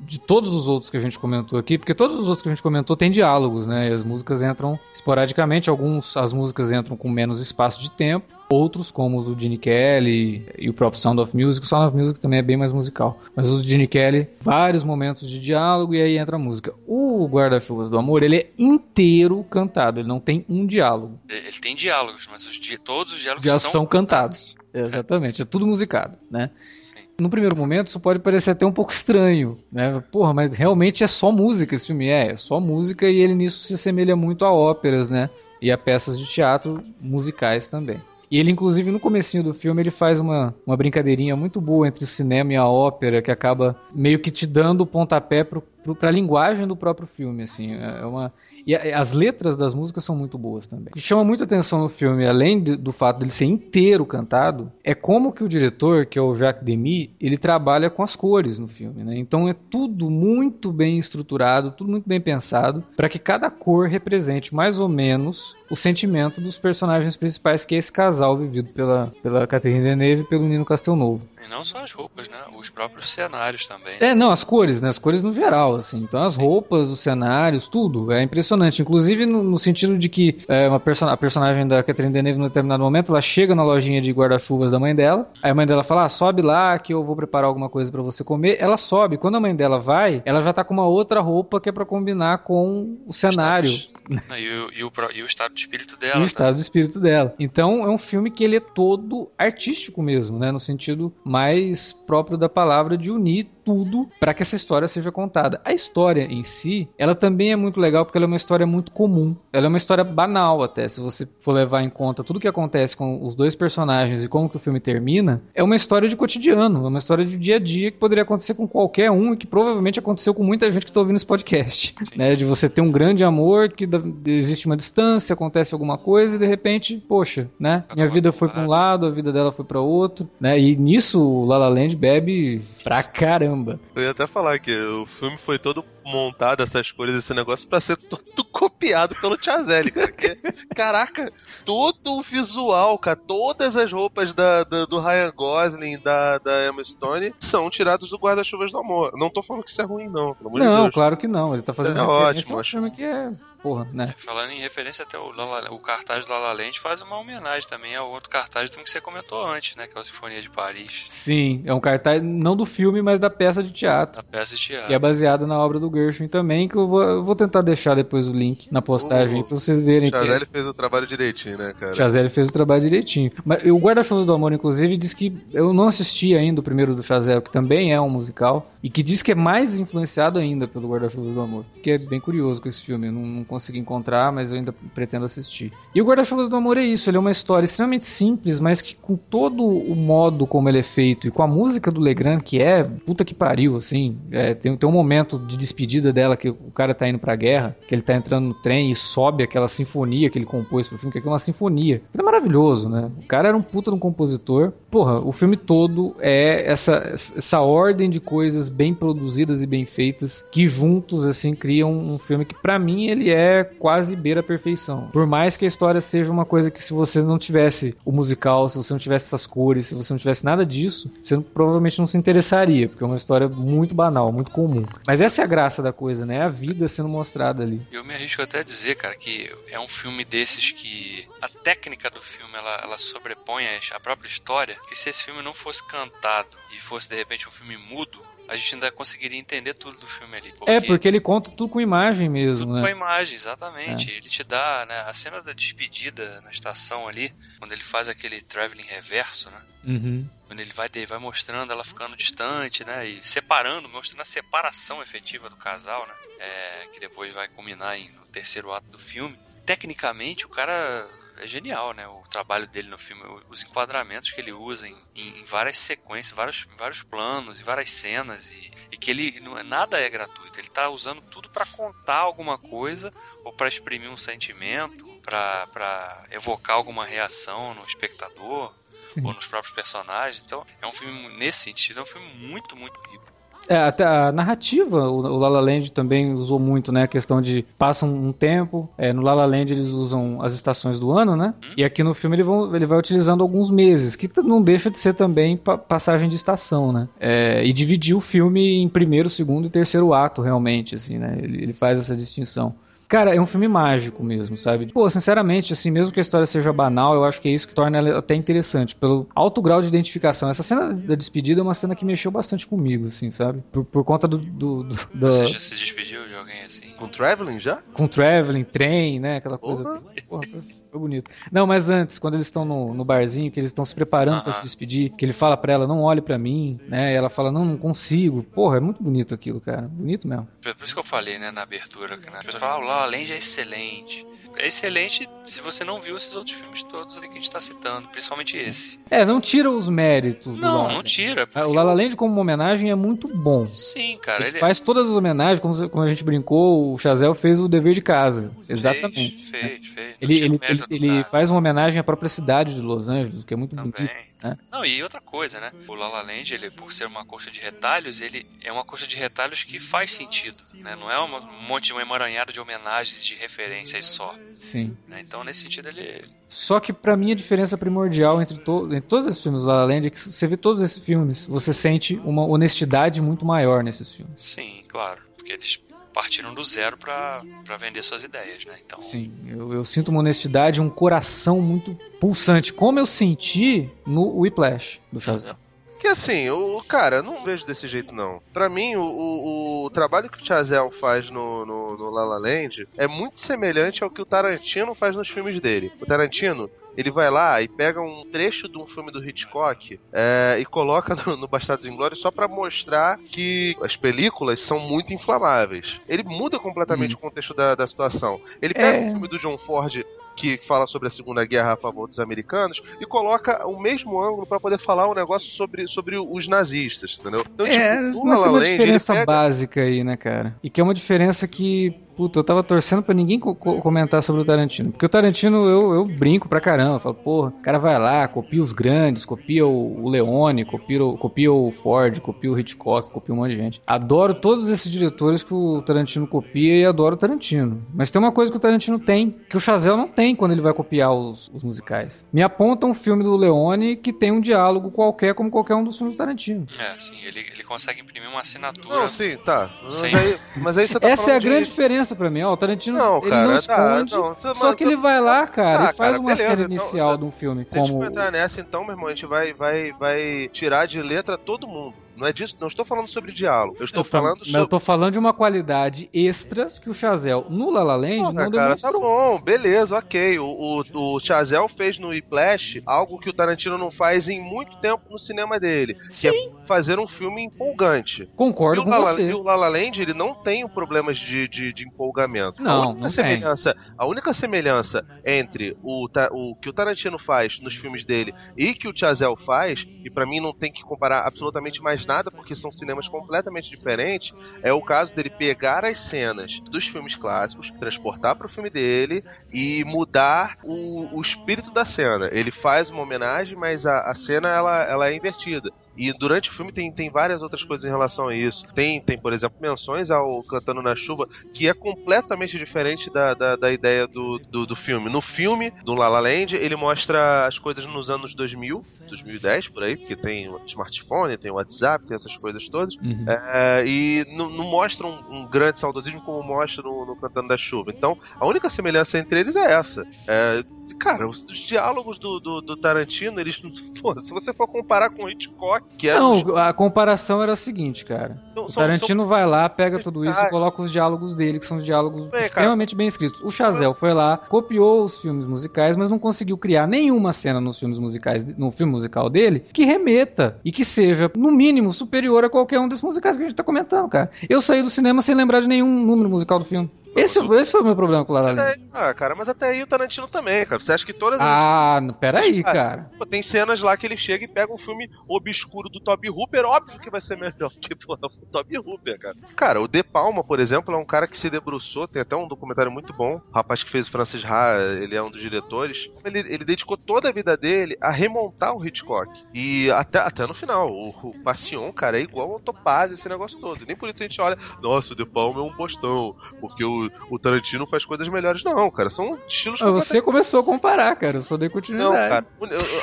de 0.10 0.20
todos 0.20 0.51
os 0.51 0.68
outros 0.68 0.89
que 0.89 0.97
a 0.97 0.99
gente 0.99 1.20
comentou 1.20 1.60
aqui, 1.60 1.78
porque 1.78 1.93
todos 1.93 2.18
os 2.20 2.28
outros 2.28 2.41
que 2.41 2.49
a 2.49 2.51
gente 2.51 2.64
comentou 2.64 2.97
têm 2.97 3.12
diálogos, 3.12 3.68
né? 3.68 3.89
E 3.89 3.93
as 3.93 4.03
músicas 4.03 4.41
entram 4.41 4.78
esporadicamente, 4.91 5.70
alguns 5.70 6.18
as 6.18 6.34
músicas 6.34 6.72
entram 6.72 6.97
com 6.97 7.10
menos 7.10 7.39
espaço 7.39 7.80
de 7.80 7.91
tempo, 7.91 8.26
outros 8.49 8.89
como 8.89 9.20
os 9.20 9.28
do 9.28 9.39
Gene 9.39 9.60
Kelly 9.60 10.47
e 10.57 10.68
o 10.68 10.74
próprio 10.74 10.99
Sound 10.99 11.22
of 11.22 11.38
Music, 11.38 11.64
o 11.64 11.70
Sound 11.70 11.88
of 11.88 11.95
Music 11.95 12.20
também 12.20 12.39
é 12.39 12.41
bem 12.41 12.57
mais 12.57 12.74
musical, 12.74 13.22
mas 13.36 13.47
os 13.47 13.62
do 13.62 13.68
Gene 13.68 13.88
Kelly, 13.88 14.28
vários 14.41 14.84
momentos 14.84 15.30
de 15.30 15.39
diálogo 15.39 15.93
e 15.93 16.01
aí 16.01 16.18
entra 16.18 16.38
a 16.38 16.39
música. 16.39 16.74
O 16.88 17.28
Guarda-Chuvas 17.28 17.91
do 17.91 17.97
Amor, 17.99 18.24
ele 18.24 18.38
é 18.38 18.49
inteiro 18.57 19.43
cantado, 19.43 19.99
ele 19.99 20.07
não 20.07 20.20
tem 20.20 20.43
um 20.49 20.66
diálogo. 20.66 21.20
Ele 21.30 21.51
tem 21.62 21.76
diálogos, 21.76 22.28
mas 22.32 22.47
os 22.47 22.55
di 22.55 22.80
todos 22.80 23.14
os 23.14 23.20
diálogos 23.20 23.45
Já 23.45 23.60
são, 23.60 23.72
são 23.72 23.86
cantados. 23.86 24.55
Exatamente, 24.74 25.43
é 25.43 25.45
tudo 25.45 25.68
musicado, 25.68 26.18
né? 26.32 26.49
Sim. 26.82 27.09
No 27.20 27.30
primeiro 27.30 27.55
momento, 27.55 27.88
isso 27.88 27.99
pode 27.99 28.20
parecer 28.20 28.51
até 28.51 28.65
um 28.65 28.72
pouco 28.72 28.91
estranho, 28.91 29.57
né? 29.72 30.01
Porra, 30.11 30.34
mas 30.34 30.55
realmente 30.55 31.03
é 31.03 31.07
só 31.07 31.32
música 31.32 31.76
esse 31.76 31.88
filme. 31.88 32.07
É, 32.07 32.32
é 32.32 32.36
só 32.36 32.59
música 32.59 33.09
e 33.09 33.17
ele 33.17 33.36
nisso 33.36 33.59
se 33.63 33.74
assemelha 33.74 34.15
muito 34.15 34.45
a 34.45 34.51
óperas, 34.51 35.09
né? 35.09 35.30
E 35.61 35.72
a 35.72 35.78
peças 35.78 36.17
de 36.17 36.26
teatro 36.26 36.82
musicais 37.01 37.67
também. 37.67 37.99
E 38.32 38.39
ele, 38.39 38.51
inclusive, 38.51 38.91
no 38.91 38.99
comecinho 38.99 39.43
do 39.43 39.53
filme, 39.53 39.82
ele 39.82 39.89
faz 39.89 40.20
uma, 40.20 40.53
uma 40.65 40.78
brincadeirinha 40.78 41.36
muito 41.36 41.59
boa 41.59 41.88
entre 41.88 42.03
o 42.03 42.07
cinema 42.07 42.53
e 42.53 42.55
a 42.55 42.67
ópera, 42.67 43.22
que 43.24 43.32
acaba 43.32 43.76
meio 43.93 44.20
que 44.20 44.30
te 44.30 44.45
dando 44.45 44.82
o 44.82 44.86
pontapé 44.86 45.43
pro, 45.43 45.61
pro, 45.84 45.95
pra 45.95 46.11
linguagem 46.11 46.67
do 46.67 46.76
próprio 46.76 47.07
filme, 47.07 47.43
assim. 47.43 47.74
É 47.74 48.05
uma... 48.05 48.32
E 48.66 48.76
as 48.76 49.14
letras 49.14 49.57
das 49.57 49.74
músicas 49.74 50.03
são 50.03 50.16
muito 50.16 50.38
boas 50.38 50.68
também. 50.68 50.88
O 50.91 50.95
que 50.95 51.01
chama 51.01 51.24
muita 51.24 51.43
atenção 51.43 51.80
no 51.80 51.89
filme, 51.89 52.28
além 52.28 52.62
de, 52.62 52.76
do 52.76 52.91
fato 52.91 53.20
dele 53.20 53.32
ser 53.32 53.45
inteiro 53.45 54.05
cantado, 54.05 54.72
é 54.84 54.93
como 54.93 55.32
que 55.32 55.43
o 55.43 55.49
diretor, 55.49 56.05
que 56.05 56.18
é 56.18 56.22
o 56.22 56.36
Jacques 56.36 56.64
Demy, 56.64 57.16
ele 57.20 57.38
trabalha 57.38 57.89
com 57.89 58.03
as 58.03 58.16
cores 58.16 58.60
no 58.60 58.68
filme, 58.68 59.03
né? 59.03 59.18
Então 59.18 59.47
é 59.47 59.53
tudo 59.53 60.10
muito 60.10 60.72
bem 60.72 60.99
estruturado, 60.99 61.72
tudo 61.72 61.89
muito 61.89 62.07
bem 62.07 62.22
pensado, 62.22 62.82
para 62.95 63.10
que 63.10 63.20
cada 63.20 63.49
cor 63.49 63.88
represente 63.88 64.53
mais 64.53 64.80
ou 64.80 64.89
menos 64.89 65.55
o 65.70 65.76
sentimento 65.76 66.41
dos 66.41 66.57
personagens 66.57 67.15
principais, 67.15 67.65
que 67.65 67.76
é 67.76 67.78
esse 67.78 67.91
casal 67.91 68.38
vivido 68.38 68.72
pela, 68.74 69.11
pela 69.22 69.47
Catherine 69.47 69.84
Deneuve 69.84 70.22
e 70.24 70.26
pelo 70.26 70.43
Nino 70.43 70.65
Castelnovo. 70.65 71.28
E 71.45 71.49
não 71.49 71.63
só 71.63 71.80
as 71.80 71.91
roupas, 71.91 72.28
né? 72.28 72.38
Os 72.57 72.70
próprios 72.70 73.09
cenários 73.09 73.67
também. 73.67 73.97
É, 74.01 74.13
não, 74.13 74.32
as 74.32 74.43
cores, 74.43 74.82
né? 74.82 74.89
As 74.89 74.99
cores 74.99 75.24
no 75.24 75.32
geral, 75.32 75.76
assim. 75.76 75.97
Então 75.97 76.24
as 76.24 76.36
roupas, 76.36 76.91
os 76.91 76.99
cenários, 76.99 77.67
tudo. 77.67 78.11
É 78.11 78.22
impressionante. 78.22 78.82
Inclusive 78.82 79.26
no, 79.26 79.43
no 79.43 79.57
sentido 79.57 79.97
de 79.97 80.09
que 80.09 80.38
é, 80.47 80.67
uma 80.67 80.80
person 80.80 81.07
a 81.07 81.15
personagem 81.15 81.67
da 81.67 81.82
Catherine 81.82 82.13
Deneuve, 82.13 82.39
num 82.39 82.47
determinado 82.47 82.84
momento, 82.84 83.11
ela 83.11 83.22
chega 83.22 83.55
na 83.55 83.63
lojinha 83.63 84.01
de 84.01 84.11
guarda-chuvas 84.11 84.72
da 84.72 84.80
mãe 84.80 84.93
dela. 84.93 85.30
Aí 85.41 85.51
a 85.51 85.55
mãe 85.55 85.65
dela 85.65 85.84
fala, 85.84 86.03
ah, 86.03 86.09
sobe 86.09 86.41
lá 86.41 86.78
que 86.78 86.93
eu 86.93 87.03
vou 87.03 87.15
preparar 87.15 87.47
alguma 87.47 87.70
coisa 87.70 87.91
para 87.91 88.01
você 88.01 88.24
comer. 88.24 88.57
Ela 88.59 88.76
sobe. 88.76 89.17
Quando 89.17 89.36
a 89.36 89.39
mãe 89.39 89.55
dela 89.55 89.80
vai, 89.80 90.22
ela 90.26 90.41
já 90.41 90.51
tá 90.51 90.63
com 90.63 90.74
uma 90.74 90.88
outra 90.88 91.22
roupa 91.22 91.61
que 91.61 91.70
é 91.70 91.72
para 91.72 91.86
combinar 91.86 92.39
com 92.39 92.97
o 93.05 93.13
cenário. 93.13 93.70
E, 94.09 94.49
o, 94.49 94.72
e, 94.74 94.84
o, 94.84 94.91
e 95.13 95.22
o 95.22 95.26
estado 95.26 95.53
de 95.53 95.59
espírito 95.60 95.97
dela. 95.97 96.18
O 96.18 96.20
tá? 96.20 96.26
estado 96.26 96.55
de 96.55 96.62
espírito 96.62 96.99
dela. 96.99 97.34
Então 97.39 97.84
é 97.84 97.89
um 97.89 97.97
filme 97.97 98.32
que 98.32 98.43
ele 98.43 98.57
é 98.57 98.60
todo 98.60 99.30
artístico 99.38 100.01
mesmo, 100.01 100.38
né? 100.38 100.51
No 100.51 100.60
sentido 100.60 101.14
mais 101.24 101.93
próprio 101.93 102.38
da 102.38 102.49
palavra 102.49 102.97
de 102.97 103.12
unir 103.12 103.47
tudo 103.70 104.05
para 104.20 104.34
que 104.34 104.41
essa 104.41 104.55
história 104.55 104.88
seja 104.88 105.12
contada. 105.12 105.62
A 105.64 105.72
história 105.72 106.24
em 106.24 106.43
si, 106.43 106.89
ela 106.97 107.14
também 107.14 107.51
é 107.51 107.55
muito 107.55 107.80
legal 107.80 108.03
porque 108.03 108.18
ela 108.18 108.26
é 108.26 108.28
uma 108.28 108.36
história 108.36 108.66
muito 108.66 108.91
comum. 108.91 109.36
Ela 109.53 109.68
é 109.68 109.70
uma 109.70 109.78
história 109.78 110.03
banal 110.03 110.64
até, 110.64 110.89
se 110.89 110.99
você 110.99 111.28
for 111.39 111.51
levar 111.51 111.84
em 111.84 111.89
conta 111.89 112.24
tudo 112.24 112.39
que 112.39 112.47
acontece 112.47 112.97
com 112.97 113.24
os 113.24 113.36
dois 113.36 113.55
personagens 113.55 114.24
e 114.24 114.28
como 114.28 114.49
que 114.49 114.55
o 114.55 114.60
filme 114.60 114.80
termina, 114.80 115.43
é 115.53 115.62
uma 115.62 115.76
história 115.76 116.10
de 116.10 116.16
cotidiano, 116.16 116.86
é 116.86 116.88
uma 116.88 116.97
história 116.97 117.24
de 117.24 117.38
dia 117.38 117.57
a 117.57 117.60
dia 117.60 117.91
que 117.91 117.97
poderia 117.97 118.24
acontecer 118.24 118.55
com 118.55 118.68
qualquer 118.68 119.12
um 119.12 119.34
e 119.34 119.38
que 119.38 119.45
provavelmente 119.45 119.99
aconteceu 119.99 120.34
com 120.34 120.43
muita 120.43 120.72
gente 120.72 120.86
que 120.86 120.89
está 120.89 120.99
ouvindo 120.99 121.18
esse 121.18 121.26
podcast, 121.26 121.93
né? 122.16 122.36
De 122.36 122.45
você 122.45 122.68
ter 122.68 122.82
um 122.82 122.91
grande 122.91 123.24
amor 123.24 123.70
que 123.70 123.88
existe 124.26 124.66
uma 124.66 124.78
distância, 124.78 125.34
acontece 125.34 125.48
alguma 125.73 125.97
coisa 125.97 126.35
e 126.35 126.39
de 126.39 126.45
repente, 126.45 126.97
poxa, 126.97 127.49
né? 127.59 127.83
Minha 127.95 128.07
vida 128.07 128.31
foi 128.31 128.49
para 128.49 128.61
um 128.61 128.67
lado, 128.67 129.05
a 129.05 129.09
vida 129.09 129.31
dela 129.31 129.51
foi 129.51 129.65
para 129.65 129.79
outro, 129.79 130.29
né? 130.39 130.59
E 130.59 130.75
nisso 130.75 131.21
o 131.21 131.45
La 131.45 131.57
La 131.57 131.69
Land 131.69 131.95
bebe 131.95 132.61
pra 132.83 133.03
caramba. 133.03 133.79
Eu 133.95 134.03
ia 134.03 134.11
até 134.11 134.27
falar 134.27 134.59
que 134.59 134.71
o 134.71 135.05
filme 135.19 135.37
foi 135.45 135.59
todo 135.59 135.83
montado, 136.09 136.63
essas 136.63 136.91
cores, 136.91 137.15
esse 137.15 137.33
negócio, 137.33 137.67
pra 137.67 137.79
ser 137.79 137.95
todo 137.97 138.23
copiado 138.51 139.15
pelo 139.21 139.37
Tiazelli, 139.37 139.91
cara. 139.91 140.11
Que, 140.11 140.35
caraca, 140.75 141.31
todo 141.63 142.13
o 142.13 142.23
visual, 142.23 142.97
cara, 142.97 143.15
todas 143.15 143.76
as 143.76 143.91
roupas 143.91 144.34
da, 144.34 144.63
da 144.63 144.85
do 144.85 144.99
Ryan 144.99 145.31
Gosling 145.35 145.99
da, 145.99 146.38
da 146.39 146.67
Emma 146.67 146.84
Stone 146.84 147.34
são 147.39 147.69
tirados 147.69 148.09
do 148.09 148.17
Guarda-Chuvas 148.17 148.71
do 148.71 148.80
Amor. 148.80 149.11
Não 149.15 149.30
tô 149.30 149.43
falando 149.43 149.63
que 149.63 149.71
isso 149.71 149.81
é 149.81 149.85
ruim, 149.85 150.09
não. 150.09 150.35
não, 150.41 150.85
de 150.88 150.93
claro 150.93 151.15
que 151.15 151.27
não. 151.27 151.53
Ele 151.53 151.61
tá 151.61 151.73
fazendo 151.73 151.99
é 151.99 152.03
ótimo. 152.03 152.57
É 152.57 152.61
um 152.61 152.63
filme 152.63 152.91
que 152.91 153.03
é 153.03 153.31
porra, 153.61 153.88
né? 153.94 154.14
Falando 154.18 154.52
em 154.52 154.60
referência 154.60 155.03
até 155.03 155.18
o, 155.18 155.31
Lala, 155.31 155.72
o 155.72 155.80
cartaz 155.80 156.26
do 156.26 156.31
La 156.31 156.40
La 156.40 156.53
Land 156.53 156.80
faz 156.80 157.02
uma 157.02 157.18
homenagem 157.18 157.68
também 157.68 157.95
ao 157.95 158.10
outro 158.10 158.30
cartaz 158.30 158.69
do 158.69 158.77
que 158.77 158.90
você 158.90 159.02
comentou 159.02 159.45
antes, 159.45 159.76
né? 159.76 159.88
Que 159.88 159.98
é 159.98 160.02
a 160.02 160.03
Sinfonia 160.03 160.41
de 160.41 160.49
Paris. 160.49 161.06
Sim, 161.10 161.61
é 161.65 161.73
um 161.73 161.80
cartaz 161.80 162.22
não 162.22 162.56
do 162.56 162.65
filme, 162.65 163.02
mas 163.02 163.19
da 163.19 163.30
peça 163.30 163.61
de 163.61 163.72
teatro. 163.72 164.22
Da 164.22 164.23
peça 164.23 164.56
de 164.56 164.61
teatro. 164.61 164.88
Que 164.88 164.94
é 164.94 164.99
baseada 164.99 165.45
na 165.45 165.57
obra 165.57 165.80
do 165.80 165.91
Gershwin 165.91 166.27
também, 166.27 166.68
que 166.68 166.76
eu 166.76 166.88
vou, 166.88 167.02
eu 167.02 167.23
vou 167.23 167.36
tentar 167.36 167.61
deixar 167.61 167.95
depois 167.95 168.27
o 168.27 168.34
link 168.34 168.68
na 168.72 168.81
postagem 168.81 169.41
uh, 169.41 169.45
pra 169.45 169.57
vocês 169.57 169.81
verem. 169.81 170.10
Chazelle 170.10 170.45
que... 170.45 170.52
fez 170.52 170.65
o 170.65 170.73
trabalho 170.73 171.07
direitinho, 171.07 171.57
né, 171.57 171.73
cara? 171.80 171.94
Chazelle 171.94 172.30
fez 172.30 172.49
o 172.49 172.53
trabalho 172.53 172.81
direitinho. 172.81 173.31
Mas 173.45 173.64
o 173.65 173.77
Guarda-Chuvas 173.77 174.26
do 174.26 174.34
Amor, 174.34 174.53
inclusive, 174.53 174.98
diz 174.98 175.14
que 175.14 175.36
eu 175.53 175.73
não 175.73 175.88
assisti 175.88 176.36
ainda 176.36 176.61
o 176.61 176.64
primeiro 176.64 176.95
do 176.95 177.03
Chazelle, 177.03 177.41
que 177.41 177.52
também 177.52 177.94
é 177.94 177.99
um 177.99 178.10
musical, 178.10 178.72
e 178.81 178.90
que 178.90 179.03
diz 179.03 179.22
que 179.22 179.31
é 179.31 179.36
mais 179.36 179.77
influenciado 179.77 180.40
ainda 180.40 180.68
pelo 180.68 180.88
Guarda-Chuvas 180.88 181.34
do 181.34 181.41
Amor. 181.41 181.65
Que 181.84 181.91
é 181.91 181.98
bem 181.98 182.19
curioso 182.19 182.61
com 182.61 182.68
esse 182.68 182.81
filme. 182.81 183.07
Eu 183.07 183.14
não, 183.14 183.44
consegui 183.49 183.80
encontrar, 183.80 184.31
mas 184.31 184.51
eu 184.51 184.57
ainda 184.57 184.73
pretendo 184.93 185.26
assistir. 185.26 185.71
E 185.93 186.01
o 186.01 186.05
Guarda-Chuvas 186.05 186.47
do 186.47 186.55
Amor 186.55 186.77
é 186.77 186.84
isso, 186.84 187.09
ele 187.09 187.17
é 187.17 187.19
uma 187.19 187.31
história 187.31 187.65
extremamente 187.65 188.05
simples, 188.05 188.59
mas 188.59 188.81
que 188.81 188.95
com 188.95 189.15
todo 189.15 189.65
o 189.67 189.95
modo 189.95 190.45
como 190.45 190.69
ele 190.69 190.80
é 190.80 190.84
feito 190.84 191.27
e 191.27 191.31
com 191.31 191.43
a 191.43 191.47
música 191.47 191.91
do 191.91 191.99
Legrand, 191.99 192.41
que 192.41 192.61
é 192.61 192.84
puta 192.84 193.26
que 193.26 193.34
pariu, 193.34 193.77
assim, 193.77 194.17
é, 194.31 194.53
tem, 194.53 194.77
tem 194.77 194.88
um 194.88 194.93
momento 194.93 195.39
de 195.39 195.57
despedida 195.57 196.13
dela 196.13 196.38
que 196.38 196.49
o 196.49 196.71
cara 196.73 196.93
tá 196.93 197.07
indo 197.07 197.19
pra 197.19 197.35
guerra, 197.35 197.76
que 197.88 197.95
ele 197.95 198.01
tá 198.01 198.13
entrando 198.13 198.49
no 198.49 198.53
trem 198.53 198.91
e 198.91 198.95
sobe 198.95 199.43
aquela 199.43 199.67
sinfonia 199.67 200.30
que 200.30 200.38
ele 200.38 200.45
compôs 200.45 200.88
pro 200.88 200.97
filme, 200.97 201.11
que 201.11 201.27
é 201.27 201.31
uma 201.31 201.39
sinfonia. 201.39 202.01
é 202.17 202.21
maravilhoso, 202.21 202.89
né? 202.89 203.09
O 203.17 203.27
cara 203.27 203.49
era 203.49 203.57
um 203.57 203.61
puta 203.61 203.91
de 203.91 203.97
um 203.97 203.99
compositor. 203.99 204.71
Porra, 204.91 205.19
o 205.19 205.31
filme 205.31 205.57
todo 205.57 206.15
é 206.19 206.69
essa, 206.71 207.13
essa 207.13 207.61
ordem 207.61 208.09
de 208.09 208.19
coisas 208.19 208.69
bem 208.69 208.93
produzidas 208.93 209.61
e 209.61 209.67
bem 209.67 209.85
feitas 209.85 210.45
que 210.51 210.67
juntos, 210.67 211.26
assim, 211.26 211.53
criam 211.53 211.91
um 211.91 212.19
filme 212.19 212.45
que 212.45 212.55
para 212.55 212.77
mim 212.77 213.07
ele 213.07 213.30
é 213.30 213.39
quase 213.78 214.16
beira 214.16 214.40
a 214.40 214.44
perfeição. 214.44 215.10
Por 215.11 215.26
mais 215.26 215.57
que 215.57 215.66
a 215.66 215.68
história 215.68 216.02
seja 216.02 216.32
uma 216.32 216.45
coisa 216.45 216.72
que 216.72 216.82
se 216.82 216.94
você 216.94 217.22
não 217.22 217.38
tivesse 217.38 217.98
o 218.06 218.11
musical, 218.11 218.68
se 218.70 218.78
você 218.78 218.94
não 218.94 218.99
tivesse 218.99 219.28
essas 219.28 219.45
cores, 219.45 219.88
se 219.88 219.95
você 219.95 220.14
não 220.14 220.18
tivesse 220.18 220.45
nada 220.45 220.66
disso, 220.66 221.11
você 221.24 221.40
provavelmente 221.40 221.99
não 221.99 222.07
se 222.07 222.18
interessaria, 222.18 222.88
porque 222.88 223.03
é 223.03 223.07
uma 223.07 223.18
história 223.18 223.48
muito 223.48 223.94
banal, 223.94 224.32
muito 224.32 224.52
comum. 224.52 224.86
Mas 225.06 225.22
essa 225.22 225.41
é 225.41 225.44
a 225.44 225.48
graça 225.48 225.82
da 225.82 225.94
coisa, 225.94 226.26
né? 226.26 226.38
É 226.38 226.41
a 226.41 226.49
vida 226.49 226.88
sendo 226.88 227.10
mostrada 227.10 227.64
ali. 227.64 227.82
Eu 227.91 228.03
me 228.03 228.14
arrisco 228.14 228.41
até 228.41 228.60
a 228.60 228.64
dizer, 228.64 228.95
cara, 228.95 229.16
que 229.16 229.52
é 229.68 229.80
um 229.80 229.88
filme 229.88 230.24
desses 230.24 230.72
que 230.72 231.28
a 231.41 231.48
técnica 231.48 232.10
do 232.10 232.22
filme 232.22 232.53
ela, 232.53 232.82
ela 232.84 232.98
sobrepõe 232.98 233.66
a 233.91 233.99
própria 233.99 234.28
história. 234.28 234.78
Que 234.88 234.98
se 234.98 235.10
esse 235.10 235.24
filme 235.24 235.41
não 235.41 235.53
fosse 235.53 235.84
cantado 235.84 236.49
e 236.76 236.80
fosse 236.80 237.10
de 237.10 237.16
repente 237.16 237.48
um 237.48 237.52
filme 237.52 237.78
mudo, 237.78 238.20
a 238.49 238.55
gente 238.55 238.73
ainda 238.73 238.91
conseguiria 238.91 239.38
entender 239.38 239.76
tudo 239.76 239.97
do 239.97 240.07
filme 240.07 240.35
ali. 240.35 240.51
Porque 240.51 240.71
é, 240.71 240.81
porque 240.81 241.07
ele 241.07 241.21
conta 241.21 241.51
tudo 241.51 241.69
com 241.69 241.80
imagem 241.80 242.27
mesmo, 242.27 242.65
tudo 242.65 242.73
né? 242.73 242.81
com 242.81 242.88
a 242.88 242.91
imagem, 242.91 243.35
exatamente. 243.35 244.11
É. 244.11 244.15
Ele 244.15 244.27
te 244.27 244.43
dá, 244.43 244.85
né, 244.89 245.01
a 245.01 245.13
cena 245.13 245.39
da 245.41 245.53
despedida 245.53 246.41
na 246.41 246.49
estação 246.49 247.07
ali, 247.07 247.31
quando 247.59 247.71
ele 247.71 247.84
faz 247.84 248.09
aquele 248.09 248.41
traveling 248.41 248.85
reverso, 248.88 249.51
né? 249.51 249.61
Uhum. 249.84 250.27
Quando 250.47 250.59
ele 250.59 250.73
vai, 250.73 250.89
vai 251.07 251.19
mostrando 251.19 251.71
ela 251.71 251.84
ficando 251.84 252.15
distante, 252.15 252.84
né? 252.84 253.07
E 253.07 253.19
separando, 253.21 253.88
mostrando 253.88 254.21
a 254.21 254.26
separação 254.26 255.01
efetiva 255.01 255.47
do 255.47 255.55
casal, 255.55 256.07
né? 256.07 256.13
É, 256.39 256.88
que 256.91 256.99
depois 256.99 257.31
vai 257.34 257.47
culminar 257.49 257.97
em, 257.97 258.09
no 258.09 258.26
terceiro 258.31 258.73
ato 258.73 258.88
do 258.89 258.97
filme. 258.97 259.38
Tecnicamente, 259.63 260.45
o 260.45 260.49
cara 260.49 261.07
é 261.40 261.48
genial, 261.48 261.94
né? 261.94 262.07
O 262.07 262.22
trabalho 262.30 262.68
dele 262.68 262.90
no 262.90 262.98
filme, 262.98 263.24
os 263.49 263.64
enquadramentos 263.64 264.32
que 264.32 264.41
ele 264.41 264.52
usa 264.52 264.88
em, 264.88 264.98
em 265.16 265.44
várias 265.44 265.78
sequências, 265.78 266.36
vários, 266.36 266.68
vários 266.78 267.02
planos 267.02 267.60
e 267.60 267.64
várias 267.64 267.91
cenas 267.91 268.53
e, 268.53 268.72
e 268.91 268.98
que 268.98 269.10
ele 269.10 269.40
não 269.40 269.57
é 269.57 269.64
nada 269.64 269.99
é 269.99 270.10
gratuito. 270.10 270.60
Ele 270.60 270.68
está 270.68 270.90
usando 270.90 271.22
tudo 271.22 271.49
para 271.49 271.66
contar 271.66 272.18
alguma 272.18 272.57
coisa 272.57 273.14
ou 273.44 273.53
para 273.53 273.68
exprimir 273.68 274.10
um 274.10 274.18
sentimento, 274.18 275.06
para 275.24 276.26
evocar 276.32 276.76
alguma 276.76 277.06
reação 277.06 277.74
no 277.74 277.86
espectador 277.86 278.74
Sim. 279.10 279.26
ou 279.26 279.34
nos 279.34 279.48
próprios 279.48 279.74
personagens. 279.74 280.41
Então, 280.41 280.66
é 280.82 280.88
um 280.88 280.91
filme 280.91 281.30
nesse 281.38 281.60
sentido, 281.60 281.99
é 281.99 282.03
um 282.03 282.06
filme 282.06 282.32
muito, 282.34 282.76
muito 282.76 282.99
rico. 283.10 283.39
É, 283.69 283.77
até 283.77 284.03
a 284.03 284.31
narrativa, 284.31 285.07
o, 285.07 285.19
o 285.19 285.37
La 285.37 285.47
La 285.47 285.59
Land 285.59 285.91
também 285.91 286.33
usou 286.33 286.59
muito, 286.59 286.91
né? 286.91 287.03
A 287.03 287.07
questão 287.07 287.39
de 287.39 287.63
passa 287.77 288.03
um, 288.03 288.31
tempo, 288.31 288.89
é, 288.97 289.13
no 289.13 289.21
La 289.21 289.35
La 289.35 289.45
Land 289.45 289.71
eles 289.71 289.91
usam 289.91 290.41
as 290.41 290.55
estações 290.55 290.99
do 290.99 291.11
ano, 291.11 291.35
né? 291.35 291.53
Hum? 291.61 291.73
E 291.77 291.83
aqui 291.83 292.03
no 292.03 292.15
filme 292.15 292.35
ele, 292.35 292.41
vão, 292.41 292.75
ele 292.75 292.87
vai 292.87 292.97
utilizando 292.97 293.43
alguns 293.43 293.69
meses, 293.69 294.15
que 294.15 294.27
não 294.41 294.59
deixa 294.59 294.89
de 294.89 294.97
ser 294.97 295.13
também 295.13 295.55
pa 295.55 295.77
passagem 295.77 296.27
de 296.27 296.35
estação, 296.35 296.91
né? 296.91 297.07
É, 297.19 297.63
e 297.63 297.71
dividir 297.71 298.15
o 298.15 298.21
filme 298.21 298.81
em 298.81 298.89
primeiro, 298.89 299.29
segundo 299.29 299.67
e 299.67 299.69
terceiro 299.69 300.15
ato, 300.15 300.41
realmente, 300.41 300.95
assim, 300.95 301.19
né? 301.19 301.37
Ele, 301.39 301.61
ele 301.61 301.73
faz 301.73 301.99
essa 301.99 302.15
distinção. 302.15 302.73
Cara, 303.10 303.34
é 303.36 303.41
um 303.41 303.48
filme 303.48 303.68
mágico 303.68 304.23
mesmo, 304.23 304.56
sabe? 304.56 304.86
Pô, 304.94 305.10
sinceramente, 305.10 305.73
assim, 305.73 305.90
mesmo 305.90 306.11
que 306.11 306.19
a 306.19 306.22
história 306.22 306.45
seja 306.45 306.72
banal, 306.72 307.15
eu 307.15 307.26
acho 307.26 307.41
que 307.41 307.49
é 307.49 307.52
isso 307.52 307.68
que 307.68 307.73
torna 307.73 307.98
ela 307.98 308.19
até 308.19 308.36
interessante, 308.36 308.95
pelo 308.95 309.27
alto 309.34 309.64
grau 309.64 309.81
de 309.81 309.88
identificação. 309.88 310.48
Essa 310.48 310.61
cena 310.61 310.94
da 310.94 311.15
despedida 311.15 311.60
é 311.60 311.64
uma 311.64 311.73
cena 311.73 311.95
que 311.95 312.06
mexeu 312.06 312.30
bastante 312.30 312.68
comigo, 312.68 313.07
assim, 313.07 313.31
sabe? 313.31 313.64
Por, 313.72 313.84
por 313.84 314.03
conta 314.03 314.27
do, 314.27 314.38
do, 314.38 314.84
do 314.84 314.95
Você 315.15 315.48
já 315.48 315.60
se 315.60 315.72
despediu 315.72 316.27
de 316.27 316.36
alguém 316.36 316.61
assim? 316.61 316.91
Com 316.99 317.10
Traveling 317.10 317.60
já? 317.60 317.81
Com 317.94 318.07
Traveling, 318.07 318.64
trem, 318.64 319.19
né? 319.19 319.38
Aquela 319.38 319.57
coisa. 319.57 319.84
Porra. 319.84 320.02
Porra, 320.30 320.45
foi 320.90 320.99
bonito. 320.99 321.32
Não, 321.52 321.68
mas 321.68 321.90
antes, 321.90 322.18
quando 322.20 322.36
eles 322.36 322.48
estão 322.48 322.66
no, 322.66 322.94
no 322.94 323.06
barzinho, 323.06 323.52
que 323.52 323.60
eles 323.60 323.70
estão 323.70 323.86
se 323.86 323.94
preparando 323.94 324.38
uh 324.38 324.40
-huh. 324.40 324.44
para 324.44 324.53
se 324.53 324.64
despedir, 324.64 325.11
que 325.11 325.24
ele 325.24 325.34
fala 325.34 325.56
para 325.56 325.74
ela, 325.74 325.88
não 325.88 326.02
olhe 326.02 326.22
para 326.22 326.38
mim, 326.38 326.80
né? 326.88 327.14
E 327.14 327.16
ela 327.16 327.30
fala, 327.30 327.52
não, 327.52 327.66
não 327.66 327.78
consigo. 327.78 328.44
Porra, 328.44 328.78
é 328.78 328.80
muito 328.80 329.02
bonito 329.02 329.34
aquilo, 329.34 329.61
cara. 329.61 329.84
Bonito 329.84 330.28
mesmo. 330.28 330.48
Por 330.61 330.76
isso 330.84 330.94
que 330.94 330.99
eu 330.99 331.03
falei, 331.03 331.38
né, 331.38 331.52
na 331.52 331.61
abertura, 331.61 332.18
que 332.18 332.30
né? 332.30 332.40
a 332.40 332.44
pessoa 332.44 332.60
fala, 332.60 332.74
ah, 332.74 332.80
o 332.80 333.10
La 333.10 333.18
é 333.18 333.38
excelente 333.38 334.26
é 334.60 334.68
excelente 334.68 335.28
se 335.45 335.61
você 335.61 335.84
não 335.86 335.99
viu 335.99 336.18
esses 336.18 336.36
outros 336.36 336.56
filmes 336.56 336.84
todos 336.84 337.18
ali 337.18 337.28
que 337.28 337.34
a 337.34 337.38
gente 337.38 337.49
tá 337.49 337.60
citando, 337.60 338.07
principalmente 338.10 338.57
esse. 338.57 338.99
É, 339.10 339.26
não 339.26 339.40
tira 339.40 339.72
os 339.72 339.90
méritos 339.90 340.57
Não, 340.57 340.91
não 340.91 341.02
tira. 341.02 341.48
O 341.56 341.74
La 341.74 341.82
La 341.84 341.94
Land 341.94 342.16
como 342.16 342.34
uma 342.34 342.41
homenagem 342.41 342.91
é 342.91 342.95
muito 342.95 343.28
bom. 343.28 343.66
Sim, 343.68 344.20
cara. 344.22 344.41
Ele, 344.41 344.52
ele 344.52 344.60
faz 344.60 344.82
todas 344.82 345.10
as 345.10 345.16
homenagens, 345.16 345.60
como, 345.60 345.90
como 345.90 346.03
a 346.03 346.10
gente 346.10 346.24
brincou, 346.24 346.94
o 346.94 346.98
Chazel 346.98 347.34
fez 347.34 347.60
o 347.60 347.70
dever 347.70 347.94
de 347.94 348.02
casa. 348.02 348.53
Exatamente. 348.68 349.49
Fez, 349.49 349.49
fez, 349.49 349.88
fez. 349.88 350.09
Ele, 350.21 350.33
ele, 350.37 350.59
ele, 350.61 350.83
ele 350.89 351.23
faz 351.23 351.49
uma 351.49 351.59
homenagem 351.59 351.99
à 351.99 352.03
própria 352.03 352.29
cidade 352.29 352.75
de 352.75 352.81
Los 352.81 353.09
Angeles, 353.09 353.43
que 353.43 353.53
é 353.53 353.57
muito 353.57 353.75
Também. 353.75 353.91
bonito. 353.91 354.29
Né? 354.41 354.57
Não, 354.71 354.85
e 354.85 355.03
outra 355.03 355.19
coisa, 355.19 355.59
né? 355.59 355.71
O 355.87 355.93
La 355.93 356.07
La 356.07 356.21
Land, 356.21 356.53
ele, 356.53 356.71
por 356.71 356.93
ser 356.93 357.05
uma 357.05 357.25
coxa 357.25 357.51
de 357.51 357.59
retalhos, 357.59 358.21
ele 358.21 358.45
é 358.63 358.71
uma 358.71 358.85
coxa 358.85 359.05
de 359.05 359.17
retalhos 359.17 359.63
que 359.63 359.77
faz 359.79 360.11
sentido, 360.11 360.57
né? 360.75 360.95
Não 360.95 361.11
é 361.11 361.19
uma, 361.19 361.39
um 361.39 361.61
monte 361.63 361.87
de 361.87 361.93
uma 361.93 362.01
emaranhada 362.01 362.53
de 362.53 362.59
homenagens 362.59 363.23
de 363.23 363.35
referências 363.35 364.05
só. 364.05 364.33
Sim. 364.53 364.95
Né? 365.07 365.21
Então, 365.21 365.43
nesse 365.43 365.61
sentido, 365.61 365.89
ele... 365.89 366.23
Só 366.47 366.79
que 366.79 366.93
para 366.93 367.17
mim 367.17 367.31
a 367.31 367.35
diferença 367.35 367.77
primordial 367.77 368.41
entre, 368.41 368.57
to 368.59 368.85
entre 368.85 369.01
todos 369.01 369.27
esses 369.27 369.43
filmes 369.43 369.61
do 369.61 369.67
La 369.67 369.75
La 369.75 369.85
Land 369.85 370.07
é 370.07 370.09
que 370.09 370.19
você 370.19 370.47
vê 370.47 370.55
todos 370.55 370.81
esses 370.81 371.03
filmes, 371.03 371.45
você 371.45 371.73
sente 371.73 372.15
uma 372.23 372.45
honestidade 372.45 373.21
muito 373.21 373.45
maior 373.45 373.83
nesses 373.83 374.11
filmes. 374.11 374.41
Sim, 374.41 374.83
claro. 374.87 375.21
Porque 375.35 375.51
eles 375.51 375.89
partiram 376.19 376.53
do 376.53 376.61
zero 376.61 376.97
para 376.97 377.41
vender 377.77 378.03
suas 378.03 378.25
ideias, 378.25 378.65
né? 378.65 378.75
Então... 378.85 379.01
Sim, 379.01 379.31
eu, 379.47 379.71
eu, 379.71 379.85
sinto 379.85 380.09
uma 380.09 380.19
honestidade, 380.19 380.81
um 380.81 380.89
coração 380.89 381.61
muito 381.61 381.95
pulsante, 382.19 382.73
como 382.73 382.99
eu 382.99 383.05
senti 383.05 383.89
no 384.05 384.39
Whiplash 384.39 384.99
do 385.13 385.19
Shazam. 385.21 385.55
Que 385.97 386.09
assim, 386.09 386.49
o 386.49 386.81
cara, 386.83 387.17
eu 387.17 387.23
não 387.23 387.39
vejo 387.39 387.65
desse 387.65 387.87
jeito 387.87 388.13
não. 388.13 388.41
Para 388.53 388.67
mim, 388.67 388.95
o, 388.95 389.03
o, 389.03 389.85
o, 389.85 389.89
trabalho 389.89 390.29
que 390.29 390.41
o 390.41 390.45
Chazelle 390.45 390.91
faz 390.99 391.29
no, 391.29 391.65
no, 391.65 391.97
no 391.97 392.09
La 392.09 392.25
La 392.25 392.37
Land 392.37 392.85
é 392.97 393.07
muito 393.07 393.39
semelhante 393.39 394.03
ao 394.03 394.09
que 394.09 394.21
o 394.21 394.25
Tarantino 394.25 394.93
faz 394.93 395.15
nos 395.15 395.29
filmes 395.29 395.61
dele. 395.61 395.91
O 396.01 396.05
Tarantino, 396.05 396.69
ele 396.99 397.11
vai 397.11 397.31
lá 397.31 397.61
e 397.61 397.67
pega 397.69 398.01
um 398.01 398.30
trecho 398.30 398.67
de 398.67 398.77
um 398.77 398.85
filme 398.85 399.09
do 399.09 399.23
Hitchcock 399.23 399.97
é, 400.11 400.57
e 400.59 400.65
coloca 400.65 401.15
no, 401.15 401.38
no 401.38 401.47
Bastardos 401.47 401.85
Inglórios 401.85 402.19
só 402.19 402.30
para 402.30 402.45
mostrar 402.45 403.17
que 403.19 403.73
as 403.81 403.95
películas 403.95 404.67
são 404.67 404.80
muito 404.80 405.13
inflamáveis. 405.13 405.97
Ele 406.09 406.23
muda 406.23 406.59
completamente 406.59 407.13
hum. 407.13 407.17
o 407.17 407.21
contexto 407.21 407.53
da, 407.53 407.73
da 407.73 407.88
situação. 407.88 408.41
Ele 408.61 408.73
pega 408.73 408.97
é... 408.97 409.07
o 409.07 409.11
filme 409.13 409.30
do 409.30 409.39
John 409.39 409.57
Ford 409.59 410.03
que 410.35 410.57
fala 410.67 410.88
sobre 410.88 411.07
a 411.07 411.11
Segunda 411.11 411.45
Guerra 411.45 411.73
a 411.73 411.77
favor 411.77 412.07
dos 412.07 412.19
americanos 412.19 412.81
e 412.99 413.05
coloca 413.05 413.65
o 413.67 413.80
mesmo 413.80 414.21
ângulo 414.21 414.45
para 414.45 414.59
poder 414.59 414.80
falar 414.80 415.09
um 415.09 415.13
negócio 415.13 415.51
sobre, 415.51 415.88
sobre 415.88 416.17
os 416.17 416.47
nazistas, 416.47 417.17
entendeu? 417.19 417.43
Então, 417.53 417.65
é, 417.65 417.97
tipo, 417.97 418.26
não 418.26 418.41
tem 418.41 418.51
uma 418.51 418.61
diferença 418.61 419.13
pega... 419.13 419.26
básica 419.26 419.81
aí, 419.81 420.03
né, 420.03 420.15
cara? 420.15 420.55
E 420.63 420.69
que 420.69 420.80
é 420.80 420.84
uma 420.84 420.93
diferença 420.93 421.47
que 421.47 421.93
puta, 422.19 422.37
eu 422.39 422.43
tava 422.43 422.61
torcendo 422.61 423.01
pra 423.01 423.15
ninguém 423.15 423.39
co 423.39 423.55
comentar 423.55 424.21
sobre 424.21 424.41
o 424.41 424.45
Tarantino. 424.45 424.91
Porque 424.91 425.05
o 425.05 425.09
Tarantino, 425.09 425.65
eu, 425.69 425.95
eu 425.95 426.05
brinco 426.05 426.49
pra 426.49 426.59
caramba. 426.59 426.95
Eu 426.95 426.99
falo, 426.99 427.15
porra, 427.15 427.47
o 427.47 427.61
cara 427.61 427.79
vai 427.79 427.97
lá, 427.97 428.27
copia 428.27 428.61
os 428.61 428.73
grandes, 428.73 429.23
copia 429.23 429.65
o, 429.65 430.03
o 430.03 430.09
Leone, 430.09 430.65
copia, 430.65 431.01
o, 431.01 431.17
copia 431.17 431.49
o 431.49 431.71
Ford, 431.71 432.19
copia 432.19 432.51
o 432.51 432.59
Hitchcock, 432.59 433.09
copia 433.09 433.33
um 433.33 433.37
monte 433.37 433.51
de 433.51 433.55
gente. 433.55 433.81
Adoro 433.87 434.33
todos 434.33 434.67
esses 434.67 434.91
diretores 434.91 435.45
que 435.45 435.53
o 435.53 435.81
Tarantino 435.81 436.27
copia 436.27 436.75
e 436.75 436.85
adoro 436.85 437.15
o 437.15 437.17
Tarantino. 437.17 437.81
Mas 437.93 438.11
tem 438.11 438.21
uma 438.21 438.33
coisa 438.33 438.51
que 438.51 438.57
o 438.57 438.59
Tarantino 438.59 438.99
tem, 438.99 439.33
que 439.49 439.55
o 439.55 439.59
Chazelle 439.59 439.95
não 439.95 440.09
tem 440.09 440.35
quando 440.35 440.51
ele 440.51 440.61
vai 440.61 440.73
copiar 440.73 441.13
os, 441.13 441.49
os 441.53 441.63
musicais. 441.63 442.27
Me 442.33 442.43
aponta 442.43 442.85
um 442.85 442.93
filme 442.93 443.23
do 443.23 443.37
Leone 443.37 443.95
que 443.95 444.11
tem 444.11 444.29
um 444.29 444.41
diálogo 444.41 444.91
qualquer, 444.91 445.33
como 445.33 445.49
qualquer 445.49 445.75
um 445.75 445.85
dos 445.85 445.97
filmes 445.97 446.15
do 446.15 446.17
Tarantino. 446.17 446.67
É, 446.77 446.99
sim, 446.99 447.15
ele, 447.23 447.39
ele 447.53 447.63
consegue 447.63 448.01
imprimir 448.01 448.29
uma 448.29 448.41
assinatura. 448.41 449.03
Não, 449.03 449.07
sim, 449.07 449.37
tá. 449.45 449.69
Mas 449.81 450.03
aí, 450.03 450.39
mas 450.57 450.77
aí 450.77 450.85
você 450.85 450.99
tá 450.99 451.07
Essa 451.07 451.31
é 451.31 451.35
a 451.37 451.39
de... 451.39 451.45
grande 451.45 451.69
diferença 451.69 452.09
pra 452.15 452.30
mim. 452.30 452.41
Ó, 452.44 452.53
o 452.53 452.57
Tarantino 452.57 452.98
não, 452.98 453.18
ele 453.19 453.30
cara, 453.30 453.48
não 453.48 453.56
esconde, 453.56 454.11
tá, 454.11 454.48
não, 454.48 454.53
só 454.53 454.73
que 454.73 454.84
ele 454.84 454.95
vai 454.95 455.19
lá, 455.19 455.48
cara, 455.48 455.77
tá, 455.77 455.84
e 455.84 455.86
faz 455.88 455.98
cara, 455.98 456.19
uma 456.19 456.31
beleza, 456.31 456.44
cena 456.44 456.53
então, 456.53 456.65
inicial 456.65 457.07
então, 457.10 457.18
de 457.18 457.26
um 457.26 457.31
filme. 457.31 457.64
Se 457.64 457.69
como... 457.69 457.84
a 457.84 457.88
gente 457.88 458.11
entrar 458.11 458.31
nessa, 458.31 458.61
então, 458.61 458.84
meu 458.84 458.94
irmão, 458.94 459.07
a 459.07 459.14
gente 459.14 459.26
vai, 459.26 459.53
vai, 459.53 459.91
vai 459.94 460.49
tirar 460.52 460.86
de 460.86 461.02
letra 461.02 461.38
todo 461.38 461.68
mundo 461.68 461.95
Não 462.19 462.27
é 462.27 462.33
disso, 462.33 462.55
não 462.59 462.67
estou 462.67 462.83
falando 462.85 463.07
sobre 463.09 463.31
diálogo. 463.31 463.77
Eu 463.79 463.85
estou 463.85 464.03
Eu, 464.03 464.09
falando 464.09 464.37
tam- 464.39 464.45
sobre. 464.45 464.59
eu 464.59 464.67
tô 464.67 464.79
falando 464.79 465.13
de 465.13 465.19
uma 465.19 465.33
qualidade 465.33 466.09
extra 466.13 466.67
que 466.67 466.89
o 466.89 466.93
Chazelle 466.93 467.45
no 467.49 467.69
La 467.69 467.83
La 467.83 467.95
Land 467.95 468.17
Porra, 468.19 468.33
não 468.33 468.51
cara, 468.51 468.75
tá 468.75 468.89
demonstrou. 468.89 469.01
bom, 469.01 469.41
beleza, 469.41 469.97
ok. 469.97 470.39
O, 470.39 470.81
o, 470.93 471.15
o 471.15 471.19
Chazelle 471.19 471.67
fez 471.77 471.97
no 471.99 472.09
Whiplash 472.09 472.81
algo 472.85 473.17
que 473.19 473.29
o 473.29 473.33
Tarantino 473.33 473.77
não 473.77 473.91
faz 473.91 474.27
em 474.27 474.41
muito 474.43 474.75
tempo 474.81 475.03
no 475.09 475.17
cinema 475.19 475.59
dele, 475.59 475.95
que 476.09 476.27
é 476.27 476.31
fazer 476.67 476.99
um 476.99 477.07
filme 477.07 477.43
empolgante. 477.45 478.27
Concordo 478.35 478.83
com 478.83 478.89
La 478.89 478.99
você. 478.99 479.29
E 479.29 479.33
o 479.33 479.41
La 479.43 479.55
La 479.55 479.69
Land, 479.69 480.01
ele 480.01 480.13
não 480.13 480.33
tem 480.35 480.67
problemas 480.67 481.17
de, 481.17 481.47
de, 481.47 481.73
de 481.73 481.85
empolgamento. 481.87 482.61
Não, 482.61 482.71
a 482.83 482.87
única 482.87 483.01
não 483.03 483.09
semelhança, 483.11 483.75
A 483.97 484.05
única 484.05 484.33
semelhança 484.33 485.05
entre 485.25 485.77
o, 485.83 486.07
o 486.31 486.55
que 486.55 486.69
o 486.69 486.73
Tarantino 486.73 487.17
faz 487.19 487.59
nos 487.61 487.75
filmes 487.75 488.05
dele 488.05 488.33
e 488.57 488.73
que 488.73 488.87
o 488.87 488.97
Chazelle 488.97 489.35
faz, 489.45 489.85
e 490.03 490.09
pra 490.09 490.25
mim 490.25 490.39
não 490.39 490.53
tem 490.53 490.71
que 490.71 490.81
comparar 490.83 491.25
absolutamente 491.27 491.81
mais 491.81 492.05
nada, 492.10 492.31
porque 492.31 492.56
são 492.56 492.72
cinemas 492.72 493.07
completamente 493.07 493.69
diferentes, 493.69 494.34
é 494.64 494.73
o 494.73 494.81
caso 494.81 495.15
dele 495.15 495.30
pegar 495.30 495.86
as 495.86 496.10
cenas 496.10 496.60
dos 496.72 496.88
filmes 496.88 497.15
clássicos, 497.15 497.72
transportar 497.80 498.36
pro 498.36 498.49
filme 498.49 498.69
dele 498.69 499.23
e 499.53 499.84
mudar 499.86 500.57
o, 500.64 501.18
o 501.18 501.22
espírito 501.22 501.72
da 501.72 501.86
cena. 501.86 502.27
Ele 502.31 502.52
faz 502.52 502.90
uma 502.90 503.03
homenagem, 503.03 503.56
mas 503.56 503.86
a, 503.86 504.10
a 504.10 504.15
cena 504.15 504.49
ela, 504.49 504.84
ela 504.84 505.10
é 505.10 505.15
invertida. 505.15 505.72
E 505.99 506.13
durante 506.13 506.49
o 506.49 506.53
filme 506.53 506.71
tem, 506.71 506.89
tem 506.89 507.09
várias 507.09 507.41
outras 507.41 507.61
coisas 507.61 507.85
em 507.85 507.89
relação 507.89 508.30
a 508.30 508.35
isso. 508.35 508.65
Tem, 508.73 509.01
tem 509.01 509.17
por 509.17 509.34
exemplo, 509.34 509.57
menções 509.59 510.09
ao 510.09 510.41
Cantando 510.43 510.81
na 510.81 510.95
Chuva, 510.95 511.27
que 511.53 511.67
é 511.67 511.73
completamente 511.73 512.57
diferente 512.57 513.11
da, 513.11 513.34
da, 513.34 513.57
da 513.57 513.69
ideia 513.69 514.07
do, 514.07 514.39
do, 514.39 514.65
do 514.65 514.76
filme. 514.77 515.09
No 515.09 515.21
filme, 515.21 515.71
do 515.84 515.93
La 515.93 516.07
La 516.07 516.21
Land, 516.21 516.55
ele 516.55 516.77
mostra 516.77 517.45
as 517.45 517.59
coisas 517.59 517.85
nos 517.85 518.09
anos 518.09 518.34
2000, 518.34 518.81
2010, 519.09 519.67
por 519.67 519.84
aí, 519.84 519.97
porque 519.97 520.15
tem 520.15 520.47
o 520.47 520.57
smartphone, 520.67 521.38
tem 521.38 521.51
o 521.51 521.55
WhatsApp, 521.55 522.05
tem 522.05 522.15
essas 522.15 522.38
coisas 522.38 522.65
todas. 522.69 522.95
Uhum. 522.95 523.26
É, 523.27 523.84
e 523.85 524.26
não, 524.38 524.49
não 524.49 524.63
mostra 524.63 525.05
um, 525.05 525.19
um 525.30 525.45
grande 525.47 525.81
saudosismo 525.81 526.21
como 526.21 526.41
mostra 526.41 526.81
no, 526.81 527.05
no 527.05 527.15
Cantando 527.17 527.49
da 527.49 527.57
Chuva. 527.57 527.91
Então, 527.91 528.17
a 528.39 528.47
única 528.47 528.69
semelhança 528.69 529.17
entre 529.17 529.41
eles 529.41 529.55
é 529.57 529.73
essa. 529.73 530.07
É, 530.30 530.63
cara, 530.95 531.28
os, 531.28 531.44
os 531.45 531.57
diálogos 531.68 532.18
do, 532.18 532.40
do, 532.40 532.61
do 532.61 532.78
Tarantino, 532.78 533.40
eles. 533.40 533.56
Pô, 534.02 534.20
se 534.22 534.32
você 534.32 534.53
for 534.53 534.68
comparar 534.68 535.10
com 535.10 535.24
o 535.26 535.30
Hitchcock, 535.30 535.86
que 535.98 536.07
é. 536.10 536.14
Não, 536.18 536.56
a 536.57 536.72
comparação 536.74 537.41
era 537.44 537.53
a 537.53 537.56
seguinte, 537.56 538.06
cara. 538.06 538.41
são- 538.53 538.64
O 538.66 538.70
são- 538.70 538.82
Tarantino 538.84 539.26
vai 539.26 539.45
lá, 539.45 539.68
pega 539.70 539.99
tudo 540.02 540.24
isso 540.26 540.36
Cara. 540.38 540.48
e 540.48 540.52
coloca 540.52 540.82
os 540.82 540.91
diálogos 540.91 541.36
dele, 541.36 541.60
que 541.60 541.66
são 541.66 541.78
diálogos 541.80 542.28
cara. 542.30 542.40
extremamente 542.44 542.95
bem 542.95 543.07
escritos. 543.07 543.41
O 543.41 543.49
Chazelle 543.52 543.94
foi 543.94 544.14
lá, 544.14 544.38
copiou 544.38 545.03
os 545.03 545.20
filmes 545.20 545.45
musicais, 545.45 545.98
mas 545.98 546.10
não 546.10 546.20
conseguiu 546.20 546.57
criar 546.57 546.88
nenhuma 546.88 547.34
cena 547.34 547.60
nos 547.60 547.78
filmes 547.80 547.98
musicais, 547.98 548.45
no 548.57 548.72
filme 548.72 548.91
musical 548.91 549.30
dele, 549.30 549.60
que 549.74 549.84
remeta 549.86 550.60
e 550.64 550.72
que 550.72 550.86
seja, 550.86 551.30
no 551.36 551.52
mínimo, 551.52 551.91
superior 551.91 552.44
a 552.45 552.49
qualquer 552.49 552.80
um 552.80 552.88
desses 552.88 553.03
musicais 553.03 553.36
que 553.38 553.44
a 553.44 553.48
gente 553.48 553.56
tá 553.57 553.64
comentando, 553.64 554.07
cara. 554.10 554.30
Eu 554.49 554.61
saí 554.61 554.82
do 554.82 554.90
cinema 554.90 555.22
sem 555.22 555.36
lembrar 555.36 555.61
de 555.61 555.68
nenhum 555.68 556.06
número 556.06 556.30
musical 556.30 556.60
do 556.60 556.66
filme. 556.66 556.90
Esse, 557.15 557.40
esse 557.40 557.72
foi 557.72 557.81
o 557.81 557.84
meu 557.84 557.95
problema 557.95 558.23
com 558.23 558.31
o 558.31 558.36
La 558.36 558.41
La 558.41 558.52
Até 558.52 558.61
Land. 558.61 558.72
aí- 558.73 558.90
ah, 558.94 559.14
cara, 559.14 559.36
mas 559.36 559.49
até 559.49 559.68
aí 559.69 559.81
o 559.84 559.88
Tarantino 559.88 560.27
também, 560.27 560.65
cara. 560.65 560.80
Você 560.81 560.91
acha 560.94 561.06
que 561.06 561.14
todas 561.14 561.40
as. 561.40 561.45
Ah, 561.45 561.99
n- 562.02 562.14
peraí, 562.14 562.64
cara. 562.64 563.10
Pô, 563.18 563.26
Tem 563.26 563.41
cenas 563.44 563.81
lá 563.81 563.95
que 563.98 564.06
ele 564.07 564.18
chega 564.18 564.45
e 564.45 564.48
pega 564.48 564.73
um 564.73 564.77
filme 564.77 565.07
obscuro 565.27 565.90
do 565.90 565.99
Toby 565.99 566.30
Hooper, 566.30 566.65
óbvio 566.65 566.99
que 566.99 567.10
vai 567.10 567.22
ser 567.22 567.36
melhor 567.36 567.53
que 567.81 567.94
o 567.94 568.48
Toby 568.52 568.77
Hooper, 568.77 569.18
cara. 569.19 569.36
Cara, 569.56 569.81
o 569.81 569.88
De 569.88 570.03
Palma, 570.03 570.44
por 570.44 570.60
exemplo, 570.60 570.94
é 570.94 570.98
um 570.98 571.06
cara 571.06 571.27
que 571.27 571.38
se 571.38 571.49
debruçou, 571.49 572.07
tem 572.07 572.22
até 572.22 572.36
um 572.36 572.48
documentário 572.48 572.91
muito 572.91 573.14
bom. 573.14 573.36
O 573.38 573.56
rapaz 573.56 573.84
que 573.84 573.91
fez 573.91 574.07
o 574.07 574.11
Francis 574.11 574.44
Ha, 574.45 574.76
ele 575.02 575.15
é 575.15 575.22
um 575.22 575.30
dos 575.31 575.41
diretores. 575.41 575.98
Ele, 576.26 576.40
ele 576.40 576.65
dedicou 576.65 576.98
toda 576.98 577.30
a 577.30 577.34
vida 577.34 577.56
dele 577.57 577.98
a 578.02 578.11
remontar 578.11 578.76
o 578.76 578.86
Hitchcock. 578.86 579.30
E 579.53 579.90
até, 579.91 580.19
até 580.19 580.45
no 580.48 580.53
final, 580.53 580.90
o, 580.91 581.10
o 581.10 581.44
Passion, 581.44 581.91
cara, 581.91 582.18
é 582.19 582.22
igual 582.22 582.52
ao 582.53 582.60
Topaz, 582.60 583.11
esse 583.11 583.27
negócio 583.30 583.60
todo. 583.60 583.80
Nem 583.86 583.95
por 583.95 584.10
isso 584.10 584.19
a 584.23 584.27
gente 584.27 584.41
olha, 584.41 584.57
nossa, 584.81 585.14
o 585.14 585.15
De 585.15 585.26
Palma 585.26 585.60
é 585.60 585.64
um 585.64 585.76
bostão, 585.76 586.34
porque 586.60 586.84
o, 586.84 586.98
o 587.30 587.39
Tarantino 587.39 587.88
faz 587.88 588.03
coisas 588.05 588.27
melhores. 588.27 588.63
Não, 588.63 588.89
cara, 588.91 589.09
são 589.09 589.38
estilos 589.47 589.81
Ah, 589.81 589.91
Você 589.91 590.21
começou 590.21 590.61
a 590.61 590.63
comparar, 590.63 591.15
cara. 591.15 591.38
Eu 591.38 591.41
só 591.41 591.57
dei 591.57 591.67
não, 591.67 591.73
continuidade. 591.73 592.30
cara. 592.30 592.45
Eu, 592.59 592.67
eu, 592.67 592.77
eu, 592.77 593.01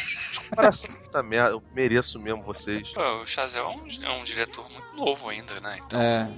comparação 0.49 0.91
da 1.13 1.23
merda, 1.23 1.51
eu 1.51 1.63
mereço 1.75 2.19
mesmo 2.19 2.43
vocês. 2.43 2.89
Pô, 2.91 3.03
o 3.23 3.27
Chazelle 3.27 3.67
é 3.67 3.69
um, 3.69 3.87
é 4.13 4.17
um 4.19 4.25
diretor 4.25 4.69
muito 4.71 4.97
novo 4.97 5.29
ainda, 5.29 5.61
né? 5.61 5.79
Então 5.87 6.01
É. 6.01 6.31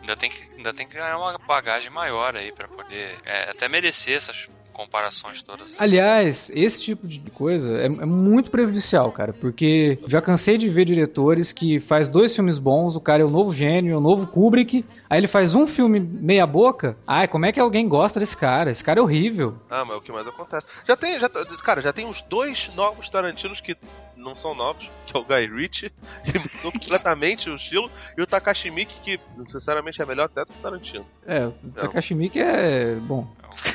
ainda, 0.00 0.16
tem 0.16 0.30
que, 0.30 0.42
ainda 0.56 0.72
tem 0.74 0.86
que 0.86 0.94
ganhar 0.94 1.16
uma 1.18 1.38
bagagem 1.46 1.90
maior 1.90 2.36
aí 2.36 2.52
pra 2.52 2.66
poder 2.68 3.18
é, 3.24 3.50
até 3.50 3.68
merecer 3.68 4.16
essas 4.16 4.48
comparações 4.72 5.42
todas. 5.42 5.74
Aliás, 5.78 6.50
esse 6.54 6.82
tipo 6.82 7.06
de 7.06 7.20
coisa 7.30 7.72
é, 7.72 7.86
é 7.86 7.88
muito 7.88 8.50
prejudicial, 8.50 9.12
cara, 9.12 9.32
porque 9.32 9.98
já 10.06 10.20
cansei 10.20 10.58
de 10.58 10.68
ver 10.68 10.84
diretores 10.84 11.52
que 11.52 11.78
faz 11.78 12.08
dois 12.08 12.34
filmes 12.34 12.58
bons, 12.58 12.96
o 12.96 13.00
cara 13.00 13.22
é 13.22 13.24
o 13.24 13.30
novo 13.30 13.52
gênio, 13.52 13.94
é 13.94 13.96
o 13.96 14.00
novo 14.00 14.26
Kubrick, 14.26 14.84
aí 15.08 15.18
ele 15.18 15.26
faz 15.26 15.54
um 15.54 15.66
filme 15.66 16.00
meia 16.00 16.46
boca, 16.46 16.96
ai, 17.06 17.28
como 17.28 17.46
é 17.46 17.52
que 17.52 17.60
alguém 17.60 17.88
gosta 17.88 18.18
desse 18.18 18.36
cara? 18.36 18.70
Esse 18.70 18.82
cara 18.82 18.98
é 18.98 19.02
horrível. 19.02 19.54
Ah, 19.70 19.84
mas 19.84 19.96
é 19.96 19.98
o 19.98 20.00
que 20.00 20.12
mais 20.12 20.26
acontece. 20.26 20.66
Já 20.86 20.96
tem, 20.96 21.18
já, 21.20 21.28
cara, 21.28 21.80
já 21.80 21.92
tem 21.92 22.06
uns 22.06 22.22
dois 22.22 22.70
novos 22.74 23.08
Tarantinos 23.10 23.60
que 23.60 23.76
não 24.16 24.34
são 24.34 24.54
novos, 24.54 24.88
que 25.06 25.16
é 25.16 25.20
o 25.20 25.24
Guy 25.24 25.46
Ritchie, 25.46 25.92
que 26.24 26.38
mudou 26.38 26.72
completamente 26.72 27.50
o 27.50 27.56
estilo, 27.56 27.90
e 28.16 28.22
o 28.22 28.26
Takashi 28.26 28.70
Miike, 28.70 29.00
que 29.00 29.20
sinceramente 29.50 30.00
é 30.00 30.06
melhor 30.06 30.26
até 30.26 30.44
do 30.44 30.52
que 30.52 30.58
o 30.58 30.62
Tarantino. 30.62 31.06
É, 31.26 31.46
o 31.46 31.52
Takashi 31.74 32.14
Miike 32.14 32.40
é 32.40 32.94
bom. 32.94 33.26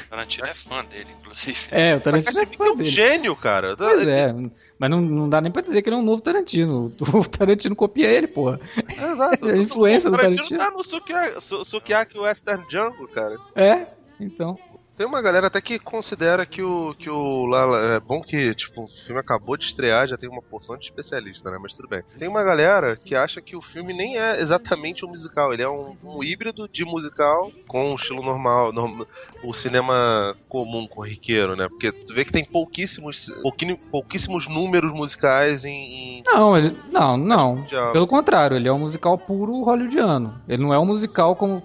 O 0.07 0.09
Tarantino 0.09 0.47
é 0.47 0.53
fã 0.53 0.85
dele, 0.85 1.07
inclusive. 1.19 1.67
É, 1.69 1.95
o 1.95 1.99
Tarantino 1.99 2.37
é 2.39 2.41
Miike 2.41 2.57
fã 2.57 2.65
é 2.65 2.69
um 2.71 2.75
dele. 2.77 2.89
gênio, 2.91 3.35
cara. 3.35 3.75
Pois 3.75 4.07
é, 4.07 4.33
mas 4.79 4.89
não, 4.89 5.01
não 5.01 5.29
dá 5.29 5.41
nem 5.41 5.51
pra 5.51 5.61
dizer 5.61 5.81
que 5.81 5.89
ele 5.89 5.97
é 5.97 5.99
um 5.99 6.03
novo 6.03 6.21
Tarantino. 6.21 6.93
O 7.13 7.27
Tarantino 7.29 7.75
copia 7.75 8.07
ele, 8.09 8.27
porra. 8.27 8.59
Exato. 8.89 9.45
A 9.49 9.57
influência 9.57 10.07
o 10.09 10.11
do 10.11 10.17
Tarantino 10.17 10.57
Tarantino. 10.57 10.59
tá 10.59 10.71
no 10.71 10.83
Sukiyaki, 10.83 11.41
Su- 11.43 11.65
Sukiyaki 11.65 12.17
Western 12.17 12.63
Jungle, 12.71 13.07
cara. 13.09 13.35
É, 13.55 13.87
então. 14.19 14.57
Tem 14.97 15.05
uma 15.05 15.21
galera 15.21 15.45
até 15.45 15.61
que 15.61 15.77
considera 15.77 16.43
que 16.43 16.61
o 16.63 16.95
que 16.97 17.07
o 17.09 17.45
Lala 17.45 17.77
é 17.95 17.99
bom 17.99 18.19
que 18.19 18.55
tipo 18.55 18.83
o 18.85 18.87
filme 19.05 19.19
acabou 19.21 19.55
de 19.55 19.65
estrear, 19.65 20.07
já 20.07 20.17
tem 20.17 20.27
uma 20.27 20.41
porção 20.41 20.75
de 20.75 20.85
especialista, 20.85 21.51
né? 21.51 21.59
Mas 21.61 21.75
tudo 21.75 21.87
bem. 21.87 22.01
Tem 22.17 22.27
uma 22.27 22.43
galera 22.43 22.95
que 22.95 23.13
acha 23.13 23.39
que 23.39 23.55
o 23.55 23.61
filme 23.61 23.93
nem 23.93 24.17
é 24.17 24.41
exatamente 24.41 25.05
um 25.05 25.09
musical, 25.09 25.53
ele 25.53 25.61
é 25.61 25.69
um, 25.69 25.95
um 26.03 26.23
híbrido 26.23 26.67
de 26.67 26.83
musical 26.83 27.51
com 27.67 27.89
um 27.91 27.95
estilo 27.95 28.23
normal, 28.23 28.73
norm- 28.73 29.03
o 29.43 29.53
cinema 29.53 30.35
comum, 30.49 30.87
corriqueiro, 30.87 31.55
né? 31.55 31.67
Porque 31.69 31.91
tu 31.91 32.11
vê 32.15 32.25
que 32.25 32.31
tem 32.31 32.43
pouquíssimos 32.43 33.27
pouquinho- 33.43 33.77
pouquíssimos 33.91 34.47
números 34.49 34.91
musicais 34.91 35.63
em, 35.63 36.17
em 36.19 36.23
Não, 36.25 36.57
ele. 36.57 36.75
Não, 36.91 37.15
não. 37.15 37.63
Pelo 37.91 38.07
contrário, 38.07 38.57
ele 38.57 38.67
é 38.67 38.73
um 38.73 38.79
musical 38.79 39.15
puro 39.15 39.61
hollywoodiano. 39.61 40.41
Ele 40.47 40.63
não 40.63 40.73
é 40.73 40.79
um 40.79 40.85
musical 40.85 41.35
como. 41.35 41.61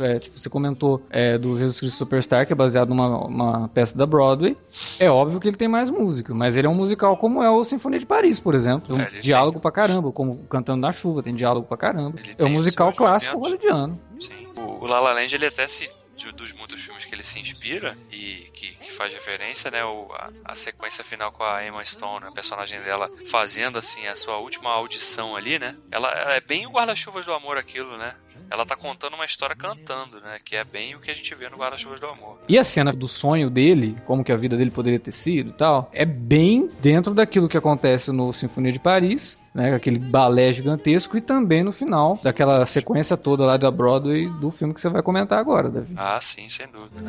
é, 0.00 0.18
tipo, 0.18 0.38
você 0.38 0.50
comentou 0.50 1.02
é, 1.08 1.38
do 1.38 1.56
Jesus 1.56 1.80
Cristo 1.80 1.96
Superstar, 1.96 2.46
que 2.46 2.52
é 2.52 2.56
baseado 2.56 2.73
numa 2.86 3.26
uma 3.26 3.68
peça 3.68 3.96
da 3.96 4.06
Broadway. 4.06 4.56
É 4.98 5.10
óbvio 5.10 5.38
que 5.40 5.48
ele 5.48 5.56
tem 5.56 5.68
mais 5.68 5.90
música, 5.90 6.34
mas 6.34 6.56
ele 6.56 6.66
é 6.66 6.70
um 6.70 6.74
musical 6.74 7.16
como 7.16 7.42
é 7.42 7.50
o 7.50 7.62
Sinfonia 7.62 7.98
de 7.98 8.06
Paris, 8.06 8.40
por 8.40 8.54
exemplo. 8.54 8.96
Um 8.96 9.00
É, 9.00 9.04
diálogo 9.20 9.52
tem- 9.54 9.62
pra 9.62 9.70
caramba, 9.70 10.10
como 10.10 10.38
Cantando 10.48 10.80
na 10.80 10.92
Chuva, 10.92 11.22
tem 11.22 11.34
diálogo 11.34 11.66
pra 11.66 11.76
caramba. 11.76 12.18
Ele 12.18 12.34
É 12.38 12.44
um 12.44 12.50
musical 12.50 12.90
clássico 12.92 13.38
hollywoodiano. 13.38 13.98
Sim. 14.18 14.46
O, 14.58 14.84
o 14.84 14.86
La 14.86 15.00
La 15.00 15.12
Land, 15.12 15.34
ele 15.34 15.46
até 15.46 15.66
se 15.68 15.88
de- 16.16 16.32
dos 16.32 16.52
muitos 16.52 16.82
filmes 16.82 17.04
que 17.04 17.14
ele 17.14 17.22
se 17.22 17.38
inspira 17.38 17.96
e 18.10 18.46
que, 18.52 18.68
que 18.72 18.92
faz 18.92 19.12
referência, 19.12 19.70
né? 19.70 19.84
O, 19.84 20.08
a, 20.12 20.30
a 20.44 20.54
sequência 20.54 21.02
final 21.04 21.30
com 21.32 21.42
a 21.42 21.64
Emma 21.66 21.84
Stone, 21.84 22.24
a 22.26 22.32
personagem 22.32 22.80
dela 22.82 23.10
fazendo 23.30 23.78
assim 23.78 24.06
a 24.06 24.16
sua 24.16 24.38
última 24.38 24.70
audição 24.70 25.36
ali, 25.36 25.58
né? 25.58 25.76
Ela, 25.90 26.10
ela 26.12 26.34
é 26.34 26.40
bem 26.40 26.66
o 26.66 26.70
guarda-chuvas 26.70 27.26
do 27.26 27.32
amor 27.32 27.56
aquilo, 27.56 27.96
né? 27.96 28.14
Ela 28.50 28.66
tá 28.66 28.76
contando 28.76 29.14
uma 29.14 29.24
história 29.24 29.56
cantando, 29.56 30.20
né? 30.20 30.38
Que 30.44 30.56
é 30.56 30.64
bem 30.64 30.94
o 30.94 31.00
que 31.00 31.10
a 31.10 31.14
gente 31.14 31.34
vê 31.34 31.48
no 31.48 31.56
guarda-chuvas 31.56 31.98
do 31.98 32.06
amor. 32.06 32.38
E 32.48 32.58
a 32.58 32.64
cena 32.64 32.92
do 32.92 33.08
sonho 33.08 33.48
dele, 33.48 33.96
como 34.04 34.22
que 34.24 34.30
a 34.32 34.36
vida 34.36 34.56
dele 34.56 34.70
poderia 34.70 34.98
ter 34.98 35.12
sido 35.12 35.50
e 35.50 35.52
tal, 35.54 35.90
é 35.92 36.04
bem 36.04 36.68
dentro 36.80 37.14
daquilo 37.14 37.48
que 37.48 37.56
acontece 37.56 38.12
no 38.12 38.32
Sinfonia 38.32 38.70
de 38.72 38.78
Paris, 38.78 39.38
né? 39.54 39.74
Aquele 39.74 39.98
balé 39.98 40.52
gigantesco 40.52 41.16
e 41.16 41.20
também 41.20 41.62
no 41.62 41.72
final 41.72 42.18
daquela 42.22 42.66
sequência 42.66 43.16
toda 43.16 43.46
lá 43.46 43.56
da 43.56 43.70
Broadway 43.70 44.28
do 44.40 44.50
filme 44.50 44.74
que 44.74 44.80
você 44.80 44.88
vai 44.88 45.02
comentar 45.02 45.38
agora, 45.38 45.70
Davi. 45.70 45.94
Ah, 45.96 46.18
sim, 46.20 46.48
sem 46.48 46.66
dúvida. 46.66 47.00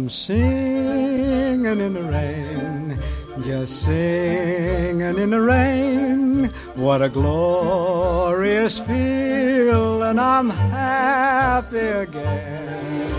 I'm 0.00 0.08
singing 0.08 1.66
in 1.66 1.92
the 1.92 2.02
rain, 2.02 2.98
just 3.44 3.82
singing 3.84 5.18
in 5.18 5.28
the 5.28 5.40
rain. 5.42 6.46
What 6.74 7.02
a 7.02 7.10
glorious 7.10 8.78
feel, 8.78 10.02
and 10.04 10.18
I'm 10.18 10.48
happy 10.48 11.76
again. 11.76 13.10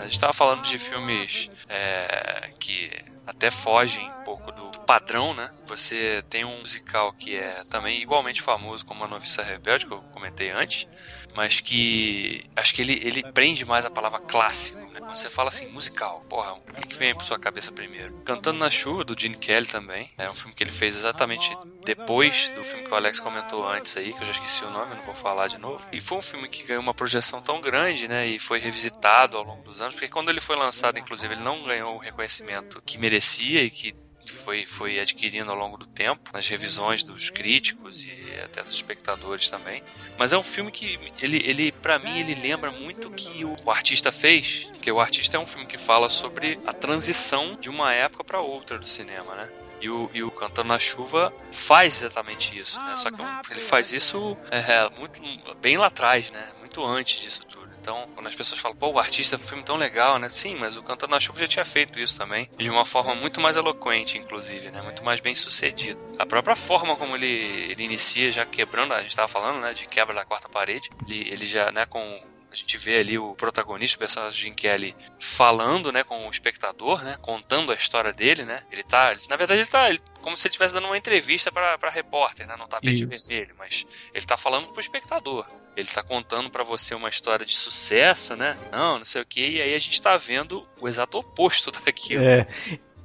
A 0.00 0.06
gente 0.08 0.18
tava 0.18 0.32
falando 0.32 0.62
de 0.62 0.76
filmes 0.76 1.48
é, 1.68 2.50
que 2.58 2.90
até 3.24 3.48
fogem 3.48 4.10
um 4.10 4.24
pouco 4.24 4.50
do 4.50 4.80
padrão, 4.80 5.32
né? 5.34 5.50
Você 5.66 6.24
tem 6.28 6.44
um 6.44 6.58
musical 6.58 7.12
que 7.12 7.36
é 7.36 7.62
também 7.70 8.02
igualmente 8.02 8.42
famoso 8.42 8.84
como 8.84 9.04
A 9.04 9.06
Noviça 9.06 9.44
Rebelde, 9.44 9.86
que 9.86 9.92
eu 9.92 10.00
comentei 10.12 10.50
antes, 10.50 10.88
mas 11.34 11.60
que 11.60 12.44
acho 12.56 12.74
que 12.74 12.82
ele, 12.82 13.00
ele 13.02 13.22
prende 13.32 13.64
mais 13.64 13.84
a 13.84 13.90
palavra 13.90 14.20
clássico, 14.20 14.78
né? 14.92 15.00
Quando 15.00 15.16
você 15.16 15.30
fala 15.30 15.48
assim, 15.48 15.66
musical, 15.68 16.24
porra, 16.28 16.54
o 16.54 16.60
que, 16.60 16.88
que 16.88 16.96
vem 16.96 17.14
pra 17.14 17.24
sua 17.24 17.38
cabeça 17.38 17.72
primeiro? 17.72 18.14
Cantando 18.24 18.58
na 18.58 18.70
Chuva, 18.70 19.04
do 19.04 19.18
Gene 19.18 19.36
Kelly 19.36 19.66
também, 19.66 20.10
é 20.18 20.28
um 20.28 20.34
filme 20.34 20.54
que 20.54 20.62
ele 20.62 20.70
fez 20.70 20.96
exatamente 20.96 21.56
depois 21.84 22.50
do 22.50 22.62
filme 22.62 22.84
que 22.84 22.92
o 22.92 22.94
Alex 22.94 23.20
comentou 23.20 23.66
antes 23.66 23.96
aí, 23.96 24.12
que 24.12 24.20
eu 24.20 24.24
já 24.24 24.32
esqueci 24.32 24.64
o 24.64 24.70
nome, 24.70 24.94
não 24.94 25.02
vou 25.02 25.14
falar 25.14 25.46
de 25.46 25.58
novo. 25.58 25.86
E 25.92 26.00
foi 26.00 26.18
um 26.18 26.22
filme 26.22 26.48
que 26.48 26.62
ganhou 26.64 26.82
uma 26.82 26.94
projeção 26.94 27.40
tão 27.40 27.60
grande, 27.60 28.08
né, 28.08 28.26
e 28.26 28.38
foi 28.38 28.58
revisitado 28.58 29.36
ao 29.36 29.44
longo 29.44 29.62
dos 29.62 29.80
anos, 29.80 29.94
porque 29.94 30.08
quando 30.08 30.28
ele 30.30 30.40
foi 30.40 30.56
lançado, 30.56 30.98
inclusive, 30.98 31.34
ele 31.34 31.42
não 31.42 31.62
ganhou 31.64 31.94
o 31.94 31.98
reconhecimento 31.98 32.82
que 32.84 32.98
merecia 32.98 33.62
e 33.62 33.70
que 33.70 33.94
foi, 34.32 34.66
foi 34.66 35.00
adquirindo 35.00 35.50
ao 35.50 35.56
longo 35.56 35.76
do 35.76 35.86
tempo, 35.86 36.30
nas 36.32 36.46
revisões 36.48 37.02
dos 37.02 37.30
críticos 37.30 38.04
e 38.04 38.40
até 38.44 38.62
dos 38.62 38.74
espectadores 38.74 39.48
também. 39.48 39.82
Mas 40.18 40.32
é 40.32 40.38
um 40.38 40.42
filme 40.42 40.70
que, 40.70 40.98
ele, 41.20 41.42
ele 41.44 41.72
para 41.72 41.98
mim, 41.98 42.18
ele 42.18 42.34
lembra 42.34 42.70
muito 42.70 43.08
o 43.08 43.10
que 43.10 43.44
o, 43.44 43.56
o 43.64 43.70
artista 43.70 44.12
fez, 44.12 44.64
porque 44.72 44.90
o 44.90 45.00
artista 45.00 45.36
é 45.36 45.40
um 45.40 45.46
filme 45.46 45.66
que 45.66 45.78
fala 45.78 46.08
sobre 46.08 46.58
a 46.66 46.72
transição 46.72 47.56
de 47.56 47.68
uma 47.68 47.92
época 47.92 48.24
para 48.24 48.40
outra 48.40 48.78
do 48.78 48.86
cinema, 48.86 49.34
né? 49.34 49.48
E 49.80 49.88
o, 49.88 50.10
e 50.12 50.22
o 50.24 50.30
Cantando 50.30 50.68
na 50.68 50.78
Chuva 50.78 51.32
faz 51.52 52.02
exatamente 52.02 52.58
isso, 52.58 52.80
né? 52.80 52.96
Só 52.96 53.10
que 53.10 53.22
ele 53.50 53.60
faz 53.60 53.92
isso 53.92 54.36
é, 54.50 54.90
muito, 54.98 55.22
bem 55.60 55.76
lá 55.76 55.86
atrás, 55.86 56.30
né? 56.30 56.52
Muito 56.58 56.84
antes 56.84 57.20
disso 57.20 57.40
tudo. 57.46 57.57
Então, 57.88 58.06
quando 58.14 58.26
as 58.26 58.34
pessoas 58.34 58.60
falam, 58.60 58.76
pô, 58.76 58.90
o 58.90 58.98
artista 58.98 59.36
é 59.36 59.38
um 59.38 59.42
filme 59.42 59.64
tão 59.64 59.76
legal, 59.76 60.18
né? 60.18 60.28
Sim, 60.28 60.56
mas 60.56 60.76
o 60.76 60.82
Cantando 60.82 61.12
na 61.12 61.18
Chuva 61.18 61.38
já 61.38 61.46
tinha 61.46 61.64
feito 61.64 61.98
isso 61.98 62.18
também. 62.18 62.46
De 62.58 62.68
uma 62.68 62.84
forma 62.84 63.14
muito 63.14 63.40
mais 63.40 63.56
eloquente, 63.56 64.18
inclusive, 64.18 64.70
né? 64.70 64.82
Muito 64.82 65.02
mais 65.02 65.20
bem 65.20 65.34
sucedido. 65.34 65.98
A 66.18 66.26
própria 66.26 66.54
forma 66.54 66.94
como 66.96 67.16
ele, 67.16 67.26
ele 67.26 67.84
inicia, 67.84 68.30
já 68.30 68.44
quebrando, 68.44 68.92
a 68.92 69.00
gente 69.00 69.08
estava 69.08 69.26
falando, 69.26 69.60
né? 69.60 69.72
De 69.72 69.86
quebra 69.86 70.14
da 70.14 70.26
quarta 70.26 70.50
parede. 70.50 70.90
Ele, 71.08 71.30
ele 71.30 71.46
já, 71.46 71.72
né, 71.72 71.86
com 71.86 72.20
gente 72.58 72.76
vê 72.76 72.98
ali 72.98 73.18
o 73.18 73.34
protagonista, 73.34 73.96
o 73.96 73.98
personagem 73.98 74.38
Jim 74.40 74.54
Kelly, 74.54 74.94
falando, 75.18 75.90
né, 75.92 76.04
com 76.04 76.26
o 76.26 76.30
espectador, 76.30 77.02
né, 77.02 77.16
contando 77.20 77.72
a 77.72 77.74
história 77.74 78.12
dele, 78.12 78.44
né. 78.44 78.62
Ele 78.70 78.82
tá, 78.82 79.12
na 79.28 79.36
verdade, 79.36 79.60
ele 79.60 79.68
tá 79.68 79.88
ele, 79.88 80.00
como 80.20 80.36
se 80.36 80.46
ele 80.46 80.52
estivesse 80.52 80.74
dando 80.74 80.86
uma 80.86 80.98
entrevista 80.98 81.50
para 81.50 81.90
repórter, 81.90 82.46
né, 82.46 82.56
no 82.56 82.68
tapete 82.68 83.02
Isso. 83.02 83.28
vermelho, 83.28 83.54
mas 83.58 83.86
ele 84.12 84.26
tá 84.26 84.36
falando 84.36 84.68
pro 84.68 84.80
espectador. 84.80 85.46
Ele 85.76 85.88
tá 85.88 86.02
contando 86.02 86.50
para 86.50 86.64
você 86.64 86.94
uma 86.94 87.08
história 87.08 87.46
de 87.46 87.56
sucesso, 87.56 88.34
né? 88.34 88.58
Não, 88.72 88.98
não 88.98 89.04
sei 89.04 89.22
o 89.22 89.26
que, 89.26 89.48
e 89.48 89.62
aí 89.62 89.74
a 89.74 89.78
gente 89.78 90.02
tá 90.02 90.16
vendo 90.16 90.66
o 90.80 90.88
exato 90.88 91.18
oposto 91.18 91.70
daquilo. 91.84 92.24
É. 92.24 92.48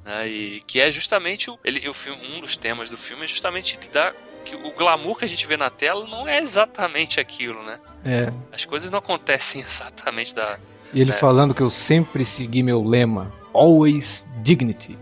Né, 0.03 0.27
e 0.27 0.61
que 0.61 0.81
é 0.81 0.89
justamente 0.89 1.51
o, 1.51 1.59
ele, 1.63 1.87
o 1.87 1.93
filme, 1.93 2.27
um 2.27 2.41
dos 2.41 2.57
temas 2.57 2.89
do 2.89 2.97
filme 2.97 3.23
é 3.23 3.27
justamente 3.27 3.77
lidar 3.79 4.13
que 4.43 4.55
o 4.55 4.71
glamour 4.71 5.17
que 5.17 5.25
a 5.25 5.27
gente 5.27 5.45
vê 5.47 5.57
na 5.57 5.69
tela 5.69 6.05
não 6.07 6.27
é 6.27 6.39
exatamente 6.39 7.19
aquilo, 7.19 7.63
né? 7.63 7.79
É. 8.05 8.31
As 8.51 8.65
coisas 8.65 8.91
não 8.91 8.99
acontecem 8.99 9.61
exatamente 9.65 10.35
da. 10.35 10.59
E 10.93 11.01
ele 11.01 11.11
né? 11.11 11.17
falando 11.17 11.53
que 11.53 11.61
eu 11.61 11.69
sempre 11.69 12.23
segui 12.23 12.61
meu 12.61 12.83
lema: 12.83 13.31
Always 13.53 14.27
Dignity. 14.41 14.97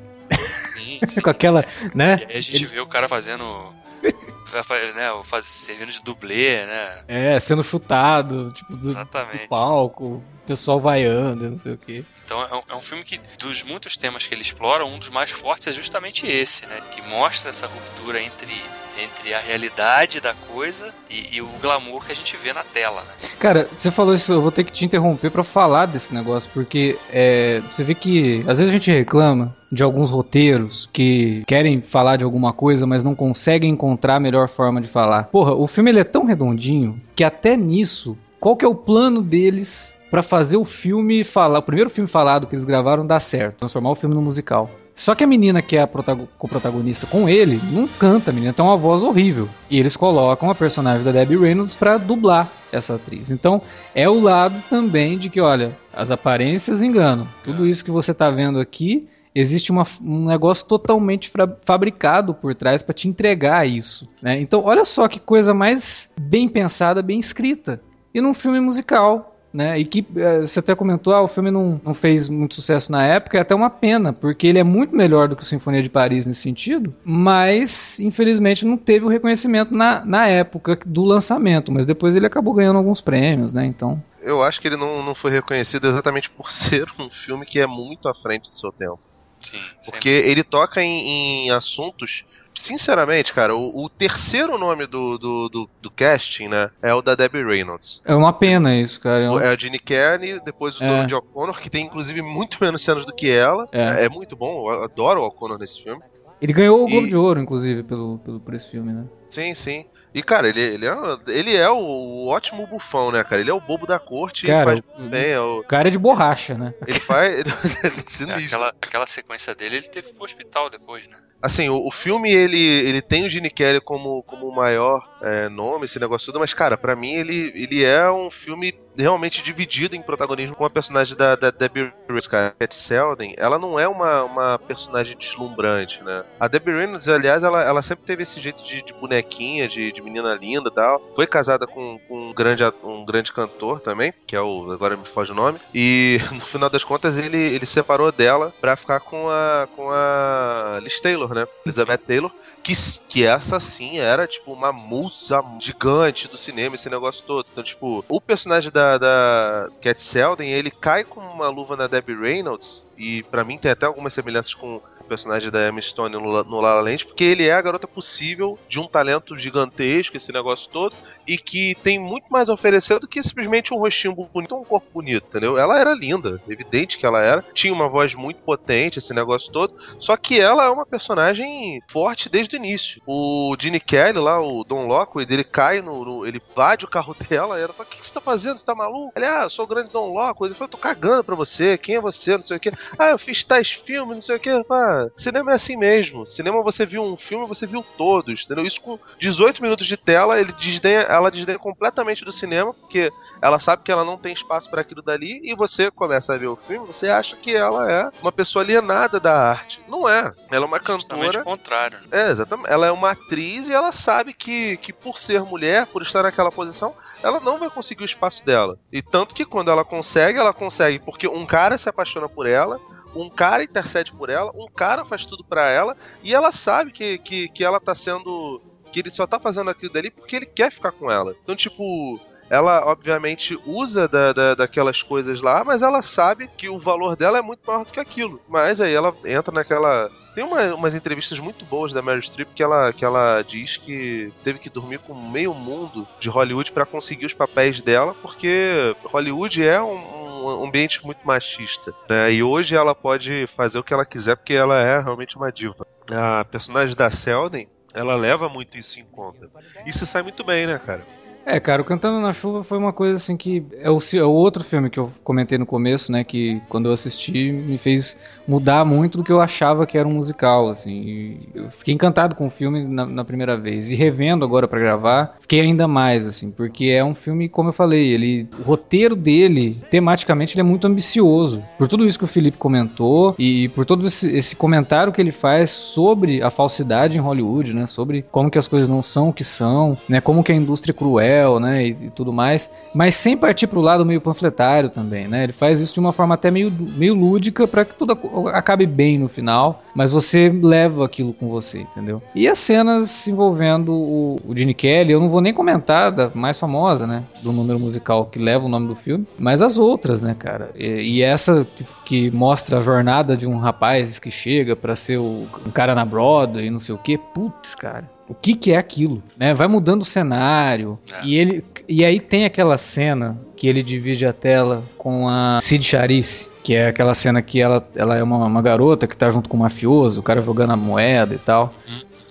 Sim. 0.65 0.99
sim. 1.07 1.21
Com 1.21 1.29
aquela, 1.29 1.65
né? 1.93 2.19
E 2.21 2.31
aí 2.31 2.37
a 2.37 2.41
gente 2.41 2.63
ele... 2.63 2.65
vê 2.65 2.79
o 2.79 2.87
cara 2.87 3.07
fazendo. 3.07 3.73
Né, 4.03 5.21
faz, 5.23 5.45
servindo 5.45 5.91
de 5.91 6.01
dublê, 6.01 6.65
né? 6.65 7.03
É, 7.07 7.39
sendo 7.39 7.63
chutado, 7.63 8.51
tipo, 8.51 8.75
do, 8.75 8.93
do 8.93 9.47
palco, 9.47 10.05
o 10.05 10.23
pessoal 10.45 10.79
vaiando, 10.79 11.49
não 11.49 11.57
sei 11.57 11.73
o 11.73 11.77
quê. 11.77 12.03
Então 12.25 12.41
é 12.41 12.55
um, 12.55 12.63
é 12.69 12.75
um, 12.75 12.81
filme 12.81 13.03
que, 13.03 13.19
dos 13.37 13.63
muitos 13.63 13.97
temas 13.97 14.25
que 14.25 14.33
ele 14.33 14.41
explora, 14.41 14.85
um 14.85 14.97
dos 14.97 15.09
mais 15.09 15.31
fortes 15.31 15.67
é 15.67 15.71
justamente 15.71 16.25
esse, 16.25 16.65
né? 16.65 16.81
Que 16.91 17.01
mostra 17.01 17.49
essa 17.49 17.67
ruptura 17.67 18.21
entre 18.21 18.53
entre 18.99 19.33
a 19.33 19.39
realidade 19.39 20.19
da 20.19 20.33
coisa 20.33 20.93
e, 21.09 21.35
e, 21.35 21.41
o 21.41 21.47
glamour 21.61 22.05
que 22.05 22.11
a 22.11 22.15
gente 22.15 22.35
vê 22.37 22.53
na 22.53 22.63
tela. 22.63 23.01
Né? 23.01 23.29
Cara, 23.39 23.67
você 23.73 23.89
falou 23.89 24.13
isso, 24.13 24.31
eu 24.31 24.41
vou 24.41 24.51
ter 24.51 24.63
que 24.63 24.71
te 24.71 24.85
interromper 24.85 25.29
para 25.31 25.43
falar 25.43 25.85
desse 25.85 26.13
negócio, 26.13 26.49
porque 26.53 26.97
é, 27.09 27.61
você 27.71 27.83
vê 27.83 27.95
que 27.95 28.41
às 28.41 28.59
vezes 28.59 28.67
a 28.67 28.71
gente 28.71 28.91
reclama 28.91 29.55
de 29.71 29.83
alguns 29.83 30.11
roteiros 30.11 30.89
que 30.91 31.43
querem 31.47 31.81
falar 31.81 32.17
de 32.17 32.25
alguma 32.25 32.51
coisa, 32.51 32.85
mas 32.85 33.03
não 33.03 33.15
conseguem 33.15 33.71
encontrar 33.71 34.17
a 34.17 34.19
melhor 34.19 34.49
forma 34.49 34.81
de 34.81 34.87
falar. 34.87 35.25
Porra, 35.25 35.53
o 35.53 35.67
filme 35.67 35.91
ele 35.91 35.99
é 35.99 36.03
tão 36.03 36.25
redondinho 36.25 36.99
que 37.15 37.23
até 37.23 37.55
nisso, 37.55 38.17
qual 38.39 38.55
que 38.55 38.65
é 38.65 38.67
o 38.67 38.75
plano 38.75 39.21
deles 39.21 39.97
para 40.11 40.21
fazer 40.21 40.57
o 40.57 40.65
filme 40.65 41.23
falar, 41.23 41.59
o 41.59 41.63
primeiro 41.63 41.89
filme 41.89 42.09
falado 42.09 42.45
que 42.45 42.53
eles 42.53 42.65
gravaram 42.65 43.07
dar 43.07 43.21
certo, 43.21 43.59
transformar 43.59 43.91
o 43.91 43.95
filme 43.95 44.13
no 44.13 44.21
musical. 44.21 44.69
Só 44.93 45.15
que 45.15 45.23
a 45.23 45.27
menina 45.27 45.61
que 45.61 45.77
é 45.77 45.81
a 45.81 45.87
co-protagonista 45.87 47.07
com 47.07 47.29
ele 47.29 47.61
não 47.71 47.87
canta, 47.87 48.29
a 48.29 48.33
menina 48.33 48.51
tem 48.51 48.63
uma 48.63 48.75
voz 48.75 49.03
horrível. 49.03 49.47
E 49.69 49.79
eles 49.79 49.95
colocam 49.95 50.49
a 50.49 50.55
personagem 50.55 51.03
da 51.03 51.13
Debbie 51.13 51.37
Reynolds 51.37 51.75
para 51.75 51.97
dublar 51.97 52.51
essa 52.73 52.95
atriz. 52.95 53.31
Então 53.31 53.61
é 53.95 54.09
o 54.09 54.19
lado 54.19 54.61
também 54.69 55.17
de 55.17 55.29
que, 55.29 55.39
olha, 55.39 55.75
as 55.93 56.11
aparências 56.11 56.81
enganam. 56.81 57.25
Tudo 57.41 57.65
isso 57.65 57.85
que 57.85 57.89
você 57.89 58.11
está 58.11 58.29
vendo 58.29 58.59
aqui 58.59 59.07
existe 59.33 59.71
uma, 59.71 59.83
um 60.01 60.25
negócio 60.25 60.67
totalmente 60.67 61.31
fabricado 61.63 62.33
por 62.33 62.53
trás 62.53 62.83
para 62.83 62.93
te 62.93 63.07
entregar 63.07 63.67
isso. 63.67 64.07
Né? 64.21 64.39
Então, 64.39 64.63
olha 64.63 64.85
só 64.85 65.07
que 65.07 65.19
coisa 65.19 65.53
mais 65.53 66.11
bem 66.19 66.47
pensada, 66.47 67.01
bem 67.01 67.19
escrita. 67.19 67.81
E 68.13 68.19
num 68.19 68.33
filme 68.33 68.59
musical, 68.59 69.31
né? 69.53 69.77
E 69.77 69.85
que 69.85 70.05
eh, 70.15 70.41
você 70.41 70.59
até 70.59 70.75
comentou, 70.75 71.13
ah, 71.13 71.21
o 71.21 71.27
filme 71.27 71.51
não, 71.51 71.79
não 71.83 71.93
fez 71.93 72.29
muito 72.29 72.55
sucesso 72.55 72.91
na 72.91 73.03
época, 73.03 73.37
é 73.37 73.41
até 73.41 73.53
uma 73.53 73.69
pena, 73.69 74.13
porque 74.13 74.47
ele 74.47 74.59
é 74.59 74.63
muito 74.63 74.95
melhor 74.95 75.27
do 75.27 75.35
que 75.35 75.43
o 75.43 75.45
Sinfonia 75.45 75.81
de 75.81 75.89
Paris 75.89 76.25
nesse 76.25 76.41
sentido, 76.41 76.93
mas 77.03 77.99
infelizmente 77.99 78.65
não 78.65 78.77
teve 78.77 79.05
o 79.05 79.09
reconhecimento 79.09 79.75
na, 79.75 80.05
na 80.05 80.27
época 80.27 80.79
do 80.85 81.03
lançamento, 81.03 81.71
mas 81.71 81.85
depois 81.85 82.15
ele 82.15 82.25
acabou 82.25 82.53
ganhando 82.53 82.77
alguns 82.77 83.01
prêmios, 83.01 83.51
né? 83.51 83.65
Então. 83.65 84.01
Eu 84.21 84.41
acho 84.41 84.61
que 84.61 84.67
ele 84.67 84.77
não, 84.77 85.03
não 85.03 85.15
foi 85.15 85.31
reconhecido 85.31 85.87
exatamente 85.87 86.29
por 86.29 86.49
ser 86.51 86.85
um 86.99 87.09
filme 87.25 87.45
que 87.45 87.59
é 87.59 87.67
muito 87.67 88.07
à 88.07 88.13
frente 88.13 88.49
do 88.49 88.57
seu 88.57 88.71
tempo. 88.71 88.99
Sim, 89.41 89.61
porque 89.89 90.09
ele 90.09 90.43
toca 90.43 90.81
em, 90.81 91.47
em 91.47 91.51
assuntos 91.51 92.23
sinceramente, 92.53 93.33
cara, 93.33 93.55
o, 93.55 93.85
o 93.85 93.89
terceiro 93.89 94.57
nome 94.57 94.85
do, 94.85 95.17
do, 95.17 95.49
do, 95.49 95.69
do, 95.81 95.91
casting, 95.91 96.47
né, 96.47 96.69
é 96.81 96.93
o 96.93 97.01
da 97.01 97.15
Debbie 97.15 97.43
Reynolds. 97.43 98.01
É 98.05 98.13
uma 98.13 98.33
pena 98.33 98.75
isso, 98.75 98.99
cara. 98.99 99.23
É, 99.23 99.29
um... 99.29 99.39
é 99.39 99.47
a 99.47 99.55
Ginny 99.55 99.79
Kearney, 99.79 100.39
depois 100.43 100.79
o 100.79 100.83
é. 100.83 100.87
Donald 100.87 101.15
O'Connor, 101.15 101.59
que 101.59 101.69
tem 101.69 101.85
inclusive 101.85 102.21
muito 102.21 102.57
menos 102.61 102.83
cenas 102.83 103.05
do 103.05 103.13
que 103.13 103.29
ela. 103.29 103.65
É, 103.71 104.05
é 104.05 104.09
muito 104.09 104.35
bom, 104.35 104.71
eu 104.71 104.83
adoro 104.83 105.21
o 105.21 105.25
O'Connor 105.25 105.57
nesse 105.57 105.81
filme. 105.81 106.01
Ele 106.41 106.53
ganhou 106.53 106.83
o 106.83 106.89
Globo 106.89 107.07
de 107.07 107.15
Ouro, 107.15 107.39
inclusive, 107.39 107.83
pelo, 107.83 108.17
pelo, 108.17 108.39
por 108.39 108.55
esse 108.55 108.71
filme, 108.71 108.91
né? 108.91 109.05
Sim, 109.29 109.53
sim. 109.53 109.85
E, 110.13 110.21
cara, 110.21 110.49
ele, 110.49 110.59
ele, 110.59 110.85
é, 110.85 110.93
ele 111.27 111.55
é 111.55 111.69
o 111.69 112.27
ótimo 112.27 112.67
bufão, 112.67 113.11
né, 113.11 113.23
cara? 113.23 113.41
Ele 113.41 113.49
é 113.49 113.53
o 113.53 113.61
bobo 113.61 113.87
da 113.87 113.97
corte 113.97 114.45
cara, 114.45 114.75
e 114.75 114.81
faz 114.81 115.07
bem. 115.09 115.31
É 115.31 115.39
o... 115.39 115.63
cara 115.63 115.87
é 115.87 115.91
de 115.91 115.97
borracha, 115.97 116.53
né? 116.53 116.73
Ele 116.85 116.99
faz. 116.99 117.33
é, 118.27 118.45
aquela, 118.45 118.69
aquela 118.81 119.07
sequência 119.07 119.55
dele, 119.55 119.77
ele 119.77 119.87
teve 119.87 120.11
pro 120.13 120.25
hospital 120.25 120.69
depois, 120.69 121.07
né? 121.07 121.17
Assim, 121.41 121.69
o, 121.69 121.87
o 121.87 121.91
filme, 121.91 122.31
ele, 122.31 122.59
ele 122.59 123.01
tem 123.01 123.25
o 123.25 123.29
Gene 123.29 123.49
Kelly 123.49 123.81
como, 123.81 124.23
como 124.23 124.47
o 124.47 124.55
maior 124.55 125.01
é, 125.21 125.49
nome, 125.49 125.85
esse 125.85 125.99
negócio 125.99 126.27
tudo, 126.27 126.39
mas, 126.39 126.53
cara, 126.53 126.77
para 126.77 126.95
mim 126.95 127.13
ele, 127.13 127.51
ele 127.55 127.83
é 127.83 128.09
um 128.11 128.29
filme 128.29 128.73
realmente 128.97 129.41
dividido 129.41 129.95
em 129.95 130.01
protagonismo 130.01 130.55
com 130.55 130.65
a 130.65 130.69
personagem 130.69 131.15
da, 131.15 131.35
da 131.35 131.51
Debbie 131.51 131.91
Reynolds, 132.07 132.27
cara. 132.27 132.53
Cat 132.59 132.75
Selden, 132.75 133.33
ela 133.37 133.57
não 133.57 133.79
é 133.79 133.87
uma, 133.87 134.23
uma 134.23 134.59
personagem 134.59 135.17
deslumbrante, 135.17 136.03
né? 136.03 136.23
A 136.39 136.47
Debbie 136.47 136.71
Reynolds, 136.71 137.07
aliás, 137.07 137.43
ela, 137.43 137.63
ela 137.63 137.81
sempre 137.81 138.05
teve 138.05 138.23
esse 138.23 138.39
jeito 138.39 138.63
de, 138.63 138.83
de 138.83 138.93
bonequinha, 138.93 139.67
de, 139.67 139.91
de 139.91 140.01
menina 140.01 140.33
linda 140.33 140.69
e 140.69 140.73
tal. 140.73 141.01
Foi 141.15 141.25
casada 141.25 141.65
com, 141.65 141.99
com 142.07 142.29
um, 142.29 142.33
grande, 142.33 142.63
um 142.83 143.05
grande 143.05 143.31
cantor 143.31 143.79
também, 143.79 144.13
que 144.27 144.35
é 144.35 144.41
o. 144.41 144.71
Agora 144.71 144.97
me 144.97 145.05
foge 145.07 145.31
o 145.31 145.35
nome. 145.35 145.59
E 145.73 146.19
no 146.31 146.41
final 146.41 146.69
das 146.69 146.83
contas 146.83 147.17
ele, 147.17 147.37
ele 147.37 147.65
separou 147.65 148.11
dela 148.11 148.51
pra 148.59 148.75
ficar 148.75 148.99
com 148.99 149.29
a, 149.29 149.67
com 149.75 149.89
a 149.89 150.79
Liz 150.83 150.99
Taylor, 150.99 151.30
né? 151.35 151.45
Elizabeth 151.65 151.97
Taylor 151.99 152.31
que, 152.61 152.73
que 153.09 153.25
essa 153.25 153.59
sim 153.59 153.97
era 153.97 154.27
tipo 154.27 154.53
uma 154.53 154.71
musa 154.71 155.41
gigante 155.59 156.27
do 156.27 156.37
cinema, 156.37 156.75
esse 156.75 156.89
negócio 156.89 157.23
todo. 157.25 157.47
Então, 157.51 157.63
tipo, 157.63 158.05
o 158.07 158.21
personagem 158.21 158.71
da, 158.71 158.97
da 158.97 159.67
Cat 159.81 160.01
Selden, 160.01 160.51
ele 160.51 160.71
cai 160.71 161.03
com 161.03 161.19
uma 161.19 161.49
luva 161.49 161.75
na 161.75 161.87
Debbie 161.87 162.15
Reynolds, 162.15 162.81
e 162.97 163.23
para 163.23 163.43
mim 163.43 163.57
tem 163.57 163.71
até 163.71 163.85
algumas 163.85 164.13
semelhanças 164.13 164.53
com 164.53 164.81
personagem 165.11 165.51
da 165.51 165.67
Emma 165.67 165.81
Stone 165.81 166.13
no, 166.13 166.21
no 166.21 166.61
La 166.61 166.75
La 166.75 166.81
Land, 166.81 167.05
porque 167.05 167.25
ele 167.25 167.45
é 167.45 167.51
a 167.51 167.61
garota 167.61 167.85
possível 167.85 168.57
de 168.69 168.79
um 168.79 168.87
talento 168.87 169.35
gigantesco, 169.35 170.15
esse 170.15 170.31
negócio 170.31 170.69
todo, 170.71 170.95
e 171.27 171.37
que 171.37 171.75
tem 171.83 171.99
muito 171.99 172.27
mais 172.29 172.47
a 172.47 172.53
oferecer 172.53 172.97
do 172.97 173.09
que 173.09 173.21
simplesmente 173.21 173.73
um 173.73 173.77
rostinho 173.77 174.15
bonito 174.15 174.55
ou 174.55 174.61
um 174.61 174.65
corpo 174.65 174.87
bonito, 174.93 175.25
entendeu? 175.27 175.57
Ela 175.57 175.77
era 175.77 175.93
linda, 175.93 176.41
evidente 176.47 176.97
que 176.97 177.05
ela 177.05 177.21
era, 177.21 177.43
tinha 177.53 177.73
uma 177.73 177.89
voz 177.89 178.13
muito 178.13 178.41
potente, 178.41 178.99
esse 178.99 179.13
negócio 179.13 179.51
todo, 179.51 179.75
só 179.99 180.15
que 180.15 180.39
ela 180.39 180.63
é 180.63 180.69
uma 180.69 180.85
personagem 180.85 181.81
forte 181.91 182.29
desde 182.29 182.55
o 182.55 182.57
início. 182.57 183.01
O 183.05 183.53
Gene 183.59 183.81
Kelly 183.81 184.17
lá, 184.17 184.39
o 184.39 184.63
Don 184.63 184.87
Lockwood, 184.87 185.31
ele 185.31 185.43
cai 185.43 185.81
no, 185.81 186.05
no 186.05 186.25
ele 186.25 186.41
invade 186.49 186.85
o 186.85 186.89
carro 186.89 187.13
dela, 187.27 187.59
e 187.59 187.63
ela 187.63 187.73
fala, 187.73 187.87
o 187.87 187.91
que, 187.91 187.97
você 187.97 188.13
tá 188.13 188.21
fazendo? 188.21 188.57
Você 188.57 188.65
tá 188.65 188.73
maluco? 188.73 189.11
Ele, 189.15 189.25
ah, 189.25 189.43
eu 189.43 189.49
sou 189.49 189.65
o 189.65 189.67
grande 189.67 189.91
Don 189.91 190.13
Lockwood. 190.13 190.51
Ele 190.51 190.57
falou, 190.57 190.69
tô 190.69 190.77
cagando 190.77 191.23
pra 191.23 191.35
você, 191.35 191.77
quem 191.77 191.95
é 191.95 192.01
você, 192.01 192.37
não 192.37 192.43
sei 192.43 192.57
o 192.57 192.59
que. 192.59 192.71
Ah, 192.97 193.09
eu 193.09 193.19
fiz 193.19 193.43
tais 193.43 193.71
filmes, 193.71 194.15
não 194.15 194.21
sei 194.21 194.35
o 194.37 194.39
que. 194.39 194.49
Ah, 194.69 195.00
cinema, 195.17 195.41
cinema 195.41 195.51
é 195.51 195.55
assim 195.55 195.75
mesmo. 195.75 196.25
Cinema 196.27 196.63
você 196.63 196.85
viu 196.85 197.03
um 197.03 197.17
filme, 197.17 197.47
você 197.47 197.65
viu 197.65 197.83
todos, 197.97 198.43
entendeu? 198.43 198.65
Isso 198.65 198.81
com 198.81 198.99
18 199.19 199.61
minutos 199.61 199.87
de 199.87 199.97
tela, 199.97 200.39
ele 200.39 200.51
desdenha, 200.53 201.01
ela 201.01 201.31
desdenha 201.31 201.57
completamente 201.57 202.23
do 202.23 202.31
cinema, 202.31 202.73
porque 202.73 203.09
ela 203.41 203.59
sabe 203.59 203.83
que 203.83 203.91
ela 203.91 204.03
não 204.03 204.17
tem 204.17 204.33
espaço 204.33 204.69
para 204.69 204.81
aquilo 204.81 205.01
dali 205.01 205.41
e 205.43 205.55
você 205.55 205.89
começa 205.89 206.33
a 206.33 206.37
ver 206.37 206.47
o 206.47 206.55
filme, 206.55 206.85
você 206.85 207.09
acha 207.09 207.35
que 207.35 207.55
ela 207.55 207.91
é 207.91 208.09
uma 208.21 208.31
pessoa 208.31 208.63
alienada 208.63 209.19
da 209.19 209.33
arte. 209.33 209.79
Não 209.87 210.07
é. 210.07 210.31
Ela 210.49 210.65
é 210.65 210.67
uma 210.67 210.79
cantora. 210.79 211.41
o 211.41 211.43
contrário. 211.43 211.97
né? 211.99 212.27
É, 212.27 212.31
exatamente. 212.31 212.69
Ela 212.69 212.87
é 212.87 212.91
uma 212.91 213.11
atriz 213.11 213.67
e 213.67 213.73
ela 213.73 213.91
sabe 213.91 214.33
que, 214.33 214.77
que 214.77 214.93
por 214.93 215.17
ser 215.17 215.41
mulher, 215.43 215.87
por 215.87 216.01
estar 216.01 216.23
naquela 216.23 216.51
posição, 216.51 216.93
ela 217.23 217.39
não 217.39 217.57
vai 217.57 217.69
conseguir 217.69 218.03
o 218.03 218.05
espaço 218.05 218.45
dela. 218.45 218.77
E 218.91 219.01
tanto 219.01 219.33
que 219.33 219.45
quando 219.45 219.71
ela 219.71 219.83
consegue, 219.83 220.37
ela 220.37 220.53
consegue 220.53 220.99
porque 220.99 221.27
um 221.27 221.45
cara 221.45 221.77
se 221.77 221.89
apaixona 221.89 222.29
por 222.29 222.45
ela, 222.45 222.79
um 223.15 223.29
cara 223.29 223.63
intercede 223.63 224.11
por 224.11 224.29
ela, 224.29 224.51
um 224.55 224.67
cara 224.67 225.05
faz 225.05 225.25
tudo 225.25 225.43
pra 225.43 225.69
ela, 225.69 225.95
e 226.23 226.33
ela 226.33 226.51
sabe 226.51 226.91
que, 226.91 227.17
que, 227.19 227.49
que 227.49 227.63
ela 227.63 227.79
tá 227.79 227.93
sendo. 227.95 228.61
que 228.91 228.99
ele 228.99 229.11
só 229.11 229.25
tá 229.27 229.39
fazendo 229.39 229.69
aquilo 229.69 229.93
dali 229.93 230.09
porque 230.11 230.35
ele 230.35 230.45
quer 230.45 230.71
ficar 230.71 230.91
com 230.91 231.11
ela. 231.11 231.33
Então, 231.43 231.55
tipo. 231.55 232.19
Ela, 232.49 232.85
obviamente, 232.85 233.57
usa 233.65 234.09
da, 234.09 234.33
da, 234.33 234.55
daquelas 234.55 235.01
coisas 235.01 235.41
lá, 235.41 235.63
mas 235.63 235.81
ela 235.81 236.01
sabe 236.01 236.49
que 236.49 236.67
o 236.67 236.77
valor 236.81 237.15
dela 237.15 237.37
é 237.37 237.41
muito 237.41 237.61
maior 237.65 237.85
do 237.85 237.91
que 237.93 237.99
aquilo. 238.01 238.41
Mas 238.49 238.81
aí 238.81 238.93
ela 238.93 239.15
entra 239.23 239.53
naquela. 239.53 240.09
Tem 240.35 240.43
uma- 240.43 240.75
umas 240.75 240.93
entrevistas 240.93 241.39
muito 241.39 241.63
boas 241.63 241.93
da 241.93 242.01
Meryl 242.01 242.21
Streep 242.21 242.49
que 242.53 242.61
ela, 242.61 242.91
que 242.91 243.05
ela 243.05 243.41
diz 243.41 243.77
que 243.77 244.33
teve 244.43 244.59
que 244.59 244.69
dormir 244.69 244.99
com 244.99 245.13
meio 245.31 245.53
mundo 245.53 246.05
de 246.19 246.27
Hollywood 246.27 246.73
pra 246.73 246.85
conseguir 246.85 247.25
os 247.25 247.33
papéis 247.33 247.79
dela, 247.79 248.13
porque 248.21 248.93
Hollywood 249.05 249.63
é 249.65 249.81
um, 249.81 249.95
um 250.41 250.65
ambiente 250.65 251.03
muito 251.05 251.25
machista. 251.25 251.93
Né? 252.09 252.33
E 252.33 252.43
hoje 252.43 252.75
ela 252.75 252.95
pode 252.95 253.47
fazer 253.55 253.79
o 253.79 253.83
que 253.83 253.93
ela 253.93 254.05
quiser 254.05 254.35
porque 254.35 254.53
ela 254.53 254.79
é 254.79 254.99
realmente 254.99 255.35
uma 255.35 255.51
diva. 255.51 255.85
A 256.09 256.43
personagem 256.45 256.95
da 256.95 257.09
Selden, 257.09 257.69
ela 257.93 258.15
leva 258.15 258.49
muito 258.49 258.77
isso 258.77 258.99
em 258.99 259.05
conta. 259.05 259.49
E 259.85 259.93
sai 260.05 260.21
muito 260.23 260.43
bem, 260.43 260.65
né, 260.65 260.77
cara? 260.77 261.01
É, 261.45 261.59
cara, 261.59 261.81
o 261.81 261.85
Cantando 261.85 262.19
na 262.19 262.33
Chuva 262.33 262.63
foi 262.63 262.77
uma 262.77 262.93
coisa 262.93 263.15
assim 263.15 263.35
que. 263.35 263.63
É 263.79 263.89
o, 263.89 263.97
é 264.13 264.23
o 264.23 264.31
outro 264.31 264.63
filme 264.63 264.89
que 264.89 264.99
eu 264.99 265.11
comentei 265.23 265.57
no 265.57 265.65
começo, 265.65 266.11
né? 266.11 266.23
Que 266.23 266.61
quando 266.69 266.87
eu 266.87 266.93
assisti 266.93 267.51
me 267.51 267.77
fez 267.77 268.15
mudar 268.47 268.85
muito 268.85 269.17
do 269.17 269.23
que 269.23 269.31
eu 269.31 269.41
achava 269.41 269.85
que 269.85 269.97
era 269.97 270.07
um 270.07 270.13
musical, 270.13 270.69
assim. 270.69 271.37
Eu 271.53 271.69
fiquei 271.71 271.93
encantado 271.93 272.35
com 272.35 272.47
o 272.47 272.49
filme 272.49 272.83
na, 272.83 273.05
na 273.05 273.25
primeira 273.25 273.57
vez. 273.57 273.91
E 273.91 273.95
revendo 273.95 274.45
agora 274.45 274.67
pra 274.67 274.79
gravar, 274.79 275.37
fiquei 275.39 275.61
ainda 275.61 275.87
mais, 275.87 276.25
assim. 276.25 276.51
Porque 276.51 276.85
é 276.85 277.03
um 277.03 277.15
filme, 277.15 277.49
como 277.49 277.69
eu 277.69 277.73
falei, 277.73 278.09
ele. 278.09 278.47
O 278.59 278.63
roteiro 278.63 279.15
dele, 279.15 279.73
tematicamente, 279.89 280.55
ele 280.55 280.61
é 280.61 280.63
muito 280.63 280.85
ambicioso. 280.85 281.63
Por 281.77 281.87
tudo 281.87 282.05
isso 282.05 282.19
que 282.19 282.25
o 282.25 282.27
Felipe 282.27 282.57
comentou 282.57 283.35
e 283.37 283.69
por 283.69 283.85
todo 283.85 284.05
esse, 284.05 284.35
esse 284.35 284.55
comentário 284.55 285.11
que 285.11 285.21
ele 285.21 285.31
faz 285.31 285.71
sobre 285.71 286.41
a 286.43 286.49
falsidade 286.49 287.17
em 287.17 287.21
Hollywood, 287.21 287.73
né? 287.73 287.85
Sobre 287.87 288.23
como 288.31 288.51
que 288.51 288.59
as 288.59 288.67
coisas 288.67 288.87
não 288.87 289.01
são 289.01 289.29
o 289.29 289.33
que 289.33 289.43
são, 289.43 289.97
né? 290.07 290.21
Como 290.21 290.43
que 290.43 290.51
a 290.51 290.55
indústria 290.55 290.91
é 290.91 290.95
cruel, 290.95 291.30
né? 291.59 291.85
E, 291.85 291.89
e 291.89 292.09
tudo 292.09 292.33
mais. 292.33 292.69
Mas 292.93 293.15
sem 293.15 293.37
partir 293.37 293.67
pro 293.67 293.81
lado 293.81 294.05
meio 294.05 294.21
panfletário 294.21 294.89
também, 294.89 295.27
né? 295.27 295.43
Ele 295.43 295.53
faz 295.53 295.79
isso 295.79 295.93
de 295.93 295.99
uma 295.99 296.11
forma 296.13 296.35
até 296.35 296.51
meio, 296.51 296.71
meio 296.97 297.13
lúdica 297.13 297.67
para 297.67 297.85
que 297.85 297.95
tudo 297.95 298.13
ac- 298.13 298.47
acabe 298.53 298.85
bem 298.85 299.17
no 299.17 299.27
final. 299.27 299.83
Mas 299.93 300.11
você 300.11 300.49
leva 300.49 301.05
aquilo 301.05 301.33
com 301.33 301.47
você, 301.49 301.79
entendeu? 301.81 302.21
E 302.33 302.47
as 302.47 302.59
cenas 302.59 303.27
envolvendo 303.27 303.91
o, 303.93 304.39
o 304.45 304.55
Gene 304.55 304.73
Kelly, 304.73 305.11
eu 305.11 305.19
não 305.19 305.29
vou 305.29 305.41
nem 305.41 305.53
comentar 305.53 306.11
da 306.11 306.31
mais 306.33 306.57
famosa, 306.57 307.05
né? 307.05 307.23
Do 307.41 307.51
número 307.51 307.79
musical 307.79 308.25
que 308.25 308.39
leva 308.39 308.65
o 308.65 308.69
nome 308.69 308.87
do 308.87 308.95
filme, 308.95 309.25
mas 309.37 309.61
as 309.61 309.77
outras, 309.77 310.21
né, 310.21 310.35
cara? 310.37 310.69
E, 310.75 311.17
e 311.17 311.21
essa 311.21 311.65
que, 311.75 311.85
que 312.05 312.31
mostra 312.31 312.77
a 312.77 312.81
jornada 312.81 313.35
de 313.35 313.47
um 313.47 313.57
rapaz 313.57 314.19
que 314.19 314.31
chega 314.31 314.75
pra 314.75 314.95
ser 314.95 315.17
o, 315.17 315.47
um 315.65 315.71
cara 315.71 315.93
na 315.93 316.05
Broadway 316.05 316.65
e 316.67 316.69
não 316.69 316.79
sei 316.79 316.95
o 316.95 316.97
que, 316.97 317.17
putz, 317.17 317.75
cara. 317.75 318.05
O 318.27 318.33
que, 318.33 318.55
que 318.55 318.71
é 318.71 318.77
aquilo? 318.77 319.21
Né? 319.37 319.53
Vai 319.53 319.67
mudando 319.67 320.03
o 320.03 320.05
cenário. 320.05 320.97
É. 321.11 321.25
E 321.25 321.35
ele. 321.35 321.63
E 321.87 322.05
aí 322.05 322.19
tem 322.19 322.45
aquela 322.45 322.77
cena 322.77 323.37
que 323.57 323.67
ele 323.67 323.83
divide 323.83 324.25
a 324.25 324.31
tela 324.31 324.81
com 324.97 325.27
a 325.27 325.59
Cid 325.61 325.83
Charisse, 325.83 326.49
que 326.63 326.73
é 326.73 326.87
aquela 326.87 327.13
cena 327.13 327.41
que 327.41 327.61
ela, 327.61 327.85
ela 327.95 328.15
é 328.15 328.23
uma, 328.23 328.45
uma 328.45 328.61
garota 328.61 329.05
que 329.05 329.17
tá 329.17 329.29
junto 329.29 329.49
com 329.49 329.57
o 329.57 329.59
mafioso, 329.59 330.21
o 330.21 330.23
cara 330.23 330.41
jogando 330.41 330.71
a 330.71 330.77
moeda 330.77 331.35
e 331.35 331.37
tal. 331.37 331.73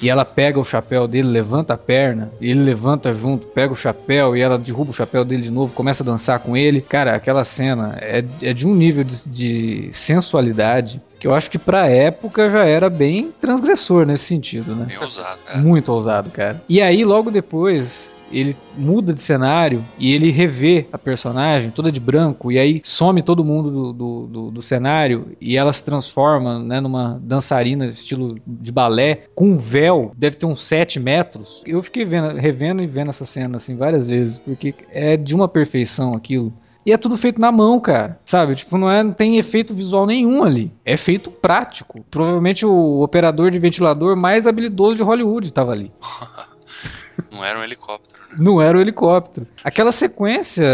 E 0.01 0.09
ela 0.09 0.25
pega 0.25 0.59
o 0.59 0.65
chapéu 0.65 1.07
dele, 1.07 1.29
levanta 1.29 1.75
a 1.75 1.79
perna, 1.79 2.31
e 2.41 2.51
ele 2.51 2.63
levanta 2.63 3.13
junto, 3.13 3.47
pega 3.47 3.73
o 3.73 3.77
chapéu 3.77 4.37
e 4.37 4.41
ela 4.41 4.59
derruba 4.59 4.91
o 4.91 4.95
chapéu 4.95 5.25
dele 5.25 5.43
de 5.43 5.51
novo, 5.51 5.75
começa 5.75 6.03
a 6.03 6.07
dançar 6.07 6.39
com 6.39 6.57
ele. 6.57 6.81
Cara, 6.81 7.15
aquela 7.15 7.45
cena 7.45 7.99
é, 8.01 8.25
é 8.41 8.53
de 8.55 8.67
um 8.67 8.75
nível 8.75 9.05
de, 9.05 9.29
de 9.29 9.89
sensualidade 9.93 11.01
que 11.21 11.27
eu 11.27 11.35
acho 11.35 11.51
que 11.51 11.59
pra 11.59 11.87
época 11.87 12.49
já 12.49 12.65
era 12.65 12.89
bem 12.89 13.31
transgressor 13.39 14.07
nesse 14.07 14.25
sentido, 14.25 14.75
né? 14.75 14.87
Bem 14.87 14.99
ousado. 14.99 15.39
É. 15.53 15.59
Muito 15.59 15.93
ousado, 15.93 16.31
cara. 16.31 16.63
E 16.67 16.81
aí, 16.81 17.05
logo 17.05 17.31
depois, 17.31 18.17
ele 18.31 18.57
muda 18.77 19.13
de 19.13 19.21
cenário 19.21 19.85
e 19.99 20.13
ele 20.15 20.31
revê 20.31 20.87
a 20.93 20.99
personagem 20.99 21.71
toda 21.71 21.91
de 21.91 22.01
branco, 22.01 22.51
e 22.53 22.59
aí 22.59 22.81
some 22.85 23.23
todo 23.23 23.45
mundo 23.45 23.71
do, 23.71 23.93
do, 23.93 24.27
do- 24.27 24.51
do 24.51 24.63
cenário 24.63 25.37
e 25.41 25.57
ela 25.57 25.73
se 25.73 25.85
transforma 25.85 26.59
né, 26.59 26.81
numa 26.81 27.19
dançarina 27.23 27.87
estilo 27.87 28.39
de 28.47 28.73
balé, 28.73 29.25
com 29.35 29.47
um 29.53 29.57
véu, 29.57 30.13
deve 30.17 30.37
ter 30.37 30.47
uns 30.47 30.61
7 30.63 30.99
metros. 31.01 31.63
Eu 31.67 31.83
fiquei 31.83 32.05
vendo, 32.05 32.37
revendo 32.37 32.83
e 32.83 32.87
vendo 32.87 33.09
essa 33.09 33.25
cena 33.25 33.57
assim 33.57 33.77
várias 33.77 34.07
vezes, 34.07 34.39
porque 34.39 34.75
é 34.91 35.17
de 35.17 35.35
uma 35.35 35.49
perfeição 35.49 36.15
aquilo. 36.15 36.53
E 36.85 36.93
é 36.93 36.97
tudo 36.97 37.17
feito 37.19 37.39
na 37.39 37.53
mão, 37.53 37.79
cara. 37.79 38.19
Sabe? 38.25 38.55
Tipo, 38.55 38.79
não, 38.79 38.91
é, 38.91 39.03
não 39.03 39.13
tem 39.13 39.37
efeito 39.37 39.75
visual 39.75 40.07
nenhum 40.07 40.43
ali. 40.43 40.73
É 40.83 40.97
feito 40.97 41.31
prático. 41.31 42.03
Provavelmente 42.11 42.65
o 42.65 43.03
operador 43.03 43.51
de 43.51 43.59
ventilador 43.59 44.17
mais 44.17 44.47
habilidoso 44.47 44.97
de 44.97 45.03
Hollywood 45.03 45.53
tava 45.53 45.73
ali. 45.73 45.93
Não 47.31 47.45
era 47.45 47.59
um 47.59 47.63
helicóptero? 47.63 48.20
Não 48.39 48.61
era 48.61 48.77
o 48.79 48.81
helicóptero. 48.81 49.47
Aquela 49.65 49.93
sequência, 49.93 50.65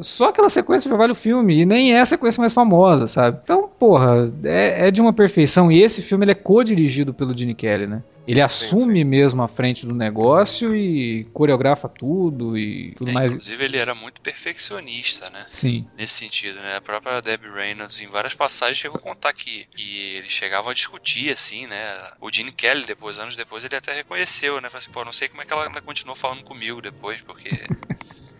só 0.00 0.28
aquela 0.28 0.48
sequência 0.48 0.90
já 0.90 0.96
vale 0.96 1.12
o 1.12 1.16
filme. 1.16 1.60
E 1.60 1.64
nem 1.64 1.94
é 1.94 2.00
a 2.00 2.04
sequência 2.04 2.40
mais 2.40 2.52
famosa, 2.52 3.06
sabe? 3.06 3.38
Então, 3.42 3.68
porra, 3.78 4.30
é, 4.44 4.88
é 4.88 4.90
de 4.90 5.00
uma 5.00 5.12
perfeição. 5.12 5.70
E 5.70 5.82
esse 5.82 6.02
filme 6.02 6.24
ele 6.24 6.32
é 6.32 6.34
co-dirigido 6.36 7.14
pelo 7.14 7.36
Gene 7.36 7.54
Kelly, 7.54 7.86
né? 7.86 8.02
Ele 8.26 8.40
assume 8.40 9.04
mesmo 9.04 9.42
a 9.42 9.48
frente 9.48 9.86
do 9.86 9.94
negócio 9.94 10.74
e 10.74 11.24
coreografa 11.32 11.88
tudo 11.88 12.56
e 12.56 12.92
tudo 12.96 13.10
É, 13.10 13.12
mais. 13.12 13.32
Inclusive, 13.32 13.64
ele 13.64 13.76
era 13.76 13.94
muito 13.94 14.20
perfeccionista, 14.20 15.28
né? 15.30 15.46
Sim. 15.50 15.86
Nesse 15.96 16.14
sentido, 16.14 16.56
né? 16.60 16.76
A 16.76 16.80
própria 16.80 17.20
Debbie 17.20 17.50
Reynolds, 17.50 18.00
em 18.00 18.08
várias 18.08 18.34
passagens, 18.34 18.78
chegou 18.78 18.98
a 18.98 19.02
contar 19.02 19.32
que, 19.32 19.66
que 19.76 20.16
eles 20.16 20.32
chegavam 20.32 20.70
a 20.70 20.74
discutir, 20.74 21.30
assim, 21.30 21.66
né? 21.66 22.10
O 22.20 22.32
Gene 22.32 22.52
Kelly, 22.52 22.84
depois, 22.86 23.18
anos 23.18 23.36
depois, 23.36 23.64
ele 23.64 23.76
até 23.76 23.92
reconheceu, 23.92 24.60
né? 24.60 24.68
Falou 24.68 24.78
assim, 24.78 24.90
pô, 24.90 25.04
não 25.04 25.12
sei 25.12 25.28
como 25.28 25.42
é 25.42 25.44
que 25.44 25.52
ela, 25.52 25.66
ela 25.66 25.82
continuou 25.82 26.16
falando 26.16 26.42
comigo 26.42 26.80
depois, 26.80 27.20
porque 27.20 27.50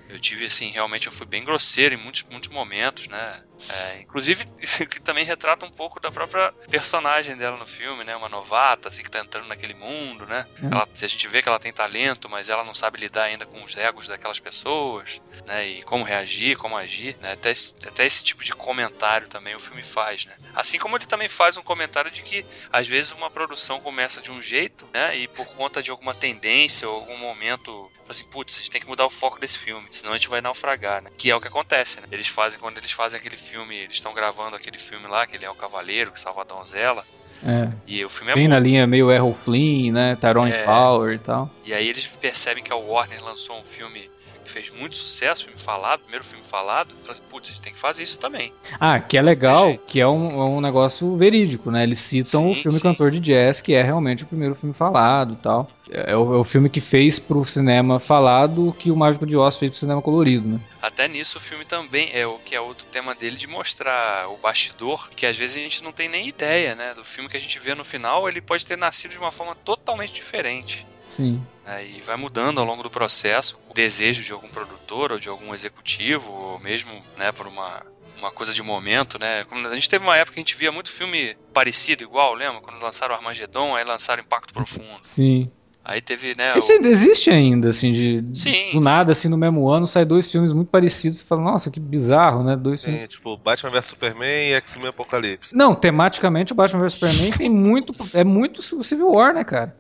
eu 0.09 0.19
tive, 0.19 0.45
assim, 0.45 0.71
realmente 0.71 1.07
eu 1.07 1.13
fui 1.13 1.27
bem 1.27 1.45
grosseiro 1.45 1.95
em 1.95 1.99
muitos, 1.99 2.23
muitos 2.25 2.51
momentos, 2.51 3.09
né? 3.09 3.43
É, 3.69 4.01
inclusive, 4.01 4.45
que 4.91 5.01
também 5.01 5.25
retrata 5.25 5.65
um 5.65 5.71
pouco 5.71 6.01
da 6.01 6.11
própria 6.11 6.53
personagem 6.69 7.37
dela 7.37 7.57
no 7.57 7.67
filme, 7.67 8.05
né? 8.05 8.15
Uma 8.15 8.29
novata, 8.29 8.89
assim, 8.89 9.03
que 9.03 9.11
tá 9.11 9.21
entrando 9.21 9.49
naquele 9.49 9.75
mundo, 9.75 10.27
né? 10.27 10.47
É. 10.63 10.67
Ela, 10.67 10.87
a 11.03 11.07
gente 11.07 11.29
vê 11.29 11.43
que 11.43 11.49
ela 11.49 11.59
tem 11.59 11.73
talento, 11.73 12.29
mas 12.29 12.51
ela 12.51 12.65
não 12.65 12.75
sabe 12.75 12.99
lidar 12.99 13.25
ainda 13.25 13.47
com 13.47 13.63
os 13.65 13.77
egos 13.77 14.09
daquelas 14.09 14.41
pessoas, 14.41 15.21
né? 15.47 15.67
E 15.67 15.83
como 15.83 16.05
reagir, 16.05 16.57
como 16.57 16.77
agir, 16.77 17.17
né? 17.21 17.33
Até 17.33 17.51
esse, 17.51 17.75
até 17.87 18.05
esse 18.05 18.23
tipo 18.23 18.45
de 18.45 18.53
comentário 18.53 19.29
também 19.29 19.55
o 19.55 19.61
filme 19.61 19.83
faz, 19.83 20.27
né? 20.27 20.37
Assim 20.55 20.79
como 20.79 20.97
ele 20.97 21.07
também 21.07 21.29
faz 21.29 21.57
um 21.57 21.63
comentário 21.63 22.11
de 22.11 22.23
que, 22.23 22.45
às 22.71 22.87
vezes, 22.87 23.13
uma 23.13 23.31
produção 23.31 23.81
começa 23.81 24.21
de 24.21 24.31
um 24.31 24.43
jeito, 24.43 24.87
né? 24.93 25.17
E 25.17 25.29
por 25.29 25.47
conta 25.47 25.83
de 25.83 25.91
alguma 25.91 26.15
tendência 26.15 26.89
ou 26.89 26.97
algum 26.97 27.17
momento 27.17 27.91
assim, 28.09 28.25
putz, 28.27 28.55
a 28.57 28.59
gente 28.59 28.71
tem 28.71 28.81
que 28.81 28.87
mudar 28.89 29.07
o 29.07 29.11
foco 29.11 29.39
desse 29.41 29.59
filme, 29.59 29.87
senão 29.91 30.13
a 30.13 30.17
gente 30.17 30.29
vai 30.29 30.41
naufragar, 30.41 31.03
né? 31.03 31.11
Que 31.17 31.31
é 31.31 31.37
o 31.37 31.41
que 31.41 31.49
acontece, 31.49 32.01
né? 32.01 32.07
Eles 32.13 32.29
fazem, 32.29 32.59
quando 32.59 32.79
eles 32.79 32.91
fazem 32.93 33.19
aquele 33.19 33.37
filme, 33.37 33.77
eles 33.77 33.95
estão 33.95 34.13
gravando 34.15 34.57
aquele 34.57 34.79
filme 34.79 35.07
lá, 35.07 35.27
que 35.27 35.37
ele 35.37 35.45
é 35.45 35.51
o 35.51 35.55
cavaleiro 35.55 36.11
que 36.13 36.21
salva 36.21 36.43
a 36.43 36.45
donzela, 36.45 37.05
É. 37.47 37.69
e 37.87 38.05
o 38.05 38.09
filme 38.09 38.33
é 38.33 38.35
Bem 38.35 38.45
bom. 38.45 38.51
na 38.55 38.59
linha 38.59 38.87
meio 38.87 39.11
Errol 39.13 39.35
Flynn, 39.35 39.93
né? 39.93 40.17
Tyrone 40.21 40.53
É. 40.53 40.65
Power 40.65 41.15
e 41.15 41.19
tal. 41.19 41.51
E 41.65 41.75
aí 41.75 41.87
eles 41.89 42.07
percebem 42.07 42.63
que 42.65 42.73
a 42.73 42.77
Warner 42.77 43.23
lançou 43.25 43.59
um 43.59 43.65
filme 43.65 44.11
fez 44.55 44.71
muito 44.71 44.97
sucesso, 44.97 45.45
filme 45.45 45.59
falado, 45.59 46.01
primeiro 46.01 46.25
filme 46.25 46.45
falado, 46.45 46.95
falam 47.03 47.11
assim, 47.11 47.23
putz, 47.29 47.51
a 47.51 47.53
gente 47.53 47.63
tem 47.63 47.73
que 47.73 47.79
fazer 47.79 48.05
isso 48.05 48.19
também. 48.21 48.53
Ah, 48.79 49.01
que 49.01 49.19
é 49.19 49.23
legal, 49.23 49.77
que 49.79 49.99
é 49.99 50.07
um, 50.07 50.31
é 50.31 50.45
um 50.45 50.61
negócio 50.61 51.17
verídico, 51.17 51.73
né? 51.73 51.83
Eles 51.83 51.99
citam 51.99 52.51
o 52.51 52.55
Sim, 52.55 52.63
filme 52.63 52.79
sim. 52.79 52.83
Cantor 52.83 53.11
de 53.11 53.19
Jazz, 53.19 53.61
que 53.61 53.75
é 53.75 53.83
realmente 53.83 54.23
o 54.23 54.27
primeiro 54.27 54.55
filme 54.55 54.73
falado 54.73 55.35
e 55.35 55.37
tal. 55.37 55.69
É 55.91 56.17
o, 56.17 56.35
é 56.35 56.39
o 56.39 56.45
filme 56.45 56.71
que 56.71 56.81
fez 56.81 57.19
pro 57.19 57.45
cinema 57.45 57.99
falado 57.99 58.69
o 58.69 58.73
que 58.73 58.91
o 58.91 58.97
Mágico 58.97 59.27
de 59.27 59.37
Oz 59.37 59.57
fez 59.57 59.73
pro 59.73 59.81
cinema 59.81 60.01
colorido, 60.01 60.49
né? 60.49 60.61
Até 60.81 61.09
nisso 61.09 61.39
o 61.39 61.41
filme 61.41 61.65
também 61.65 62.11
é 62.13 62.25
o 62.27 62.39
que 62.39 62.55
é 62.55 62.61
outro 62.61 62.87
tema 62.87 63.15
dele 63.15 63.37
de 63.37 63.49
mostrar 63.49 64.29
o 64.31 64.37
bastidor, 64.37 65.11
que 65.11 65.27
às 65.27 65.37
vezes 65.37 65.57
a 65.57 65.61
gente 65.61 65.83
não 65.83 65.93
tem 65.93 66.09
nem 66.09 66.29
ideia, 66.29 66.77
né? 66.77 66.95
Do 66.95 67.05
filme 67.05 67.29
que 67.29 67.37
a 67.37 67.41
gente 67.41 67.59
vê 67.59 67.75
no 67.75 67.85
final, 67.85 68.29
ele 68.29 68.41
pode 68.41 68.65
ter 68.65 68.79
nascido 68.79 69.11
de 69.11 69.19
uma 69.19 69.33
forma 69.33 69.55
totalmente 69.57 70.13
diferente. 70.13 70.87
Sim. 71.07 71.43
Né, 71.65 71.87
e 71.87 72.01
vai 72.01 72.17
mudando 72.17 72.61
ao 72.61 72.67
longo 72.67 72.83
do 72.83 72.91
processo 72.91 73.59
o 73.69 73.75
desejo 73.75 74.23
de 74.23 74.33
algum 74.33 74.49
produtor 74.49 75.13
ou 75.13 75.19
de 75.19 75.29
algum 75.29 75.55
executivo, 75.55 76.33
ou 76.33 76.59
mesmo 76.61 76.93
né, 77.17 77.33
por 77.33 77.47
uma, 77.47 77.85
uma 78.19 78.31
coisa 78.31 78.53
de 78.53 78.63
momento, 78.63 79.19
né? 79.19 79.45
A 79.51 79.75
gente 79.75 79.89
teve 79.89 80.05
uma 80.05 80.17
época 80.17 80.35
que 80.35 80.41
a 80.41 80.43
gente 80.43 80.55
via 80.55 80.71
muito 80.71 80.91
filme 80.91 81.37
parecido, 81.53 82.03
igual, 82.03 82.35
lembra? 82.35 82.61
Quando 82.61 82.83
lançaram 82.83 83.15
Armagedon, 83.15 83.75
aí 83.75 83.85
lançaram 83.85 84.23
Impacto 84.23 84.53
Profundo. 84.53 84.99
Sim. 85.01 85.51
Aí 85.85 86.01
teve, 86.01 86.35
né? 86.37 86.57
Isso 86.57 86.73
o- 86.73 86.77
ainda 86.77 86.89
existe 86.89 87.31
ainda, 87.31 87.69
assim, 87.69 87.93
de 87.93 88.25
Sim, 88.33 88.71
do 88.73 88.79
sim. 88.79 88.81
nada, 88.81 89.13
assim, 89.13 89.29
no 89.29 89.37
mesmo 89.37 89.69
ano, 89.69 89.87
sai 89.87 90.05
dois 90.05 90.31
filmes 90.31 90.53
muito 90.53 90.69
parecidos 90.69 91.21
e 91.21 91.25
fala, 91.25 91.43
nossa, 91.43 91.71
que 91.71 91.79
bizarro, 91.79 92.43
né? 92.43 92.57
Dois 92.57 92.81
Sim, 92.81 92.87
filmes. 92.87 93.09
tipo, 93.09 93.37
Batman 93.37 93.71
vs 93.71 93.87
Superman 93.91 94.51
e 94.51 94.53
X-Men 94.55 94.89
Apocalipse. 94.89 95.55
Não, 95.55 95.75
tematicamente 95.75 96.53
o 96.53 96.57
Batman 96.57 96.81
vs 96.81 96.93
Superman 96.95 97.33
tem 97.33 97.51
muito. 97.51 97.93
É 98.15 98.25
muito 98.25 98.61
o 98.79 98.83
Civil 98.85 99.11
War, 99.11 99.35
né, 99.35 99.45
cara? 99.45 99.77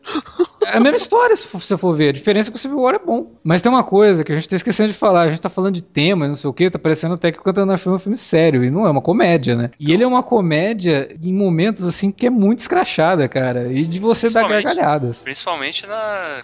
É 0.66 0.76
a 0.76 0.80
mesma 0.80 0.96
história, 0.96 1.34
se 1.36 1.48
você 1.52 1.76
for 1.76 1.94
ver. 1.94 2.08
A 2.08 2.12
diferença 2.12 2.48
é 2.48 2.52
que 2.52 2.56
o 2.56 2.60
Civil 2.60 2.80
War 2.80 2.94
é 2.94 2.98
bom. 2.98 3.32
Mas 3.42 3.62
tem 3.62 3.70
uma 3.72 3.84
coisa 3.84 4.22
que 4.24 4.32
a 4.32 4.34
gente 4.34 4.48
tá 4.48 4.56
esquecendo 4.56 4.90
de 4.90 4.94
falar. 4.98 5.22
A 5.22 5.28
gente 5.28 5.40
tá 5.40 5.48
falando 5.48 5.74
de 5.74 5.82
tema 5.82 6.24
e 6.26 6.28
não 6.28 6.36
sei 6.36 6.48
o 6.50 6.52
que, 6.52 6.70
tá 6.70 6.78
parecendo 6.78 7.14
até 7.14 7.30
que 7.32 7.38
o 7.38 7.42
Cantando 7.42 7.66
na 7.66 7.76
Chuva 7.76 7.94
é 7.94 7.96
um 7.96 8.00
filme 8.00 8.16
sério. 8.16 8.64
E 8.64 8.70
não 8.70 8.86
é 8.86 8.90
uma 8.90 9.00
comédia, 9.02 9.54
né? 9.54 9.70
E 9.80 9.92
ele 9.92 10.02
é 10.02 10.06
uma 10.06 10.22
comédia 10.22 11.08
em 11.22 11.32
momentos, 11.34 11.84
assim, 11.84 12.10
que 12.10 12.26
é 12.26 12.30
muito 12.30 12.58
escrachada, 12.60 13.28
cara. 13.28 13.72
E 13.72 13.84
de 13.86 13.98
você 14.00 14.30
dar 14.30 14.48
gargalhadas. 14.48 15.22
Principalmente 15.22 15.86
na, 15.86 15.93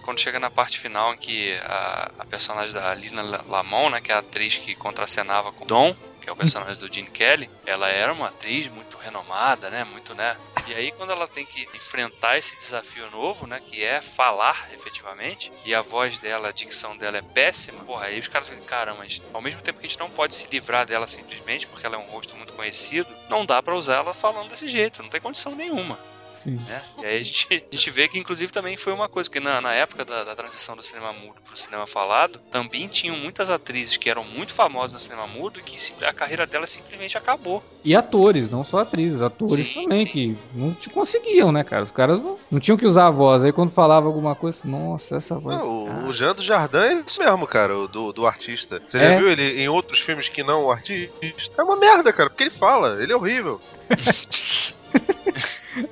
quando 0.03 0.21
chega 0.21 0.39
na 0.39 0.51
parte 0.51 0.79
final 0.79 1.15
em 1.15 1.17
que 1.17 1.59
a, 1.65 2.11
a 2.19 2.25
personagem 2.25 2.75
da 2.75 2.95
Lina 2.95 3.23
Lamont, 3.49 3.93
né, 3.93 4.01
que 4.01 4.11
é 4.11 4.15
a 4.15 4.19
atriz 4.19 4.59
que 4.59 4.75
contracenava 4.75 5.53
com 5.53 5.67
Dom, 5.67 5.95
que 6.21 6.29
é 6.29 6.33
o 6.33 6.37
personagem 6.37 6.79
do 6.79 6.93
Gene 6.93 7.09
Kelly, 7.09 7.49
ela 7.65 7.89
era 7.89 8.13
uma 8.13 8.29
atriz 8.29 8.69
muito 8.69 8.97
renomada, 8.99 9.71
né, 9.71 9.85
muito, 9.85 10.15
né. 10.15 10.37
E 10.67 10.75
aí 10.75 10.93
quando 10.93 11.11
ela 11.11 11.27
tem 11.27 11.47
que 11.47 11.67
enfrentar 11.75 12.37
esse 12.37 12.57
desafio 12.57 13.11
novo, 13.11 13.47
né, 13.47 13.61
que 13.65 13.83
é 13.83 14.03
falar 14.03 14.71
efetivamente, 14.73 15.51
e 15.65 15.75
a 15.75 15.81
voz 15.81 16.19
dela, 16.19 16.49
a 16.49 16.53
dicção 16.53 16.97
dela 16.97 17.19
é 17.19 17.23
péssima, 17.23 17.83
porra, 17.85 18.07
aí 18.07 18.19
os 18.19 18.29
caras 18.29 18.49
ficam, 18.49 18.65
caramba, 18.65 19.05
ao 19.33 19.41
mesmo 19.41 19.63
tempo 19.63 19.81
que 19.81 19.87
a 19.87 19.89
gente 19.89 19.99
não 19.99 20.11
pode 20.11 20.35
se 20.35 20.49
livrar 20.49 20.87
dela 20.87 21.07
simplesmente 21.07 21.67
porque 21.67 21.87
ela 21.87 21.97
é 21.97 21.99
um 21.99 22.11
rosto 22.11 22.37
muito 22.37 22.53
conhecido, 22.53 23.09
não 23.29 23.47
dá 23.47 23.63
pra 23.63 23.75
usar 23.75 23.97
ela 23.97 24.13
falando 24.13 24.51
desse 24.51 24.69
jeito, 24.69 25.03
não 25.03 25.09
tem 25.09 25.21
condição 25.21 25.55
nenhuma 25.55 25.99
Sim. 26.43 26.57
né? 26.69 26.83
E 26.99 27.07
aí 27.07 27.19
a 27.19 27.23
gente, 27.23 27.47
a 27.71 27.75
gente 27.77 27.91
vê 27.91 28.09
que 28.09 28.19
inclusive 28.19 28.53
também 28.53 28.77
foi 28.77 28.93
uma 28.93 29.09
coisa, 29.09 29.29
porque 29.29 29.41
na, 29.41 29.61
na 29.61 29.73
época 29.73 30.05
da, 30.05 30.25
da 30.25 30.35
transição 30.35 30.75
do 30.77 30.83
cinema 30.83 31.13
mudo 31.13 31.41
pro 31.45 31.57
cinema 31.57 31.87
falado, 31.87 32.39
também 32.51 32.89
tinham 32.89 33.17
muitas 33.17 33.51
atrizes 33.51 33.97
que 33.97 34.09
eram 34.09 34.25
muito 34.25 34.53
famosas 34.53 34.95
no 34.95 35.01
cinema 35.01 35.27
mudo 35.27 35.59
e 35.59 35.63
que 35.63 35.77
a 36.05 36.13
carreira 36.13 36.47
delas 36.47 36.71
simplesmente 36.71 37.17
acabou. 37.19 37.63
E 37.85 37.95
atores, 37.95 38.51
não 38.51 38.65
só 38.65 38.79
atrizes, 38.81 39.21
atores 39.21 39.69
Sim, 39.69 39.83
também, 39.85 40.07
sim. 40.07 40.13
que 40.13 40.37
não 40.55 40.73
te 40.75 40.89
conseguiam, 40.91 41.51
né, 41.53 41.63
cara? 41.65 41.85
Os 41.85 41.91
caras 41.91 42.19
não, 42.23 42.39
não 42.51 42.61
tinham 42.61 42.77
que 42.79 42.87
usar 42.87 43.07
a 43.07 43.11
voz. 43.11 43.45
Aí 43.45 43.53
quando 43.53 43.71
falava 43.71 44.07
alguma 44.07 44.35
coisa, 44.35 44.61
nossa, 44.65 45.17
essa 45.17 45.39
voz. 45.39 45.59
Não, 45.59 45.85
o, 45.85 45.87
cara. 45.87 46.07
o 46.07 46.13
Jean 46.13 46.35
do 46.35 46.43
Jardim 46.43 46.77
é 46.79 47.01
isso 47.07 47.19
mesmo, 47.19 47.47
cara, 47.47 47.77
o 47.79 47.87
do, 47.89 48.13
do 48.13 48.27
artista. 48.27 48.81
Você 48.91 48.99
É. 48.99 49.09
já 49.13 49.19
viu 49.19 49.29
ele 49.31 49.63
em 49.63 49.69
outros 49.69 50.01
filmes 50.01 50.29
que 50.29 50.43
não 50.43 50.65
o 50.65 50.71
artista? 50.71 51.15
É 51.59 51.63
uma 51.63 51.77
merda, 51.77 52.13
cara, 52.13 52.31
porque 52.31 52.45
ele 52.45 52.51
fala, 52.51 53.03
ele 53.03 53.13
é 53.13 53.17
horrível. 53.17 53.61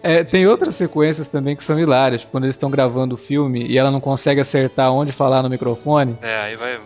É, 0.02 0.24
tem 0.24 0.46
outras 0.46 0.74
sequências 0.74 1.28
também 1.28 1.54
que 1.54 1.62
são 1.62 1.78
hilárias, 1.78 2.22
tipo, 2.22 2.32
quando 2.32 2.44
eles 2.44 2.54
estão 2.54 2.70
gravando 2.70 3.14
o 3.14 3.18
filme 3.18 3.66
e 3.66 3.78
ela 3.78 3.90
não 3.90 4.00
consegue 4.00 4.40
acertar 4.40 4.92
onde 4.92 5.12
falar 5.12 5.42
no 5.42 5.48
microfone. 5.48 6.16
É, 6.20 6.38
aí 6.38 6.56
vai 6.56 6.78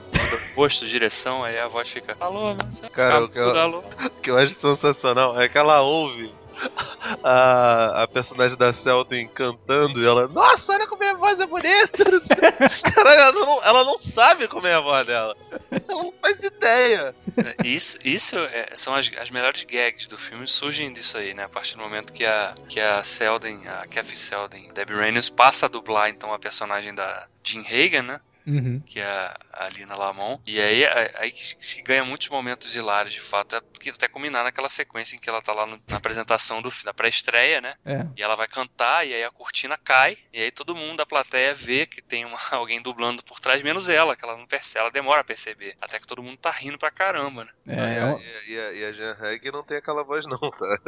posto, 0.55 0.87
direção, 0.87 1.43
aí 1.43 1.59
a 1.59 1.67
voz 1.67 1.89
fica, 1.89 2.17
alô, 2.21 2.55
você 2.69 2.89
Cara, 2.91 3.25
o 3.25 3.29
que 3.29 3.39
eu-. 3.39 3.53
O 4.05 4.21
que 4.23 4.31
eu 4.31 4.39
acho 4.39 4.55
sensacional 4.61 5.41
é 5.41 5.49
que 5.49 5.59
ela 5.59 5.81
ouve 5.83 6.31
a, 7.23 8.03
a 8.03 8.09
personagem 8.09 8.57
da 8.57 8.73
Selden 8.73 9.29
cantando 9.29 10.01
e 10.01 10.07
ela, 10.07 10.29
nossa, 10.29 10.73
olha 10.73 10.87
como 10.87 11.01
minha 11.01 11.15
voz 11.15 11.39
é 11.41 11.47
bonita! 11.47 12.05
Caralho, 12.95 13.21
ela 13.21 13.33
não, 13.33 13.65
ela 13.65 13.85
não 13.85 14.01
sabe 14.01 14.49
como 14.49 14.67
é 14.67 14.75
a 14.75 14.81
voz 14.81 15.07
dela. 15.07 15.35
Ela 15.71 16.03
não 16.03 16.13
faz 16.21 16.43
ideia. 16.43 17.15
É, 17.37 17.67
Isso, 17.67 17.99
isso 18.05 18.37
é- 18.39 18.71
são 18.75 18.95
as, 18.95 19.11
as 19.19 19.31
melhores 19.31 19.65
gags 19.65 20.07
do 20.09 20.19
filme, 20.19 20.47
surgem 20.47 20.93
disso 20.93 21.17
aí, 21.19 21.35
né? 21.35 21.45
A 21.45 21.49
partir 21.49 21.77
do 21.77 21.83
momento 21.83 22.13
que 22.13 22.25
a, 22.25 22.55
que 22.69 22.81
a 22.81 23.03
Selden, 23.03 23.67
a 23.69 23.87
Kathy 23.87 24.17
Selden, 24.17 24.71
Debbie 24.75 24.95
Reynolds, 24.95 25.31
passa 25.31 25.67
a 25.67 25.69
dublar 25.69 26.09
então 26.09 26.33
a 26.33 26.39
personagem 26.39 26.95
da 26.95 27.27
Jean 27.45 27.63
Hagen, 27.63 28.03
né? 28.03 28.21
Uhum. 28.47 28.81
que 28.81 28.99
é 29.01 29.05
a 29.07 29.37
a 29.53 29.69
Lina 29.69 29.95
Lamont. 29.95 30.43
E 30.47 30.61
aí, 30.61 30.85
aí 31.15 31.31
que 31.31 31.45
se 31.45 31.83
ganha 31.83 32.05
muitos 32.05 32.29
momentos 32.31 32.75
hilários, 32.75 33.13
de 33.15 33.21
fato, 33.21 33.55
é 33.55 33.61
porque 33.61 33.91
até 33.91 34.09
culminar 34.09 34.43
naquela 34.43 34.69
sequência 34.69 35.15
em 35.15 35.19
que 35.21 35.29
ela 35.29 35.41
tá 35.43 35.53
lá 35.53 35.67
no- 35.67 35.81
na 35.89 35.97
apresentação 35.99 36.61
do, 36.63 36.73
da 36.85 36.93
pré-estreia, 36.93 37.61
né? 37.61 37.75
É. 37.85 38.07
E 38.17 38.23
ela 38.23 38.35
vai 38.35 38.49
cantar, 38.49 39.07
e 39.07 39.15
aí 39.15 39.23
a 39.23 39.31
cortina 39.31 39.77
cai, 39.77 40.17
e 40.33 40.41
aí 40.43 40.51
todo 40.51 40.75
mundo 40.75 40.97
da 40.97 41.07
plateia 41.07 41.55
vê 41.55 41.87
que 41.87 42.01
tem 42.03 42.25
uma- 42.25 42.39
alguém 42.51 42.81
dublando 42.83 43.23
por 43.23 43.39
trás, 43.39 43.63
menos 43.63 43.89
ela, 43.89 44.17
que 44.17 44.25
ela 44.25 44.37
não 44.37 44.47
percebe, 44.47 44.81
ela 44.81 44.91
demora 44.91 45.21
a 45.21 45.25
perceber. 45.25 45.77
Até 45.81 46.01
que 46.01 46.07
todo 46.07 46.23
mundo 46.23 46.39
tá 46.39 46.51
rindo 46.51 46.79
pra 46.79 46.91
caramba, 46.91 47.45
né? 47.45 47.51
É, 47.69 47.75
e, 47.75 47.97
é 47.99 48.05
uma- 48.05 48.21
e, 48.49 48.59
a, 48.59 48.73
e 48.73 48.85
a 48.87 48.93
Jean 48.93 49.17
Haig 49.21 49.51
não 49.53 49.63
tem 49.63 49.77
aquela 49.77 50.03
voz 50.03 50.27
não, 50.27 50.39
tá? 50.39 50.79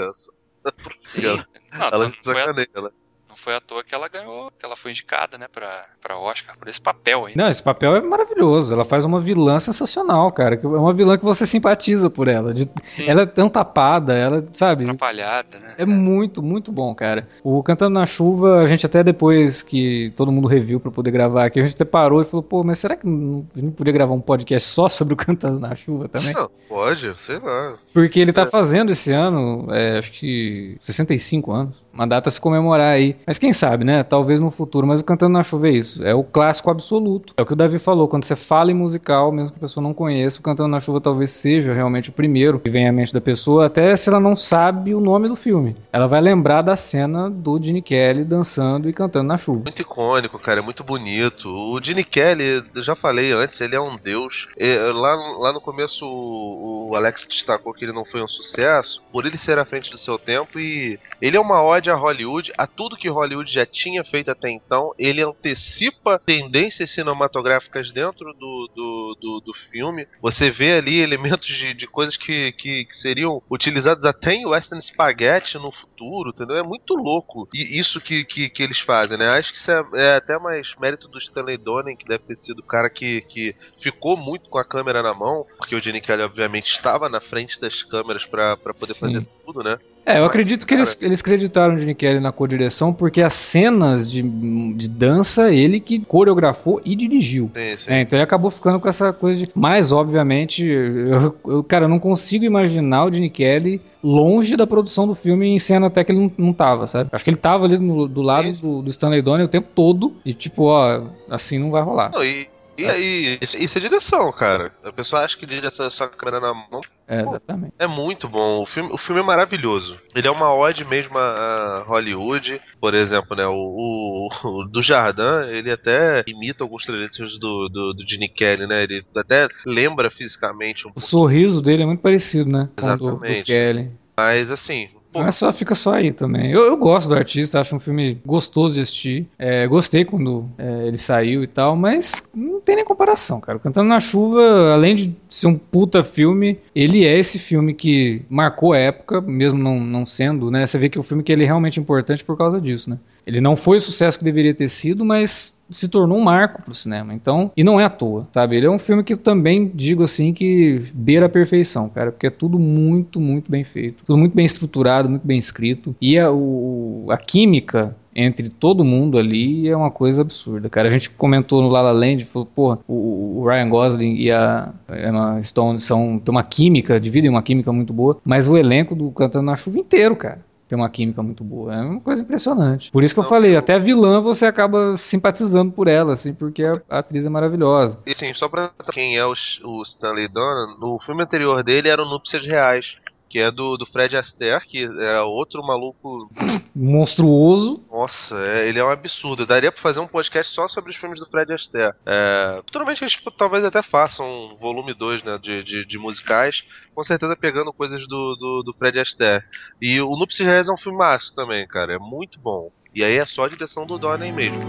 Sim. 1.04 1.24
Ela- 1.26 1.46
Não, 1.72 1.86
Ela 1.88 2.12
foi 2.22 2.32
à, 2.34 2.38
sacaneia, 2.40 2.68
ela. 2.74 2.92
Não 3.34 3.36
foi 3.36 3.56
à 3.56 3.60
toa 3.60 3.82
que 3.82 3.92
ela 3.94 4.08
ganhou, 4.08 4.50
que 4.56 4.64
ela 4.64 4.76
foi 4.76 4.92
indicada, 4.92 5.36
né, 5.36 5.46
pra, 5.52 5.86
pra 6.00 6.16
Oscar 6.16 6.56
por 6.56 6.68
esse 6.68 6.80
papel 6.80 7.26
aí. 7.26 7.34
Não, 7.36 7.48
esse 7.48 7.62
papel 7.62 7.96
é 7.96 8.00
maravilhoso. 8.00 8.72
Ela 8.72 8.84
faz 8.84 9.04
uma 9.04 9.20
vilã 9.20 9.58
sensacional, 9.58 10.30
cara. 10.30 10.56
que 10.56 10.64
É 10.64 10.68
uma 10.68 10.92
vilã 10.92 11.18
que 11.18 11.24
você 11.24 11.44
simpatiza 11.44 12.08
por 12.08 12.28
ela. 12.28 12.54
De- 12.54 12.70
Ela 13.06 13.22
é 13.22 13.26
tão 13.26 13.48
tapada, 13.48 14.14
ela, 14.14 14.46
sabe? 14.52 14.84
atrapalhada, 14.84 15.58
né? 15.58 15.74
É 15.78 15.84
muito, 15.84 16.42
muito 16.42 16.70
bom, 16.70 16.94
cara. 16.94 17.26
O 17.42 17.60
Cantando 17.62 17.94
na 17.98 18.06
Chuva, 18.06 18.60
a 18.60 18.66
gente 18.66 18.86
até 18.86 19.02
depois 19.02 19.62
que 19.62 20.12
todo 20.16 20.30
mundo 20.32 20.46
reviu 20.46 20.78
pra 20.78 20.90
poder 20.92 21.10
gravar 21.10 21.46
aqui, 21.46 21.58
a 21.58 21.62
gente 21.62 21.74
até 21.74 21.84
parou 21.84 22.22
e 22.22 22.24
falou, 22.24 22.42
pô, 22.42 22.62
mas 22.62 22.78
será 22.78 22.94
que 22.96 23.04
não, 23.06 23.44
a 23.52 23.58
gente 23.58 23.64
não 23.66 23.72
podia 23.72 23.92
gravar 23.92 24.14
um 24.14 24.20
podcast 24.20 24.68
só 24.68 24.88
sobre 24.88 25.14
o 25.14 25.16
Cantando 25.16 25.60
na 25.60 25.74
Chuva 25.74 26.08
também? 26.08 26.32
Não, 26.32 26.48
pode, 26.68 27.12
sei 27.26 27.38
lá. 27.40 27.76
Porque 27.92 28.20
ele 28.20 28.32
tá 28.32 28.42
É. 28.42 28.46
fazendo 28.46 28.92
esse 28.92 29.10
ano, 29.12 29.66
é, 29.70 29.98
acho 29.98 30.12
que 30.12 30.76
65 30.80 31.50
anos, 31.52 31.74
uma 31.94 32.06
data 32.06 32.28
a 32.28 32.32
se 32.32 32.40
comemorar 32.40 32.92
aí. 32.94 33.16
Mas 33.26 33.38
quem 33.38 33.52
sabe, 33.52 33.84
né? 33.84 34.02
Talvez 34.02 34.40
no 34.40 34.50
futuro. 34.50 34.86
Mas 34.86 35.00
o 35.00 35.04
Cantando 35.04 35.32
na 35.32 35.42
Chuva 35.42 35.68
é 35.68 35.72
isso. 35.72 36.04
É 36.04 36.14
o 36.14 36.24
clássico 36.24 36.70
absoluto. 36.70 37.34
É 37.36 37.42
o 37.42 37.46
que 37.46 37.52
o 37.52 37.56
Davi 37.56 37.78
falou. 37.78 38.08
Quando 38.08 38.24
você 38.24 38.36
fala 38.36 38.70
em 38.70 38.74
musical, 38.74 39.30
mesmo 39.30 39.50
que 39.50 39.58
a 39.58 39.60
pessoa 39.60 39.82
não 39.82 39.94
conheça, 39.94 40.40
o 40.40 40.42
Cantando 40.42 40.68
na 40.68 40.80
Chuva 40.80 41.00
talvez 41.00 41.30
seja 41.30 41.72
realmente 41.72 42.10
o 42.10 42.12
primeiro 42.12 42.58
que 42.58 42.68
vem 42.68 42.88
à 42.88 42.92
mente 42.92 43.14
da 43.14 43.20
pessoa, 43.20 43.66
até 43.66 43.94
se 43.94 44.08
ela 44.08 44.20
não 44.20 44.34
sabe 44.34 44.94
o 44.94 45.00
nome 45.00 45.28
do 45.28 45.36
filme. 45.36 45.74
Ela 45.92 46.06
vai 46.06 46.20
lembrar 46.20 46.62
da 46.62 46.76
cena 46.76 47.30
do 47.30 47.62
Gene 47.62 47.80
Kelly 47.80 48.24
dançando 48.24 48.88
e 48.88 48.92
cantando 48.92 49.28
na 49.28 49.38
chuva. 49.38 49.60
Muito 49.64 49.82
icônico, 49.82 50.38
cara, 50.38 50.60
é 50.60 50.62
muito 50.62 50.82
bonito. 50.82 51.48
O 51.48 51.80
Gene 51.82 52.04
Kelly, 52.04 52.64
eu 52.74 52.82
já 52.82 52.96
falei 52.96 53.32
antes, 53.32 53.60
ele 53.60 53.76
é 53.76 53.80
um 53.80 53.96
deus. 53.96 54.48
E, 54.58 54.76
lá, 54.92 55.14
lá 55.38 55.52
no 55.52 55.60
começo 55.60 56.04
o, 56.04 56.94
Alex 56.94 57.26
destacou 57.28 57.72
que 57.72 57.84
ele 57.84 57.92
não 57.92 58.04
foi 58.04 58.22
um 58.22 58.28
sucesso, 58.28 59.02
por 59.12 59.26
ele 59.26 59.38
ser 59.38 59.58
à 59.58 59.64
frente 59.64 59.90
do 59.90 59.98
seu 59.98 60.18
tempo 60.18 60.58
e 60.58 60.98
ele 61.20 61.36
é 61.36 61.40
uma 61.40 61.62
a 61.90 61.94
Hollywood, 61.94 62.52
a 62.56 62.66
tudo 62.66 62.96
que 62.96 63.08
Hollywood 63.08 63.52
já 63.52 63.66
tinha 63.66 64.04
feito 64.04 64.30
até 64.30 64.50
então. 64.50 64.92
Ele 64.98 65.22
antecipa 65.22 66.18
tendências 66.18 66.92
cinematográficas 66.92 67.92
dentro 67.92 68.32
do, 68.34 68.70
do, 68.74 69.18
do, 69.20 69.40
do 69.40 69.54
filme. 69.70 70.06
Você 70.20 70.50
vê 70.50 70.72
ali 70.72 71.00
elementos 71.00 71.46
de, 71.46 71.74
de 71.74 71.86
coisas 71.86 72.16
que, 72.16 72.52
que, 72.52 72.84
que 72.84 72.94
seriam 72.94 73.42
utilizados 73.50 74.04
até 74.04 74.34
em 74.34 74.46
Western 74.46 74.82
Spaghetti 74.82 75.58
no 75.58 75.72
futuro, 75.72 76.30
entendeu? 76.30 76.56
É 76.56 76.62
muito 76.62 76.94
louco 76.94 77.48
e 77.52 77.78
isso 77.78 78.00
que, 78.00 78.24
que, 78.24 78.48
que 78.48 78.62
eles 78.62 78.80
fazem, 78.80 79.18
né? 79.18 79.28
Acho 79.28 79.52
que 79.52 79.58
isso 79.58 79.70
é, 79.70 79.84
é 79.94 80.16
até 80.16 80.38
mais 80.38 80.74
mérito 80.80 81.08
do 81.08 81.18
Stanley 81.18 81.56
Donen, 81.56 81.96
que 81.96 82.06
deve 82.06 82.24
ter 82.24 82.36
sido 82.36 82.60
o 82.60 82.66
cara 82.66 82.90
que, 82.90 83.22
que 83.22 83.54
ficou 83.80 84.16
muito 84.16 84.48
com 84.48 84.58
a 84.58 84.64
câmera 84.64 85.02
na 85.02 85.14
mão, 85.14 85.46
porque 85.58 85.74
o 85.74 85.82
Gene 85.82 86.00
Kelly, 86.00 86.22
obviamente, 86.22 86.70
estava 86.70 87.08
na 87.08 87.20
frente 87.20 87.60
das 87.60 87.82
câmeras 87.82 88.24
pra 88.24 88.56
poder 88.56 88.94
Sim. 88.94 89.00
fazer 89.00 89.26
tudo, 89.44 89.62
né? 89.62 89.78
É, 90.06 90.18
eu 90.18 90.24
acredito 90.24 90.66
que 90.66 90.74
eles, 90.74 90.96
eles 91.00 91.22
creditaram 91.22 91.74
o 91.76 91.78
Gene 91.78 91.94
Kelly 91.94 92.20
na 92.20 92.30
co-direção 92.30 92.92
porque 92.92 93.22
as 93.22 93.32
cenas 93.32 94.10
de, 94.10 94.20
de 94.22 94.88
dança 94.88 95.50
ele 95.50 95.80
que 95.80 95.98
coreografou 96.00 96.80
e 96.84 96.94
dirigiu. 96.94 97.50
Sim, 97.54 97.76
sim. 97.78 97.90
É, 97.90 98.00
então 98.02 98.16
ele 98.18 98.22
acabou 98.24 98.50
ficando 98.50 98.78
com 98.78 98.88
essa 98.88 99.12
coisa 99.12 99.40
de. 99.46 99.50
Mas, 99.54 99.92
obviamente, 99.92 100.66
eu, 100.66 101.34
eu- 101.46 101.64
cara, 101.64 101.86
eu 101.86 101.88
não 101.88 101.98
consigo 101.98 102.44
imaginar 102.44 103.06
o 103.06 103.12
Gene 103.12 103.30
Kelly 103.30 103.80
longe 104.02 104.56
da 104.56 104.66
produção 104.66 105.06
do 105.06 105.14
filme 105.14 105.46
em 105.48 105.58
cena 105.58 105.86
até 105.86 106.04
que 106.04 106.12
ele 106.12 106.20
não, 106.20 106.32
não 106.36 106.52
tava, 106.52 106.86
sabe? 106.86 107.08
Acho 107.10 107.24
que 107.24 107.30
ele 107.30 107.38
tava 107.38 107.64
ali 107.64 107.78
no- 107.78 108.06
do 108.06 108.20
lado 108.20 108.52
do, 108.60 108.82
do 108.82 108.90
Stanley 108.90 109.22
Donen 109.22 109.46
o 109.46 109.48
tempo 109.48 109.68
todo 109.74 110.14
e, 110.24 110.34
tipo, 110.34 110.64
ó, 110.64 111.02
assim 111.30 111.58
não 111.58 111.70
vai 111.70 111.82
rolar. 111.82 112.10
Não, 112.12 112.22
e, 112.22 112.46
e 112.76 112.84
aí, 112.84 113.38
isso, 113.40 113.56
isso 113.56 113.78
é 113.78 113.80
direção, 113.80 114.30
cara. 114.32 114.72
A 114.84 114.92
pessoa 114.92 115.22
acha 115.22 115.36
que 115.36 115.46
dirige 115.46 115.66
essa, 115.66 115.84
essa 115.84 116.08
câmera 116.08 116.40
na 116.40 116.52
mão. 116.54 116.80
É, 117.06 117.20
exatamente. 117.20 117.74
É 117.78 117.86
muito 117.86 118.28
bom. 118.28 118.62
O 118.62 118.66
filme, 118.66 118.90
o 118.92 118.98
filme 118.98 119.20
é 119.20 119.24
maravilhoso. 119.24 119.98
Ele 120.14 120.26
é 120.26 120.30
uma 120.30 120.54
ode 120.54 120.84
mesmo 120.84 121.18
a, 121.18 121.84
Hollywood. 121.86 122.60
Por 122.80 122.94
exemplo, 122.94 123.36
né? 123.36 123.46
O, 123.46 123.52
o, 123.52 124.28
o 124.48 124.64
do 124.64 124.82
Jardim, 124.82 125.22
ele 125.50 125.70
até 125.70 126.24
imita 126.26 126.64
alguns 126.64 126.84
trejeitos 126.84 127.38
do, 127.38 127.68
do, 127.68 127.92
do 127.94 128.08
Gene 128.08 128.28
Kelly, 128.28 128.66
né? 128.66 128.82
Ele 128.84 129.04
até 129.16 129.48
lembra 129.66 130.10
fisicamente 130.10 130.86
um 130.86 130.90
O 130.90 130.94
pouco. 130.94 131.00
sorriso 131.06 131.60
dele 131.60 131.82
é 131.82 131.86
muito 131.86 132.00
parecido, 132.00 132.50
né? 132.50 132.68
Com 132.76 132.86
o 132.86 132.96
do, 132.96 132.98
do 132.98 133.04
Exatamente. 133.10 133.44
Kelly. 133.44 133.92
Mas 134.16 134.50
assim, 134.50 134.88
Mas 135.14 135.36
só 135.36 135.52
fica 135.52 135.74
só 135.74 135.94
aí 135.94 136.12
também. 136.12 136.50
Eu, 136.50 136.62
eu 136.62 136.76
gosto 136.76 137.08
do 137.08 137.14
artista, 137.14 137.60
acho 137.60 137.76
um 137.76 137.80
filme 137.80 138.20
gostoso 138.26 138.74
de 138.74 138.80
assistir. 138.80 139.26
É, 139.38 139.66
gostei 139.66 140.04
quando 140.04 140.48
é, 140.58 140.88
ele 140.88 140.98
saiu 140.98 141.42
e 141.42 141.46
tal, 141.46 141.76
mas 141.76 142.22
não 142.34 142.60
tem 142.60 142.76
nem 142.76 142.84
comparação, 142.84 143.40
cara. 143.40 143.58
Cantando 143.58 143.88
na 143.88 144.00
Chuva, 144.00 144.72
além 144.72 144.94
de 144.94 145.14
ser 145.28 145.46
um 145.46 145.56
puta 145.56 146.02
filme, 146.02 146.58
ele 146.74 147.04
é 147.04 147.18
esse 147.18 147.38
filme 147.38 147.74
que 147.74 148.22
marcou 148.28 148.72
a 148.72 148.78
época, 148.78 149.20
mesmo 149.20 149.58
não, 149.58 149.78
não 149.80 150.04
sendo, 150.04 150.50
né? 150.50 150.66
Você 150.66 150.78
vê 150.78 150.88
que 150.88 150.98
é 150.98 151.00
um 151.00 151.04
filme 151.04 151.22
que 151.22 151.32
ele 151.32 151.44
é 151.44 151.46
realmente 151.46 151.78
importante 151.78 152.24
por 152.24 152.36
causa 152.36 152.60
disso, 152.60 152.90
né? 152.90 152.98
Ele 153.26 153.40
não 153.40 153.56
foi 153.56 153.78
o 153.78 153.80
sucesso 153.80 154.18
que 154.18 154.24
deveria 154.24 154.54
ter 154.54 154.68
sido, 154.68 155.04
mas 155.04 155.53
se 155.70 155.88
tornou 155.88 156.18
um 156.18 156.24
marco 156.24 156.62
pro 156.62 156.74
cinema. 156.74 157.14
Então, 157.14 157.50
e 157.56 157.64
não 157.64 157.80
é 157.80 157.84
à 157.84 157.90
toa, 157.90 158.26
sabe? 158.32 158.56
Ele 158.56 158.66
é 158.66 158.70
um 158.70 158.78
filme 158.78 159.02
que 159.02 159.16
também 159.16 159.70
digo 159.74 160.02
assim 160.02 160.32
que 160.32 160.82
beira 160.92 161.26
a 161.26 161.28
perfeição, 161.28 161.88
cara, 161.88 162.12
porque 162.12 162.26
é 162.26 162.30
tudo 162.30 162.58
muito, 162.58 163.20
muito 163.20 163.50
bem 163.50 163.64
feito, 163.64 164.04
tudo 164.04 164.18
muito 164.18 164.34
bem 164.34 164.44
estruturado, 164.46 165.08
muito 165.08 165.26
bem 165.26 165.38
escrito. 165.38 165.94
E 166.00 166.18
a, 166.18 166.30
o, 166.30 167.06
a 167.10 167.16
química 167.16 167.96
entre 168.16 168.48
todo 168.48 168.84
mundo 168.84 169.18
ali 169.18 169.68
é 169.68 169.76
uma 169.76 169.90
coisa 169.90 170.22
absurda, 170.22 170.68
cara. 170.68 170.88
A 170.88 170.90
gente 170.90 171.10
comentou 171.10 171.60
no 171.60 171.68
La 171.68 171.82
La 171.82 171.92
Land, 171.92 172.24
falou, 172.24 172.46
porra, 172.46 172.78
o, 172.86 173.40
o 173.40 173.48
Ryan 173.48 173.68
Gosling 173.68 174.14
e 174.16 174.30
a 174.30 174.72
Emma 174.88 175.42
Stone 175.42 175.80
são, 175.80 176.18
tem 176.18 176.32
uma 176.32 176.44
química, 176.44 177.00
dividem 177.00 177.30
uma 177.30 177.42
química 177.42 177.72
muito 177.72 177.92
boa, 177.92 178.16
mas 178.24 178.48
o 178.48 178.56
elenco 178.56 178.94
do 178.94 179.10
Cantando 179.10 179.46
na 179.46 179.56
Chuva 179.56 179.78
inteiro, 179.78 180.14
cara 180.14 180.38
tem 180.68 180.78
uma 180.78 180.88
química 180.88 181.22
muito 181.22 181.44
boa. 181.44 181.74
É 181.74 181.80
uma 181.80 182.00
coisa 182.00 182.22
impressionante. 182.22 182.90
Por 182.90 183.04
isso 183.04 183.14
que 183.14 183.20
eu 183.20 183.24
falei, 183.24 183.56
até 183.56 183.74
a 183.74 183.78
vilã 183.78 184.20
você 184.20 184.46
acaba 184.46 184.96
simpatizando 184.96 185.72
por 185.72 185.88
ela, 185.88 186.14
assim, 186.14 186.32
porque 186.34 186.64
a, 186.64 186.80
a 186.88 186.98
atriz 186.98 187.26
é 187.26 187.30
maravilhosa. 187.30 188.02
E 188.06 188.14
sim, 188.14 188.32
só 188.34 188.48
pra 188.48 188.70
quem 188.92 189.16
é 189.16 189.24
o, 189.24 189.34
o 189.64 189.82
Stanley 189.82 190.28
Donen, 190.28 190.76
no 190.78 190.98
filme 191.04 191.22
anterior 191.22 191.62
dele 191.62 191.88
eram 191.88 192.08
Núpcias 192.08 192.46
Reais 192.46 192.96
que 193.34 193.40
é 193.40 193.50
do, 193.50 193.76
do 193.76 193.84
Fred 193.84 194.16
Astaire, 194.16 194.64
que 194.64 194.84
era 194.84 195.24
outro 195.24 195.60
maluco. 195.60 196.30
Monstruoso. 196.72 197.84
Nossa, 197.90 198.36
é, 198.36 198.68
ele 198.68 198.78
é 198.78 198.84
um 198.84 198.90
absurdo. 198.90 199.44
Daria 199.44 199.72
pra 199.72 199.82
fazer 199.82 199.98
um 199.98 200.06
podcast 200.06 200.54
só 200.54 200.68
sobre 200.68 200.92
os 200.92 200.96
filmes 200.96 201.18
do 201.18 201.26
Fred 201.26 201.52
Astaire. 201.52 201.96
É, 202.06 202.62
futuramente 202.64 203.02
eles 203.02 203.14
tipo, 203.14 203.32
talvez 203.32 203.64
até 203.64 203.82
façam 203.82 204.24
um 204.24 204.56
volume 204.56 204.94
2 204.94 205.24
né, 205.24 205.36
de, 205.42 205.64
de, 205.64 205.84
de, 205.84 205.98
musicais, 205.98 206.62
com 206.94 207.02
certeza 207.02 207.34
pegando 207.34 207.72
coisas 207.72 208.06
do, 208.06 208.36
do, 208.36 208.62
do 208.66 208.74
Fred 208.78 209.00
Astaire. 209.00 209.42
E 209.82 210.00
o 210.00 210.14
Nupsi 210.16 210.44
Reis 210.44 210.68
é 210.68 210.72
um 210.72 210.78
filme 210.78 210.96
massa 210.96 211.34
também, 211.34 211.66
cara. 211.66 211.92
É 211.92 211.98
muito 211.98 212.38
bom. 212.38 212.70
E 212.94 213.02
aí 213.02 213.16
é 213.16 213.26
só 213.26 213.46
a 213.46 213.48
direção 213.48 213.84
do 213.84 213.98
Donnie 213.98 214.30
mesmo. 214.30 214.60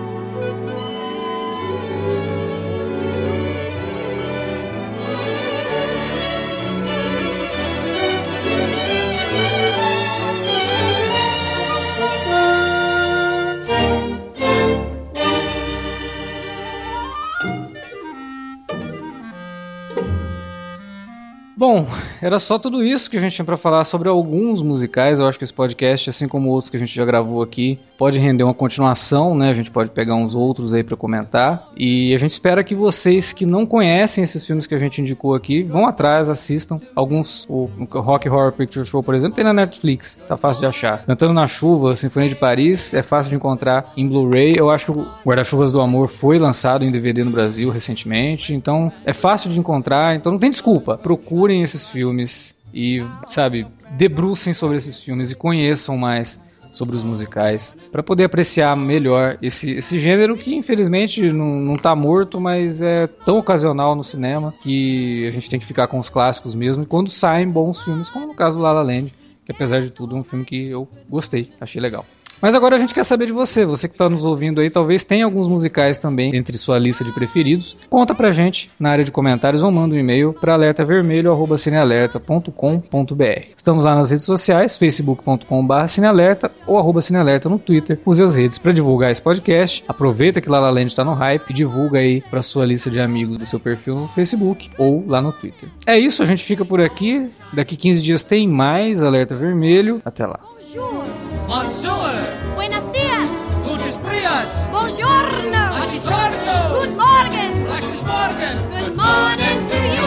Bom, 21.68 21.88
era 22.22 22.38
só 22.38 22.60
tudo 22.60 22.84
isso 22.84 23.10
que 23.10 23.18
a 23.18 23.20
gente 23.20 23.34
tinha 23.34 23.44
para 23.44 23.58
falar 23.58 23.84
sobre 23.86 24.08
alguns 24.08 24.62
musicais. 24.62 25.18
Eu 25.18 25.28
acho 25.28 25.40
que 25.40 25.44
esse 25.44 25.52
podcast, 25.52 26.12
assim 26.12 26.28
como 26.28 26.52
outros 26.52 26.70
que 26.70 26.78
a 26.78 26.80
gente 26.80 26.96
já 26.96 27.04
gravou 27.04 27.42
aqui, 27.42 27.80
pode 27.98 28.20
render 28.20 28.44
uma 28.44 28.54
continuação, 28.54 29.34
né? 29.34 29.50
A 29.50 29.54
gente 29.56 29.72
pode 29.72 29.90
pegar 29.90 30.14
uns 30.14 30.36
outros 30.36 30.76
aí 30.76 30.84
para 30.84 30.96
comentar. 30.96 31.68
E 31.76 32.14
a 32.14 32.20
gente 32.20 32.30
espera 32.30 32.64
que 32.64 32.76
vocês 32.76 33.34
que 33.34 33.48
não 33.48 33.66
conhecem 33.66 34.24
esses 34.24 34.46
filmes 34.46 34.68
que 34.68 34.76
a 34.76 34.78
gente 34.78 35.02
indicou 35.02 35.34
aqui, 35.34 35.64
vão 35.64 35.88
atrás, 35.88 36.30
assistam. 36.30 36.78
Alguns, 36.94 37.48
o 37.50 37.68
Rock 37.94 38.30
Horror 38.30 38.52
Picture 38.52 38.86
Show, 38.86 39.02
por 39.02 39.16
exemplo, 39.16 39.36
tem 39.36 39.44
na 39.44 39.52
Netflix, 39.52 40.20
tá 40.28 40.38
fácil 40.38 40.60
de 40.60 40.68
achar. 40.68 41.04
Cantando 41.04 41.34
na 41.34 41.48
Chuva, 41.48 41.96
Sinfonia 41.96 42.30
de 42.30 42.36
Paris, 42.36 42.94
é 42.94 43.02
fácil 43.02 43.32
de 43.32 43.38
encontrar 43.38 43.92
em 43.98 44.08
Blu-ray. 44.08 44.56
Eu 44.56 44.70
acho 44.70 44.86
que 44.86 44.92
o 44.92 45.08
Guarda-Chuvas 45.26 45.72
do 45.72 45.82
Amor 45.82 46.10
foi 46.10 46.38
lançado 46.38 46.86
em 46.86 46.92
DVD 46.92 47.24
no 47.24 47.32
Brasil 47.32 47.72
recentemente, 47.72 48.54
então 48.54 48.92
é 49.04 49.14
fácil 49.14 49.50
de 49.50 49.60
encontrar, 49.60 50.16
então 50.16 50.32
não 50.32 50.38
tem 50.38 50.52
desculpa. 50.52 50.96
Procure 50.96 51.55
esses 51.64 51.88
filmes 51.88 52.56
e, 52.74 53.04
sabe, 53.28 53.66
debrucem 53.92 54.54
sobre 54.54 54.78
esses 54.78 55.02
filmes 55.02 55.32
e 55.32 55.36
conheçam 55.36 55.98
mais 55.98 56.40
sobre 56.72 56.96
os 56.96 57.04
musicais 57.04 57.76
para 57.92 58.04
poder 58.04 58.26
apreciar 58.26 58.76
melhor 58.76 59.38
esse, 59.42 59.72
esse 59.72 59.98
gênero 59.98 60.36
que 60.36 60.54
infelizmente 60.54 61.32
não, 61.32 61.56
não 61.62 61.78
tá 61.78 61.96
morto, 61.96 62.40
mas 62.40 62.82
é 62.82 63.08
tão 63.08 63.38
ocasional 63.38 63.96
no 63.96 64.04
cinema 64.04 64.54
que 64.62 65.26
a 65.26 65.32
gente 65.32 65.50
tem 65.50 65.60
que 65.60 65.66
ficar 65.66 65.88
com 65.88 65.98
os 65.98 66.10
clássicos 66.10 66.54
mesmo 66.54 66.84
e 66.84 66.86
quando 66.86 67.10
saem 67.10 67.48
bons 67.48 67.82
filmes, 67.82 68.10
como 68.10 68.28
no 68.28 68.36
caso 68.36 68.58
do 68.58 68.64
La 68.64 68.74
La 68.74 68.82
Land, 68.82 69.14
que 69.46 69.52
apesar 69.52 69.82
de 69.82 69.90
tudo 69.90 70.18
é 70.18 70.20
um 70.20 70.24
filme 70.24 70.44
que 70.44 70.68
eu 70.68 70.88
gostei, 71.10 71.50
achei 71.62 71.82
legal. 71.82 72.06
Mas 72.42 72.56
agora 72.56 72.76
a 72.76 72.80
gente 72.80 72.94
quer 72.94 73.04
saber 73.04 73.26
de 73.26 73.32
você, 73.32 73.66
você 73.66 73.88
que 73.88 73.96
está 73.96 74.08
nos 74.10 74.26
ouvindo 74.26 74.62
aí, 74.62 74.70
talvez 74.70 75.04
tenha 75.04 75.26
alguns 75.26 75.48
musicais 75.48 75.98
também 75.98 76.36
entre 76.36 76.56
sua 76.58 76.78
lista 76.78 77.04
de 77.04 77.12
preferidos. 77.12 77.76
Conta 77.90 78.14
pra 78.14 78.30
gente 78.32 78.70
na 78.80 78.92
área 78.92 79.04
de 79.04 79.12
comentários 79.12 79.64
ou 79.64 79.72
manda 79.72 79.96
um 79.96 79.98
e-mail 79.98 80.34
para 80.34 80.54
alertavermelho@cinealerta.com.br. 80.54 83.48
Estamos 83.56 83.84
lá 83.84 83.96
nas 83.96 84.12
redes 84.12 84.26
sociais, 84.26 84.78
facebook.com/cinealerta 84.78 86.52
ou 86.68 86.78
arroba 86.78 87.02
cinealerta 87.02 87.50
no 87.50 87.58
Twitter. 87.58 88.00
Use 88.06 88.24
as 88.24 88.36
redes 88.36 88.60
para 88.60 88.72
divulgar 88.72 89.12
esse 89.12 89.22
podcast. 89.22 89.84
Aproveita 89.88 90.42
que 90.42 90.50
lá 90.50 90.60
La 90.60 90.70
Land 90.70 90.88
está 90.88 91.04
no 91.04 91.14
hype 91.14 91.54
divulga 91.54 92.00
aí 92.00 92.22
para 92.30 92.42
sua 92.42 92.66
lista 92.66 92.90
de 92.90 93.00
amigos 93.00 93.38
do 93.38 93.46
seu 93.46 93.60
perfil 93.60 93.96
no 93.96 94.08
Facebook 94.10 94.70
ou 94.78 95.04
lá 95.08 95.22
no 95.22 95.32
Twitter. 95.32 95.70
É 95.88 95.98
isso, 95.98 96.22
a 96.22 96.26
gente 96.26 96.44
fica 96.44 96.66
por 96.66 96.82
aqui. 96.82 97.28
Daqui 97.54 97.76
15 97.76 98.02
dias 98.02 98.24
tem 98.24 98.48
mais 98.48 99.02
Alerta 99.02 99.36
Vermelho. 99.36 100.02
Até 100.04 100.26
lá. 100.26 100.40
Bonjour. 100.76 101.06
Bonjour. 101.48 102.12
Buenos 102.54 102.92
días. 102.92 103.30
Gutes 103.64 103.98
dias. 104.04 104.68
Buongiorno. 104.70 105.70
Buongiorno. 105.72 106.56
Good 106.76 106.96
morning. 106.98 107.64
Gutes 107.64 108.04
Morgen. 108.04 108.58
Good 108.68 108.94
morning 108.94 109.70
to 109.70 109.78
you. 109.96 110.06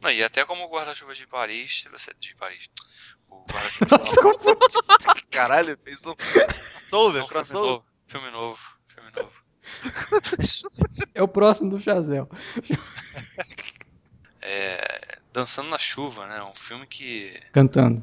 Não, 0.00 0.10
e 0.10 0.24
até 0.24 0.46
como 0.46 0.66
guarda-chuva 0.68 1.12
de 1.12 1.26
Paris, 1.26 1.84
você 1.92 2.14
de 2.18 2.34
Paris. 2.34 2.70
O 3.30 3.44
de 3.46 5.24
Caralho, 5.30 5.78
fez 5.84 6.00
um 6.04 6.14
crossover, 6.14 7.20
Não, 7.22 7.28
filme 7.28 7.46
crossover. 7.46 7.70
novo, 7.70 7.84
filme 8.04 8.30
novo, 8.30 8.60
filme 8.88 9.10
novo. 9.16 9.32
É 11.14 11.22
o 11.22 11.28
próximo 11.28 11.70
do 11.70 11.78
Chazel. 11.78 12.28
É, 14.40 15.18
Dançando 15.32 15.68
na 15.68 15.78
Chuva, 15.78 16.26
né? 16.26 16.42
Um 16.42 16.54
filme 16.54 16.86
que. 16.86 17.40
Cantando. 17.52 18.02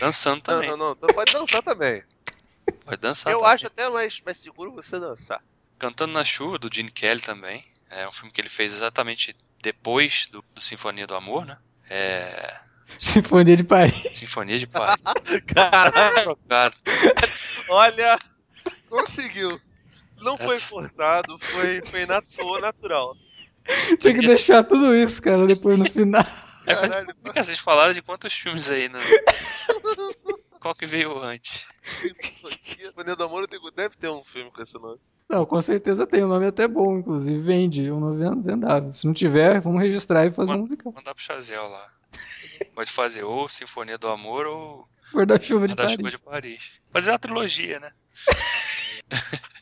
Dançando 0.00 0.36
Não, 0.36 0.42
também. 0.42 0.68
não, 0.70 0.76
não, 0.76 0.94
tu 0.96 1.06
pode 1.14 1.32
dançar 1.32 1.62
também. 1.62 2.02
Pode 2.84 3.00
dançar 3.00 3.32
Eu 3.32 3.38
também. 3.38 3.54
acho 3.54 3.66
até 3.66 3.88
mais, 3.88 4.20
mais 4.24 4.38
seguro 4.38 4.72
você 4.72 4.98
dançar. 4.98 5.42
Cantando 5.78 6.12
na 6.12 6.24
Chuva, 6.24 6.58
do 6.58 6.72
Gene 6.72 6.90
Kelly 6.90 7.20
também. 7.20 7.64
É 7.88 8.06
um 8.08 8.12
filme 8.12 8.30
que 8.30 8.40
ele 8.40 8.48
fez 8.48 8.72
exatamente 8.72 9.36
depois 9.62 10.26
do, 10.28 10.44
do 10.54 10.60
Sinfonia 10.60 11.06
do 11.06 11.14
Amor, 11.14 11.44
né? 11.44 11.58
É. 11.88 12.60
Sinfonia 12.98 13.56
de 13.56 13.64
Paris. 13.64 13.94
Sinfonia 14.14 14.58
de 14.58 14.66
Paris. 14.66 15.02
Caralho, 15.54 16.22
Trocado. 16.22 16.76
olha, 17.70 18.18
conseguiu. 18.88 19.60
Não 20.20 20.36
foi 20.36 20.46
Essa- 20.46 20.68
forçado, 20.68 21.38
foi, 21.40 21.80
foi 21.84 22.06
natu 22.06 22.60
natural. 22.60 23.14
Tinha 23.98 24.14
que 24.14 24.26
deixar 24.26 24.62
tudo 24.64 24.94
isso, 24.94 25.20
cara, 25.22 25.46
depois 25.46 25.78
no 25.78 25.84
final. 25.90 26.24
É, 26.64 26.76
mas 26.76 26.92
Caralho, 26.92 27.12
que 27.24 27.42
vocês 27.42 27.58
falaram 27.58 27.90
de 27.92 28.00
quantos 28.00 28.32
filmes 28.32 28.70
aí, 28.70 28.88
né? 28.88 29.00
Qual 30.60 30.72
que 30.76 30.86
veio 30.86 31.18
antes? 31.20 31.66
Sinfonia 32.78 33.16
do 33.16 33.24
Amor 33.24 33.48
deve 33.74 33.96
ter 33.96 34.08
um 34.08 34.22
filme 34.22 34.48
com 34.52 34.62
esse 34.62 34.74
nome. 34.74 35.00
Não, 35.28 35.44
com 35.44 35.60
certeza 35.60 36.06
tem. 36.06 36.22
O 36.22 36.28
nome 36.28 36.44
é 36.44 36.48
até 36.50 36.68
bom, 36.68 36.98
inclusive. 36.98 37.40
Vende. 37.40 37.88
É 37.88 37.92
um 37.92 37.98
nome 37.98 38.42
vendável. 38.42 38.92
Se 38.92 39.04
não 39.08 39.12
tiver, 39.12 39.60
vamos 39.60 39.80
registrar 39.82 40.24
e 40.24 40.30
fazer 40.30 40.54
um 40.54 40.58
musical. 40.58 40.92
Mandar 40.92 41.12
pro 41.14 41.24
Chazel 41.24 41.66
lá. 41.68 41.84
Pode 42.74 42.90
fazer 42.90 43.24
ou 43.24 43.48
Sinfonia 43.48 43.98
do 43.98 44.08
Amor 44.08 44.46
ou 44.46 44.88
Guarda-chuva 45.12 45.68
de 45.68 45.74
de 45.74 46.18
Paris. 46.22 46.80
Fazer 46.90 47.10
uma 47.10 47.18
trilogia, 47.18 47.78
né? 47.78 47.92